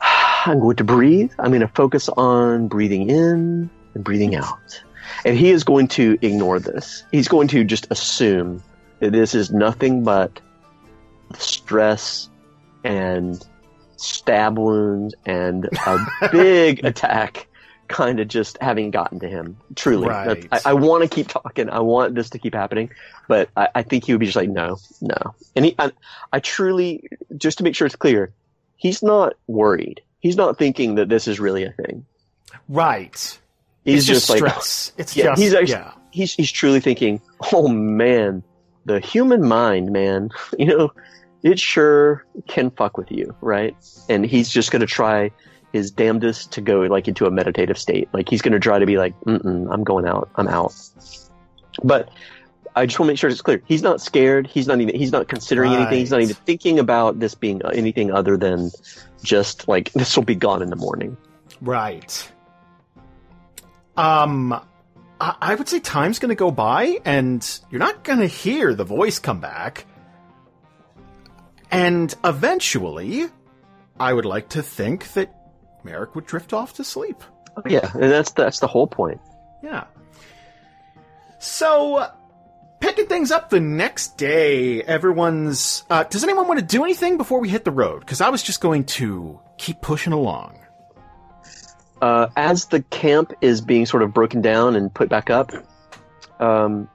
I'm 0.00 0.58
going 0.58 0.76
to 0.76 0.84
breathe. 0.84 1.32
I'm 1.38 1.50
going 1.50 1.60
to 1.60 1.68
focus 1.68 2.08
on 2.08 2.68
breathing 2.68 3.08
in 3.08 3.70
and 3.94 4.04
breathing 4.04 4.34
out, 4.34 4.82
and 5.24 5.38
he 5.38 5.50
is 5.50 5.62
going 5.62 5.88
to 5.88 6.18
ignore 6.20 6.58
this. 6.58 7.04
He's 7.12 7.28
going 7.28 7.48
to 7.48 7.64
just 7.64 7.86
assume 7.90 8.62
this 9.00 9.34
is 9.34 9.50
nothing 9.50 10.02
but 10.04 10.40
stress 11.38 12.28
and 12.84 13.44
stab 13.96 14.58
wounds 14.58 15.14
and 15.24 15.64
a 15.86 15.98
big 16.32 16.84
attack 16.84 17.48
kind 17.88 18.18
of 18.20 18.26
just 18.28 18.58
having 18.60 18.90
gotten 18.90 19.20
to 19.20 19.28
him. 19.28 19.56
Truly, 19.76 20.08
Right. 20.08 20.46
I, 20.50 20.60
I 20.66 20.72
want 20.74 21.02
to 21.04 21.08
keep 21.08 21.28
talking. 21.28 21.70
I 21.70 21.78
want 21.80 22.14
this 22.14 22.30
to 22.30 22.38
keep 22.38 22.54
happening, 22.54 22.90
but 23.28 23.48
I, 23.56 23.68
I 23.76 23.82
think 23.82 24.04
he 24.04 24.12
would 24.12 24.18
be 24.20 24.26
just 24.26 24.36
like, 24.36 24.48
no, 24.48 24.78
no. 25.00 25.34
And 25.54 25.64
he, 25.66 25.74
I, 25.78 25.92
I 26.32 26.40
truly, 26.40 27.08
just 27.36 27.58
to 27.58 27.64
make 27.64 27.74
sure 27.76 27.86
it's 27.86 27.96
clear, 27.96 28.32
he's 28.76 29.02
not 29.02 29.34
worried. 29.46 30.00
He's 30.20 30.36
not 30.36 30.58
thinking 30.58 30.96
that 30.96 31.08
this 31.08 31.28
is 31.28 31.38
really 31.38 31.64
a 31.64 31.70
thing. 31.72 32.04
Right. 32.68 33.38
He's 33.84 33.98
it's 33.98 34.06
just, 34.06 34.30
like, 34.30 34.38
stress. 34.38 34.92
It's 34.98 35.16
Yeah, 35.16 35.26
just 35.26 35.42
he's 35.42 35.54
actually- 35.54 35.70
yeah. 35.74 35.92
he's 36.10 36.34
he's 36.34 36.50
truly 36.50 36.80
thinking, 36.80 37.20
oh 37.52 37.68
man, 37.68 38.42
the 38.86 39.00
human 39.00 39.46
mind, 39.46 39.92
man, 39.92 40.30
you 40.58 40.66
know, 40.66 40.92
it 41.42 41.58
sure 41.58 42.24
can 42.48 42.70
fuck 42.70 42.96
with 42.96 43.10
you, 43.10 43.36
right? 43.40 43.76
And 44.08 44.24
he's 44.24 44.48
just 44.48 44.70
gonna 44.70 44.86
try 44.86 45.30
his 45.72 45.90
damnedest 45.90 46.52
to 46.52 46.60
go 46.60 46.80
like 46.80 47.06
into 47.06 47.26
a 47.26 47.30
meditative 47.30 47.78
state. 47.78 48.08
Like 48.12 48.28
he's 48.28 48.40
gonna 48.40 48.58
try 48.58 48.78
to 48.78 48.86
be 48.86 48.96
like, 48.96 49.18
Mm-mm, 49.20 49.68
I'm 49.70 49.84
going 49.84 50.06
out, 50.06 50.30
I'm 50.36 50.48
out. 50.48 50.74
But 51.84 52.08
I 52.74 52.84
just 52.84 52.98
want 52.98 53.08
to 53.08 53.12
make 53.12 53.18
sure 53.18 53.30
it's 53.30 53.40
clear. 53.40 53.62
He's 53.66 53.82
not 53.82 54.02
scared. 54.02 54.46
He's 54.46 54.66
not 54.66 54.80
even. 54.80 54.94
He's 54.94 55.10
not 55.10 55.28
considering 55.28 55.72
anything. 55.72 55.98
He's 55.98 56.10
not 56.10 56.20
even 56.20 56.36
thinking 56.36 56.78
about 56.78 57.18
this 57.18 57.34
being 57.34 57.62
anything 57.72 58.12
other 58.12 58.36
than 58.36 58.70
just 59.22 59.66
like 59.66 59.92
this 59.94 60.14
will 60.14 60.24
be 60.24 60.34
gone 60.34 60.62
in 60.62 60.68
the 60.68 60.76
morning. 60.76 61.16
Right. 61.62 62.30
Um, 63.96 64.60
I, 65.20 65.54
would 65.54 65.68
say 65.68 65.80
time's 65.80 66.18
going 66.18 66.28
to 66.30 66.34
go 66.34 66.50
by, 66.50 66.98
and 67.04 67.60
you're 67.70 67.78
not 67.78 68.04
going 68.04 68.18
to 68.18 68.26
hear 68.26 68.74
the 68.74 68.84
voice 68.84 69.18
come 69.18 69.40
back. 69.40 69.86
And 71.70 72.14
eventually, 72.22 73.26
I 73.98 74.12
would 74.12 74.24
like 74.24 74.50
to 74.50 74.62
think 74.62 75.12
that 75.14 75.34
Marrek 75.84 76.14
would 76.14 76.26
drift 76.26 76.52
off 76.52 76.74
to 76.74 76.84
sleep. 76.84 77.22
Yeah, 77.66 77.90
and 77.94 78.02
that's 78.02 78.32
that's 78.32 78.60
the 78.60 78.66
whole 78.66 78.86
point. 78.86 79.20
Yeah. 79.62 79.84
So, 81.38 82.06
picking 82.80 83.06
things 83.06 83.30
up 83.30 83.48
the 83.48 83.60
next 83.60 84.18
day, 84.18 84.82
everyone's. 84.82 85.84
Uh, 85.88 86.04
does 86.04 86.22
anyone 86.22 86.46
want 86.48 86.60
to 86.60 86.66
do 86.66 86.84
anything 86.84 87.16
before 87.16 87.40
we 87.40 87.48
hit 87.48 87.64
the 87.64 87.70
road? 87.70 88.00
Because 88.00 88.20
I 88.20 88.28
was 88.28 88.42
just 88.42 88.60
going 88.60 88.84
to 88.84 89.40
keep 89.56 89.80
pushing 89.80 90.12
along. 90.12 90.58
Uh, 92.02 92.28
as 92.36 92.66
the 92.66 92.82
camp 92.82 93.32
is 93.40 93.60
being 93.60 93.86
sort 93.86 94.02
of 94.02 94.12
broken 94.12 94.42
down 94.42 94.76
and 94.76 94.92
put 94.92 95.08
back 95.08 95.30
up, 95.30 95.52
um, 96.40 96.88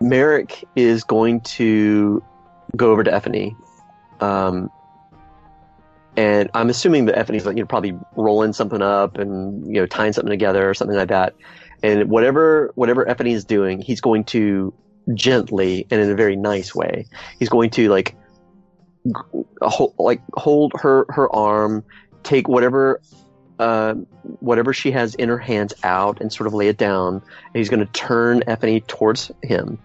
Marrek 0.00 0.64
is 0.76 1.04
going 1.04 1.40
to 1.40 2.22
go 2.76 2.90
over 2.90 3.02
to 3.04 3.10
Ephany. 3.10 3.56
Um, 4.20 4.70
and 6.16 6.50
I'm 6.52 6.68
assuming 6.68 7.06
that 7.06 7.16
Ephany's 7.16 7.46
like, 7.46 7.56
you 7.56 7.62
know, 7.62 7.66
probably 7.66 7.98
rolling 8.16 8.52
something 8.52 8.82
up 8.82 9.16
and, 9.16 9.66
you 9.66 9.80
know, 9.80 9.86
tying 9.86 10.12
something 10.12 10.30
together 10.30 10.68
or 10.68 10.74
something 10.74 10.96
like 10.96 11.08
that. 11.08 11.34
and 11.82 12.08
whatever 12.08 12.70
whatever 12.74 13.04
Ephany 13.04 13.32
is 13.32 13.44
doing, 13.44 13.80
he's 13.80 14.00
going 14.00 14.24
to 14.24 14.72
gently 15.14 15.86
and 15.90 16.00
in 16.00 16.10
a 16.10 16.14
very 16.14 16.36
nice 16.36 16.74
way. 16.74 17.06
He's 17.38 17.48
going 17.48 17.70
to 17.70 17.88
like 17.88 18.16
like 19.98 20.20
hold 20.34 20.72
her 20.80 21.06
her 21.08 21.34
arm, 21.34 21.84
take 22.22 22.48
whatever 22.48 23.00
uh, 23.62 23.94
whatever 24.40 24.72
she 24.72 24.90
has 24.90 25.14
in 25.14 25.28
her 25.28 25.38
hands 25.38 25.72
out, 25.84 26.20
and 26.20 26.32
sort 26.32 26.48
of 26.48 26.54
lay 26.54 26.66
it 26.66 26.78
down. 26.78 27.14
And 27.14 27.54
he's 27.54 27.68
going 27.68 27.86
to 27.86 27.92
turn 27.92 28.40
Ephany 28.48 28.84
towards 28.88 29.30
him. 29.42 29.78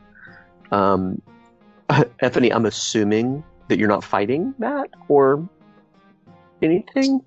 Um, 0.72 1.22
Ephany, 1.90 2.52
I'm 2.52 2.66
assuming 2.66 3.44
that 3.68 3.78
you're 3.78 3.88
not 3.88 4.04
fighting 4.04 4.56
that 4.58 4.90
or 5.08 5.48
anything. 6.64 7.22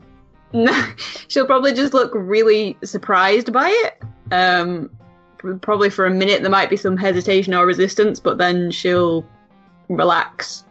No, 0.53 0.87
she'll 1.29 1.47
probably 1.47 1.73
just 1.73 1.95
look 1.95 2.11
really 2.15 2.77
surprised 2.83 3.53
by 3.53 3.69
it. 3.69 4.03
Um, 4.33 4.91
probably 5.61 5.89
for 5.89 6.05
a 6.05 6.11
minute 6.11 6.43
there 6.43 6.51
might 6.51 6.69
be 6.69 6.77
some 6.77 6.97
hesitation 6.97 7.55
or 7.55 7.65
resistance, 7.65 8.19
but 8.19 8.39
then 8.39 8.73
she'll 8.73 9.25
relax. 9.89 10.65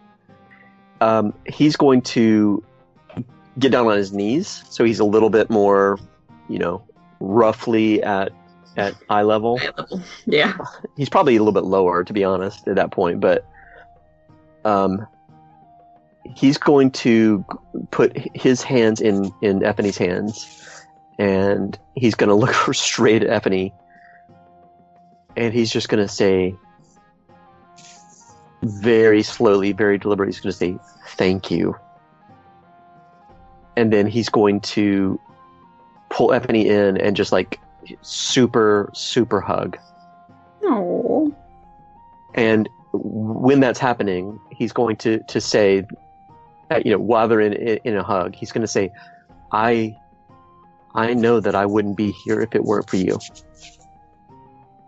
um, 1.02 1.34
he's 1.46 1.76
going 1.78 2.02
to 2.02 2.62
get 3.60 3.72
down 3.72 3.88
on 3.88 3.98
his 3.98 4.12
knees, 4.14 4.64
so 4.70 4.84
he's 4.84 5.00
a 5.00 5.06
little 5.06 5.30
bit 5.30 5.50
more, 5.50 6.00
you 6.48 6.60
know, 6.60 6.84
roughly 7.20 8.02
at 8.04 8.32
at 8.78 8.96
eye 9.10 9.24
level. 9.24 9.60
Eye 9.62 9.72
level. 9.78 10.02
Yeah. 10.26 10.58
He's 10.98 11.10
probably 11.10 11.36
a 11.36 11.40
little 11.40 11.54
bit 11.54 11.66
lower, 11.66 12.04
to 12.04 12.14
be 12.14 12.24
honest, 12.24 12.68
at 12.68 12.76
that 12.76 12.92
point. 12.92 13.20
But 13.20 13.46
um, 14.64 15.06
he's 16.36 16.58
going 16.58 16.92
to 16.92 17.44
put 17.92 18.16
his 18.36 18.62
hands 18.62 19.02
in 19.02 19.34
in 19.42 19.64
Ephany's 19.64 19.98
hands, 19.98 20.86
and 21.18 21.78
he's 21.96 22.16
going 22.16 22.30
to 22.30 22.36
look 22.36 22.54
straight 22.74 23.24
at 23.24 23.44
Ephany, 23.44 23.74
and 25.36 25.54
he's 25.54 25.72
just 25.72 25.90
going 25.90 26.06
to 26.06 26.14
say, 26.14 26.56
very 28.64 29.24
slowly, 29.24 29.72
very 29.72 29.98
deliberately, 29.98 30.34
he's 30.34 30.42
going 30.42 30.52
to 30.52 30.58
say, 30.58 30.78
"Thank 31.16 31.52
you." 31.52 31.76
And 33.80 33.94
then 33.94 34.08
he's 34.08 34.28
going 34.28 34.60
to 34.76 35.18
pull 36.10 36.30
Ephany 36.30 36.66
in 36.66 36.98
and 36.98 37.16
just 37.16 37.32
like 37.32 37.62
super, 38.02 38.90
super 38.94 39.40
hug. 39.40 39.78
Oh. 40.64 41.34
And 42.34 42.68
when 42.92 43.62
that's 43.62 43.80
happening, 43.80 44.38
he's 44.52 44.74
going 44.74 44.98
to 44.98 45.20
to 45.20 45.40
say, 45.40 45.86
you 46.84 46.92
know, 46.92 47.00
while 47.00 47.30
they're 47.30 47.40
in 47.40 47.54
in, 47.54 47.80
in 47.86 47.96
a 47.96 48.04
hug, 48.04 48.36
he's 48.36 48.52
going 48.52 48.64
to 48.64 48.68
say, 48.68 48.92
"I, 49.54 49.96
I 50.94 51.14
know 51.14 51.40
that 51.40 51.56
I 51.56 51.66
wouldn't 51.66 51.96
be 51.96 52.12
here 52.12 52.42
if 52.42 52.54
it 52.56 52.66
weren't 52.66 52.90
for 52.90 52.98
you." 52.98 53.18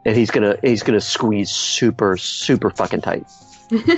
And 0.03 0.17
he's 0.17 0.31
gonna 0.31 0.57
he's 0.61 0.83
gonna 0.83 0.99
squeeze 0.99 1.49
super 1.49 2.17
super 2.17 2.71
fucking 2.71 3.01
tight 3.01 3.25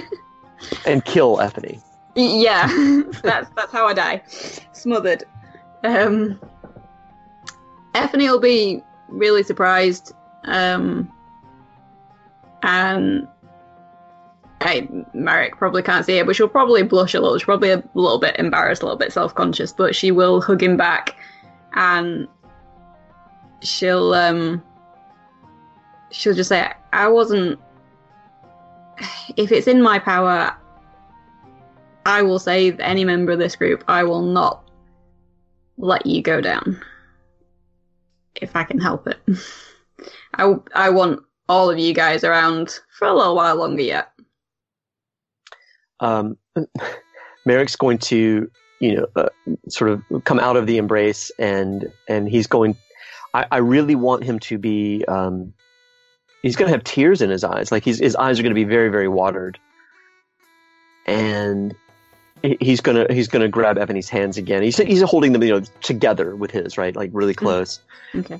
and 0.85 1.03
kill 1.03 1.37
Ephany. 1.37 1.81
Yeah, 2.15 2.67
that's 3.23 3.49
that's 3.55 3.71
how 3.71 3.87
I 3.87 3.93
die, 3.93 4.23
smothered. 4.71 5.23
Um, 5.83 6.39
Ephany 7.95 8.29
will 8.29 8.39
be 8.39 8.83
really 9.07 9.43
surprised, 9.43 10.13
um, 10.45 11.11
and 12.61 13.27
I 14.61 14.87
Marrek 15.13 15.57
probably 15.57 15.81
can't 15.81 16.05
see 16.05 16.17
it, 16.17 16.25
but 16.25 16.35
she'll 16.35 16.47
probably 16.47 16.83
blush 16.83 17.13
a 17.13 17.19
little. 17.19 17.37
She's 17.37 17.45
probably 17.45 17.71
a 17.71 17.83
little 17.95 18.19
bit 18.19 18.35
embarrassed, 18.37 18.81
a 18.81 18.85
little 18.85 18.97
bit 18.97 19.11
self 19.11 19.33
conscious, 19.35 19.73
but 19.73 19.95
she 19.95 20.11
will 20.11 20.39
hug 20.39 20.61
him 20.61 20.77
back, 20.77 21.15
and 21.73 22.27
she'll 23.61 24.13
um, 24.13 24.61
she'll 26.11 26.33
just 26.33 26.49
say, 26.49 26.71
"I 26.91 27.07
wasn't." 27.07 27.59
If 29.35 29.51
it's 29.51 29.67
in 29.67 29.81
my 29.81 29.97
power, 29.97 30.55
I 32.05 32.21
will 32.21 32.39
save 32.39 32.79
any 32.79 33.05
member 33.05 33.31
of 33.31 33.39
this 33.39 33.55
group. 33.55 33.83
I 33.87 34.03
will 34.03 34.21
not 34.21 34.69
let 35.77 36.05
you 36.05 36.21
go 36.21 36.41
down. 36.41 36.81
If 38.35 38.55
I 38.55 38.63
can 38.63 38.79
help 38.79 39.07
it. 39.07 39.19
I, 40.35 40.55
I 40.75 40.89
want 40.89 41.21
all 41.47 41.69
of 41.69 41.79
you 41.79 41.93
guys 41.93 42.23
around 42.23 42.79
for 42.97 43.07
a 43.07 43.13
little 43.13 43.35
while 43.35 43.55
longer 43.55 43.83
yet. 43.83 44.09
um, 45.99 46.37
Marrek's 47.47 47.75
going 47.75 47.97
to, 47.99 48.49
you 48.79 48.95
know, 48.95 49.07
uh, 49.15 49.29
sort 49.69 49.91
of 49.91 50.01
come 50.25 50.39
out 50.39 50.57
of 50.57 50.67
the 50.67 50.77
embrace, 50.77 51.31
and 51.39 51.91
and 52.07 52.27
he's 52.29 52.47
going. 52.47 52.77
I, 53.33 53.45
I 53.51 53.57
really 53.57 53.95
want 53.95 54.23
him 54.23 54.39
to 54.39 54.57
be. 54.57 55.03
Um, 55.07 55.53
he's 56.41 56.55
going 56.55 56.67
to 56.69 56.73
have 56.75 56.83
tears 56.83 57.21
in 57.21 57.29
his 57.29 57.43
eyes, 57.43 57.71
like 57.71 57.85
his 57.85 57.99
his 57.99 58.15
eyes 58.15 58.39
are 58.39 58.43
going 58.43 58.51
to 58.51 58.55
be 58.55 58.63
very 58.65 58.89
very 58.89 59.07
watered, 59.07 59.59
and 61.05 61.73
he's 62.43 62.81
gonna 62.81 63.07
he's 63.09 63.27
gonna 63.27 63.47
grab 63.47 63.77
Ephany's 63.77 64.09
hands 64.09 64.37
again. 64.37 64.63
He's 64.63 64.77
he's 64.77 65.01
holding 65.01 65.31
them, 65.33 65.41
you 65.43 65.49
know, 65.59 65.61
together 65.81 66.35
with 66.35 66.51
his, 66.51 66.77
right, 66.77 66.95
like 66.95 67.09
really 67.13 67.33
close, 67.33 67.79
Okay. 68.15 68.39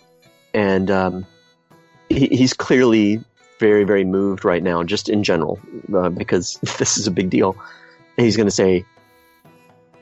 and 0.54 0.92
um, 0.92 1.26
he, 2.10 2.28
he's 2.28 2.54
clearly 2.54 3.24
very 3.60 3.84
very 3.86 4.04
moved 4.04 4.44
right 4.44 4.62
now, 4.62 4.84
just 4.84 5.08
in 5.10 5.24
general, 5.24 5.60
uh, 5.96 6.10
because 6.10 6.60
this 6.78 6.98
is 6.98 7.08
a 7.08 7.12
big 7.12 7.30
deal. 7.30 7.56
And 8.18 8.26
he's 8.26 8.36
to 8.48 8.52
say, 8.52 8.86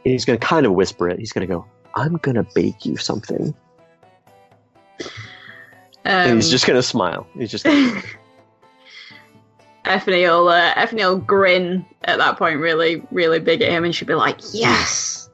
he's 0.03 0.25
to 0.37 0.45
kind 0.45 0.65
of 0.65 0.73
whisper 0.73 1.07
it. 1.07 1.19
He's 1.19 1.31
to 1.47 1.53
go, 1.53 1.65
"I'm 1.95 2.17
to 2.35 2.45
bake 2.55 2.85
you 2.85 2.97
something," 2.97 3.53
and 6.03 6.31
Um, 6.31 6.35
he's 6.37 6.49
just 6.49 6.65
going 6.65 6.77
to 6.77 6.83
smile. 6.83 7.27
He's 7.37 7.51
just 7.51 7.63
Ephany 7.65 8.03
will, 9.85 10.49
uh, 10.49 10.73
Ephany 10.75 11.05
will 11.05 11.17
grin 11.17 11.85
at 12.03 12.17
that 12.17 12.37
point, 12.37 12.59
really, 12.59 13.03
really 13.11 13.39
big 13.39 13.61
at 13.61 13.71
him, 13.71 13.83
and 13.83 13.93
she'll 13.93 14.07
be 14.07 14.15
like, 14.15 14.37
"Yes." 14.53 15.29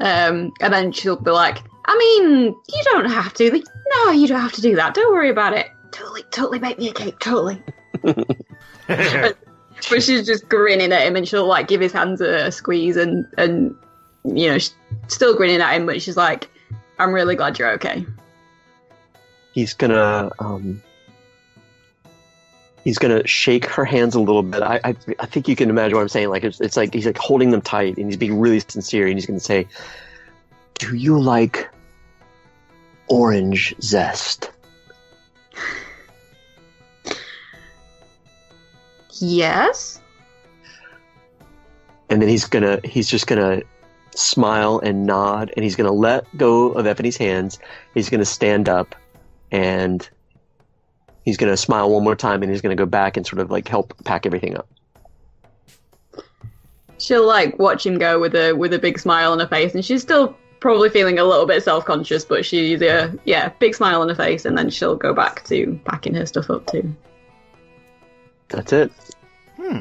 Um, 0.00 0.52
and 0.60 0.72
then 0.72 0.92
she'll 0.92 1.16
be 1.16 1.30
like, 1.30 1.58
"I 1.86 1.96
mean, 1.96 2.54
you 2.68 2.82
don't 2.84 3.10
have 3.10 3.34
to. 3.34 3.50
Like, 3.50 3.64
no, 3.94 4.10
you 4.12 4.26
don't 4.26 4.40
have 4.40 4.52
to 4.52 4.60
do 4.60 4.76
that. 4.76 4.94
Don't 4.94 5.12
worry 5.12 5.30
about 5.30 5.52
it. 5.52 5.68
Totally, 5.90 6.22
totally 6.30 6.58
make 6.58 6.78
me 6.78 6.88
a 6.88 6.92
cake. 6.92 7.18
Totally." 7.18 7.62
But 9.90 10.00
she's 10.00 10.24
just 10.24 10.48
grinning 10.48 10.92
at 10.92 11.04
him, 11.04 11.16
and 11.16 11.26
she'll 11.26 11.46
like 11.46 11.66
give 11.66 11.80
his 11.80 11.90
hands 11.90 12.20
a, 12.20 12.46
a 12.46 12.52
squeeze, 12.52 12.96
and 12.96 13.26
and 13.36 13.74
you 14.22 14.48
know, 14.48 14.58
she's 14.58 14.76
still 15.08 15.36
grinning 15.36 15.60
at 15.60 15.74
him, 15.74 15.86
but 15.86 16.00
she's 16.00 16.16
like, 16.16 16.48
"I'm 17.00 17.12
really 17.12 17.34
glad 17.34 17.58
you're 17.58 17.72
okay." 17.72 18.06
he's 19.52 19.74
gonna 19.74 20.30
um, 20.38 20.82
he's 22.84 22.98
gonna 22.98 23.26
shake 23.26 23.66
her 23.66 23.84
hands 23.84 24.14
a 24.14 24.20
little 24.20 24.42
bit. 24.42 24.62
I, 24.62 24.80
I 24.84 24.96
I 25.20 25.26
think 25.26 25.48
you 25.48 25.56
can 25.56 25.70
imagine 25.70 25.96
what 25.96 26.02
I'm 26.02 26.08
saying. 26.08 26.28
Like 26.28 26.44
it's 26.44 26.60
it's 26.60 26.76
like 26.76 26.92
he's 26.92 27.06
like 27.06 27.18
holding 27.18 27.50
them 27.50 27.60
tight, 27.60 27.96
and 27.96 28.06
he's 28.06 28.16
being 28.16 28.38
really 28.38 28.60
sincere, 28.60 29.06
and 29.06 29.16
he's 29.16 29.26
gonna 29.26 29.40
say, 29.40 29.66
"Do 30.74 30.94
you 30.94 31.20
like 31.20 31.68
orange 33.08 33.74
zest?" 33.80 34.50
Yes. 39.20 40.00
And 42.10 42.20
then 42.20 42.28
he's 42.28 42.44
gonna 42.44 42.80
he's 42.84 43.08
just 43.08 43.26
gonna 43.26 43.62
smile 44.14 44.80
and 44.80 45.06
nod, 45.06 45.52
and 45.56 45.64
he's 45.64 45.76
gonna 45.76 45.92
let 45.92 46.24
go 46.36 46.72
of 46.72 46.86
Ephany's 46.86 47.16
hands. 47.16 47.58
He's 47.94 48.10
gonna 48.10 48.24
stand 48.24 48.68
up, 48.68 48.94
and 49.50 50.08
he's 51.24 51.36
gonna 51.36 51.56
smile 51.56 51.90
one 51.90 52.04
more 52.04 52.16
time, 52.16 52.42
and 52.42 52.50
he's 52.50 52.60
gonna 52.60 52.76
go 52.76 52.86
back 52.86 53.16
and 53.16 53.26
sort 53.26 53.40
of 53.40 53.50
like 53.50 53.68
help 53.68 53.94
pack 54.04 54.26
everything 54.26 54.56
up. 54.56 54.68
She'll 56.98 57.26
like 57.26 57.58
watch 57.58 57.84
him 57.84 57.98
go 57.98 58.20
with 58.20 58.34
a 58.34 58.52
with 58.52 58.72
a 58.72 58.78
big 58.78 58.98
smile 58.98 59.32
on 59.32 59.40
her 59.40 59.48
face, 59.48 59.74
and 59.74 59.84
she's 59.84 60.02
still 60.02 60.36
probably 60.62 60.88
feeling 60.88 61.18
a 61.18 61.24
little 61.24 61.44
bit 61.46 61.62
self 61.62 61.84
conscious, 61.84 62.24
but 62.24 62.46
she's 62.46 62.80
a 62.80 63.12
yeah, 63.24 63.50
big 63.58 63.74
smile 63.74 64.00
on 64.00 64.08
her 64.08 64.14
face, 64.14 64.44
and 64.44 64.56
then 64.56 64.70
she'll 64.70 64.96
go 64.96 65.12
back 65.12 65.44
to 65.44 65.78
packing 65.84 66.14
her 66.14 66.24
stuff 66.24 66.48
up 66.48 66.66
too. 66.70 66.94
That's 68.48 68.72
it. 68.72 68.92
Hmm. 69.56 69.80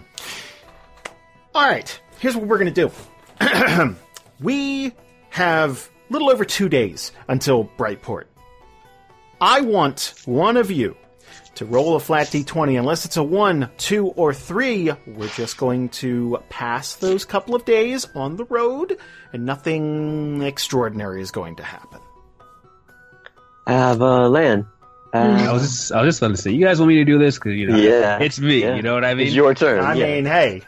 All 1.53 1.68
right, 1.68 2.01
here's 2.19 2.35
what 2.35 2.47
we're 2.47 2.57
going 2.57 2.73
to 2.73 2.89
do. 3.39 3.95
we 4.41 4.93
have 5.30 5.89
a 6.09 6.13
little 6.13 6.30
over 6.30 6.45
two 6.45 6.69
days 6.69 7.11
until 7.27 7.65
Brightport. 7.77 8.26
I 9.41 9.61
want 9.61 10.13
one 10.26 10.55
of 10.55 10.72
you 10.72 10.95
to 11.56 11.65
roll 11.65 11.95
a 11.95 11.99
flat 11.99 12.28
d20. 12.28 12.78
Unless 12.80 13.06
it's 13.06 13.18
a 13.18 13.23
1, 13.23 13.69
2, 13.78 14.07
or 14.07 14.34
3, 14.34 14.91
we're 15.07 15.28
just 15.30 15.57
going 15.57 15.90
to 15.90 16.40
pass 16.49 16.95
those 16.95 17.26
couple 17.26 17.56
of 17.56 17.65
days 17.65 18.06
on 18.15 18.38
the 18.38 18.45
road, 18.45 18.98
and 19.34 19.45
nothing 19.45 20.41
extraordinary 20.44 21.22
is 21.22 21.32
going 21.32 21.56
to 21.57 21.64
happen. 21.64 21.99
Avalan. 23.68 24.02
I 24.03 24.26
Uh, 24.26 24.30
land. 24.30 24.65
Uh 25.14 25.18
I 25.49 25.52
was 25.53 25.61
just, 25.64 25.91
I 25.91 26.02
was 26.02 26.07
just 26.15 26.22
about 26.22 26.36
to 26.36 26.41
say, 26.41 26.52
you 26.52 26.65
guys 26.65 26.80
want 26.80 26.88
me 26.88 26.95
to 26.95 27.06
do 27.06 27.18
this 27.19 27.36
because 27.36 27.53
you 27.53 27.68
know, 27.68 27.76
Yeah, 27.76 28.19
it's 28.19 28.40
me. 28.40 28.61
yeah. 28.61 28.76
You 28.76 28.82
know 28.82 28.94
what 28.94 29.03
I 29.03 29.14
mean? 29.14 29.28
it's 29.28 29.36
your 29.36 29.53
turn. 29.53 29.84
I 29.84 29.94
yeah. 29.95 30.06
mean, 30.06 30.26
hey, 30.26 30.61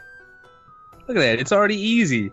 Look 1.08 1.16
at 1.16 1.20
that, 1.20 1.38
it's 1.40 1.52
already 1.52 1.76
easy. 1.76 2.30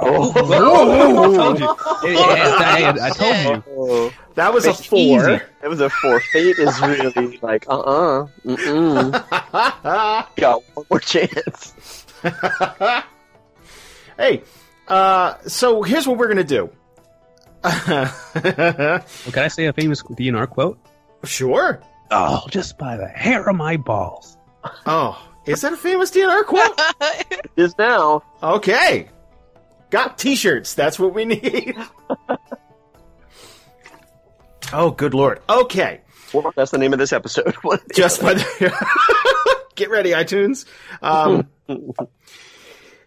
Oh, 0.00 0.32
I 0.34 1.36
told 1.36 1.58
you. 1.60 1.76
Hey, 2.00 2.14
hey, 2.14 2.84
I, 2.84 3.06
I 3.06 3.10
told 3.10 3.64
you. 3.66 4.12
That 4.34 4.54
was 4.54 4.64
a 4.66 4.72
four. 4.72 4.98
easy. 4.98 5.42
that 5.60 5.68
was 5.68 5.80
a 5.80 5.90
four. 5.90 6.20
Fate 6.20 6.58
is 6.58 6.80
really 6.80 7.38
like, 7.42 7.68
uh 7.68 7.78
uh-uh, 7.78 8.26
mm-mm. 8.46 9.12
Got 10.36 10.62
one 10.74 10.86
more 10.88 11.00
chance. 11.00 12.06
hey, 14.16 14.42
uh, 14.88 15.34
so 15.46 15.82
here's 15.82 16.06
what 16.06 16.16
we're 16.16 16.28
gonna 16.28 16.44
do. 16.44 16.70
Well, 17.62 18.08
can 18.34 19.44
I 19.44 19.48
say 19.48 19.66
a 19.66 19.72
famous 19.72 20.02
D&R 20.14 20.46
quote? 20.46 20.78
sure. 21.24 21.80
Oh, 22.10 22.46
just 22.50 22.76
by 22.78 22.96
the 22.96 23.06
hair 23.06 23.48
of 23.48 23.56
my 23.56 23.76
balls. 23.76 24.36
Oh, 24.86 25.22
is 25.46 25.60
that 25.60 25.72
a 25.72 25.76
famous 25.76 26.10
D&R 26.10 26.44
quote? 26.44 26.80
Is 27.56 27.76
now. 27.78 28.22
Okay. 28.42 29.08
Got 29.92 30.16
t-shirts. 30.16 30.74
That's 30.74 30.98
what 30.98 31.12
we 31.12 31.24
need. 31.26 31.76
oh, 34.72 34.90
good 34.90 35.12
lord. 35.12 35.40
Okay. 35.50 36.00
Well, 36.32 36.50
that's 36.56 36.70
the 36.70 36.78
name 36.78 36.94
of 36.94 36.98
this 36.98 37.12
episode. 37.12 37.54
Just 37.94 38.22
by 38.22 38.32
the 38.34 39.56
Get 39.74 39.90
ready, 39.90 40.12
iTunes. 40.12 40.64
Um, 41.02 41.46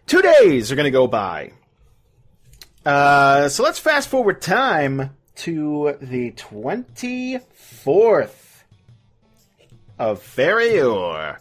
two 0.06 0.22
days 0.22 0.70
are 0.70 0.76
going 0.76 0.84
to 0.84 0.92
go 0.92 1.08
by. 1.08 1.50
Uh, 2.84 3.48
so 3.48 3.64
let's 3.64 3.80
fast 3.80 4.08
forward 4.08 4.40
time 4.40 5.10
to 5.36 5.96
the 6.00 6.30
24th 6.32 8.30
of 9.98 10.22
Ferrior. 10.22 11.40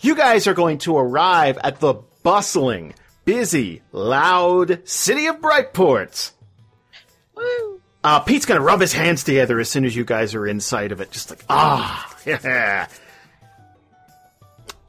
You 0.00 0.14
guys 0.16 0.46
are 0.46 0.54
going 0.54 0.78
to 0.78 0.96
arrive 0.96 1.58
at 1.62 1.80
the 1.80 1.96
bustling, 2.22 2.94
busy, 3.26 3.82
loud 3.92 4.88
city 4.88 5.26
of 5.26 5.42
Brightport. 5.42 6.30
Uh, 8.02 8.20
Pete's 8.20 8.46
gonna 8.46 8.62
rub 8.62 8.80
his 8.80 8.94
hands 8.94 9.24
together 9.24 9.60
as 9.60 9.68
soon 9.68 9.84
as 9.84 9.94
you 9.94 10.04
guys 10.04 10.34
are 10.34 10.46
inside 10.46 10.92
of 10.92 11.02
it, 11.02 11.10
just 11.10 11.28
like 11.28 11.44
ah, 11.50 12.16
yeah. 12.24 12.88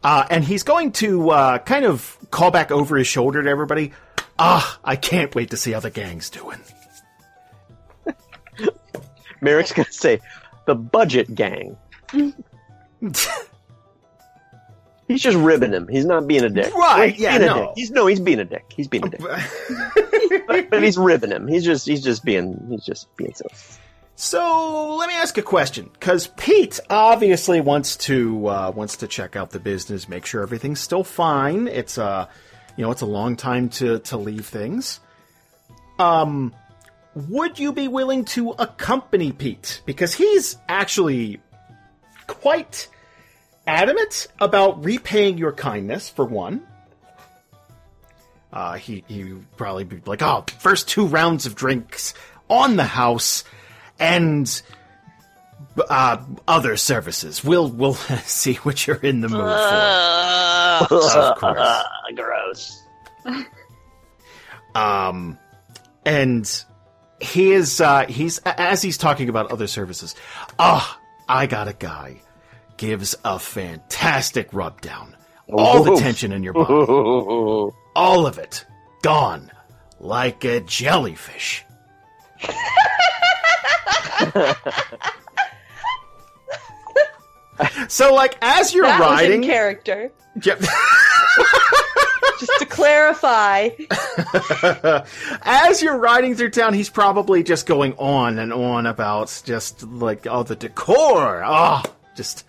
Uh, 0.03 0.25
and 0.29 0.43
he's 0.43 0.63
going 0.63 0.91
to 0.93 1.31
uh, 1.31 1.57
kind 1.57 1.83
of 1.83 2.17
call 2.31 2.49
back 2.49 2.71
over 2.71 2.95
his 2.95 3.07
shoulder 3.07 3.43
to 3.43 3.49
everybody. 3.49 3.91
Ah, 4.39 4.79
I 4.81 4.95
can't 4.95 5.33
wait 5.35 5.49
to 5.49 5.57
see 5.57 5.73
how 5.73 5.81
the 5.81 5.89
gang's 5.89 6.29
doing. 6.29 6.59
Marrek's 9.41 9.73
gonna 9.73 9.91
say, 9.91 10.21
the 10.65 10.75
budget 10.75 11.33
gang. 11.35 11.75
He's 15.07 15.21
just 15.21 15.37
ribbing 15.37 15.71
him. 15.71 15.87
He's 15.87 16.05
not 16.05 16.27
being 16.27 16.43
a 16.43 16.49
dick. 16.49 16.73
Right, 16.75 17.13
He's 17.13 17.21
yeah, 17.21 17.37
no. 17.37 17.73
He's 17.75 17.91
no, 17.91 18.07
he's 18.07 18.19
being 18.19 18.39
a 18.39 18.45
dick. 18.45 18.65
He's 18.75 18.89
being 18.89 19.05
a 19.05 19.09
dick. 19.09 19.21
but, 20.47 20.69
but 20.69 20.83
he's 20.83 20.97
ribbing 20.97 21.31
him. 21.31 21.47
He's 21.47 21.63
just, 21.63 21.87
he's 21.87 22.03
just 22.03 22.25
being, 22.25 22.67
he's 22.69 22.83
just 22.83 23.15
being 23.15 23.33
silly. 23.33 23.53
So 24.19 24.95
let 24.95 25.07
me 25.07 25.13
ask 25.13 25.37
a 25.37 25.43
question, 25.43 25.91
because 25.93 26.27
Pete 26.27 26.79
obviously 26.89 27.61
wants 27.61 27.95
to 27.97 28.47
uh, 28.47 28.71
wants 28.75 28.97
to 28.97 29.07
check 29.07 29.35
out 29.35 29.51
the 29.51 29.59
business, 29.59 30.09
make 30.09 30.25
sure 30.25 30.41
everything's 30.41 30.79
still 30.79 31.03
fine. 31.03 31.67
It's 31.67 31.99
a, 31.99 32.27
you 32.75 32.83
know, 32.83 32.89
it's 32.89 33.03
a 33.03 33.05
long 33.05 33.35
time 33.35 33.69
to 33.69 33.99
to 33.99 34.17
leave 34.17 34.47
things. 34.47 34.99
Um, 35.99 36.53
would 37.13 37.59
you 37.59 37.71
be 37.73 37.87
willing 37.87 38.25
to 38.25 38.51
accompany 38.51 39.31
Pete 39.31 39.81
because 39.85 40.15
he's 40.15 40.57
actually 40.67 41.39
quite 42.25 42.87
adamant 43.67 44.27
about 44.39 44.83
repaying 44.83 45.37
your 45.37 45.51
kindness 45.51 46.09
for 46.09 46.25
one. 46.25 46.65
Uh, 48.51 48.73
he 48.75 49.03
he 49.07 49.35
probably 49.57 49.83
be 49.83 50.01
like, 50.05 50.21
oh, 50.21 50.45
first 50.59 50.87
two 50.87 51.05
rounds 51.05 51.45
of 51.45 51.53
drinks 51.53 52.13
on 52.49 52.77
the 52.77 52.83
house, 52.85 53.43
and 53.99 54.61
uh, 55.89 56.17
other 56.47 56.77
services. 56.77 57.43
We'll 57.43 57.69
we'll 57.69 57.93
see 58.23 58.55
what 58.55 58.87
you're 58.87 58.95
in 58.97 59.21
the 59.21 59.27
mood 59.29 59.41
for. 59.41 59.47
Uh, 59.47 60.79
Of 60.81 61.37
course. 61.39 61.83
Gross. 62.15 62.83
Um, 64.75 65.39
and 66.05 66.63
he 67.19 67.51
is 67.51 67.81
uh, 67.81 68.05
he's 68.05 68.37
as 68.45 68.83
he's 68.83 68.99
talking 68.99 69.27
about 69.27 69.51
other 69.51 69.65
services. 69.65 70.13
Ah, 70.59 70.99
I 71.27 71.47
got 71.47 71.67
a 71.67 71.73
guy 71.73 72.21
gives 72.77 73.15
a 73.25 73.39
fantastic 73.39 74.53
rub 74.53 74.81
down. 74.81 75.15
All 75.51 75.83
the 75.83 75.95
tension 75.95 76.31
in 76.33 76.43
your 76.43 76.53
body, 76.53 76.73
all 77.95 78.27
of 78.27 78.37
it 78.37 78.65
gone 79.01 79.51
like 79.99 80.43
a 80.43 80.59
jellyfish. 80.61 81.63
so, 87.87 88.13
like, 88.13 88.37
as 88.41 88.73
you're 88.73 88.85
that 88.85 88.99
was 88.99 89.21
in 89.21 89.27
riding, 89.27 89.43
character. 89.43 90.11
Yep. 90.43 90.59
Just 92.39 92.59
to 92.59 92.65
clarify. 92.67 93.69
as 95.41 95.81
you're 95.81 95.97
riding 95.97 96.35
through 96.35 96.51
town, 96.51 96.75
he's 96.75 96.89
probably 96.89 97.41
just 97.41 97.65
going 97.65 97.93
on 97.93 98.37
and 98.37 98.53
on 98.53 98.85
about 98.85 99.41
just 99.43 99.81
like 99.81 100.27
oh 100.29 100.43
the 100.43 100.55
decor, 100.55 101.41
ah, 101.43 101.83
just 102.15 102.45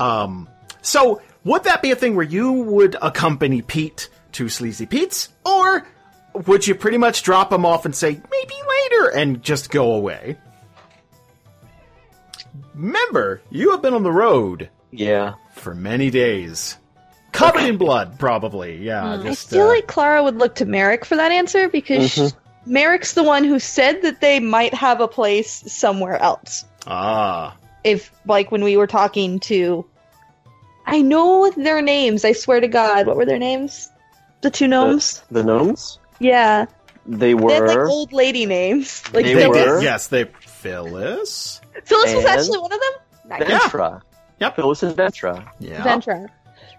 um. 0.00 0.48
So 0.82 1.20
would 1.44 1.64
that 1.64 1.82
be 1.82 1.90
a 1.90 1.96
thing 1.96 2.16
where 2.16 2.24
you 2.26 2.50
would 2.52 2.96
accompany 3.02 3.62
Pete 3.62 4.08
to 4.32 4.48
Sleazy 4.48 4.86
Pete's, 4.86 5.28
or 5.44 5.86
would 6.46 6.66
you 6.66 6.74
pretty 6.74 6.96
much 6.98 7.22
drop 7.22 7.52
him 7.52 7.66
off 7.66 7.84
and 7.84 7.94
say 7.94 8.12
maybe 8.30 8.54
later 8.90 9.10
and 9.10 9.42
just 9.42 9.70
go 9.70 9.92
away? 9.94 10.36
Remember, 12.74 13.42
you 13.50 13.70
have 13.72 13.82
been 13.82 13.94
on 13.94 14.02
the 14.02 14.12
road 14.12 14.68
Yeah. 14.90 15.34
for 15.54 15.74
many 15.74 16.10
days, 16.10 16.76
covered 17.32 17.62
in 17.64 17.76
blood, 17.76 18.18
probably. 18.18 18.76
Yeah, 18.78 19.14
I 19.18 19.22
just 19.22 19.50
feel 19.50 19.62
uh, 19.64 19.68
like 19.68 19.86
Klara 19.86 20.22
would 20.24 20.36
look 20.36 20.54
to 20.56 20.64
Marrek 20.66 21.04
for 21.04 21.16
that 21.16 21.30
answer 21.32 21.68
because 21.68 22.10
Mhm. 22.16 22.34
Marrek's 22.66 23.12
the 23.14 23.22
one 23.22 23.44
who 23.44 23.58
said 23.58 24.02
that 24.02 24.20
they 24.20 24.40
might 24.40 24.74
have 24.74 25.00
a 25.00 25.08
place 25.08 25.62
somewhere 25.66 26.16
else. 26.16 26.64
ah. 26.86 27.56
If, 27.82 28.10
like, 28.26 28.52
when 28.52 28.62
we 28.62 28.76
were 28.76 28.86
talking 28.86 29.40
to. 29.40 29.86
I 30.86 31.02
know 31.02 31.50
their 31.50 31.82
names, 31.82 32.24
I 32.24 32.32
swear 32.32 32.60
to 32.60 32.68
God. 32.68 33.06
What 33.06 33.16
were 33.16 33.26
their 33.26 33.38
names? 33.38 33.90
The 34.40 34.50
two 34.50 34.66
gnomes? 34.68 35.22
The 35.30 35.42
gnomes? 35.44 35.98
yeah. 36.18 36.66
They 37.06 37.34
were. 37.34 37.48
They 37.48 37.54
had, 37.54 37.64
like, 37.64 37.88
old 37.88 38.12
lady 38.12 38.44
names. 38.46 39.02
Like, 39.12 39.24
They 39.24 39.34
They 39.34 39.48
were. 39.48 39.76
did, 39.76 39.82
yes, 39.82 40.08
they 40.08 40.24
Phyllis. 40.24 41.60
Phyllis 41.84 42.14
was 42.14 42.24
actually 42.24 42.58
one 42.58 42.72
of 42.72 42.78
them? 42.78 43.38
Nice. 43.38 43.42
Ventra. 43.44 44.02
Yep. 44.38 44.56
Phyllis 44.56 44.82
and 44.82 44.96
Ventra. 44.96 45.50
Yeah. 45.58 45.82
Ventra. 45.82 46.28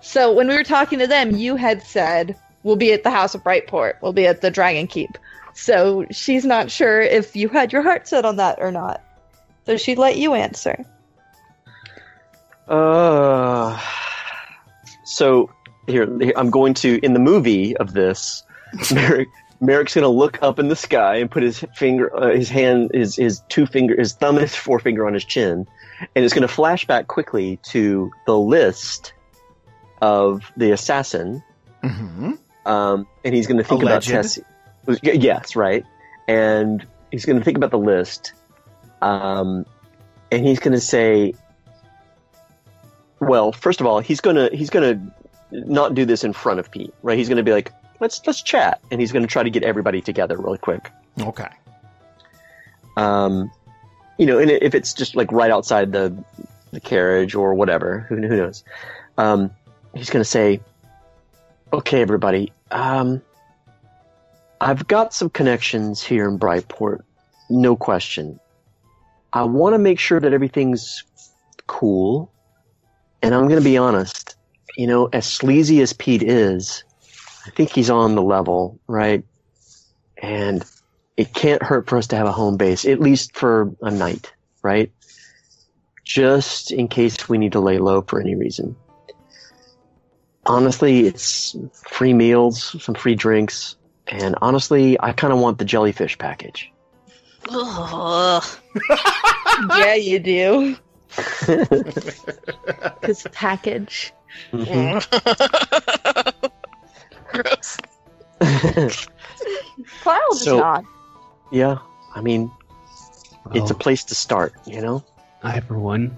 So 0.02 0.32
when 0.32 0.48
we 0.48 0.56
were 0.56 0.64
talking 0.64 1.00
to 1.00 1.08
them, 1.08 1.32
you 1.32 1.56
had 1.56 1.82
said 1.82 2.36
we'll 2.64 2.76
be 2.76 2.94
at 2.94 3.04
the 3.04 3.10
House 3.10 3.34
of 3.36 3.44
Brightport. 3.44 3.96
We'll 4.02 4.14
be 4.14 4.28
at 4.28 4.42
the 4.42 4.52
Dragon 4.52 4.88
Keep. 4.88 5.18
So 5.54 6.06
she's 6.12 6.46
not 6.46 6.72
sure 6.72 7.02
if 7.02 7.36
you 7.36 7.50
had 7.50 7.74
your 7.74 7.82
heart 7.82 8.08
set 8.08 8.24
on 8.24 8.38
that 8.38 8.60
or 8.62 8.72
not. 8.72 9.02
So 9.66 9.76
she'd 9.78 9.98
let 9.98 10.18
you 10.18 10.34
answer. 10.34 10.86
Uh, 12.68 13.80
so 15.04 15.50
here, 15.88 16.08
here, 16.20 16.34
I'm 16.36 16.50
going 16.50 16.74
to 16.76 17.00
in 17.04 17.14
the 17.14 17.20
movie 17.20 17.76
of 17.78 17.94
this. 17.94 18.44
Marrek, 18.94 19.28
Marrek's 19.62 19.94
going 19.94 20.04
to 20.04 20.10
look 20.10 20.42
up 20.42 20.58
in 20.60 20.70
the 20.70 20.76
sky 20.76 21.18
and 21.18 21.30
put 21.30 21.44
his 21.44 21.64
finger, 21.76 22.16
uh, 22.16 22.34
his 22.34 22.50
hand, 22.50 22.92
his 22.94 23.16
his 23.16 23.42
two 23.50 23.66
finger, 23.66 23.96
his 23.98 24.14
thumb 24.14 24.38
and 24.38 24.44
his 24.44 24.56
forefinger 24.56 25.06
on 25.06 25.14
his 25.14 25.26
chin, 25.26 25.68
and 26.16 26.26
it's 26.26 26.34
going 26.34 26.42
to 26.42 26.54
flash 26.54 26.86
back 26.86 27.08
quickly 27.08 27.58
to 27.64 28.12
the 28.26 28.38
list 28.38 29.14
of 30.02 30.52
the 30.58 30.72
assassin, 30.72 31.44
hmm 31.84 32.34
um, 32.66 33.08
and 33.24 33.34
he's 33.34 33.48
going 33.48 33.58
to 33.58 33.64
think 33.64 33.82
about 33.82 34.08
Alleged. 34.08 34.10
Tessie. 34.10 34.44
Yes, 35.04 35.56
right, 35.56 35.86
and 36.28 36.86
he's 37.12 37.26
going 37.26 37.38
to 37.38 37.44
think 37.46 37.58
about 37.58 37.72
the 37.72 37.80
list, 37.80 38.34
um, 39.02 39.66
and 40.32 40.46
he's 40.46 40.60
going 40.60 40.74
to 40.74 40.82
say, 40.82 41.34
well, 43.22 43.52
first 43.52 43.80
of 43.80 43.88
all, 43.88 44.00
he's 44.00 44.20
gonna 44.20 44.50
he's 44.52 44.70
gonna 44.72 45.00
not 45.52 45.94
do 45.94 46.06
this 46.06 46.24
in 46.24 46.34
front 46.34 46.60
of 46.60 46.70
Pete, 46.72 46.94
right? 47.04 47.18
He's 47.18 47.30
gonna 47.30 47.44
be 47.44 47.54
like, 47.54 47.72
let's 48.00 48.26
let's 48.26 48.42
chat, 48.42 48.82
and 48.90 49.00
he's 49.00 49.12
gonna 49.12 49.28
try 49.28 49.44
to 49.44 49.50
get 49.50 49.64
everybody 49.64 50.02
together 50.02 50.38
really 50.38 50.58
quick. 50.58 50.92
Okay. 51.20 51.48
Um, 52.98 53.52
you 54.18 54.26
know, 54.26 54.40
and 54.40 54.50
if 54.50 54.76
it's 54.76 54.94
just 54.94 55.16
like 55.16 55.32
right 55.32 55.52
outside 55.52 55.92
the 55.92 56.14
the 56.72 56.80
carriage 56.80 57.36
or 57.36 57.54
whatever, 57.54 58.00
who, 58.10 58.16
who 58.16 58.38
knows? 58.38 58.64
Um, 59.18 59.52
he's 59.94 60.10
gonna 60.10 60.26
say, 60.26 60.60
okay, 61.72 62.02
everybody, 62.02 62.52
um, 62.72 63.22
I've 64.60 64.88
got 64.88 65.14
some 65.14 65.30
connections 65.30 66.02
here 66.02 66.28
in 66.28 66.40
Brightport, 66.40 67.02
no 67.52 67.76
question. 67.76 68.40
I 69.32 69.44
want 69.44 69.74
to 69.74 69.80
make 69.80 70.00
sure 70.00 70.20
that 70.20 70.34
everything's 70.34 71.04
cool, 71.68 72.32
and 73.22 73.34
I'm 73.34 73.48
gonna 73.48 73.62
be 73.62 73.78
honest. 73.78 74.36
You 74.78 74.88
know, 74.88 75.10
as 75.12 75.26
sleazy 75.26 75.82
as 75.82 75.94
Pete 75.94 76.24
is, 76.24 76.84
I 77.46 77.50
think 77.52 77.72
he's 77.72 77.90
on 77.90 78.16
the 78.16 78.22
level, 78.22 78.80
right? 78.88 79.24
And 80.18 80.64
it 81.18 81.34
can't 81.34 81.62
hurt 81.62 81.90
for 81.90 81.98
us 81.98 82.08
to 82.08 82.16
have 82.16 82.28
a 82.28 82.32
home 82.32 82.58
base, 82.58 82.86
at 82.86 83.00
least 83.00 83.36
for 83.36 83.72
a 83.82 83.92
night, 83.92 84.32
right? 84.64 84.92
Just 86.04 86.72
in 86.72 86.88
case 86.88 87.28
we 87.28 87.38
need 87.38 87.52
to 87.52 87.60
lay 87.60 87.80
low 87.80 88.02
for 88.02 88.20
any 88.20 88.36
reason. 88.36 88.76
Honestly, 90.46 91.02
it's 91.02 91.56
free 91.88 92.14
meals, 92.14 92.82
some 92.84 92.96
free 92.96 93.16
drinks, 93.16 93.76
and 94.08 94.36
honestly, 94.42 95.00
I 95.00 95.12
kind 95.12 95.32
of 95.34 95.40
want 95.40 95.58
the 95.58 95.66
jellyfish 95.66 96.18
package. 96.18 96.72
Yeah, 99.78 99.96
you 99.96 100.20
do. 100.20 100.78
This 103.02 103.26
package. 103.32 104.14
Mhm. 104.52 105.02
Gross. 107.32 107.78
Kyle 110.04 110.20
does 110.32 110.44
So- 110.44 110.60
not. 110.60 110.84
yeah, 111.52 111.78
I 112.16 112.22
mean, 112.22 112.52
it's 113.54 113.72
a 113.72 113.76
place 113.76 114.04
to 114.06 114.16
start, 114.16 114.54
you 114.66 114.82
know? 114.82 115.04
I, 115.44 115.60
for 115.60 115.78
one, 115.80 116.18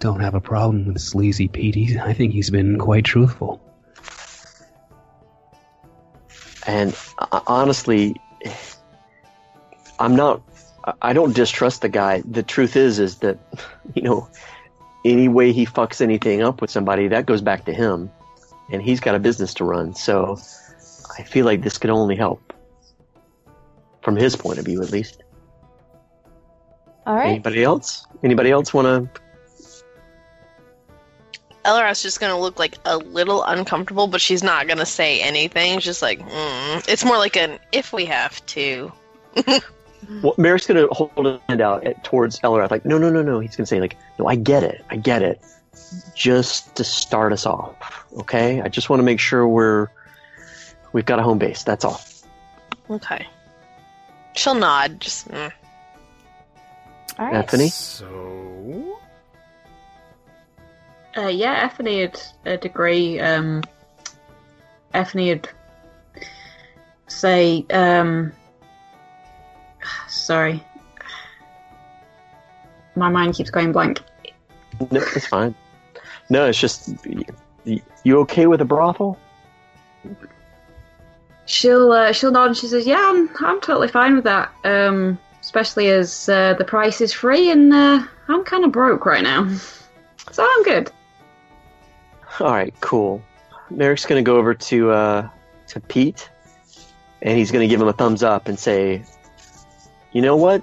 don't 0.00 0.20
have 0.20 0.34
a 0.34 0.40
problem 0.40 0.86
with 0.86 1.00
Sleazy 1.00 1.48
Pete. 1.48 1.96
I 1.98 2.12
think 2.12 2.32
he's 2.32 2.50
been 2.50 2.78
quite 2.78 3.04
truthful. 3.04 3.60
And 6.66 6.96
uh, 7.18 7.40
honestly, 7.46 8.16
I'm 9.98 10.16
not. 10.16 10.42
I- 10.84 10.94
I 11.02 11.12
don't 11.12 11.34
distrust 11.34 11.82
the 11.82 11.88
guy. 11.88 12.22
The 12.28 12.42
truth 12.42 12.76
is, 12.76 12.98
is 12.98 13.16
that 13.16 13.38
you 13.94 14.02
know, 14.02 14.28
any 15.04 15.28
way 15.28 15.52
he 15.52 15.66
fucks 15.66 16.00
anything 16.00 16.42
up 16.42 16.60
with 16.60 16.70
somebody, 16.70 17.08
that 17.08 17.26
goes 17.26 17.42
back 17.42 17.64
to 17.66 17.72
him, 17.72 18.10
and 18.70 18.82
he's 18.82 19.00
got 19.00 19.14
a 19.14 19.18
business 19.18 19.54
to 19.54 19.64
run. 19.64 19.94
So, 19.94 20.38
I 21.18 21.22
feel 21.22 21.44
like 21.44 21.62
this 21.62 21.78
could 21.78 21.90
only 21.90 22.16
help, 22.16 22.52
from 24.02 24.16
his 24.16 24.34
point 24.34 24.58
of 24.58 24.64
view, 24.64 24.82
at 24.82 24.90
least. 24.90 25.22
All 27.06 27.14
right. 27.14 27.28
Anybody 27.28 27.62
else? 27.62 28.06
Anybody 28.22 28.50
else 28.50 28.72
want 28.72 28.86
to? 28.86 29.20
Eliwrath's 31.64 32.02
just 32.02 32.20
gonna 32.20 32.38
look 32.38 32.58
like 32.58 32.76
a 32.84 32.98
little 32.98 33.42
uncomfortable, 33.44 34.06
but 34.06 34.20
she's 34.20 34.42
not 34.42 34.68
gonna 34.68 34.86
say 34.86 35.20
anything. 35.20 35.78
She's 35.78 35.84
just 35.84 36.02
like, 36.02 36.20
mm. 36.20 36.88
it's 36.88 37.04
more 37.04 37.16
like 37.16 37.36
an 37.36 37.58
if 37.72 37.92
we 37.92 38.04
have 38.06 38.44
to. 38.46 38.92
Well, 40.22 40.34
Marrek's 40.34 40.66
gonna 40.66 40.86
hold 40.90 41.26
a 41.26 41.40
hand 41.48 41.60
out 41.60 41.86
at, 41.86 42.02
towards 42.04 42.40
Eliwrath, 42.40 42.70
like, 42.70 42.84
no, 42.84 42.98
no, 42.98 43.10
no, 43.10 43.22
no. 43.22 43.40
He's 43.40 43.56
gonna 43.56 43.66
say, 43.66 43.80
like, 43.80 43.96
no, 44.18 44.26
I 44.26 44.36
get 44.36 44.62
it, 44.62 44.84
I 44.90 44.96
get 44.96 45.22
it. 45.22 45.40
Just 46.14 46.74
to 46.76 46.84
start 46.84 47.32
us 47.32 47.46
off, 47.46 48.06
okay? 48.18 48.60
I 48.60 48.68
just 48.68 48.88
want 48.90 49.00
to 49.00 49.04
make 49.04 49.20
sure 49.20 49.46
we're 49.46 49.88
we've 50.92 51.04
got 51.04 51.18
a 51.18 51.22
home 51.22 51.38
base. 51.38 51.62
That's 51.62 51.84
all. 51.84 52.00
Okay. 52.88 53.26
She'll 54.34 54.54
nod. 54.54 55.00
Just 55.00 55.28
mm. 55.28 55.52
All 57.18 57.26
right. 57.26 57.34
Anthony. 57.34 57.68
So, 57.68 58.98
Uh, 61.16 61.28
yeah, 61.28 61.68
Ephany 61.68 62.00
had 62.00 62.20
a 62.44 62.56
degree. 62.56 63.20
Um, 63.20 63.62
Ephany 64.94 65.28
would 65.28 65.48
say, 67.06 67.64
um, 67.70 68.32
sorry. 70.08 70.62
My 72.96 73.08
mind 73.08 73.34
keeps 73.34 73.50
going 73.50 73.72
blank. 73.72 74.00
No, 74.90 75.00
it's 75.14 75.26
fine. 75.26 75.54
No, 76.30 76.46
it's 76.46 76.58
just 76.58 76.94
you, 77.64 77.80
you 78.02 78.18
okay 78.20 78.46
with 78.46 78.60
a 78.60 78.64
brothel? 78.64 79.18
She'll 81.46 81.92
uh, 81.92 82.12
she'll 82.12 82.30
nod 82.30 82.46
and 82.46 82.56
she 82.56 82.66
says, 82.66 82.86
"Yeah, 82.86 83.00
I'm 83.00 83.28
I'm 83.40 83.60
totally 83.60 83.88
fine 83.88 84.14
with 84.14 84.24
that. 84.24 84.52
Um, 84.64 85.18
especially 85.40 85.88
as 85.90 86.28
uh, 86.28 86.54
the 86.54 86.64
price 86.64 87.00
is 87.00 87.12
free 87.12 87.50
and 87.50 87.72
uh, 87.72 88.04
I'm 88.28 88.44
kind 88.44 88.64
of 88.64 88.72
broke 88.72 89.04
right 89.04 89.22
now, 89.22 89.48
so 90.30 90.46
I'm 90.48 90.62
good." 90.62 90.90
All 92.40 92.50
right, 92.50 92.74
cool. 92.80 93.22
Marrek's 93.70 94.06
gonna 94.06 94.22
go 94.22 94.36
over 94.36 94.54
to 94.54 94.90
uh, 94.90 95.28
to 95.68 95.80
Pete, 95.80 96.30
and 97.22 97.36
he's 97.36 97.50
gonna 97.50 97.68
give 97.68 97.80
him 97.80 97.88
a 97.88 97.92
thumbs 97.92 98.22
up 98.22 98.48
and 98.48 98.58
say, 98.58 99.04
"You 100.14 100.22
know 100.22 100.36
what? 100.36 100.62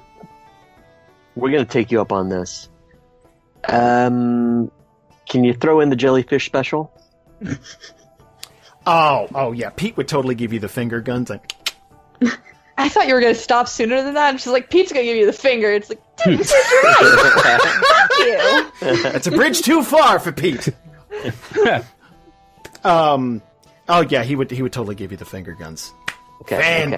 We're 1.35 1.51
gonna 1.51 1.65
take 1.65 1.91
you 1.91 2.01
up 2.01 2.11
on 2.11 2.29
this. 2.29 2.67
Um, 3.67 4.71
can 5.29 5.43
you 5.43 5.53
throw 5.53 5.81
in 5.81 5.89
the 5.89 5.95
jellyfish 5.95 6.47
special?" 6.47 6.91
oh, 8.85 9.27
oh 9.35 9.51
yeah, 9.51 9.69
Pete 9.69 9.95
would 9.97 10.07
totally 10.07 10.35
give 10.35 10.53
you 10.53 10.59
the 10.59 10.69
finger 10.69 11.01
guns. 11.01 11.29
Like, 11.29 11.53
I 12.77 12.89
thought 12.89 13.07
you 13.07 13.13
were 13.13 13.21
going 13.21 13.33
to 13.33 13.39
stop 13.39 13.67
sooner 13.67 14.01
than 14.01 14.15
that. 14.15 14.31
And 14.31 14.41
she's 14.41 14.51
like, 14.51 14.69
Pete's 14.69 14.91
going 14.91 15.05
to 15.05 15.11
give 15.11 15.17
you 15.17 15.25
the 15.27 15.33
finger. 15.33 15.71
It's 15.71 15.89
like, 15.89 16.01
dude, 16.23 16.39
you're 16.39 16.83
right. 16.83 17.61
Fuck 17.87 18.11
you. 18.19 19.01
That's 19.03 19.27
a 19.27 19.31
bridge 19.31 19.61
too 19.61 19.83
far 19.83 20.19
for 20.19 20.31
Pete. 20.31 20.69
Um. 22.83 23.41
Oh 23.87 24.01
yeah, 24.01 24.23
he 24.23 24.35
would. 24.35 24.49
He 24.51 24.61
would 24.61 24.73
totally 24.73 24.95
give 24.95 25.11
you 25.11 25.17
the 25.17 25.25
finger 25.25 25.53
guns. 25.53 25.93
Okay. 26.41 26.55
okay. 26.55 26.97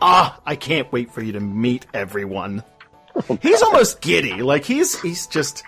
Ah, 0.00 0.40
I 0.44 0.56
can't 0.56 0.90
wait 0.92 1.10
for 1.10 1.22
you 1.22 1.32
to 1.32 1.40
meet 1.40 1.86
everyone. 1.94 2.62
He's 3.40 3.62
almost 3.62 4.00
giddy. 4.00 4.42
Like 4.42 4.64
he's 4.64 5.00
he's 5.00 5.26
just. 5.26 5.64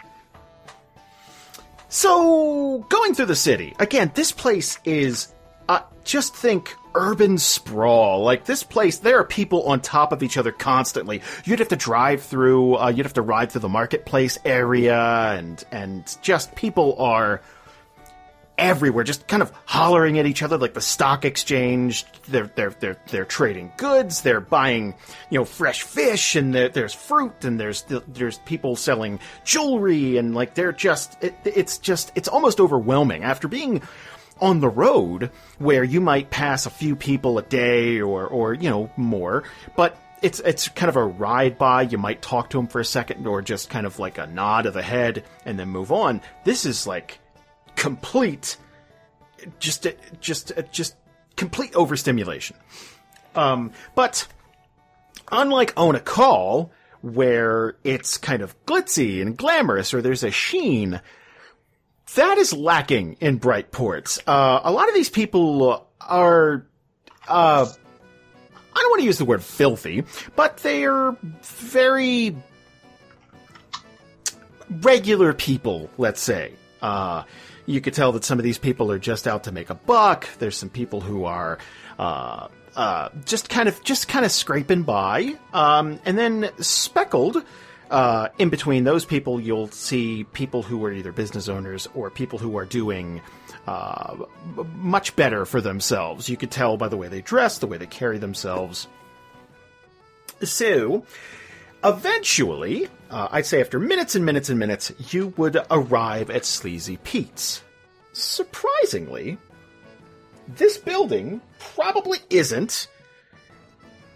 So 1.88 2.84
going 2.90 3.14
through 3.14 3.26
the 3.26 3.36
city 3.36 3.74
again. 3.78 4.12
This 4.14 4.32
place 4.32 4.78
is. 4.84 5.32
Uh, 5.68 5.80
just 6.04 6.34
think 6.34 6.74
urban 6.94 7.38
sprawl. 7.38 8.22
Like 8.22 8.44
this 8.44 8.62
place, 8.62 8.98
there 8.98 9.18
are 9.18 9.24
people 9.24 9.64
on 9.64 9.80
top 9.80 10.12
of 10.12 10.22
each 10.22 10.36
other 10.36 10.52
constantly. 10.52 11.22
You'd 11.44 11.58
have 11.58 11.68
to 11.68 11.76
drive 11.76 12.22
through. 12.22 12.76
Uh, 12.76 12.88
you'd 12.88 13.06
have 13.06 13.14
to 13.14 13.22
ride 13.22 13.52
through 13.52 13.62
the 13.62 13.68
marketplace 13.68 14.38
area, 14.44 14.98
and 14.98 15.62
and 15.70 16.16
just 16.22 16.54
people 16.54 16.96
are 16.98 17.40
everywhere, 18.58 19.04
just 19.04 19.26
kind 19.28 19.42
of 19.42 19.52
hollering 19.64 20.18
at 20.18 20.26
each 20.26 20.42
other 20.42 20.58
like 20.58 20.74
the 20.74 20.80
stock 20.80 21.24
exchange. 21.24 22.04
They're 22.26 22.50
they're 22.54 22.74
they're 22.80 22.98
they're 23.06 23.24
trading 23.24 23.72
goods. 23.76 24.22
They're 24.22 24.40
buying 24.40 24.94
you 25.30 25.38
know 25.38 25.44
fresh 25.44 25.82
fish, 25.82 26.36
and 26.36 26.54
there, 26.54 26.68
there's 26.68 26.94
fruit, 26.94 27.44
and 27.44 27.58
there's 27.58 27.84
there's 28.08 28.38
people 28.38 28.76
selling 28.76 29.20
jewelry, 29.44 30.18
and 30.18 30.34
like 30.34 30.54
they're 30.54 30.72
just 30.72 31.22
it, 31.22 31.34
it's 31.44 31.78
just 31.78 32.12
it's 32.14 32.28
almost 32.28 32.60
overwhelming 32.60 33.22
after 33.24 33.48
being 33.48 33.82
on 34.40 34.60
the 34.60 34.68
road 34.68 35.30
where 35.58 35.82
you 35.82 36.00
might 36.00 36.30
pass 36.30 36.66
a 36.66 36.70
few 36.70 36.94
people 36.94 37.38
a 37.38 37.42
day 37.42 38.00
or 38.00 38.26
or 38.26 38.54
you 38.54 38.68
know 38.68 38.90
more, 38.96 39.44
but 39.76 39.96
it's 40.22 40.40
it's 40.40 40.68
kind 40.68 40.88
of 40.88 40.96
a 40.96 41.04
ride 41.04 41.58
by. 41.58 41.82
You 41.82 41.98
might 41.98 42.22
talk 42.22 42.50
to 42.50 42.58
them 42.58 42.66
for 42.66 42.80
a 42.80 42.84
second, 42.84 43.26
or 43.26 43.42
just 43.42 43.70
kind 43.70 43.86
of 43.86 43.98
like 43.98 44.18
a 44.18 44.26
nod 44.26 44.66
of 44.66 44.74
the 44.74 44.82
head, 44.82 45.24
and 45.44 45.58
then 45.58 45.68
move 45.68 45.92
on. 45.92 46.20
This 46.44 46.66
is 46.66 46.86
like 46.86 47.20
complete, 47.78 48.56
just 49.60 49.86
just 50.20 50.52
just 50.72 50.96
complete 51.36 51.74
overstimulation. 51.74 52.56
Um, 53.34 53.72
but 53.94 54.26
unlike 55.30 55.72
Own 55.76 55.94
a 55.94 56.00
Call, 56.00 56.72
where 57.00 57.76
it's 57.84 58.18
kind 58.18 58.42
of 58.42 58.54
glitzy 58.66 59.22
and 59.22 59.36
glamorous, 59.36 59.94
or 59.94 60.02
there's 60.02 60.24
a 60.24 60.30
sheen, 60.30 61.00
that 62.16 62.36
is 62.38 62.52
lacking 62.52 63.16
in 63.20 63.38
Brightport. 63.38 64.18
Uh, 64.26 64.60
a 64.64 64.72
lot 64.72 64.88
of 64.88 64.94
these 64.94 65.08
people 65.10 65.86
are, 66.00 66.66
uh, 67.28 67.66
I 67.66 68.80
don't 68.80 68.90
want 68.90 69.00
to 69.00 69.06
use 69.06 69.18
the 69.18 69.24
word 69.24 69.42
filthy, 69.42 70.04
but 70.34 70.56
they 70.58 70.84
are 70.84 71.16
very 71.42 72.36
regular 74.82 75.32
people, 75.32 75.88
let's 75.96 76.20
say. 76.20 76.52
Uh, 76.82 77.22
you 77.68 77.82
could 77.82 77.92
tell 77.92 78.12
that 78.12 78.24
some 78.24 78.38
of 78.38 78.44
these 78.44 78.56
people 78.56 78.90
are 78.90 78.98
just 78.98 79.28
out 79.28 79.44
to 79.44 79.52
make 79.52 79.68
a 79.68 79.74
buck. 79.74 80.26
There's 80.38 80.56
some 80.56 80.70
people 80.70 81.02
who 81.02 81.26
are, 81.26 81.58
uh, 81.98 82.48
uh, 82.74 83.10
just 83.26 83.50
kind 83.50 83.68
of, 83.68 83.84
just 83.84 84.08
kind 84.08 84.24
of 84.24 84.32
scraping 84.32 84.84
by. 84.84 85.36
Um, 85.52 86.00
and 86.06 86.16
then 86.16 86.50
speckled, 86.60 87.44
uh, 87.90 88.28
in 88.38 88.48
between 88.48 88.84
those 88.84 89.04
people, 89.04 89.38
you'll 89.38 89.68
see 89.68 90.24
people 90.32 90.62
who 90.62 90.82
are 90.86 90.92
either 90.92 91.12
business 91.12 91.46
owners 91.46 91.86
or 91.94 92.08
people 92.08 92.38
who 92.38 92.56
are 92.56 92.64
doing, 92.64 93.20
uh, 93.66 94.16
much 94.76 95.14
better 95.14 95.44
for 95.44 95.60
themselves. 95.60 96.30
You 96.30 96.38
could 96.38 96.50
tell 96.50 96.78
by 96.78 96.88
the 96.88 96.96
way 96.96 97.08
they 97.08 97.20
dress, 97.20 97.58
the 97.58 97.66
way 97.66 97.76
they 97.76 97.86
carry 97.86 98.16
themselves. 98.16 98.88
So, 100.42 101.04
eventually, 101.84 102.88
uh, 103.10 103.28
I'd 103.30 103.46
say 103.46 103.60
after 103.60 103.78
minutes 103.78 104.14
and 104.14 104.24
minutes 104.24 104.48
and 104.48 104.58
minutes, 104.58 104.92
you 105.12 105.34
would 105.36 105.56
arrive 105.70 106.30
at 106.30 106.44
Sleazy 106.44 106.96
Pete's. 106.98 107.62
Surprisingly, 108.12 109.38
this 110.48 110.78
building 110.78 111.40
probably 111.58 112.18
isn't 112.30 112.88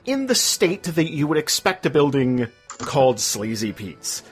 in 0.04 0.26
the 0.26 0.34
state 0.34 0.82
that 0.84 1.10
you 1.10 1.26
would 1.28 1.38
expect 1.38 1.86
a 1.86 1.90
building 1.90 2.48
called 2.78 3.20
Sleazy 3.20 3.72
Pete's. 3.72 4.22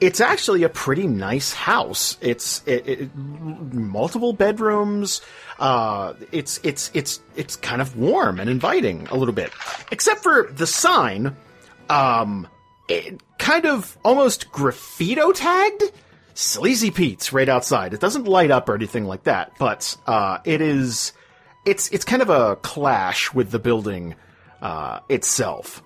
it's 0.00 0.20
actually 0.20 0.64
a 0.64 0.68
pretty 0.68 1.06
nice 1.06 1.52
house. 1.52 2.18
It's 2.20 2.62
it, 2.66 2.86
it, 2.88 3.16
multiple 3.16 4.32
bedrooms. 4.32 5.20
Uh, 5.58 6.14
it's 6.32 6.60
it's 6.64 6.90
it's 6.94 7.20
it's 7.36 7.56
kind 7.56 7.80
of 7.80 7.96
warm 7.96 8.40
and 8.40 8.50
inviting 8.50 9.06
a 9.08 9.16
little 9.16 9.34
bit, 9.34 9.50
except 9.92 10.22
for 10.22 10.50
the 10.52 10.66
sign. 10.66 11.36
Um, 11.88 12.48
it 12.88 13.20
kind 13.38 13.66
of 13.66 13.96
almost 14.04 14.50
graffito 14.52 15.32
tagged 15.34 15.92
Sleazy 16.34 16.90
Pete's 16.90 17.32
right 17.32 17.48
outside. 17.48 17.94
It 17.94 18.00
doesn't 18.00 18.24
light 18.24 18.50
up 18.50 18.68
or 18.68 18.74
anything 18.74 19.04
like 19.04 19.24
that, 19.24 19.52
but 19.58 19.96
uh, 20.06 20.38
it 20.44 20.60
is. 20.60 21.12
It's 21.64 21.88
it's 21.90 22.04
kind 22.04 22.20
of 22.20 22.28
a 22.28 22.56
clash 22.56 23.32
with 23.32 23.50
the 23.50 23.60
building 23.60 24.16
uh, 24.60 25.00
itself. 25.08 25.82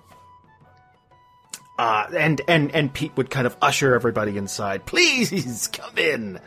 Uh, 1.77 2.07
and 2.17 2.41
and 2.47 2.73
and 2.73 2.91
Pete 2.91 3.15
would 3.15 3.29
kind 3.29 3.45
of 3.45 3.55
usher 3.61 3.93
everybody 3.93 4.37
inside. 4.37 4.85
Please 4.85 5.67
come 5.71 5.97
in. 5.97 6.39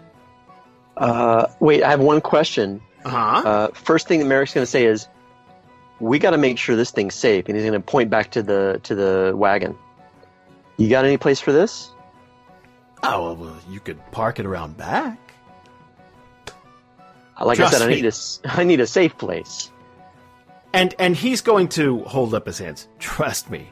Uh, 0.96 1.46
wait, 1.60 1.82
I 1.84 1.90
have 1.90 2.00
one 2.00 2.20
question. 2.20 2.82
Uh-huh. 3.04 3.48
Uh, 3.48 3.68
first 3.68 4.08
thing 4.08 4.18
that 4.18 4.26
Marrek's 4.26 4.52
going 4.52 4.62
to 4.62 4.70
say 4.70 4.84
is, 4.84 5.06
"We 6.00 6.18
got 6.18 6.30
to 6.30 6.38
make 6.38 6.58
sure 6.58 6.74
this 6.74 6.90
thing's 6.90 7.14
safe," 7.14 7.46
and 7.46 7.56
he's 7.56 7.64
going 7.64 7.72
to 7.72 7.80
point 7.80 8.10
back 8.10 8.32
to 8.32 8.42
the 8.42 8.80
to 8.82 8.96
the 8.96 9.32
wagon. 9.34 9.78
You 10.76 10.88
got 10.88 11.04
any 11.04 11.16
place 11.16 11.40
for 11.40 11.52
this? 11.52 11.90
Oh 13.02 13.34
well, 13.34 13.56
you 13.68 13.80
could 13.80 13.98
park 14.12 14.38
it 14.38 14.46
around 14.46 14.76
back. 14.76 15.18
Uh, 17.38 17.46
like 17.46 17.56
Trust 17.56 17.74
I 17.74 17.78
said, 17.78 17.88
I 17.88 17.94
need 17.94 18.06
a 18.06 18.12
I 18.60 18.64
need 18.64 18.80
a 18.80 18.86
safe 18.86 19.16
place. 19.18 19.70
And 20.72 20.94
and 20.98 21.16
he's 21.16 21.40
going 21.40 21.68
to 21.70 22.00
hold 22.04 22.34
up 22.34 22.46
his 22.46 22.58
hands. 22.58 22.88
Trust 22.98 23.50
me, 23.50 23.68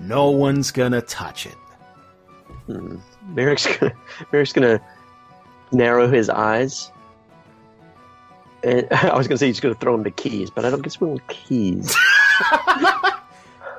no 0.00 0.30
one's 0.30 0.70
gonna 0.70 1.02
touch 1.02 1.46
it. 1.46 1.56
Hmm. 2.66 2.96
Marrek's 3.32 3.66
gonna 3.78 3.94
Marrek's 4.32 4.52
gonna 4.52 4.80
narrow 5.72 6.08
his 6.08 6.28
eyes. 6.28 6.90
And 8.62 8.86
I 8.92 9.16
was 9.16 9.28
gonna 9.28 9.38
say 9.38 9.46
he's 9.46 9.60
gonna 9.60 9.74
throw 9.74 9.94
him 9.94 10.02
the 10.02 10.10
keys, 10.10 10.50
but 10.50 10.64
I 10.64 10.70
don't 10.70 10.82
guess 10.82 11.00
we 11.00 11.08
want 11.08 11.26
keys. 11.28 11.94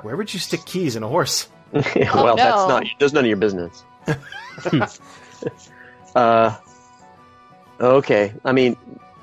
Where 0.01 0.15
would 0.15 0.33
you 0.33 0.39
stick 0.39 0.65
keys 0.65 0.95
in 0.95 1.03
a 1.03 1.07
horse? 1.07 1.47
well, 2.13 2.35
that's 2.35 2.55
no. 2.55 2.67
not 2.67 2.85
that's 2.99 3.13
none 3.13 3.25
of 3.25 3.27
your 3.27 3.37
business. 3.37 3.83
uh, 6.15 6.55
okay. 7.79 8.33
I 8.43 8.51
mean, 8.51 8.77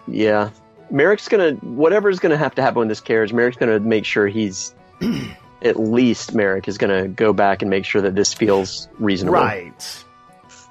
yeah. 0.07 0.51
Marrek's 0.91 1.29
gonna 1.29 1.53
whatever's 1.53 2.19
gonna 2.19 2.37
have 2.37 2.55
to 2.57 2.62
happen 2.62 2.81
with 2.81 2.89
this 2.89 3.01
carriage. 3.01 3.33
Marrek's 3.33 3.57
gonna 3.57 3.81
make 3.81 4.05
sure 4.05 4.27
he's 4.29 4.74
at 5.62 5.81
least 5.81 6.35
Marrek 6.35 6.69
is 6.69 6.77
gonna 6.79 7.09
go 7.09 7.33
back 7.33 7.62
and 7.62 7.70
make 7.70 7.85
sure 7.87 8.03
that 8.03 8.15
this 8.15 8.35
feels 8.35 8.89
reasonable. 8.99 9.39
Right. 9.39 10.05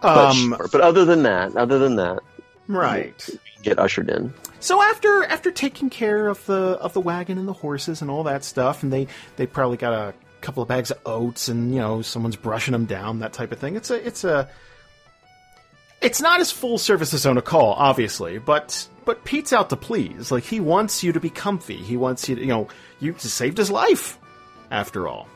But, 0.01 0.17
Um. 0.29 0.55
sure. 0.57 0.67
but 0.71 0.81
other 0.81 1.05
than 1.05 1.23
that, 1.23 1.55
other 1.55 1.79
than 1.79 1.95
that, 1.95 2.19
Right. 2.67 3.27
get 3.63 3.79
ushered 3.79 4.09
in. 4.09 4.33
So 4.59 4.81
after 4.81 5.23
after 5.23 5.49
taking 5.51 5.89
care 5.89 6.27
of 6.27 6.45
the 6.45 6.77
of 6.79 6.93
the 6.93 7.01
wagon 7.01 7.39
and 7.39 7.47
the 7.47 7.53
horses 7.53 8.03
and 8.03 8.11
all 8.11 8.23
that 8.25 8.43
stuff, 8.43 8.83
and 8.83 8.93
they 8.93 9.07
they 9.37 9.47
probably 9.47 9.77
got 9.77 9.93
a 9.93 10.13
couple 10.41 10.63
of 10.63 10.69
bags 10.69 10.91
of 10.91 10.99
oats 11.05 11.47
and 11.47 11.73
you 11.73 11.79
know 11.79 12.01
someone's 12.01 12.35
brushing 12.35 12.71
them 12.73 12.85
down, 12.85 13.19
that 13.19 13.33
type 13.33 13.51
of 13.51 13.59
thing. 13.59 13.75
It's 13.75 13.89
a 13.89 14.05
it's 14.05 14.23
a 14.23 14.49
it's 16.01 16.21
not 16.21 16.39
as 16.39 16.51
full 16.51 16.77
service 16.77 17.13
as 17.13 17.25
on 17.25 17.37
a 17.37 17.41
call, 17.41 17.73
obviously, 17.73 18.39
but 18.39 18.87
but 19.05 19.23
Pete's 19.23 19.53
out 19.53 19.69
to 19.69 19.75
please. 19.75 20.31
Like 20.31 20.43
he 20.43 20.59
wants 20.59 21.03
you 21.03 21.13
to 21.13 21.19
be 21.19 21.29
comfy. 21.29 21.77
He 21.77 21.97
wants 21.97 22.27
you 22.27 22.35
to 22.35 22.41
you 22.41 22.47
know 22.47 22.67
you 22.99 23.15
saved 23.17 23.57
his 23.57 23.71
life 23.71 24.17
after 24.71 25.07
all. 25.07 25.27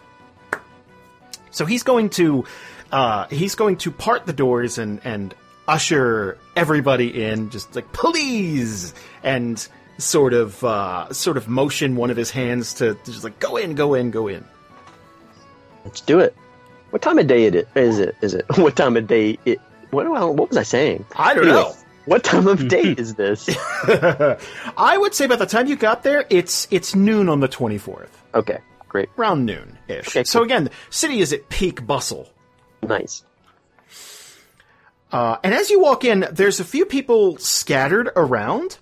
So 1.52 1.66
he's 1.66 1.84
going 1.84 2.10
to 2.12 2.46
uh, 2.92 3.28
he's 3.28 3.56
going 3.56 3.78
to 3.78 3.92
part 3.92 4.26
the 4.26 4.34
doors 4.34 4.78
and 4.78 5.00
and 5.04 5.34
usher 5.68 6.38
everybody 6.56 7.24
in, 7.24 7.50
just 7.50 7.76
like 7.76 7.92
please, 7.94 8.94
and 9.24 9.66
sort 9.98 10.34
of 10.34 10.64
uh, 10.64 11.12
sort 11.14 11.38
of 11.38 11.48
motion 11.48 11.96
one 11.96 12.10
of 12.10 12.18
his 12.18 12.32
hands 12.32 12.76
to, 12.76 12.96
to 12.96 13.12
just 13.12 13.24
like 13.24 13.40
go 13.40 13.58
in, 13.58 13.76
go 13.76 13.94
in, 13.94 14.12
go 14.12 14.28
in. 14.28 14.44
Let's 15.86 16.02
do 16.02 16.20
it. 16.20 16.36
What 16.90 17.02
time 17.02 17.18
of 17.20 17.28
day 17.28 17.46
it 17.46 17.56
is? 17.56 17.66
Is 17.76 18.00
it? 18.00 18.16
Is 18.22 18.34
it? 18.34 18.46
What 18.58 18.76
time 18.76 18.98
of 18.98 19.08
day? 19.08 19.38
It? 19.46 19.60
What? 19.92 20.04
do 20.04 20.14
I- 20.16 20.24
What 20.26 20.50
was 20.50 20.58
I 20.58 20.64
saying? 20.64 21.06
I 21.16 21.34
don't 21.34 21.44
Anyway, 21.46 21.62
know. 21.62 21.76
What 22.06 22.24
time 22.24 22.48
of 22.48 22.68
day 22.68 22.82
is 22.98 23.16
this? 23.16 23.50
I 24.78 24.96
would 24.98 25.14
say 25.16 25.26
by 25.28 25.36
the 25.38 25.46
time 25.46 25.68
you 25.68 25.76
got 25.76 26.04
there, 26.04 26.26
it's 26.30 26.68
it's 26.72 26.94
noon 26.96 27.30
on 27.30 27.40
the 27.40 27.48
twenty 27.48 27.78
fourth, 27.80 28.22
Okay, 28.36 28.60
great, 28.88 29.10
around 29.18 29.46
noon 29.46 29.78
ish. 29.88 30.08
Okay, 30.10 30.24
So 30.24 30.40
cool. 30.40 30.46
again, 30.46 30.64
the 30.66 30.72
city 30.90 31.20
is 31.20 31.34
at 31.34 31.50
peak 31.50 31.86
bustle. 31.88 32.30
nice. 32.84 33.24
Uh, 35.12 35.38
and 35.44 35.54
as 35.54 35.70
you 35.70 35.80
walk 35.80 36.04
in, 36.04 36.28
there's 36.32 36.60
a 36.60 36.64
few 36.66 36.86
people 36.86 37.38
scattered 37.38 38.10
around. 38.16 38.78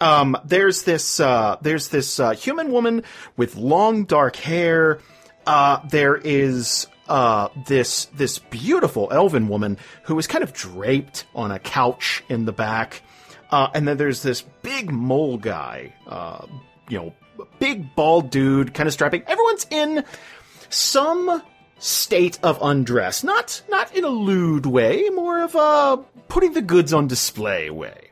Um, 0.00 0.36
there's 0.44 0.82
this 0.82 1.18
uh, 1.18 1.56
there's 1.62 1.88
this 1.88 2.20
uh, 2.20 2.32
human 2.32 2.70
woman 2.70 3.02
with 3.36 3.56
long 3.56 4.04
dark 4.04 4.36
hair. 4.36 4.98
Uh, 5.46 5.80
there 5.88 6.16
is 6.16 6.86
uh, 7.08 7.48
this 7.66 8.06
this 8.06 8.38
beautiful 8.38 9.08
elven 9.12 9.48
woman 9.48 9.78
who 10.04 10.18
is 10.18 10.26
kind 10.26 10.42
of 10.42 10.52
draped 10.52 11.24
on 11.34 11.50
a 11.50 11.58
couch 11.58 12.22
in 12.28 12.44
the 12.44 12.52
back. 12.52 13.02
Uh, 13.50 13.68
and 13.74 13.86
then 13.86 13.96
there's 13.96 14.22
this 14.22 14.42
big 14.62 14.90
mole 14.90 15.36
guy, 15.36 15.92
uh, 16.08 16.44
you 16.88 16.98
know, 16.98 17.12
big 17.60 17.94
bald 17.94 18.30
dude, 18.30 18.74
kind 18.74 18.88
of 18.88 18.92
strapping. 18.92 19.22
Everyone's 19.26 19.66
in 19.70 20.04
some 20.68 21.42
state 21.78 22.38
of 22.42 22.58
undress, 22.60 23.22
not 23.22 23.62
not 23.68 23.94
in 23.94 24.04
a 24.04 24.08
lewd 24.08 24.66
way, 24.66 25.08
more 25.10 25.42
of 25.42 25.54
a 25.54 26.02
putting 26.28 26.52
the 26.54 26.62
goods 26.62 26.92
on 26.92 27.06
display 27.06 27.70
way. 27.70 28.10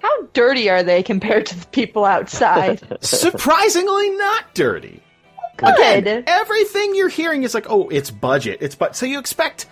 How 0.00 0.22
dirty 0.32 0.70
are 0.70 0.82
they 0.82 1.02
compared 1.02 1.44
to 1.46 1.60
the 1.60 1.66
people 1.66 2.06
outside? 2.06 2.80
Surprisingly, 3.02 4.10
not 4.10 4.54
dirty. 4.54 5.02
Good. 5.60 5.98
Again, 5.98 6.24
everything 6.26 6.94
you're 6.94 7.08
hearing 7.08 7.42
is 7.42 7.54
like, 7.54 7.66
oh, 7.68 7.88
it's 7.88 8.10
budget. 8.10 8.58
It's 8.60 8.74
but 8.74 8.96
so 8.96 9.06
you 9.06 9.18
expect 9.18 9.66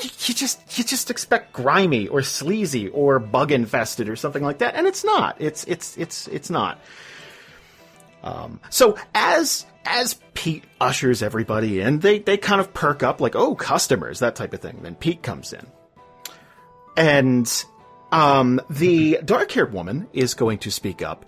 you, 0.00 0.34
just 0.34 0.78
you 0.78 0.84
just 0.84 1.10
expect 1.10 1.52
grimy 1.52 2.08
or 2.08 2.22
sleazy 2.22 2.88
or 2.88 3.18
bug 3.18 3.52
infested 3.52 4.08
or 4.08 4.16
something 4.16 4.42
like 4.42 4.58
that, 4.58 4.74
and 4.74 4.86
it's 4.86 5.04
not. 5.04 5.36
It's 5.40 5.64
it's 5.64 5.96
it's 5.98 6.28
it's 6.28 6.50
not. 6.50 6.80
Um, 8.22 8.60
so 8.70 8.96
as 9.14 9.66
as 9.84 10.14
Pete 10.34 10.64
ushers 10.80 11.22
everybody 11.22 11.80
in, 11.80 11.98
they 11.98 12.20
they 12.20 12.36
kind 12.36 12.60
of 12.60 12.72
perk 12.72 13.02
up 13.02 13.20
like, 13.20 13.36
oh, 13.36 13.54
customers, 13.54 14.20
that 14.20 14.36
type 14.36 14.54
of 14.54 14.60
thing. 14.60 14.80
Then 14.82 14.94
Pete 14.94 15.22
comes 15.22 15.52
in, 15.52 15.66
and 16.96 17.64
um, 18.12 18.60
the 18.70 19.18
dark-haired 19.24 19.72
woman 19.72 20.08
is 20.12 20.34
going 20.34 20.58
to 20.58 20.70
speak 20.70 21.02
up. 21.02 21.26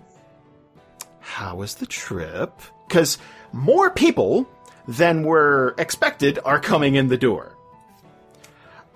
How 1.19 1.55
was 1.55 1.75
the 1.75 1.85
trip? 1.85 2.61
Because 2.87 3.17
more 3.55 3.89
people 3.89 4.45
than 4.87 5.23
were 5.23 5.73
expected 5.77 6.39
are 6.43 6.59
coming 6.59 6.95
in 6.95 7.07
the 7.07 7.17
door. 7.17 7.55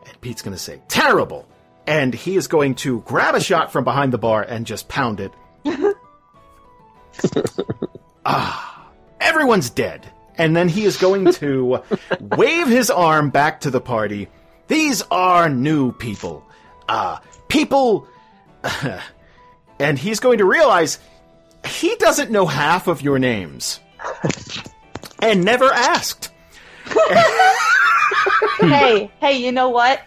And 0.05 0.19
Pete's 0.21 0.41
going 0.41 0.55
to 0.55 0.61
say, 0.61 0.81
terrible. 0.89 1.47
And 1.87 2.13
he 2.13 2.35
is 2.35 2.47
going 2.47 2.75
to 2.75 2.99
grab 3.01 3.35
a 3.35 3.41
shot 3.41 3.71
from 3.71 3.85
behind 3.85 4.13
the 4.13 4.17
bar 4.17 4.43
and 4.43 4.65
just 4.65 4.89
pound 4.89 5.21
it. 5.21 5.33
ah, 8.25 8.91
everyone's 9.19 9.69
dead. 9.69 10.11
And 10.37 10.55
then 10.55 10.67
he 10.69 10.85
is 10.85 10.97
going 10.97 11.31
to 11.33 11.81
wave 12.19 12.67
his 12.67 12.89
arm 12.89 13.29
back 13.29 13.61
to 13.61 13.71
the 13.71 13.81
party. 13.81 14.27
These 14.67 15.01
are 15.09 15.49
new 15.49 15.93
people. 15.93 16.45
Uh, 16.87 17.19
people. 17.47 18.07
and 19.79 19.97
he's 19.97 20.19
going 20.19 20.37
to 20.39 20.45
realize 20.45 20.99
he 21.65 21.95
doesn't 21.95 22.29
know 22.29 22.45
half 22.45 22.87
of 22.87 23.01
your 23.01 23.19
names. 23.19 23.79
And 25.21 25.43
never 25.43 25.65
asked. 25.65 26.31
hey, 28.59 29.11
hey, 29.19 29.37
you 29.37 29.51
know 29.51 29.69
what? 29.69 30.01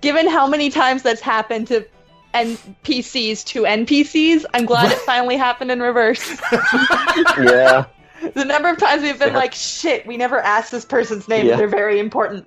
Given 0.00 0.28
how 0.28 0.46
many 0.46 0.70
times 0.70 1.02
that's 1.02 1.20
happened 1.20 1.66
to 1.68 1.86
NPCs 2.34 3.44
to 3.46 3.62
NPCs, 3.62 4.44
I'm 4.54 4.64
glad 4.66 4.90
it 4.92 4.98
finally 5.06 5.36
happened 5.36 5.70
in 5.70 5.80
reverse. 5.80 6.40
Yeah, 7.38 7.86
The 8.34 8.44
number 8.44 8.68
of 8.68 8.78
times 8.78 9.02
we've 9.02 9.18
been 9.18 9.34
like, 9.34 9.54
shit, 9.54 10.06
we 10.06 10.16
never 10.16 10.38
asked 10.40 10.70
this 10.70 10.84
person's 10.84 11.26
name, 11.28 11.46
Yeah. 11.46 11.56
they're 11.56 11.68
very 11.68 11.98
important. 11.98 12.46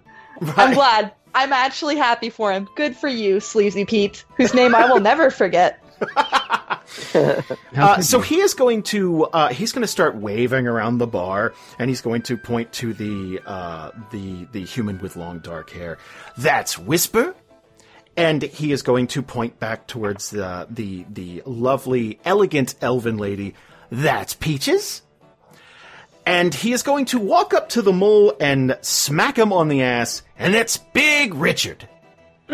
I'm 0.55 0.73
glad. 0.73 1.11
I'm 1.35 1.51
actually 1.53 1.95
happy 1.95 2.29
for 2.29 2.51
him. 2.51 2.67
Good 2.75 2.95
for 2.95 3.07
you, 3.07 3.39
Sleazy 3.39 3.85
Pete, 3.85 4.23
whose 4.37 4.53
name 4.53 4.75
I 4.75 4.85
will 4.85 4.99
never 4.99 5.29
forget. 5.31 5.79
Uh, 7.75 7.99
so 8.01 8.19
he 8.21 8.39
is 8.39 8.53
going 8.53 8.83
to 8.83 9.23
uh, 9.25 9.49
he's 9.49 9.71
going 9.71 9.81
to 9.81 9.87
start 9.87 10.15
waving 10.15 10.67
around 10.67 10.99
the 10.99 11.07
bar, 11.07 11.53
and 11.79 11.89
he's 11.89 12.01
going 12.01 12.21
to 12.21 12.37
point 12.37 12.71
to 12.71 12.93
the 12.93 13.39
uh, 13.47 13.89
the 14.11 14.45
the 14.51 14.63
human 14.63 14.99
with 14.99 15.15
long 15.15 15.39
dark 15.39 15.71
hair. 15.71 15.97
That's 16.37 16.77
Whisper, 16.77 17.35
and 18.15 18.43
he 18.43 18.71
is 18.71 18.83
going 18.83 19.07
to 19.07 19.23
point 19.23 19.59
back 19.59 19.87
towards 19.87 20.29
the 20.29 20.67
the 20.69 21.03
the 21.09 21.41
lovely, 21.47 22.19
elegant 22.25 22.75
elven 22.79 23.17
lady. 23.17 23.55
That's 23.89 24.35
Peaches. 24.35 25.01
and 26.25 26.53
he 26.53 26.71
is 26.73 26.83
going 26.83 27.05
to 27.05 27.19
walk 27.19 27.53
up 27.53 27.69
to 27.69 27.81
the 27.81 27.91
mole 27.91 28.33
and 28.39 28.77
smack 28.81 29.37
him 29.37 29.51
on 29.51 29.67
the 29.67 29.81
ass, 29.81 30.21
and 30.37 30.55
it's 30.55 30.77
Big 30.77 31.33
Richard. 31.33 31.87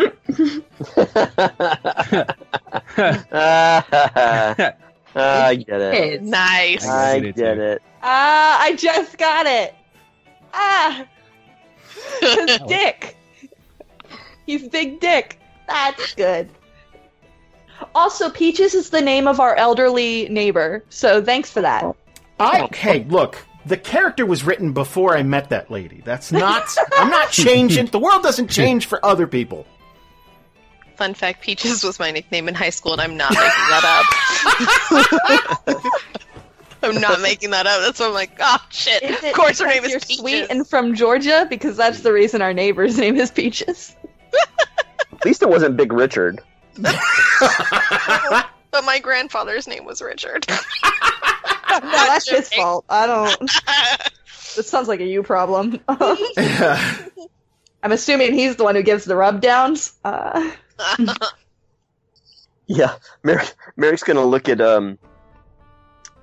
Ah, 5.16 5.46
I 5.48 5.54
get 5.56 5.80
it. 5.80 5.94
Kids. 5.94 6.24
Nice. 6.24 6.86
I 6.86 7.18
get 7.18 7.28
it, 7.28 7.36
get 7.36 7.54
too. 7.54 7.62
it. 7.62 7.82
Ah, 8.02 8.58
I 8.60 8.76
just 8.76 9.18
got 9.18 9.46
it. 9.46 9.74
Ah, 10.54 11.04
his 12.20 12.58
dick. 12.68 13.16
He's 14.46 14.68
big 14.68 15.00
dick. 15.00 15.40
That's 15.68 16.14
good. 16.14 16.48
Also, 17.94 18.30
Peaches 18.30 18.74
is 18.74 18.90
the 18.90 19.00
name 19.00 19.26
of 19.26 19.40
our 19.40 19.54
elderly 19.56 20.28
neighbor, 20.28 20.84
so 20.90 21.22
thanks 21.22 21.50
for 21.50 21.62
that. 21.62 21.84
I 22.38 22.68
hey, 22.72 23.04
look, 23.08 23.38
the 23.66 23.76
character 23.76 24.26
was 24.26 24.44
written 24.44 24.72
before 24.72 25.16
I 25.16 25.22
met 25.22 25.50
that 25.50 25.70
lady. 25.70 26.02
That's 26.04 26.32
not. 26.32 26.74
I'm 26.96 27.10
not 27.10 27.30
changing. 27.30 27.86
The 27.86 27.98
world 27.98 28.22
doesn't 28.22 28.48
change 28.48 28.86
for 28.86 29.04
other 29.04 29.26
people. 29.26 29.66
Fun 31.00 31.14
fact: 31.14 31.40
Peaches 31.40 31.82
was 31.82 31.98
my 31.98 32.10
nickname 32.10 32.46
in 32.46 32.54
high 32.54 32.68
school, 32.68 32.92
and 32.92 33.00
I'm 33.00 33.16
not 33.16 33.30
making 33.30 33.46
that 33.46 34.04
up. 35.66 35.82
I'm 36.82 37.00
not 37.00 37.22
making 37.22 37.52
that 37.52 37.66
up. 37.66 37.80
That's 37.80 37.98
why 37.98 38.06
I'm 38.08 38.12
like, 38.12 38.32
oh 38.38 38.58
shit. 38.68 39.02
Is 39.02 39.24
Of 39.24 39.32
course, 39.32 39.60
her 39.60 39.66
name 39.66 39.82
is 39.84 39.92
you're 39.92 40.00
Peaches. 40.00 40.18
sweet 40.18 40.46
and 40.50 40.68
from 40.68 40.94
Georgia 40.94 41.46
because 41.48 41.78
that's 41.78 42.00
the 42.00 42.12
reason 42.12 42.42
our 42.42 42.52
neighbor's 42.52 42.98
name 42.98 43.16
is 43.16 43.30
Peaches. 43.30 43.96
At 45.10 45.24
least 45.24 45.40
it 45.40 45.48
wasn't 45.48 45.78
Big 45.78 45.90
Richard. 45.90 46.42
but 46.76 46.84
my 48.84 48.98
grandfather's 49.02 49.66
name 49.66 49.86
was 49.86 50.02
Richard. 50.02 50.46
No, 51.70 51.78
that's 51.80 52.28
his 52.28 52.52
fault. 52.52 52.84
I 52.90 53.06
don't. 53.06 53.50
This 54.56 54.68
sounds 54.68 54.88
like 54.88 54.98
a 54.98 55.06
you 55.06 55.22
problem. 55.22 55.80
I'm 57.82 57.92
assuming 57.92 58.34
he's 58.34 58.56
the 58.56 58.64
one 58.64 58.74
who 58.74 58.82
gives 58.82 59.04
the 59.04 59.16
rub 59.16 59.40
downs. 59.40 59.94
Uh, 60.04 60.50
Yeah, 62.66 62.94
Marrek, 63.24 63.52
Marrek's 63.76 64.04
gonna 64.04 64.24
look 64.24 64.48
at 64.48 64.60
um 64.60 64.96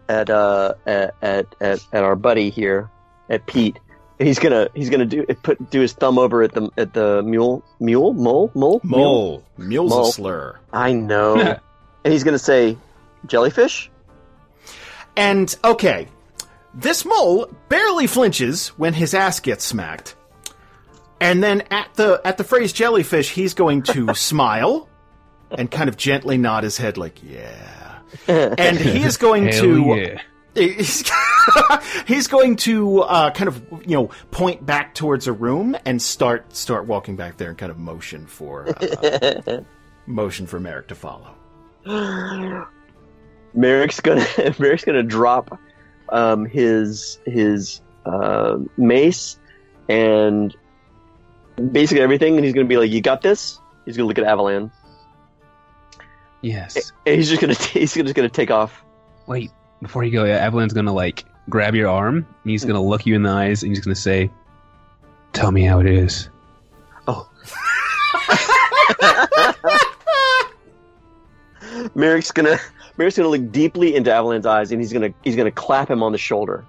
at 0.07 0.29
uh 0.29 0.75
at, 0.85 1.13
at 1.21 1.55
at 1.59 1.85
at 1.91 2.03
our 2.05 2.15
buddy 2.15 2.49
here 2.49 2.89
at 3.29 3.45
Pete, 3.47 3.77
and 4.17 4.27
he's 4.29 4.39
gonna 4.39 4.69
he's 4.73 4.89
gonna 4.89 5.05
do 5.05 5.25
put 5.43 5.69
do 5.69 5.81
his 5.81 5.91
thumb 5.91 6.17
over 6.17 6.43
at 6.43 6.53
the 6.53 6.69
at 6.77 6.93
the 6.93 7.21
mule 7.23 7.65
mule 7.81 8.13
mole 8.13 8.49
mole 8.55 8.79
Mole. 8.85 9.43
Mule's 9.57 9.89
Mole. 9.91 10.07
a 10.07 10.11
slur. 10.13 10.59
I 10.71 10.93
know, 10.93 11.35
and 12.05 12.13
he's 12.13 12.23
gonna 12.23 12.39
say 12.39 12.77
jellyfish. 13.25 13.91
And 15.17 15.53
okay, 15.65 16.07
this 16.73 17.03
mole 17.03 17.49
barely 17.67 18.07
flinches 18.07 18.69
when 18.69 18.93
his 18.93 19.13
ass 19.13 19.41
gets 19.41 19.65
smacked. 19.65 20.15
And 21.19 21.43
then 21.43 21.63
at 21.71 21.93
the 21.95 22.21
at 22.23 22.37
the 22.37 22.43
phrase 22.43 22.73
jellyfish, 22.73 23.31
he's 23.31 23.53
going 23.53 23.83
to 23.83 24.13
smile 24.15 24.87
and 25.51 25.69
kind 25.69 25.89
of 25.89 25.97
gently 25.97 26.37
nod 26.37 26.63
his 26.63 26.77
head 26.77 26.97
like, 26.97 27.21
yeah. 27.23 27.99
And 28.27 28.77
he 28.77 29.01
is 29.03 29.17
going 29.17 29.51
to 29.51 29.95
yeah. 29.95 30.21
he's, 30.57 31.09
he's 32.07 32.27
going 32.27 32.55
to 32.55 33.01
uh, 33.01 33.31
kind 33.31 33.47
of 33.47 33.63
you 33.85 33.95
know 33.95 34.09
point 34.31 34.65
back 34.65 34.95
towards 34.95 35.27
a 35.27 35.33
room 35.33 35.77
and 35.85 36.01
start 36.01 36.55
start 36.55 36.87
walking 36.87 37.15
back 37.15 37.37
there 37.37 37.49
and 37.49 37.57
kind 37.57 37.71
of 37.71 37.77
motion 37.77 38.25
for 38.25 38.67
uh, 38.69 39.61
motion 40.07 40.47
for 40.47 40.59
Marrek 40.59 40.87
to 40.87 40.95
follow. 40.95 41.35
Marrek's 43.55 43.99
gonna 43.99 44.21
Marrek's 44.21 44.83
gonna 44.83 45.03
drop 45.03 45.59
um, 46.09 46.45
his 46.45 47.19
his 47.25 47.81
uh, 48.05 48.57
mace 48.77 49.39
and 49.89 50.55
basically 51.71 52.01
everything, 52.01 52.35
and 52.35 52.45
he's 52.45 52.53
gonna 52.53 52.65
be 52.67 52.77
like, 52.77 52.91
"You 52.91 53.01
got 53.01 53.21
this." 53.21 53.59
He's 53.85 53.95
gonna 53.97 54.07
look 54.07 54.17
at 54.19 54.25
Avalan, 54.25 54.69
Yes. 56.41 56.91
and 57.05 57.15
he's 57.15 57.29
just 57.29 57.41
gonna 57.41 57.53
he's 57.73 57.93
just 57.93 58.15
gonna 58.15 58.29
take 58.29 58.51
off. 58.51 58.83
Wait, 59.27 59.51
before 59.81 60.03
you 60.03 60.11
go, 60.11 60.23
yeah, 60.25 60.37
Avalan's 60.37 60.73
gonna 60.73 60.93
like 60.93 61.25
grab 61.49 61.75
your 61.75 61.89
arm 61.89 62.17
and 62.17 62.51
he's 62.51 62.65
gonna 62.65 62.81
look 62.81 63.05
you 63.05 63.15
in 63.15 63.23
the 63.23 63.29
eyes 63.29 63.63
and 63.63 63.71
he's 63.71 63.83
gonna 63.83 63.95
say, 63.95 64.29
"Tell 65.33 65.51
me 65.51 65.63
how 65.63 65.79
it 65.79 65.85
is." 65.87 66.29
Oh. 67.07 67.29
Marrek's 71.95 72.31
gonna 72.31 72.57
Marrek's 72.97 73.17
gonna 73.17 73.29
look 73.29 73.51
deeply 73.51 73.95
into 73.95 74.11
Avalan's 74.11 74.45
eyes, 74.45 74.71
and 74.71 74.81
he's 74.81 74.91
gonna 74.93 75.13
he's 75.23 75.35
gonna 75.35 75.51
clap 75.51 75.89
him 75.89 76.01
on 76.03 76.11
the 76.11 76.17
shoulder, 76.17 76.65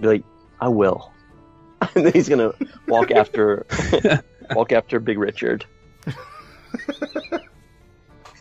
be 0.00 0.06
like, 0.08 0.24
"I 0.60 0.68
will," 0.68 1.12
and 1.94 2.06
then 2.06 2.12
he's 2.12 2.28
gonna 2.28 2.52
walk 2.88 3.10
after 3.10 3.66
walk 4.54 4.72
after 4.72 4.98
Big 5.00 5.18
Richard. 5.18 5.64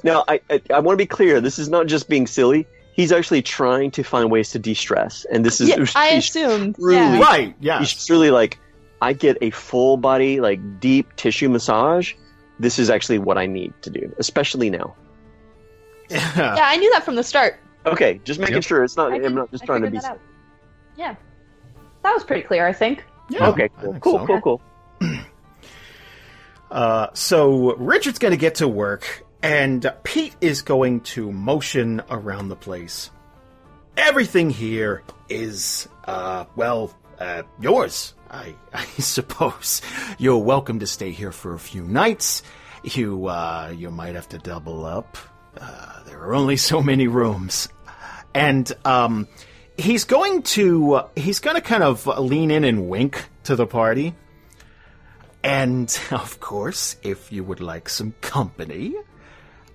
now, 0.03 0.24
I 0.28 0.40
I, 0.49 0.62
I 0.74 0.80
want 0.80 0.94
to 0.98 1.02
be 1.02 1.06
clear. 1.07 1.41
This 1.41 1.60
is 1.60 1.70
not 1.70 1.88
just 1.88 2.10
being 2.10 2.28
silly. 2.28 2.68
He's 2.94 3.12
actually 3.12 3.41
trying 3.41 3.91
to 3.91 4.03
find 4.03 4.32
ways 4.32 4.52
to 4.52 4.60
de-stress, 4.60 5.26
and 5.32 5.45
this 5.45 5.60
is 5.60 5.68
yeah, 5.70 5.86
I 5.95 6.12
he's 6.16 6.24
assumed. 6.30 6.76
truly- 6.76 6.95
Yeah. 6.95 7.20
Right? 7.20 7.48
He's 7.60 7.66
Yes. 7.66 7.94
just 7.94 8.10
really 8.10 8.32
like, 8.32 8.57
I 9.02 9.12
get 9.12 9.38
a 9.41 9.49
full 9.49 9.98
body, 9.98 10.40
like 10.40 10.80
deep 10.80 11.14
tissue 11.18 11.49
massage. 11.49 12.14
This 12.57 12.80
is 12.80 12.90
actually 12.90 13.18
what 13.20 13.38
I 13.38 13.48
need 13.48 13.74
to 13.82 13.90
do, 13.90 14.16
especially 14.18 14.70
now. 14.70 14.95
yeah, 16.10 16.57
I 16.62 16.78
knew 16.78 16.90
that 16.94 17.03
from 17.03 17.16
the 17.16 17.24
start. 17.24 17.60
Okay, 17.86 18.22
just 18.24 18.40
making 18.40 18.56
Yep. 18.56 18.64
sure 18.64 18.84
it's 18.84 18.95
not. 18.95 19.12
I 19.12 19.16
I'm 19.18 19.36
not 19.36 19.52
just 19.52 19.64
I 19.64 19.66
trying 19.66 19.82
to 19.82 19.91
be. 19.91 19.99
Yeah, 20.95 21.16
that 22.03 22.14
was 22.14 22.24
pretty 22.24 22.44
clear. 22.44 22.66
I 22.66 22.72
think. 22.72 23.03
Yeah, 23.30 23.49
Okay, 23.49 23.69
cool, 23.81 23.97
cool, 23.99 24.19
so. 24.19 24.26
cool, 24.27 24.41
cool. 24.41 24.61
Uh, 26.72 27.07
so 27.14 27.76
Richard's 27.76 28.19
going 28.19 28.31
to 28.31 28.38
get 28.38 28.56
to 28.56 28.68
work, 28.68 29.23
and 29.41 29.89
Pete 30.03 30.35
is 30.41 30.61
going 30.61 31.02
to 31.02 31.31
motion 31.31 32.02
around 32.10 32.49
the 32.49 32.56
place. 32.56 33.11
Everything 33.95 34.49
here 34.49 35.03
is, 35.30 35.88
uh, 36.06 36.45
well, 36.56 36.93
uh, 37.19 37.43
yours. 37.61 38.14
I, 38.30 38.56
I 38.73 38.84
suppose 38.85 39.81
you're 40.18 40.39
welcome 40.39 40.80
to 40.80 40.88
stay 40.88 41.11
here 41.11 41.31
for 41.31 41.53
a 41.53 41.60
few 41.60 41.84
nights. 41.84 42.43
You, 42.84 43.27
uh, 43.27 43.72
you 43.73 43.89
might 43.89 44.15
have 44.15 44.27
to 44.30 44.38
double 44.39 44.85
up. 44.85 45.18
Uh, 45.57 46.03
there 46.06 46.19
are 46.19 46.35
only 46.35 46.57
so 46.57 46.81
many 46.81 47.07
rooms, 47.07 47.69
and 48.34 48.69
um, 48.84 49.27
he's 49.77 50.03
going 50.03 50.43
to 50.43 51.02
he's 51.15 51.39
going 51.39 51.56
to 51.56 51.61
kind 51.61 51.84
of 51.84 52.06
lean 52.07 52.52
in 52.52 52.64
and 52.64 52.89
wink 52.89 53.26
to 53.43 53.56
the 53.56 53.68
party. 53.68 54.15
And, 55.43 55.95
of 56.11 56.39
course, 56.39 56.97
if 57.03 57.31
you 57.31 57.43
would 57.43 57.61
like 57.61 57.88
some 57.88 58.14
company, 58.22 58.95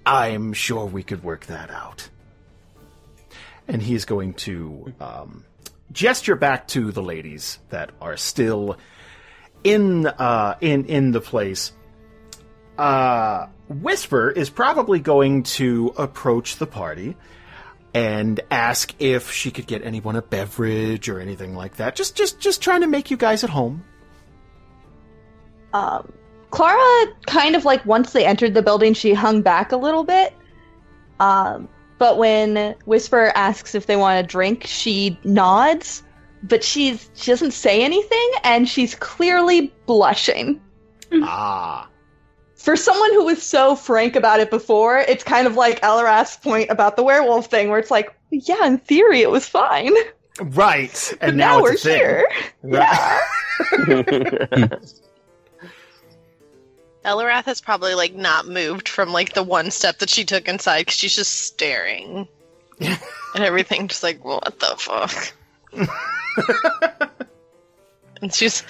I'm 0.04 0.52
sure 0.52 0.86
we 0.86 1.02
could 1.02 1.22
work 1.22 1.46
that 1.46 1.70
out. 1.70 2.08
And 3.68 3.80
he's 3.80 4.04
going 4.04 4.34
to 4.34 4.92
um, 5.00 5.44
gesture 5.92 6.34
back 6.34 6.66
to 6.68 6.90
the 6.90 7.02
ladies 7.02 7.60
that 7.68 7.92
are 8.00 8.16
still 8.16 8.76
in 9.62 10.06
uh, 10.06 10.56
in 10.60 10.86
in 10.86 11.12
the 11.12 11.20
place. 11.20 11.72
Uh, 12.76 13.46
Whisper 13.68 14.30
is 14.30 14.50
probably 14.50 14.98
going 14.98 15.44
to 15.44 15.94
approach 15.96 16.56
the 16.56 16.66
party 16.66 17.16
and 17.94 18.40
ask 18.50 18.94
if 18.98 19.30
she 19.30 19.50
could 19.50 19.66
get 19.66 19.84
anyone 19.84 20.16
a 20.16 20.22
beverage 20.22 21.08
or 21.08 21.20
anything 21.20 21.54
like 21.54 21.76
that. 21.76 21.96
Just 21.96 22.16
just 22.16 22.40
just 22.40 22.62
trying 22.62 22.82
to 22.82 22.86
make 22.86 23.10
you 23.10 23.16
guys 23.16 23.44
at 23.44 23.50
home. 23.50 23.84
Um, 25.72 26.12
Klara 26.50 27.12
kind 27.26 27.54
of 27.54 27.64
like 27.64 27.84
once 27.86 28.12
they 28.12 28.24
entered 28.24 28.54
the 28.54 28.62
building, 28.62 28.94
she 28.94 29.12
hung 29.12 29.42
back 29.42 29.72
a 29.72 29.76
little 29.76 30.04
bit. 30.04 30.34
Um, 31.18 31.68
but 31.98 32.16
when 32.16 32.74
Whisper 32.86 33.32
asks 33.34 33.74
if 33.74 33.86
they 33.86 33.96
want 33.96 34.24
a 34.24 34.26
drink, 34.26 34.64
she 34.66 35.18
nods, 35.22 36.02
but 36.42 36.64
she's 36.64 37.10
she 37.14 37.30
doesn't 37.30 37.52
say 37.52 37.82
anything, 37.82 38.30
and 38.42 38.68
she's 38.68 38.94
clearly 38.94 39.72
blushing. 39.86 40.60
Ah. 41.22 41.89
For 42.60 42.76
someone 42.76 43.12
who 43.14 43.24
was 43.24 43.42
so 43.42 43.74
frank 43.74 44.16
about 44.16 44.38
it 44.40 44.50
before, 44.50 44.98
it's 44.98 45.24
kind 45.24 45.46
of 45.46 45.54
like 45.56 45.80
Eliwrath's 45.80 46.36
point 46.36 46.68
about 46.70 46.94
the 46.96 47.02
werewolf 47.02 47.46
thing, 47.46 47.70
where 47.70 47.78
it's 47.78 47.90
like, 47.90 48.14
yeah, 48.30 48.66
in 48.66 48.76
theory, 48.78 49.22
it 49.22 49.30
was 49.30 49.48
fine. 49.48 49.92
Right. 50.40 51.12
And 51.22 51.32
But 51.32 51.34
now, 51.36 51.56
now, 51.56 51.62
we're 51.62 51.72
it's 51.72 51.84
a 51.86 51.88
thing. 51.88 51.98
here. 51.98 52.28
Right. 52.62 53.20
Eliwrath 57.04 57.44
has 57.46 57.60
probably 57.62 57.94
like 57.94 58.14
not 58.14 58.46
moved 58.46 58.88
from 58.88 59.10
like 59.12 59.32
the 59.32 59.42
one 59.42 59.70
step 59.70 59.98
that 59.98 60.10
she 60.10 60.24
took 60.24 60.46
inside 60.46 60.80
because 60.82 60.94
she's 60.98 61.16
just 61.16 61.42
staring 61.46 62.28
and 62.80 62.98
everything, 63.36 63.88
just 63.88 64.02
like 64.02 64.22
what 64.24 64.58
the 64.60 64.74
fuck. 64.76 65.32
and 68.20 68.34
she's, 68.34 68.62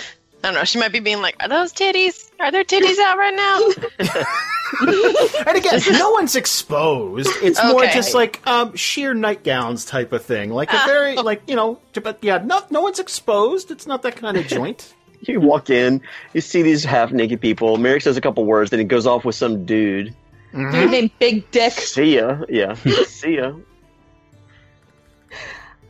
I 0.42 0.48
don't 0.48 0.54
know, 0.54 0.64
she 0.64 0.78
might 0.78 0.92
be 0.92 1.00
being 1.00 1.20
like, 1.20 1.36
"Are 1.40 1.48
those 1.48 1.72
titties? 1.72 2.30
Are 2.40 2.50
there 2.50 2.64
titties 2.64 2.98
out 2.98 3.18
right 3.18 3.34
now?" 3.34 4.24
and 5.46 5.56
again, 5.56 5.80
no 5.92 6.10
one's 6.10 6.34
exposed. 6.36 7.28
It's 7.42 7.62
more 7.62 7.84
just 7.86 8.14
like 8.14 8.40
um, 8.46 8.74
sheer 8.74 9.12
nightgowns 9.12 9.84
type 9.84 10.12
of 10.12 10.24
thing. 10.24 10.50
Like 10.50 10.72
a 10.72 10.80
very 10.86 11.16
like 11.16 11.42
you 11.46 11.56
know, 11.56 11.78
but 12.02 12.18
yeah, 12.22 12.38
no, 12.38 12.62
no 12.70 12.80
one's 12.80 12.98
exposed. 12.98 13.70
It's 13.70 13.86
not 13.86 14.02
that 14.02 14.16
kind 14.16 14.36
of 14.36 14.46
joint. 14.46 14.94
You 15.22 15.38
walk 15.38 15.68
in, 15.68 16.00
you 16.32 16.40
see 16.40 16.62
these 16.62 16.82
half 16.82 17.12
naked 17.12 17.42
people. 17.42 17.76
Marrek 17.76 18.00
says 18.00 18.16
a 18.16 18.22
couple 18.22 18.46
words, 18.46 18.70
then 18.70 18.78
he 18.78 18.86
goes 18.86 19.06
off 19.06 19.22
with 19.22 19.34
some 19.34 19.66
dude. 19.66 20.14
Dude 20.52 20.90
named 20.90 21.10
Big 21.18 21.50
Dick. 21.50 21.74
See 21.74 22.16
ya. 22.16 22.38
Yeah. 22.48 22.72
See 23.06 23.36
ya. 23.36 23.52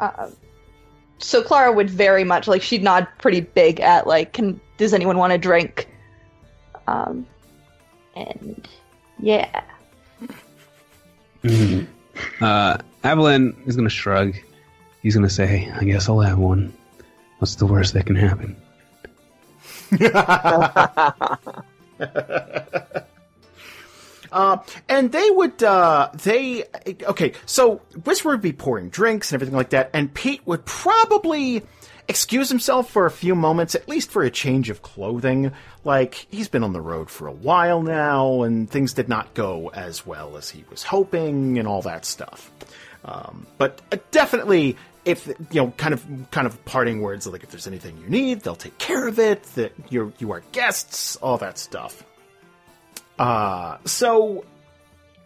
Um, 0.00 0.34
so 1.20 1.42
Klara 1.42 1.74
would 1.74 1.90
very 1.90 2.24
much 2.24 2.48
like 2.48 2.62
she'd 2.62 2.82
nod 2.82 3.06
pretty 3.18 3.40
big 3.40 3.80
at 3.80 4.06
like, 4.06 4.32
can 4.32 4.60
does 4.78 4.94
anyone 4.94 5.18
want 5.18 5.32
a 5.32 5.38
drink? 5.38 5.88
Um, 6.86 7.26
and 8.16 8.66
yeah, 9.18 9.62
Uh, 12.40 12.76
Avalan 13.02 13.56
is 13.66 13.76
gonna 13.76 13.88
shrug. 13.88 14.36
He's 15.02 15.14
gonna 15.14 15.30
say, 15.30 15.72
"I 15.74 15.84
guess 15.84 16.06
I'll 16.08 16.20
have 16.20 16.38
one. 16.38 16.74
What's 17.38 17.54
the 17.54 17.64
worst 17.64 17.94
that 17.94 18.04
can 18.04 18.16
happen?" 18.16 18.56
Uh, 24.32 24.58
and 24.88 25.12
they 25.12 25.30
would, 25.30 25.62
uh, 25.62 26.10
they, 26.22 26.64
okay, 27.02 27.32
so 27.46 27.76
Whisper 28.04 28.30
would 28.30 28.42
be 28.42 28.52
pouring 28.52 28.88
drinks 28.88 29.30
and 29.30 29.36
everything 29.36 29.56
like 29.56 29.70
that, 29.70 29.90
and 29.92 30.12
Pete 30.12 30.46
would 30.46 30.64
probably 30.64 31.62
excuse 32.08 32.48
himself 32.48 32.90
for 32.90 33.06
a 33.06 33.10
few 33.10 33.34
moments, 33.34 33.74
at 33.74 33.88
least 33.88 34.10
for 34.10 34.22
a 34.22 34.30
change 34.30 34.68
of 34.68 34.82
clothing. 34.82 35.52
Like, 35.84 36.26
he's 36.30 36.48
been 36.48 36.64
on 36.64 36.72
the 36.72 36.80
road 36.80 37.08
for 37.08 37.28
a 37.28 37.32
while 37.32 37.82
now, 37.82 38.42
and 38.42 38.68
things 38.68 38.92
did 38.94 39.08
not 39.08 39.32
go 39.34 39.68
as 39.68 40.04
well 40.04 40.36
as 40.36 40.50
he 40.50 40.64
was 40.70 40.82
hoping, 40.82 41.58
and 41.58 41.68
all 41.68 41.82
that 41.82 42.04
stuff. 42.04 42.50
Um, 43.04 43.46
but 43.58 43.80
uh, 43.92 43.96
definitely, 44.10 44.76
if 45.04 45.26
you 45.28 45.36
know, 45.62 45.70
kind 45.76 45.94
of, 45.94 46.04
kind 46.30 46.46
of 46.46 46.64
parting 46.64 47.00
words 47.00 47.26
like 47.26 47.42
if 47.42 47.50
there's 47.50 47.66
anything 47.66 47.96
you 47.98 48.08
need, 48.08 48.40
they'll 48.40 48.56
take 48.56 48.76
care 48.78 49.06
of 49.06 49.18
it. 49.18 49.42
That 49.54 49.72
you're, 49.88 50.12
you 50.18 50.32
are 50.32 50.42
guests, 50.52 51.16
all 51.16 51.38
that 51.38 51.58
stuff. 51.58 52.04
Uh, 53.20 53.76
so 53.84 54.46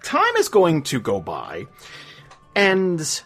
time 0.02 0.34
is 0.36 0.48
going 0.48 0.82
to 0.82 0.98
go 0.98 1.20
by, 1.20 1.64
and 2.56 3.22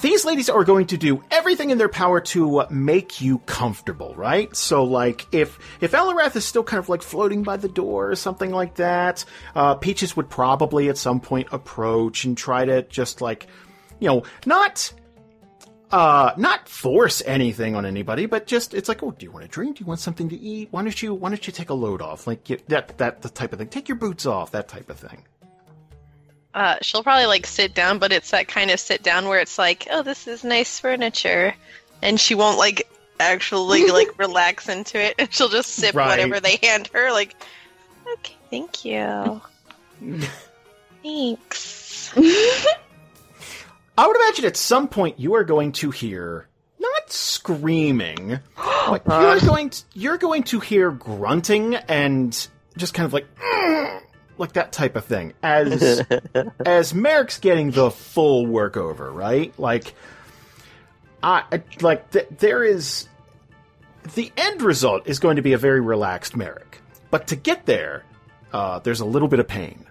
these 0.00 0.24
ladies 0.24 0.48
are 0.48 0.64
going 0.64 0.86
to 0.86 0.96
do 0.96 1.22
everything 1.30 1.68
in 1.68 1.76
their 1.76 1.90
power 1.90 2.18
to 2.18 2.64
make 2.70 3.20
you 3.20 3.40
comfortable, 3.40 4.14
right? 4.14 4.56
So, 4.56 4.84
like, 4.84 5.26
if 5.32 5.58
if 5.82 5.92
Eliwrath 5.92 6.34
is 6.34 6.46
still 6.46 6.64
kind 6.64 6.78
of 6.78 6.88
like 6.88 7.02
floating 7.02 7.42
by 7.42 7.58
the 7.58 7.68
door 7.68 8.10
or 8.10 8.16
something 8.16 8.50
like 8.52 8.76
that, 8.76 9.26
uh, 9.54 9.74
Peaches 9.74 10.16
would 10.16 10.30
probably 10.30 10.88
at 10.88 10.96
some 10.96 11.20
point 11.20 11.48
approach 11.52 12.24
and 12.24 12.38
try 12.38 12.64
to 12.64 12.84
just 12.84 13.20
like, 13.20 13.48
you 14.00 14.08
know, 14.08 14.22
not 14.46 14.94
uh 15.90 16.32
not 16.36 16.68
force 16.68 17.22
anything 17.24 17.74
on 17.74 17.86
anybody 17.86 18.26
but 18.26 18.46
just 18.46 18.74
it's 18.74 18.88
like 18.88 19.02
oh 19.02 19.10
do 19.12 19.24
you 19.24 19.30
want 19.32 19.44
a 19.44 19.48
drink? 19.48 19.76
Do 19.76 19.80
you 19.82 19.86
want 19.86 20.00
something 20.00 20.28
to 20.28 20.36
eat? 20.38 20.68
Why 20.70 20.82
don't 20.82 21.02
you 21.02 21.14
why 21.14 21.30
don't 21.30 21.46
you 21.46 21.52
take 21.52 21.70
a 21.70 21.74
load 21.74 22.02
off? 22.02 22.26
Like 22.26 22.44
get 22.44 22.68
that 22.68 22.98
that 22.98 23.22
the 23.22 23.28
type 23.30 23.52
of 23.52 23.58
thing. 23.58 23.68
Take 23.68 23.88
your 23.88 23.96
boots 23.96 24.26
off 24.26 24.50
that 24.52 24.68
type 24.68 24.90
of 24.90 24.98
thing. 24.98 25.24
Uh, 26.54 26.76
she'll 26.82 27.02
probably 27.02 27.26
like 27.26 27.46
sit 27.46 27.74
down, 27.74 27.98
but 27.98 28.10
it's 28.10 28.30
that 28.32 28.48
kind 28.48 28.70
of 28.70 28.80
sit 28.80 29.02
down 29.02 29.28
where 29.28 29.38
it's 29.38 29.58
like, 29.58 29.86
oh, 29.90 30.02
this 30.02 30.26
is 30.26 30.42
nice 30.42 30.80
furniture, 30.80 31.54
and 32.02 32.18
she 32.18 32.34
won't 32.34 32.58
like 32.58 32.88
actually 33.20 33.88
like 33.92 34.18
relax 34.18 34.68
into 34.68 34.98
it, 35.00 35.14
and 35.18 35.32
she'll 35.32 35.50
just 35.50 35.70
sip 35.70 35.94
Right. 35.94 36.08
whatever 36.08 36.40
they 36.40 36.56
hand 36.62 36.88
her. 36.94 37.12
Like, 37.12 37.36
okay, 38.14 38.34
thank 38.50 38.84
you, 38.84 39.40
thanks. 41.02 42.12
I 43.98 44.06
would 44.06 44.16
imagine 44.16 44.44
at 44.44 44.56
some 44.56 44.86
point 44.86 45.18
you 45.18 45.34
are 45.34 45.42
going 45.44 45.72
to 45.72 45.90
hear 45.90 46.46
not 46.78 47.10
screaming 47.10 48.38
but 48.56 49.02
you're 49.06 49.40
going 49.40 49.70
to, 49.70 49.82
you're 49.94 50.18
going 50.18 50.44
to 50.44 50.60
hear 50.60 50.90
grunting 50.92 51.74
and 51.74 52.48
just 52.76 52.94
kind 52.94 53.06
of 53.06 53.12
like 53.12 53.26
like 54.38 54.52
that 54.52 54.70
type 54.70 54.94
of 54.94 55.04
thing 55.04 55.32
as 55.42 56.00
as 56.64 56.92
Marrek's 56.92 57.38
getting 57.40 57.72
the 57.72 57.90
full 57.90 58.46
workover, 58.46 59.12
right? 59.12 59.52
Like, 59.58 59.94
I 61.22 61.42
I- 61.50 61.62
like 61.80 62.10
th- 62.12 62.28
there 62.38 62.62
is 62.62 63.08
the 64.14 64.30
end 64.36 64.62
result 64.62 65.08
is 65.08 65.18
going 65.18 65.36
to 65.36 65.42
be 65.42 65.54
a 65.54 65.58
very 65.58 65.80
relaxed 65.80 66.36
Marrek, 66.36 66.80
but 67.10 67.26
to 67.28 67.36
get 67.36 67.66
there, 67.66 68.04
uh, 68.52 68.78
there's 68.78 69.00
a 69.00 69.04
little 69.04 69.28
bit 69.28 69.40
of 69.40 69.48
pain. 69.48 69.84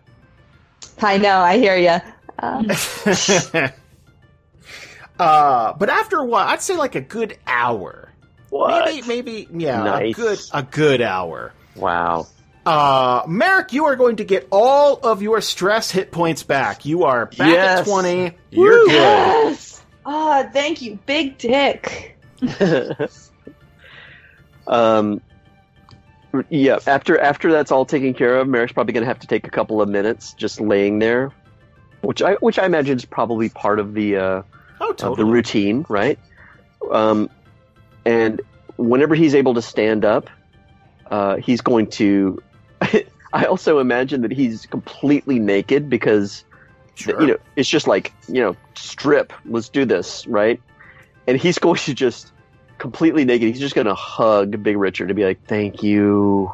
I 1.01 1.17
know, 1.17 1.39
I 1.39 1.57
hear 1.57 1.75
you. 1.75 1.99
Um, 2.39 2.69
uh, 5.19 5.73
but 5.73 5.89
after 5.89 6.17
a 6.17 6.25
while, 6.25 6.47
I'd 6.47 6.61
say 6.61 6.75
like 6.75 6.95
a 6.95 7.01
good 7.01 7.37
hour, 7.47 8.11
What? 8.49 8.85
maybe 8.85 9.07
maybe 9.07 9.47
yeah, 9.53 9.97
a 9.99 10.13
good 10.13 10.39
a 10.53 10.63
good 10.63 11.01
hour. 11.01 11.53
Wow. 11.75 12.27
Uh, 12.65 13.23
Marrek, 13.27 13.71
you 13.71 13.85
are 13.85 13.95
going 13.95 14.17
to 14.17 14.25
get 14.25 14.45
all 14.51 14.95
of 15.01 15.21
your 15.21 15.39
stress 15.39 15.89
hit 15.89 16.11
points 16.11 16.43
back. 16.43 16.85
You 16.85 17.03
are 17.05 17.27
back 17.27 17.37
Yes. 17.47 17.79
at 17.79 17.85
20. 17.85 18.31
You're 18.51 18.85
good. 18.85 18.91
yes. 18.91 19.85
Ah, 20.05 20.49
thank 20.51 20.81
you, 20.81 20.99
Big 21.05 21.37
Dick. 21.37 22.17
um, 24.67 25.21
yeah. 26.49 26.79
After 26.85 27.17
after 27.19 27.51
that's 27.51 27.71
all 27.71 27.85
taken 27.85 28.13
care 28.13 28.37
of, 28.37 28.47
Marrek's 28.47 28.73
probably 28.73 28.93
going 28.93 29.03
to 29.03 29.07
have 29.07 29.19
to 29.19 29.27
take 29.27 29.47
a 29.47 29.49
couple 29.49 29.81
of 29.81 29.89
minutes 29.89 30.33
just 30.33 30.59
laying 30.59 30.99
there, 30.99 31.31
which 32.01 32.21
I 32.21 32.33
which 32.35 32.59
I 32.59 32.65
imagine 32.65 32.97
is 32.97 33.05
probably 33.05 33.49
part 33.49 33.79
of 33.79 33.93
the 33.93 34.17
uh, 34.17 34.41
Oh, 34.79 34.93
of 35.01 35.17
the 35.17 35.25
routine, 35.25 35.85
right? 35.89 36.19
Um, 36.91 37.29
and 38.05 38.41
whenever 38.77 39.15
he's 39.15 39.35
able 39.35 39.53
to 39.55 39.61
stand 39.61 40.05
up, 40.05 40.29
uh, 41.09 41.37
he's 41.37 41.61
going 41.61 41.87
to. 41.91 42.41
I 43.33 43.45
also 43.45 43.79
imagine 43.79 44.21
that 44.21 44.31
he's 44.31 44.65
completely 44.65 45.39
naked 45.39 45.89
because 45.89 46.43
Sure. 46.95 47.21
you 47.21 47.27
know 47.27 47.37
it's 47.55 47.69
just 47.69 47.87
like 47.87 48.11
you 48.27 48.41
know 48.41 48.55
strip. 48.75 49.33
Let's 49.45 49.69
do 49.69 49.85
this, 49.85 50.25
right? 50.27 50.59
And 51.27 51.39
he's 51.39 51.57
going 51.59 51.75
to 51.77 51.93
just 51.93 52.31
completely 52.77 53.25
naked. 53.25 53.47
He's 53.49 53.59
just 53.59 53.75
going 53.75 53.87
to 53.87 53.95
hug 53.95 54.61
Big 54.63 54.77
Richard 54.77 55.09
to 55.09 55.13
be 55.13 55.23
like, 55.23 55.45
"Thank 55.45 55.83
you 55.83 56.51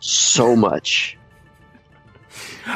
so 0.00 0.54
much." 0.56 1.16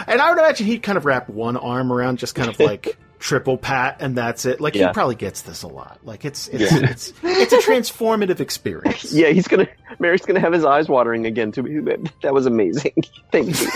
And 0.08 0.20
I 0.20 0.30
would 0.30 0.38
imagine 0.38 0.66
he'd 0.66 0.82
kind 0.82 0.98
of 0.98 1.04
wrap 1.04 1.28
one 1.28 1.56
arm 1.56 1.92
around, 1.92 2.18
just 2.18 2.34
kind 2.34 2.48
of 2.48 2.58
like 2.58 2.96
triple 3.24 3.56
pat, 3.56 3.96
and 4.00 4.14
that's 4.14 4.44
it. 4.44 4.60
Like 4.60 4.74
Yeah. 4.74 4.88
he 4.88 4.92
probably 4.92 5.14
gets 5.14 5.40
this 5.42 5.62
a 5.62 5.66
lot. 5.66 5.98
Like 6.04 6.26
it's 6.26 6.46
it's 6.48 6.70
Yeah. 6.72 6.78
it's 6.90 7.12
it's 7.22 7.52
a 7.54 7.58
transformative 7.58 8.38
experience. 8.38 9.12
Yeah, 9.12 9.28
he's 9.28 9.48
gonna. 9.48 9.66
Marrek's 9.98 10.26
gonna 10.26 10.40
have 10.40 10.52
his 10.52 10.64
eyes 10.64 10.88
watering 10.90 11.24
again. 11.24 11.50
To 11.52 11.62
me, 11.62 11.80
that, 12.20 12.34
was 12.34 12.44
amazing. 12.44 12.92
Thank 13.32 13.48
you, 13.60 13.66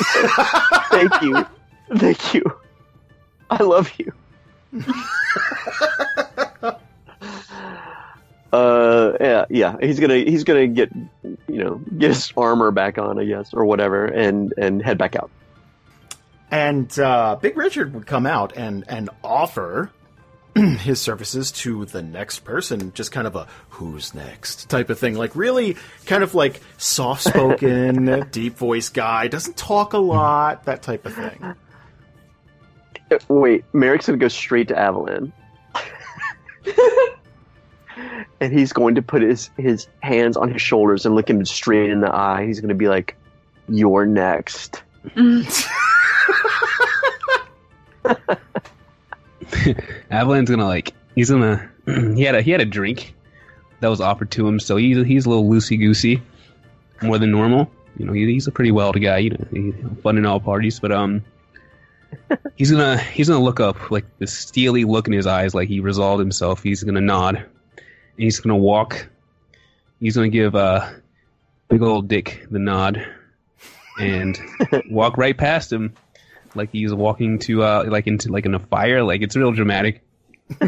thank 0.91 1.23
you, 1.23 1.47
thank 1.97 2.35
you. 2.35 2.45
I 3.51 3.63
love 3.63 3.91
you. 3.97 4.13
uh, 8.53 9.13
yeah, 9.21 9.45
yeah. 9.49 9.77
He's 9.81 9.99
gonna 9.99 10.17
he's 10.19 10.45
gonna 10.45 10.67
get 10.67 10.91
you 11.25 11.39
know 11.49 11.77
get 11.97 12.11
his 12.11 12.33
armor 12.37 12.71
back 12.71 12.99
on, 12.99 13.19
I 13.19 13.25
guess, 13.25 13.55
or 13.55 13.65
whatever, 13.65 14.05
and 14.05 14.53
and 14.59 14.83
head 14.83 14.99
back 14.99 15.17
out. 15.17 15.31
And 16.51 16.99
uh, 16.99 17.37
Big 17.41 17.57
Richard 17.57 17.95
would 17.95 18.07
come 18.07 18.27
out 18.27 18.57
and 18.57 18.85
and 18.89 19.11
offer 19.23 19.91
his 20.55 21.01
services 21.01 21.53
to 21.53 21.85
the 21.85 22.03
next 22.03 22.41
person, 22.41 22.93
just 22.95 23.13
kind 23.13 23.27
of 23.27 23.37
a 23.37 23.47
who's 23.71 24.15
next 24.15 24.69
type 24.71 24.91
of 24.91 24.99
thing. 24.99 25.15
Like 25.15 25.37
really 25.37 25.77
kind 26.07 26.23
of 26.23 26.35
like 26.35 26.61
soft 26.79 27.25
spoken, 27.25 28.29
deep 28.33 28.57
voice 28.57 28.89
guy, 28.89 29.29
doesn't 29.29 29.57
talk 29.57 29.93
a 29.93 29.99
lot, 29.99 30.65
that 30.65 30.83
type 30.83 31.05
of 31.07 31.15
thing. 31.15 31.55
Wait, 33.29 33.65
Marrek's 33.73 34.07
gonna 34.07 34.19
go 34.19 34.29
straight 34.29 34.69
to 34.69 34.75
Avalan. 34.75 35.33
and 38.41 38.53
he's 38.53 38.73
going 38.73 38.95
to 38.97 39.03
put 39.03 39.23
his, 39.23 39.51
his 39.57 39.89
hands 40.01 40.37
on 40.37 40.53
his 40.53 40.63
shoulders 40.63 41.07
and 41.07 41.15
look 41.15 41.29
him 41.29 41.45
straight 41.45 41.91
in 41.91 42.01
the 42.01 42.15
eye. 42.15 42.47
He's 42.47 42.61
going 42.61 42.69
to 42.69 42.75
be 42.75 42.89
like, 42.89 43.17
You're 43.69 44.07
next. 44.07 44.83
Avalan's 50.11 50.51
gonna 50.51 50.67
like 50.67 50.93
he's 51.15 51.31
gonna 51.31 51.71
he 51.87 52.23
had 52.23 52.35
a 52.35 52.43
he 52.43 52.51
had 52.51 52.61
a 52.61 52.67
drink 52.67 53.15
that 53.81 53.89
was 53.89 54.01
offered 54.01 54.31
to 54.33 54.47
him, 54.47 54.59
so 54.61 54.77
he's 54.77 55.05
he's 55.07 55.27
a 55.27 55.29
little 55.29 55.49
loosey 55.49 55.79
goosey, 55.79 56.23
more 57.03 57.19
than 57.19 57.31
normal. 57.31 57.71
You 57.97 58.07
know, 58.07 58.13
he, 58.13 58.27
he's 58.33 58.47
a 58.47 58.53
pretty 58.53 58.71
wild 58.71 59.01
guy. 59.01 59.19
You 59.19 59.31
know, 59.31 59.47
he, 59.51 59.73
fun 60.03 60.19
in 60.19 60.27
all 60.27 60.41
parties, 60.41 60.81
but 60.81 60.93
um, 60.93 61.25
he's 62.57 62.71
gonna 62.71 62.99
he's 62.99 63.29
gonna 63.29 63.43
look 63.43 63.61
up 63.61 63.91
like 63.91 64.05
the 64.19 64.27
steely 64.27 64.85
look 64.85 65.07
in 65.07 65.13
his 65.13 65.27
eyes, 65.27 65.55
like 65.55 65.69
he 65.69 65.81
resolved 65.81 66.21
himself. 66.21 66.63
He's 66.63 66.83
gonna 66.83 67.01
nod, 67.01 67.37
and 67.37 67.47
he's 68.17 68.41
gonna 68.41 68.57
walk. 68.57 69.09
He's 70.01 70.17
gonna 70.17 70.29
give 70.29 70.55
uh 70.55 70.89
big 71.69 71.83
old 71.83 72.09
Dick 72.09 72.47
the 72.51 72.59
nod, 72.59 73.07
and 74.01 74.39
walk 74.91 75.17
right 75.17 75.37
past 75.37 75.73
him, 75.73 75.95
like 76.55 76.71
he's 76.73 76.95
walking 76.95 77.39
to 77.41 77.63
uh 77.63 77.85
like 77.89 78.07
into 78.07 78.31
like 78.31 78.47
in 78.47 78.55
a 78.55 78.59
fire. 78.59 79.03
Like 79.03 79.23
it's 79.23 79.37
real 79.37 79.53
dramatic. 79.53 80.03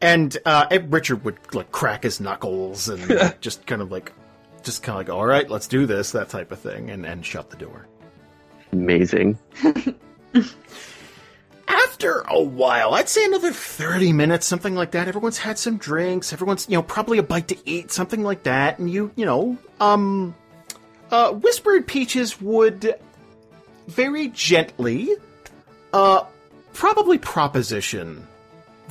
And 0.00 0.36
uh, 0.46 0.66
Richard 0.88 1.24
would 1.24 1.38
like 1.54 1.70
crack 1.72 2.04
his 2.04 2.20
knuckles 2.20 2.88
and 2.88 3.06
like, 3.08 3.40
just 3.42 3.66
kind 3.66 3.82
of 3.82 3.92
like, 3.92 4.12
just 4.62 4.82
kind 4.82 4.98
of 4.98 5.06
like, 5.06 5.14
all 5.14 5.26
right, 5.26 5.48
let's 5.48 5.68
do 5.68 5.86
this, 5.86 6.12
that 6.12 6.30
type 6.30 6.52
of 6.52 6.58
thing, 6.58 6.90
and 6.90 7.04
and 7.04 7.24
shut 7.24 7.50
the 7.50 7.56
door. 7.56 7.86
Amazing. 8.72 9.38
After 11.68 12.20
a 12.28 12.40
while, 12.42 12.94
I'd 12.94 13.10
say 13.10 13.24
another 13.26 13.52
thirty 13.52 14.12
minutes, 14.12 14.46
something 14.46 14.74
like 14.74 14.92
that. 14.92 15.06
Everyone's 15.06 15.38
had 15.38 15.58
some 15.58 15.76
drinks. 15.76 16.32
Everyone's 16.32 16.66
you 16.68 16.76
know 16.78 16.82
probably 16.82 17.18
a 17.18 17.22
bite 17.22 17.48
to 17.48 17.56
eat, 17.68 17.90
something 17.90 18.22
like 18.22 18.44
that, 18.44 18.78
and 18.78 18.90
you 18.90 19.12
you 19.16 19.26
know 19.26 19.58
um, 19.80 20.34
uh, 21.10 21.32
Whispered 21.32 21.86
Peaches 21.86 22.40
would 22.40 22.94
very 23.86 24.28
gently, 24.28 25.10
uh, 25.92 26.24
probably 26.72 27.18
proposition 27.18 28.26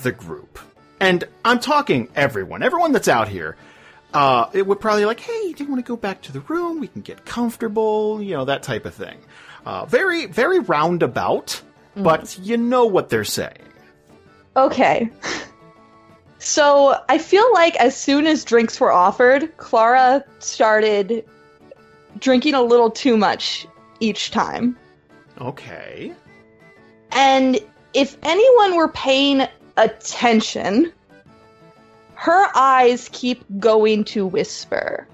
the 0.04 0.12
group. 0.12 0.60
And 1.00 1.24
I'm 1.46 1.60
talking 1.60 2.10
everyone, 2.16 2.64
everyone 2.64 2.92
that's 2.92 3.08
out 3.08 3.28
here. 3.28 3.56
Uh, 4.14 4.50
it 4.54 4.66
would 4.66 4.80
probably 4.80 5.06
like, 5.06 5.20
hey, 5.20 5.54
do 5.54 5.64
you 5.64 5.70
want 5.70 5.86
to 5.86 5.88
go 5.88 5.96
back 5.96 6.22
to 6.24 6.32
the 6.32 6.40
room? 6.42 6.80
We 6.80 6.88
can 6.88 7.02
get 7.02 7.26
comfortable, 7.26 8.22
you 8.22 8.36
know, 8.36 8.46
that 8.46 8.64
type 8.64 8.86
of 8.86 8.94
thing. 8.94 9.18
Uh, 9.66 9.86
very, 9.86 10.26
very 10.26 10.60
roundabout, 10.60 11.62
but 11.96 12.38
you 12.40 12.58
know 12.58 12.86
what 12.86 13.10
they're 13.10 13.24
saying. 13.24 13.58
Okay. 14.58 15.10
So 16.40 16.96
I 17.08 17.18
feel 17.18 17.46
like 17.54 17.76
as 17.76 17.96
soon 17.96 18.26
as 18.26 18.46
drinks 18.46 18.80
were 18.80 18.92
offered, 18.92 19.56
Klara 19.58 20.24
started 20.40 21.26
drinking 22.18 22.56
a 22.56 22.62
little 22.62 22.90
too 22.90 23.18
much 23.18 23.68
each 24.00 24.32
time. 24.32 24.78
Okay. 25.40 26.14
And 27.12 27.60
if 27.94 28.18
anyone 28.24 28.76
were 28.76 28.90
paying 28.90 29.48
attention, 29.78 30.92
her 32.16 32.48
eyes 32.56 33.10
keep 33.12 33.44
going 33.60 34.04
to 34.06 34.26
Whisper. 34.26 35.08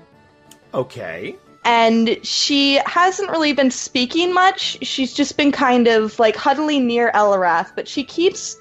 Okay. 0.74 1.36
And 1.64 2.18
she 2.24 2.80
hasn't 2.86 3.30
really 3.30 3.54
been 3.54 3.72
speaking 3.72 4.34
much. 4.34 4.78
She's 4.82 5.14
just 5.14 5.38
been 5.38 5.52
kind 5.52 5.88
of 5.88 6.18
like 6.20 6.36
huddling 6.36 6.88
near 6.88 7.12
Eliwrath, 7.14 7.72
but 7.76 7.88
she 7.88 8.04
keeps, 8.04 8.58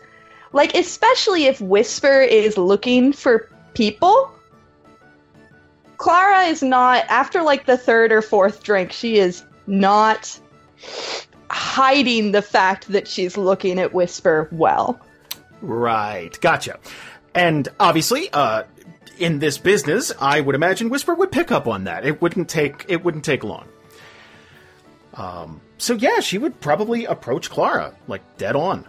like, 0.53 0.75
especially 0.75 1.45
if 1.45 1.61
Whisper 1.61 2.21
is 2.21 2.57
looking 2.57 3.13
for 3.13 3.51
people. 3.75 4.31
Klara 5.97 6.49
is 6.51 6.63
not, 6.63 7.05
after 7.09 7.43
like 7.43 7.67
the 7.67 7.77
third 7.77 8.13
or 8.13 8.23
fourth 8.23 8.63
drink, 8.63 8.93
she 8.93 9.17
is 9.19 9.45
not 9.67 10.39
hiding 11.51 12.33
the 12.33 12.43
fact 12.43 12.89
that 12.89 13.07
she's 13.09 13.37
looking 13.37 13.79
at 13.79 13.95
Whisper 13.95 14.49
well. 14.53 15.01
Right. 15.61 16.39
Gotcha. 16.41 16.79
And 17.35 17.69
obviously, 17.81 18.29
uh, 18.33 18.65
in 19.19 19.39
this 19.39 19.59
business, 19.59 20.13
I 20.21 20.41
would 20.41 20.55
imagine 20.55 20.89
Whisper 20.91 21.15
would 21.15 21.33
pick 21.33 21.53
up 21.53 21.67
on 21.67 21.85
that. 21.85 22.05
It 22.05 22.21
wouldn't 22.21 22.49
take 22.49 22.85
it 22.89 23.05
wouldn't 23.05 23.25
take 23.25 23.45
long. 23.45 23.69
Um, 25.15 25.61
so 25.79 25.95
yeah, 25.95 26.21
she 26.21 26.39
would 26.39 26.61
probably 26.61 27.05
approach 27.05 27.51
Klara 27.51 27.95
like 28.09 28.23
dead 28.37 28.57
on, 28.57 28.85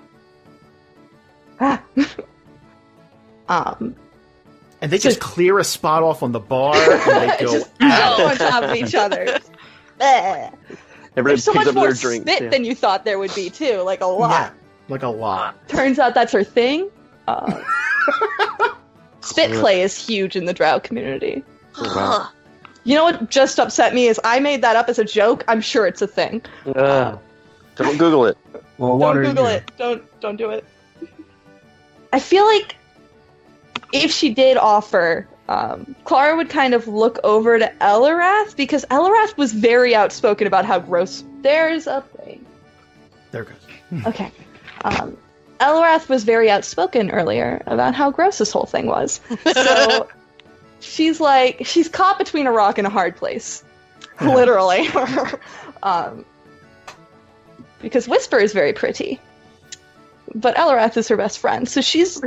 Um, 3.47 3.95
and 4.85 4.91
they 4.91 4.99
just 4.99 5.19
clear 5.19 5.57
a 5.57 5.63
spot 5.63 6.03
off 6.03 6.21
on 6.21 6.31
the 6.31 6.39
bar 6.39 6.75
and 6.75 7.31
they 7.31 7.37
go. 7.43 7.51
just 7.53 7.71
at 7.81 8.17
go 8.17 8.27
it. 8.27 8.31
on 8.31 8.37
top 8.37 8.63
of 8.65 8.75
each 8.75 8.93
other. 8.93 9.39
Everybody 9.99 10.51
There's 11.15 11.43
so 11.43 11.53
much 11.53 11.65
up 11.65 11.73
more 11.73 11.85
their 11.85 11.93
drink. 11.93 12.27
spit 12.29 12.51
than 12.51 12.63
you 12.63 12.75
thought 12.75 13.03
there 13.03 13.17
would 13.17 13.33
be 13.33 13.49
too, 13.49 13.81
like 13.81 14.01
a 14.01 14.05
lot. 14.05 14.29
Yeah, 14.29 14.49
like 14.89 15.01
a 15.01 15.07
lot. 15.07 15.67
Turns 15.67 15.97
out 15.97 16.13
that's 16.13 16.31
her 16.33 16.43
thing. 16.43 16.91
Uh, 17.27 17.63
spit 19.21 19.49
play 19.53 19.81
is 19.81 19.97
huge 19.97 20.35
in 20.35 20.45
the 20.45 20.53
drow 20.53 20.79
community. 20.79 21.43
Wow. 21.81 22.29
You 22.83 22.93
know 22.93 23.03
what 23.05 23.31
just 23.31 23.59
upset 23.59 23.95
me 23.95 24.05
is 24.05 24.21
I 24.23 24.39
made 24.39 24.61
that 24.61 24.75
up 24.75 24.87
as 24.89 24.99
a 24.99 25.03
joke. 25.03 25.43
I'm 25.47 25.59
sure 25.61 25.87
it's 25.87 26.03
a 26.03 26.07
thing. 26.07 26.43
Uh, 26.67 27.17
don't 27.75 27.97
Google 27.97 28.27
it. 28.27 28.37
Well, 28.77 28.99
Don't 28.99 29.23
Google 29.23 29.47
it. 29.47 29.71
Don't 29.77 30.21
don't 30.21 30.35
do 30.35 30.51
it. 30.51 30.63
I 32.13 32.19
feel 32.19 32.45
like 32.45 32.75
if 33.91 34.11
she 34.11 34.33
did 34.33 34.57
offer, 34.57 35.27
um, 35.47 35.95
Klara 36.05 36.35
would 36.37 36.49
kind 36.49 36.73
of 36.73 36.87
look 36.87 37.19
over 37.23 37.59
to 37.59 37.71
Eliwrath 37.81 38.55
because 38.55 38.85
Eliwrath 38.85 39.37
was 39.37 39.53
very 39.53 39.93
outspoken 39.95 40.47
about 40.47 40.65
how 40.65 40.79
gross. 40.79 41.23
There's 41.41 41.87
a 41.87 42.01
thing. 42.01 42.45
There 43.31 43.43
it 43.43 43.49
goes. 43.49 43.57
Okay. 44.07 44.31
Um, 44.83 45.15
Eliwrath 45.59 46.09
was 46.09 46.23
very 46.23 46.49
outspoken 46.49 47.11
earlier 47.11 47.61
about 47.67 47.93
how 47.95 48.11
gross 48.11 48.39
this 48.39 48.51
whole 48.51 48.65
thing 48.65 48.87
was. 48.87 49.21
So 49.53 50.09
she's 50.79 51.19
like, 51.19 51.65
she's 51.65 51.87
caught 51.87 52.17
between 52.17 52.47
a 52.47 52.51
rock 52.51 52.77
and 52.77 52.87
a 52.87 52.89
hard 52.89 53.15
place. 53.15 53.63
Literally. 54.21 54.87
um, 55.83 56.25
because 57.81 58.07
Whisper 58.07 58.39
is 58.39 58.53
very 58.53 58.73
pretty. 58.73 59.19
But 60.33 60.55
Eliwrath 60.55 60.97
is 60.97 61.07
her 61.07 61.17
best 61.17 61.39
friend. 61.39 61.69
So 61.69 61.81
she's. 61.81 62.21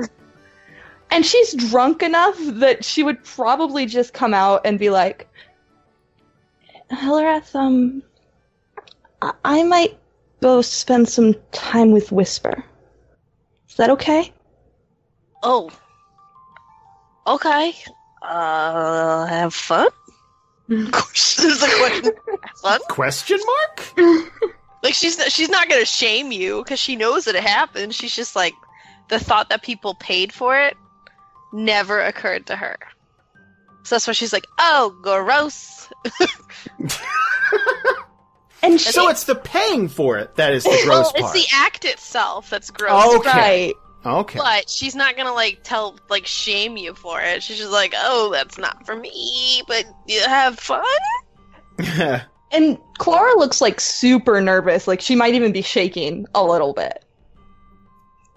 And 1.11 1.25
she's 1.25 1.55
drunk 1.55 2.03
enough 2.03 2.37
that 2.39 2.85
she 2.85 3.03
would 3.03 3.25
probably 3.25 3.87
just 3.87 4.13
come 4.13 4.35
out 4.35 4.63
and 4.65 4.79
be 4.79 4.91
like, 4.91 5.29
Eliwrath, 6.91 7.55
um. 7.55 8.03
I, 9.21 9.33
I 9.45 9.63
might 9.63 9.99
go 10.41 10.63
spend 10.63 11.09
some 11.09 11.35
time 11.53 11.91
with 11.91 12.13
Whisper. 12.13 12.65
Is 13.69 13.77
that 13.77 13.91
okay? 13.91 14.33
Oh. 15.43 15.71
Okay. 17.27 17.75
Uh, 18.23 19.27
have 19.27 19.55
fun? 19.55 19.89
Question 20.93 21.51
is 21.51 21.61
the 21.61 21.67
question. 21.79 22.13
Fun? 22.63 22.81
Question 22.89 23.39
mark? 23.47 23.95
Like 24.81 24.95
she's 24.95 25.21
she's 25.33 25.49
not 25.49 25.69
gonna 25.69 25.85
shame 25.85 26.31
you 26.31 26.63
because 26.63 26.79
she 26.79 26.95
knows 26.95 27.25
that 27.25 27.35
it 27.35 27.43
happened. 27.43 27.93
She's 27.93 28.15
just 28.15 28.37
like 28.37 28.55
the 29.09 29.19
thought 29.19 29.49
that 29.49 29.63
people 29.63 29.95
paid 29.95 30.33
for 30.33 30.57
it 30.57 30.77
never 31.53 32.01
occurred 32.01 32.47
to 32.47 32.57
her. 32.57 32.77
So 33.85 33.95
that's 33.95 34.07
why 34.07 34.13
she's 34.13 34.33
like, 34.33 34.47
"Oh, 34.59 34.95
gross." 35.03 35.89
And 38.63 38.81
she, 38.81 38.91
So 38.91 39.09
it's 39.09 39.25
the 39.25 39.37
paying 39.37 39.89
for 39.89 40.19
it 40.19 40.35
that 40.35 40.53
is 40.53 40.65
the 40.65 40.71
gross 40.85 40.89
well, 40.89 41.13
it's 41.15 41.21
part. 41.21 41.35
the 41.35 41.45
act 41.53 41.85
itself 41.85 42.51
that's 42.51 42.71
gross. 42.71 43.15
Okay. 43.17 43.29
right. 43.29 43.75
Okay. 44.05 44.39
But 44.39 44.69
she's 44.69 44.95
not 44.95 45.17
gonna 45.17 45.33
like 45.33 45.61
tell 45.63 45.99
like 46.09 46.27
shame 46.27 46.77
you 46.77 46.95
for 46.95 47.21
it. 47.21 47.43
She's 47.43 47.59
just 47.59 47.71
like, 47.71 47.95
"Oh, 47.97 48.31
that's 48.33 48.59
not 48.59 48.85
for 48.87 48.97
me." 48.97 49.63
But 49.69 49.85
you 50.07 50.21
have 50.21 50.59
fun. 50.59 50.85
And 52.51 52.79
Klara 52.99 53.37
looks 53.37 53.61
like 53.61 53.79
super 53.79 54.41
nervous. 54.41 54.89
Like 54.89 55.03
she 55.03 55.15
might 55.15 55.35
even 55.35 55.53
be 55.53 55.61
shaking 55.61 56.25
a 56.35 56.43
little 56.43 56.73
bit. 56.73 57.05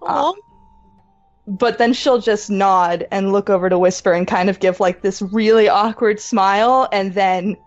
Oh, 0.02 0.36
But 1.48 1.78
then 1.78 1.94
she'll 1.94 2.20
just 2.20 2.50
nod 2.50 3.08
and 3.12 3.32
look 3.32 3.50
over 3.50 3.70
to 3.70 3.78
Whisper 3.78 4.14
and 4.14 4.28
kind 4.28 4.50
of 4.50 4.60
give 4.60 4.80
like 4.80 5.02
this 5.02 5.22
really 5.22 5.68
awkward 5.68 6.20
smile 6.20 6.88
and 6.92 7.14
then 7.14 7.58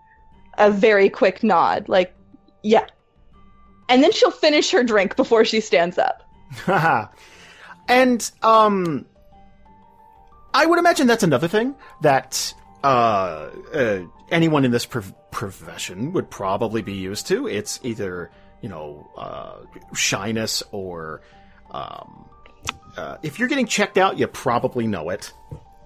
a 0.57 0.71
very 0.71 1.09
quick 1.09 1.43
nod. 1.43 1.89
Like, 1.89 2.15
yeah. 2.63 2.85
And 3.89 4.01
then 4.01 4.11
she'll 4.11 4.31
finish 4.31 4.71
her 4.71 4.83
drink 4.83 5.15
before 5.15 5.45
she 5.45 5.59
stands 5.59 5.97
up. 5.97 6.23
And 7.87 8.29
um, 8.41 9.05
I 10.53 10.65
would 10.65 10.79
imagine 10.79 11.07
that's 11.07 11.23
another 11.23 11.47
thing 11.47 11.75
that 12.01 12.53
uh, 12.83 13.49
uh, 13.73 13.99
anyone 14.29 14.65
in 14.65 14.71
this 14.71 14.85
prof- 14.85 15.13
profession 15.31 16.13
would 16.13 16.29
probably 16.29 16.81
be 16.81 16.93
used 16.93 17.27
to. 17.27 17.47
It's 17.47 17.79
either 17.83 18.31
you 18.61 18.69
know 18.69 19.09
uh, 19.17 19.57
shyness 19.93 20.63
or 20.71 21.21
um, 21.71 22.24
uh, 22.97 23.17
if 23.23 23.39
you're 23.39 23.47
getting 23.47 23.67
checked 23.67 23.97
out, 23.97 24.17
you 24.17 24.27
probably 24.27 24.87
know 24.87 25.09
it. 25.09 25.33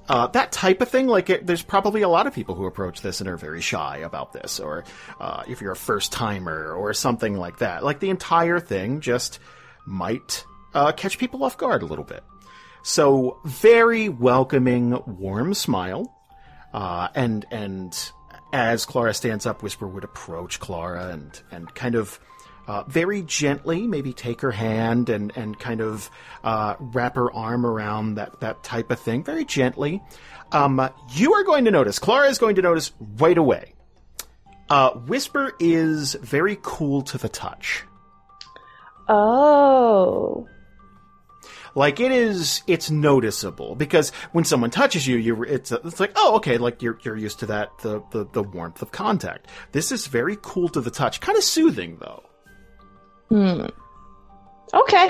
Uh, 0.07 0.25
that 0.27 0.51
type 0.51 0.81
of 0.81 0.89
thing, 0.89 1.05
like 1.05 1.29
it, 1.29 1.45
there's 1.45 1.61
probably 1.61 2.01
a 2.01 2.09
lot 2.09 2.25
of 2.25 2.33
people 2.33 2.55
who 2.55 2.65
approach 2.65 3.01
this 3.01 3.19
and 3.21 3.29
are 3.29 3.37
very 3.37 3.61
shy 3.61 3.97
about 3.97 4.33
this, 4.33 4.59
or 4.59 4.83
uh, 5.19 5.43
if 5.47 5.61
you're 5.61 5.71
a 5.71 5.75
first 5.75 6.11
timer 6.11 6.73
or 6.73 6.93
something 6.93 7.37
like 7.37 7.59
that. 7.59 7.83
Like 7.83 7.99
the 7.99 8.09
entire 8.09 8.59
thing 8.59 9.01
just 9.01 9.39
might 9.85 10.43
uh, 10.73 10.91
catch 10.93 11.19
people 11.19 11.43
off 11.43 11.57
guard 11.57 11.83
a 11.83 11.85
little 11.85 12.03
bit. 12.03 12.23
So 12.81 13.39
very 13.45 14.09
welcoming, 14.09 14.99
warm 15.05 15.53
smile, 15.53 16.11
uh, 16.73 17.09
and 17.13 17.45
and 17.51 18.11
as 18.51 18.87
Klara 18.87 19.15
stands 19.15 19.45
up, 19.45 19.61
Whisper 19.61 19.87
would 19.87 20.03
approach 20.03 20.59
Klara 20.59 21.13
and 21.13 21.39
and 21.51 21.73
kind 21.75 21.95
of. 21.95 22.19
Uh, 22.69 22.83
very 22.87 23.23
gently, 23.23 23.87
maybe 23.87 24.13
take 24.13 24.41
her 24.41 24.51
hand 24.51 25.09
and, 25.09 25.33
and 25.35 25.57
kind 25.57 25.81
of 25.81 26.11
uh, 26.43 26.75
wrap 26.79 27.15
her 27.15 27.33
arm 27.33 27.65
around 27.65 28.13
that, 28.13 28.39
that 28.41 28.63
type 28.63 28.91
of 28.91 28.99
thing. 28.99 29.23
Very 29.23 29.43
gently. 29.43 30.03
Um, 30.51 30.79
you 31.09 31.33
are 31.33 31.43
going 31.43 31.65
to 31.65 31.71
notice, 31.71 31.97
Klara 31.97 32.29
is 32.29 32.37
going 32.37 32.55
to 32.57 32.61
notice 32.61 32.91
right 33.17 33.37
away 33.37 33.73
Uh, 34.69 34.91
Whisper 34.91 35.53
is 35.59 36.13
very 36.21 36.59
cool 36.61 37.01
to 37.01 37.17
the 37.17 37.27
touch. 37.29 37.83
Oh. 39.07 40.47
Like 41.73 41.99
it 41.99 42.11
is, 42.11 42.61
it's 42.67 42.91
noticeable 42.91 43.75
because 43.75 44.11
when 44.31 44.43
someone 44.43 44.69
touches 44.69 45.07
you, 45.07 45.17
you 45.17 45.43
it's 45.43 45.71
it's 45.71 45.99
like 45.99 46.11
oh 46.15 46.35
okay, 46.37 46.57
like 46.57 46.81
you're 46.81 46.99
you're 47.03 47.17
used 47.17 47.39
to 47.39 47.45
that 47.47 47.69
the 47.79 48.03
the, 48.11 48.27
the 48.31 48.43
warmth 48.43 48.81
of 48.81 48.91
contact. 48.91 49.47
This 49.71 49.91
is 49.91 50.07
very 50.07 50.37
cool 50.41 50.69
to 50.69 50.81
the 50.81 50.91
touch, 50.91 51.19
kind 51.19 51.37
of 51.37 51.43
soothing 51.43 51.97
though. 51.99 52.23
Hmm. 53.29 53.65
Okay. 54.73 55.09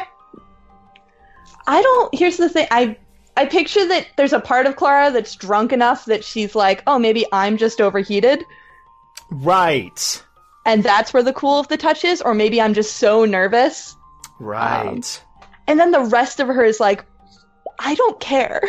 I 1.68 1.82
don't. 1.82 2.16
Here's 2.16 2.38
the 2.38 2.50
thing. 2.50 2.68
I 2.72 2.98
I 3.38 3.46
picture 3.46 3.88
that 3.88 4.08
there's 4.18 4.34
a 4.34 4.40
part 4.40 4.66
of 4.66 4.76
Klara 4.76 5.14
that's 5.14 5.36
drunk 5.36 5.72
enough 5.72 6.06
that 6.06 6.24
she's 6.24 6.56
like, 6.56 6.84
oh, 6.88 7.00
maybe 7.00 7.26
I'm 7.32 7.58
just 7.58 7.80
overheated, 7.80 8.44
Right, 9.32 10.24
and 10.66 10.84
that's 10.84 11.14
where 11.14 11.24
the 11.24 11.32
cool 11.34 11.60
of 11.60 11.68
the 11.70 11.78
touch 11.78 12.04
is, 12.04 12.22
or 12.22 12.34
maybe 12.34 12.60
I'm 12.62 12.74
just 12.74 12.98
so 12.98 13.24
nervous. 13.24 13.96
right, 14.40 15.24
And 15.68 15.80
then 15.80 15.92
the 15.92 16.02
rest 16.02 16.40
of 16.40 16.48
her 16.48 16.64
is 16.64 16.80
like, 16.80 17.06
I 17.80 17.96
don't 17.96 18.20
care. 18.20 18.62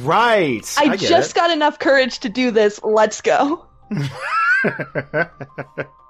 right. 0.00 0.74
I, 0.78 0.96
get 0.96 1.08
just 1.08 1.34
got 1.34 1.50
enough 1.50 1.78
courage 1.78 2.18
to 2.20 2.28
do 2.28 2.50
this. 2.50 2.80
Let's 2.82 3.20
go. 3.20 3.66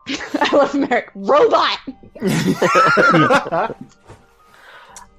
it. 0.06 0.20
I 0.52 0.56
love 0.56 0.74
Marrek. 0.74 1.10
Robot. 1.14 1.78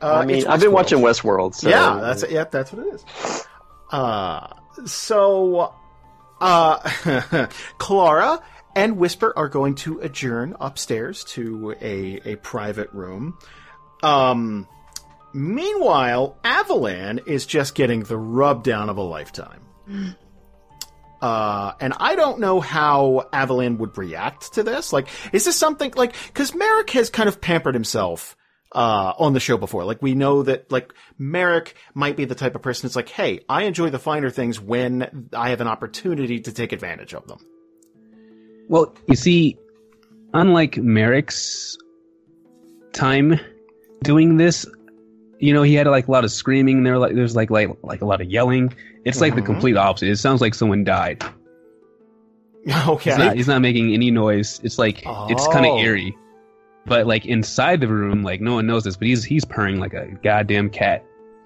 Uh, 0.01 0.15
I 0.15 0.26
mean, 0.26 0.45
I've 0.47 0.60
been 0.60 0.73
watching 0.73 0.99
Westworld. 0.99 1.55
So 1.55 1.69
yeah, 1.69 1.97
that's 2.01 2.30
yeah, 2.30 2.43
that's 2.43 2.73
what 2.73 2.85
it 2.85 2.93
is. 2.95 3.47
Uh, 3.89 4.47
so, 4.85 5.73
uh, 6.41 6.80
Klara 7.80 8.43
and 8.76 8.97
Whisper 8.97 9.31
are 9.38 9.47
going 9.47 9.76
to 9.76 10.01
adjourn 10.01 10.57
upstairs 10.60 11.23
to 11.26 11.73
a 11.80 12.19
a 12.26 12.35
private 12.35 12.91
room. 12.91 13.38
Um, 14.01 14.68
meanwhile, 15.31 16.38
Avalan 16.43 17.26
is 17.26 17.45
just 17.45 17.73
getting 17.73 18.03
the 18.03 18.18
rub 18.18 18.61
down 18.61 18.89
of 18.89 18.97
a 18.97 19.03
lifetime. 19.03 19.61
Uh, 21.24 21.74
and 21.80 21.94
I 22.02 22.16
don't 22.16 22.40
know 22.40 22.60
how 22.60 23.30
Avalan 23.32 23.78
would 23.78 23.98
react 23.98 24.56
to 24.56 24.64
this. 24.64 24.91
Like, 24.91 25.08
is 25.32 25.45
this 25.45 25.56
something 25.56 25.94
like, 25.95 26.16
cause 26.34 26.54
Marrek 26.54 26.90
has 26.90 27.10
kind 27.10 27.30
of 27.30 27.40
pampered 27.40 27.76
himself, 27.76 28.36
uh, 28.74 29.14
on 29.18 29.32
the 29.32 29.40
show 29.40 29.58
before. 29.58 29.86
Like, 29.86 30.02
we 30.02 30.16
know 30.16 30.44
that, 30.44 30.70
like, 30.70 30.94
Marrek 31.18 31.76
might 31.94 32.18
be 32.18 32.26
the 32.26 32.36
type 32.36 32.56
of 32.56 32.62
person 32.62 32.88
that's 32.88 32.98
like, 32.98 33.08
hey, 33.08 33.40
I 33.48 33.64
enjoy 33.64 33.90
the 33.90 34.00
finer 34.00 34.30
things 34.32 34.60
when 34.60 35.30
I 35.32 35.52
have 35.52 35.62
an 35.62 35.68
opportunity 35.68 36.41
to 36.41 36.52
take 36.52 36.74
advantage 36.74 37.14
of 37.14 37.26
them. 37.26 37.40
Well, 38.68 38.94
you 39.08 39.16
see, 39.16 39.58
unlike 40.34 40.74
Marrek's 40.74 41.78
time 42.91 43.40
doing 44.04 44.36
this, 44.36 44.66
you 45.44 45.53
know, 45.53 45.61
he 45.64 45.74
had 45.76 45.88
like 45.88 46.07
a 46.07 46.11
lot 46.11 46.24
of 46.24 46.32
screaming. 46.32 46.84
There, 46.84 46.98
like 46.98 47.14
there's 47.15 47.36
like 47.36 47.49
like 47.49 47.70
like 47.84 48.02
a 48.02 48.06
lot 48.06 48.22
of 48.22 48.28
yelling. 48.30 48.74
It's 49.06 49.20
like 49.22 49.36
the 49.36 49.41
Mhm. 49.41 49.45
complete 49.45 49.76
opposite. 49.78 50.07
It 50.10 50.18
sounds 50.18 50.40
like 50.41 50.53
someone 50.56 50.84
died. 50.84 51.24
Okay. 52.88 53.10
He's 53.10 53.18
not. 53.20 53.36
He's 53.36 53.48
not 53.48 53.61
making 53.61 53.94
any 53.94 54.10
noise. 54.10 54.61
It's 54.64 54.80
like 54.80 54.99
it's 55.06 55.48
kind 55.49 55.65
Oh. 55.65 55.78
of 55.78 55.84
eerie. 55.84 56.15
But 56.86 57.07
like 57.07 57.26
inside 57.26 57.82
the 57.82 57.90
room, 57.90 58.24
like 58.24 58.40
no 58.40 58.53
one 58.53 58.65
knows 58.68 58.86
this, 58.86 58.95
but 58.95 59.06
he's 59.07 59.22
he's 59.26 59.44
purring 59.44 59.80
like 59.82 59.94
a 59.94 60.07
goddamn 60.24 60.70
cat, 60.70 61.03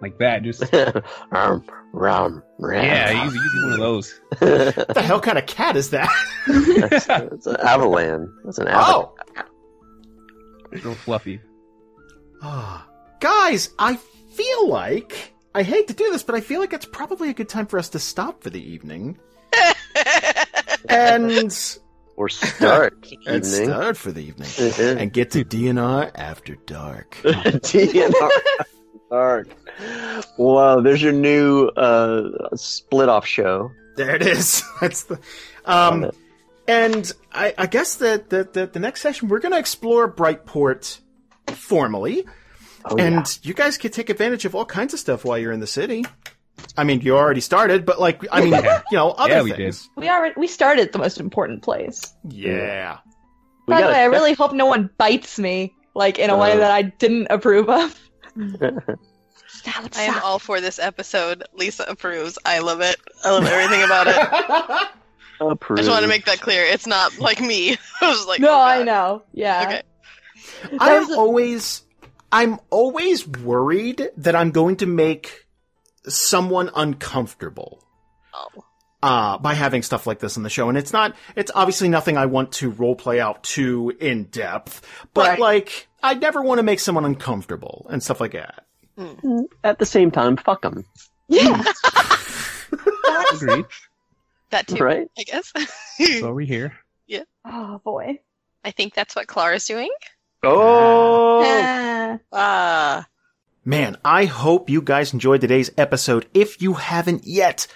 like 0.00 0.18
that. 0.18 0.42
Just 0.42 0.62
um, 1.32 1.64
rum, 1.92 2.42
rum. 2.58 2.84
yeah, 2.84 3.24
he's, 3.24 3.32
he's 3.32 3.64
one 3.64 3.72
of 3.74 3.78
those. 3.80 4.20
what 4.38 4.94
the 4.94 5.02
hell 5.02 5.20
kind 5.20 5.38
of 5.38 5.46
cat 5.46 5.76
is 5.76 5.90
that? 5.90 6.08
That's, 6.46 7.06
that's 7.06 7.46
an 7.46 7.56
avalan. 7.56 8.28
That's 8.44 8.58
an 8.58 8.66
avalan. 8.66 8.72
Oh, 8.84 9.14
Real 10.82 10.94
fluffy. 10.94 11.40
Ah, 12.42 12.86
guys, 13.20 13.70
I 13.78 13.96
feel 14.34 14.68
like 14.68 15.32
I 15.54 15.62
hate 15.62 15.88
to 15.88 15.94
do 15.94 16.10
this, 16.10 16.22
but 16.22 16.34
I 16.34 16.40
feel 16.40 16.60
like 16.60 16.72
it's 16.72 16.84
probably 16.86 17.30
a 17.30 17.34
good 17.34 17.48
time 17.48 17.66
for 17.66 17.78
us 17.78 17.88
to 17.90 17.98
stop 17.98 18.42
for 18.42 18.50
the 18.50 18.60
evening 18.62 19.18
and 20.88 21.32
Or 22.16 22.28
start 22.28 22.94
and 23.26 23.44
evening. 23.44 23.64
start 23.68 23.96
for 23.96 24.12
the 24.12 24.22
evening 24.24 24.48
Mhm. 24.48 25.00
and 25.00 25.12
get 25.12 25.30
to 25.32 25.44
D&R 25.44 26.10
after 26.14 26.56
dark. 26.66 27.18
D&R. 27.62 28.30
Dark. 29.10 29.48
Wow, 30.38 30.80
there's 30.80 31.02
your 31.02 31.12
new 31.12 31.66
uh, 31.68 32.56
split 32.56 33.08
off 33.08 33.26
show. 33.26 33.70
There 33.96 34.14
it 34.14 34.22
is. 34.22 34.62
That's 34.80 35.04
the 35.04 35.18
Love 35.66 35.92
um, 35.94 36.04
it. 36.04 36.14
And 36.68 37.10
I, 37.32 37.54
I 37.58 37.66
guess 37.66 37.96
that 37.96 38.30
the, 38.30 38.48
the 38.50 38.66
the 38.66 38.78
next 38.80 39.00
session 39.02 39.28
we're 39.28 39.40
going 39.40 39.52
to 39.52 39.58
explore 39.58 40.10
Brightport 40.12 41.00
formally, 41.52 42.24
Oh, 42.86 42.96
and 42.96 43.14
yeah. 43.16 43.24
you 43.42 43.54
guys 43.54 43.78
could 43.78 43.92
take 43.94 44.10
advantage 44.10 44.44
of 44.44 44.54
all 44.54 44.66
kinds 44.66 44.92
of 44.92 45.00
stuff 45.00 45.24
while 45.24 45.38
you're 45.38 45.52
in 45.52 45.60
the 45.60 45.66
city. 45.66 46.04
I 46.76 46.84
mean, 46.84 47.00
you 47.00 47.16
already 47.16 47.40
started, 47.40 47.86
but 47.86 47.98
like, 48.00 48.22
I 48.30 48.40
mean, 48.42 48.52
Yeah. 48.52 48.82
you 48.90 48.96
know, 48.98 49.10
other 49.10 49.30
Yeah, 49.36 49.42
we 49.42 49.52
things. 49.52 49.88
We 49.96 50.08
already 50.08 50.34
we 50.38 50.46
started 50.46 50.82
at 50.82 50.92
the 50.92 50.98
most 50.98 51.18
important 51.18 51.62
place. 51.62 52.12
Yeah. 52.28 52.98
We 53.66 53.72
By 53.74 53.80
the 53.82 53.88
way, 53.88 53.94
I 53.94 54.04
really 54.04 54.34
hope 54.34 54.52
no 54.52 54.66
one 54.66 54.90
bites 54.98 55.38
me 55.38 55.72
like 55.94 56.18
in 56.18 56.28
a 56.30 56.36
way 56.36 56.52
Uh. 56.52 56.56
that 56.58 56.70
I 56.70 56.82
didn't 56.82 57.28
approve 57.30 57.68
of. 57.70 57.98
I 59.66 60.02
am 60.02 60.20
all 60.22 60.38
for 60.38 60.60
this 60.60 60.78
episode. 60.78 61.44
Lisa 61.54 61.84
approves. 61.88 62.38
I 62.44 62.58
love 62.58 62.80
it. 62.82 62.96
I 63.24 63.30
love 63.30 63.46
everything 63.46 63.82
about 63.82 64.06
it. 64.08 64.88
I 65.40 65.54
just 65.76 65.88
want 65.90 66.02
to 66.02 66.08
make 66.08 66.24
that 66.26 66.40
clear. 66.40 66.62
It's 66.64 66.86
not 66.86 67.18
like 67.18 67.40
me. 67.40 67.76
I 68.00 68.08
was 68.08 68.26
like, 68.26 68.40
no, 68.40 68.52
oh 68.54 68.60
I 68.60 68.82
know. 68.82 69.22
Yeah. 69.32 69.64
Okay. 69.66 69.82
I'm 70.78 71.10
a- 71.12 71.16
always, 71.16 71.82
I'm 72.32 72.58
always 72.70 73.26
worried 73.26 74.08
that 74.18 74.34
I'm 74.36 74.50
going 74.50 74.76
to 74.76 74.86
make 74.86 75.46
someone 76.06 76.70
uncomfortable. 76.74 77.82
Oh. 78.32 78.64
Uh, 79.02 79.36
by 79.36 79.52
having 79.52 79.82
stuff 79.82 80.06
like 80.06 80.18
this 80.18 80.38
in 80.38 80.42
the 80.42 80.48
show. 80.48 80.70
And 80.70 80.78
it's 80.78 80.92
not, 80.92 81.14
it's 81.36 81.50
obviously 81.54 81.88
nothing 81.90 82.16
I 82.16 82.24
want 82.24 82.52
to 82.52 82.72
roleplay 82.72 83.18
out 83.18 83.42
too 83.44 83.92
in 84.00 84.24
depth, 84.24 84.80
but 85.12 85.28
Right. 85.28 85.38
like, 85.38 85.88
I 86.02 86.14
never 86.14 86.40
want 86.40 86.58
to 86.58 86.62
make 86.62 86.80
someone 86.80 87.04
uncomfortable 87.04 87.86
and 87.90 88.02
stuff 88.02 88.18
like 88.18 88.32
that. 88.32 88.64
At 89.62 89.78
the 89.78 89.84
same 89.84 90.10
time, 90.10 90.38
fuck 90.38 90.62
them, 90.62 90.84
Yeah. 91.28 91.62
Agreed. 93.32 93.66
That 94.54 94.68
too, 94.68 94.76
right? 94.76 95.08
I 95.18 95.22
guess. 95.24 95.52
So 96.20 96.32
we 96.38 96.46
here. 96.46 96.74
Yeah. 97.08 97.24
Oh 97.44 97.80
boy. 97.84 98.20
I 98.62 98.70
think 98.70 98.94
that's 98.94 99.16
what 99.16 99.26
Klara's 99.26 99.66
doing. 99.66 99.90
Oh, 100.44 101.42
Ah. 101.44 102.18
Ah. 102.32 103.06
Man, 103.64 103.96
I 104.04 104.26
hope 104.26 104.70
you 104.70 104.80
guys 104.80 105.12
enjoyed 105.12 105.40
today's 105.40 105.72
episode. 105.76 106.26
If 106.34 106.62
you 106.62 106.74
haven't 106.74 107.26
yet, 107.26 107.66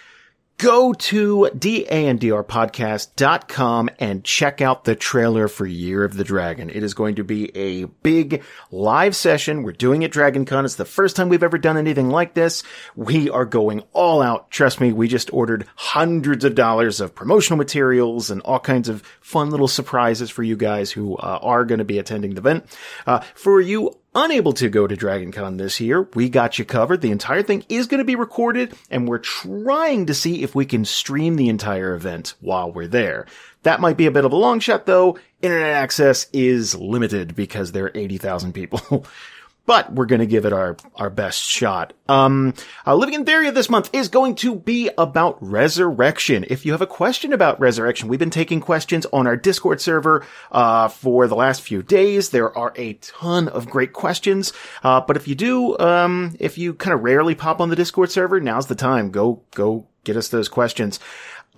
go 0.58 0.92
to 0.92 1.48
dandrpodcast.com 1.54 3.90
and 4.00 4.24
check 4.24 4.60
out 4.60 4.84
the 4.84 4.96
trailer 4.96 5.46
for 5.46 5.64
Year 5.64 6.02
of 6.04 6.16
the 6.16 6.24
Dragon. 6.24 6.68
It 6.68 6.82
is 6.82 6.94
going 6.94 7.14
to 7.14 7.22
be 7.24 7.56
a 7.56 7.84
big 7.84 8.42
live 8.72 9.14
session. 9.14 9.62
We're 9.62 9.70
doing 9.72 10.02
it 10.02 10.12
DragonCon. 10.12 10.64
It's 10.64 10.74
the 10.74 10.84
first 10.84 11.14
time 11.14 11.28
we've 11.28 11.44
ever 11.44 11.58
done 11.58 11.76
anything 11.76 12.10
like 12.10 12.34
this. 12.34 12.64
We 12.96 13.30
are 13.30 13.44
going 13.44 13.84
all 13.92 14.20
out. 14.20 14.50
Trust 14.50 14.80
me, 14.80 14.92
we 14.92 15.06
just 15.06 15.32
ordered 15.32 15.64
hundreds 15.76 16.44
of 16.44 16.56
dollars 16.56 17.00
of 17.00 17.14
promotional 17.14 17.56
materials 17.56 18.28
and 18.30 18.42
all 18.42 18.58
kinds 18.58 18.88
of 18.88 19.02
fun 19.20 19.50
little 19.50 19.68
surprises 19.68 20.28
for 20.28 20.42
you 20.42 20.56
guys 20.56 20.90
who 20.90 21.16
uh, 21.16 21.38
are 21.40 21.64
going 21.64 21.78
to 21.78 21.84
be 21.84 22.00
attending 22.00 22.34
the 22.34 22.40
event. 22.40 22.66
Uh, 23.06 23.20
for 23.34 23.60
you 23.60 23.96
unable 24.24 24.52
to 24.54 24.68
go 24.68 24.86
to 24.86 24.96
DragonCon 24.96 25.58
this 25.58 25.80
year, 25.80 26.08
we 26.14 26.28
got 26.28 26.58
you 26.58 26.64
covered. 26.64 27.00
The 27.00 27.12
entire 27.12 27.42
thing 27.42 27.64
is 27.68 27.86
going 27.86 27.98
to 27.98 28.04
be 28.04 28.16
recorded, 28.16 28.74
and 28.90 29.06
we're 29.06 29.18
trying 29.18 30.06
to 30.06 30.14
see 30.14 30.42
if 30.42 30.54
we 30.54 30.66
can 30.66 30.84
stream 30.84 31.36
the 31.36 31.48
entire 31.48 31.94
event 31.94 32.34
while 32.40 32.72
we're 32.72 32.88
there. 32.88 33.26
That 33.62 33.80
might 33.80 33.96
be 33.96 34.06
a 34.06 34.10
bit 34.10 34.24
of 34.24 34.32
a 34.32 34.36
long 34.36 34.60
shot, 34.60 34.86
though. 34.86 35.18
Internet 35.40 35.74
access 35.74 36.26
is 36.32 36.74
limited 36.74 37.36
because 37.36 37.72
there 37.72 37.86
are 37.86 37.92
80,000 37.94 38.52
people. 38.52 39.06
but 39.68 39.92
we're 39.92 40.06
going 40.06 40.20
to 40.20 40.26
give 40.26 40.46
it 40.46 40.52
our, 40.54 40.78
our 40.96 41.10
best 41.10 41.42
shot. 41.42 41.92
Um, 42.08 42.54
uh, 42.86 42.94
Living 42.94 43.14
in 43.14 43.26
Theory 43.26 43.50
this 43.50 43.68
month 43.68 43.90
is 43.92 44.08
going 44.08 44.34
to 44.36 44.54
be 44.54 44.88
about 44.96 45.36
resurrection. 45.42 46.46
If 46.48 46.64
you 46.64 46.72
have 46.72 46.80
a 46.80 46.86
question 46.86 47.34
about 47.34 47.60
resurrection, 47.60 48.08
we've 48.08 48.18
been 48.18 48.30
taking 48.30 48.62
questions 48.62 49.04
on 49.12 49.26
our 49.26 49.36
Discord 49.36 49.82
server, 49.82 50.24
uh, 50.50 50.88
for 50.88 51.26
the 51.26 51.36
last 51.36 51.60
few 51.60 51.82
days. 51.82 52.30
There 52.30 52.56
are 52.56 52.72
a 52.76 52.94
ton 52.94 53.48
of 53.48 53.68
great 53.68 53.92
questions. 53.92 54.54
Uh, 54.82 55.02
but 55.02 55.18
if 55.18 55.28
you 55.28 55.34
do, 55.34 55.78
um, 55.78 56.34
if 56.40 56.56
you 56.56 56.72
kind 56.72 56.94
of 56.94 57.02
rarely 57.02 57.34
pop 57.34 57.60
on 57.60 57.68
the 57.68 57.76
Discord 57.76 58.10
server, 58.10 58.40
now's 58.40 58.68
the 58.68 58.74
time. 58.74 59.10
Go, 59.10 59.42
go 59.54 59.86
get 60.04 60.16
us 60.16 60.28
those 60.28 60.48
questions. 60.48 60.98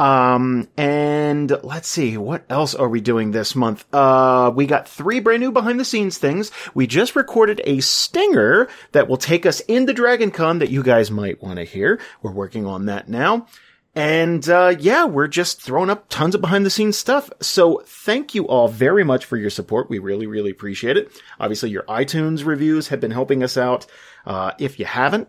Um, 0.01 0.67
and 0.79 1.53
let's 1.63 1.87
see, 1.87 2.17
what 2.17 2.47
else 2.49 2.75
are 2.75 2.89
we 2.89 3.03
doing 3.03 3.33
this 3.33 3.55
month? 3.55 3.85
Uh, 3.93 4.51
we 4.55 4.65
got 4.65 4.89
three 4.89 5.21
brand 5.21 5.43
new 5.43 5.53
behind 5.53 5.79
the 5.79 5.85
scenes 5.85 6.17
things. 6.17 6.51
We 6.73 6.87
just 6.87 7.15
recorded 7.15 7.61
a 7.65 7.81
stinger 7.81 8.67
that 8.93 9.09
will 9.09 9.19
take 9.19 9.45
us 9.45 9.61
into 9.61 9.93
DragonCon 9.93 10.61
that 10.61 10.71
you 10.71 10.83
guys 10.83 11.11
might 11.11 11.43
want 11.43 11.59
to 11.59 11.65
hear. 11.65 12.01
We're 12.23 12.33
working 12.33 12.65
on 12.65 12.87
that 12.87 13.11
now. 13.11 13.47
And 13.95 14.49
uh, 14.49 14.75
yeah, 14.79 15.05
we're 15.05 15.29
just 15.29 15.61
throwing 15.61 15.91
up 15.91 16.09
tons 16.09 16.35
of 16.35 16.41
behind 16.41 16.65
the 16.65 16.71
scenes 16.71 16.97
stuff. 16.97 17.29
So 17.43 17.83
thank 17.85 18.35
you 18.35 18.49
all 18.49 18.69
very 18.69 19.05
much 19.05 19.27
for 19.27 19.37
your 19.37 19.51
support. 19.51 19.91
We 19.91 19.99
really, 19.99 20.27
really 20.27 20.51
appreciate 20.51 20.97
it. 20.97 21.13
Obviously, 21.39 21.69
your 21.69 21.83
iTunes 21.83 22.47
reviews 22.47 22.89
have 22.89 23.01
been 23.01 23.11
helping 23.11 23.43
us 23.43 23.59
out. 23.59 23.85
Uh, 24.25 24.53
if 24.59 24.79
you 24.79 24.87
haven't, 24.87 25.29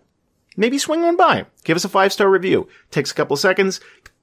maybe 0.55 0.77
swing 0.77 1.03
on 1.03 1.17
by. 1.17 1.47
Give 1.65 1.75
us 1.75 1.83
a 1.83 1.89
five 1.89 2.13
star 2.13 2.29
review. 2.29 2.69
Takes 2.89 3.11
a 3.11 3.15
couple 3.15 3.35
seconds. 3.35 3.81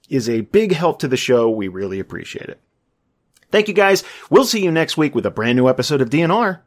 Is 0.08 0.28
a 0.28 0.40
big 0.40 0.72
help 0.72 1.00
to 1.00 1.08
the 1.08 1.16
show. 1.16 1.50
We 1.50 1.68
really 1.68 2.00
appreciate 2.00 2.48
it. 2.48 2.60
Thank 3.50 3.68
you 3.68 3.74
guys. 3.74 4.04
We'll 4.30 4.44
see 4.44 4.62
you 4.62 4.70
next 4.70 4.96
week 4.96 5.14
with 5.14 5.26
a 5.26 5.30
brand 5.30 5.56
new 5.56 5.68
episode 5.68 6.00
of 6.00 6.10
D&R. 6.10 6.62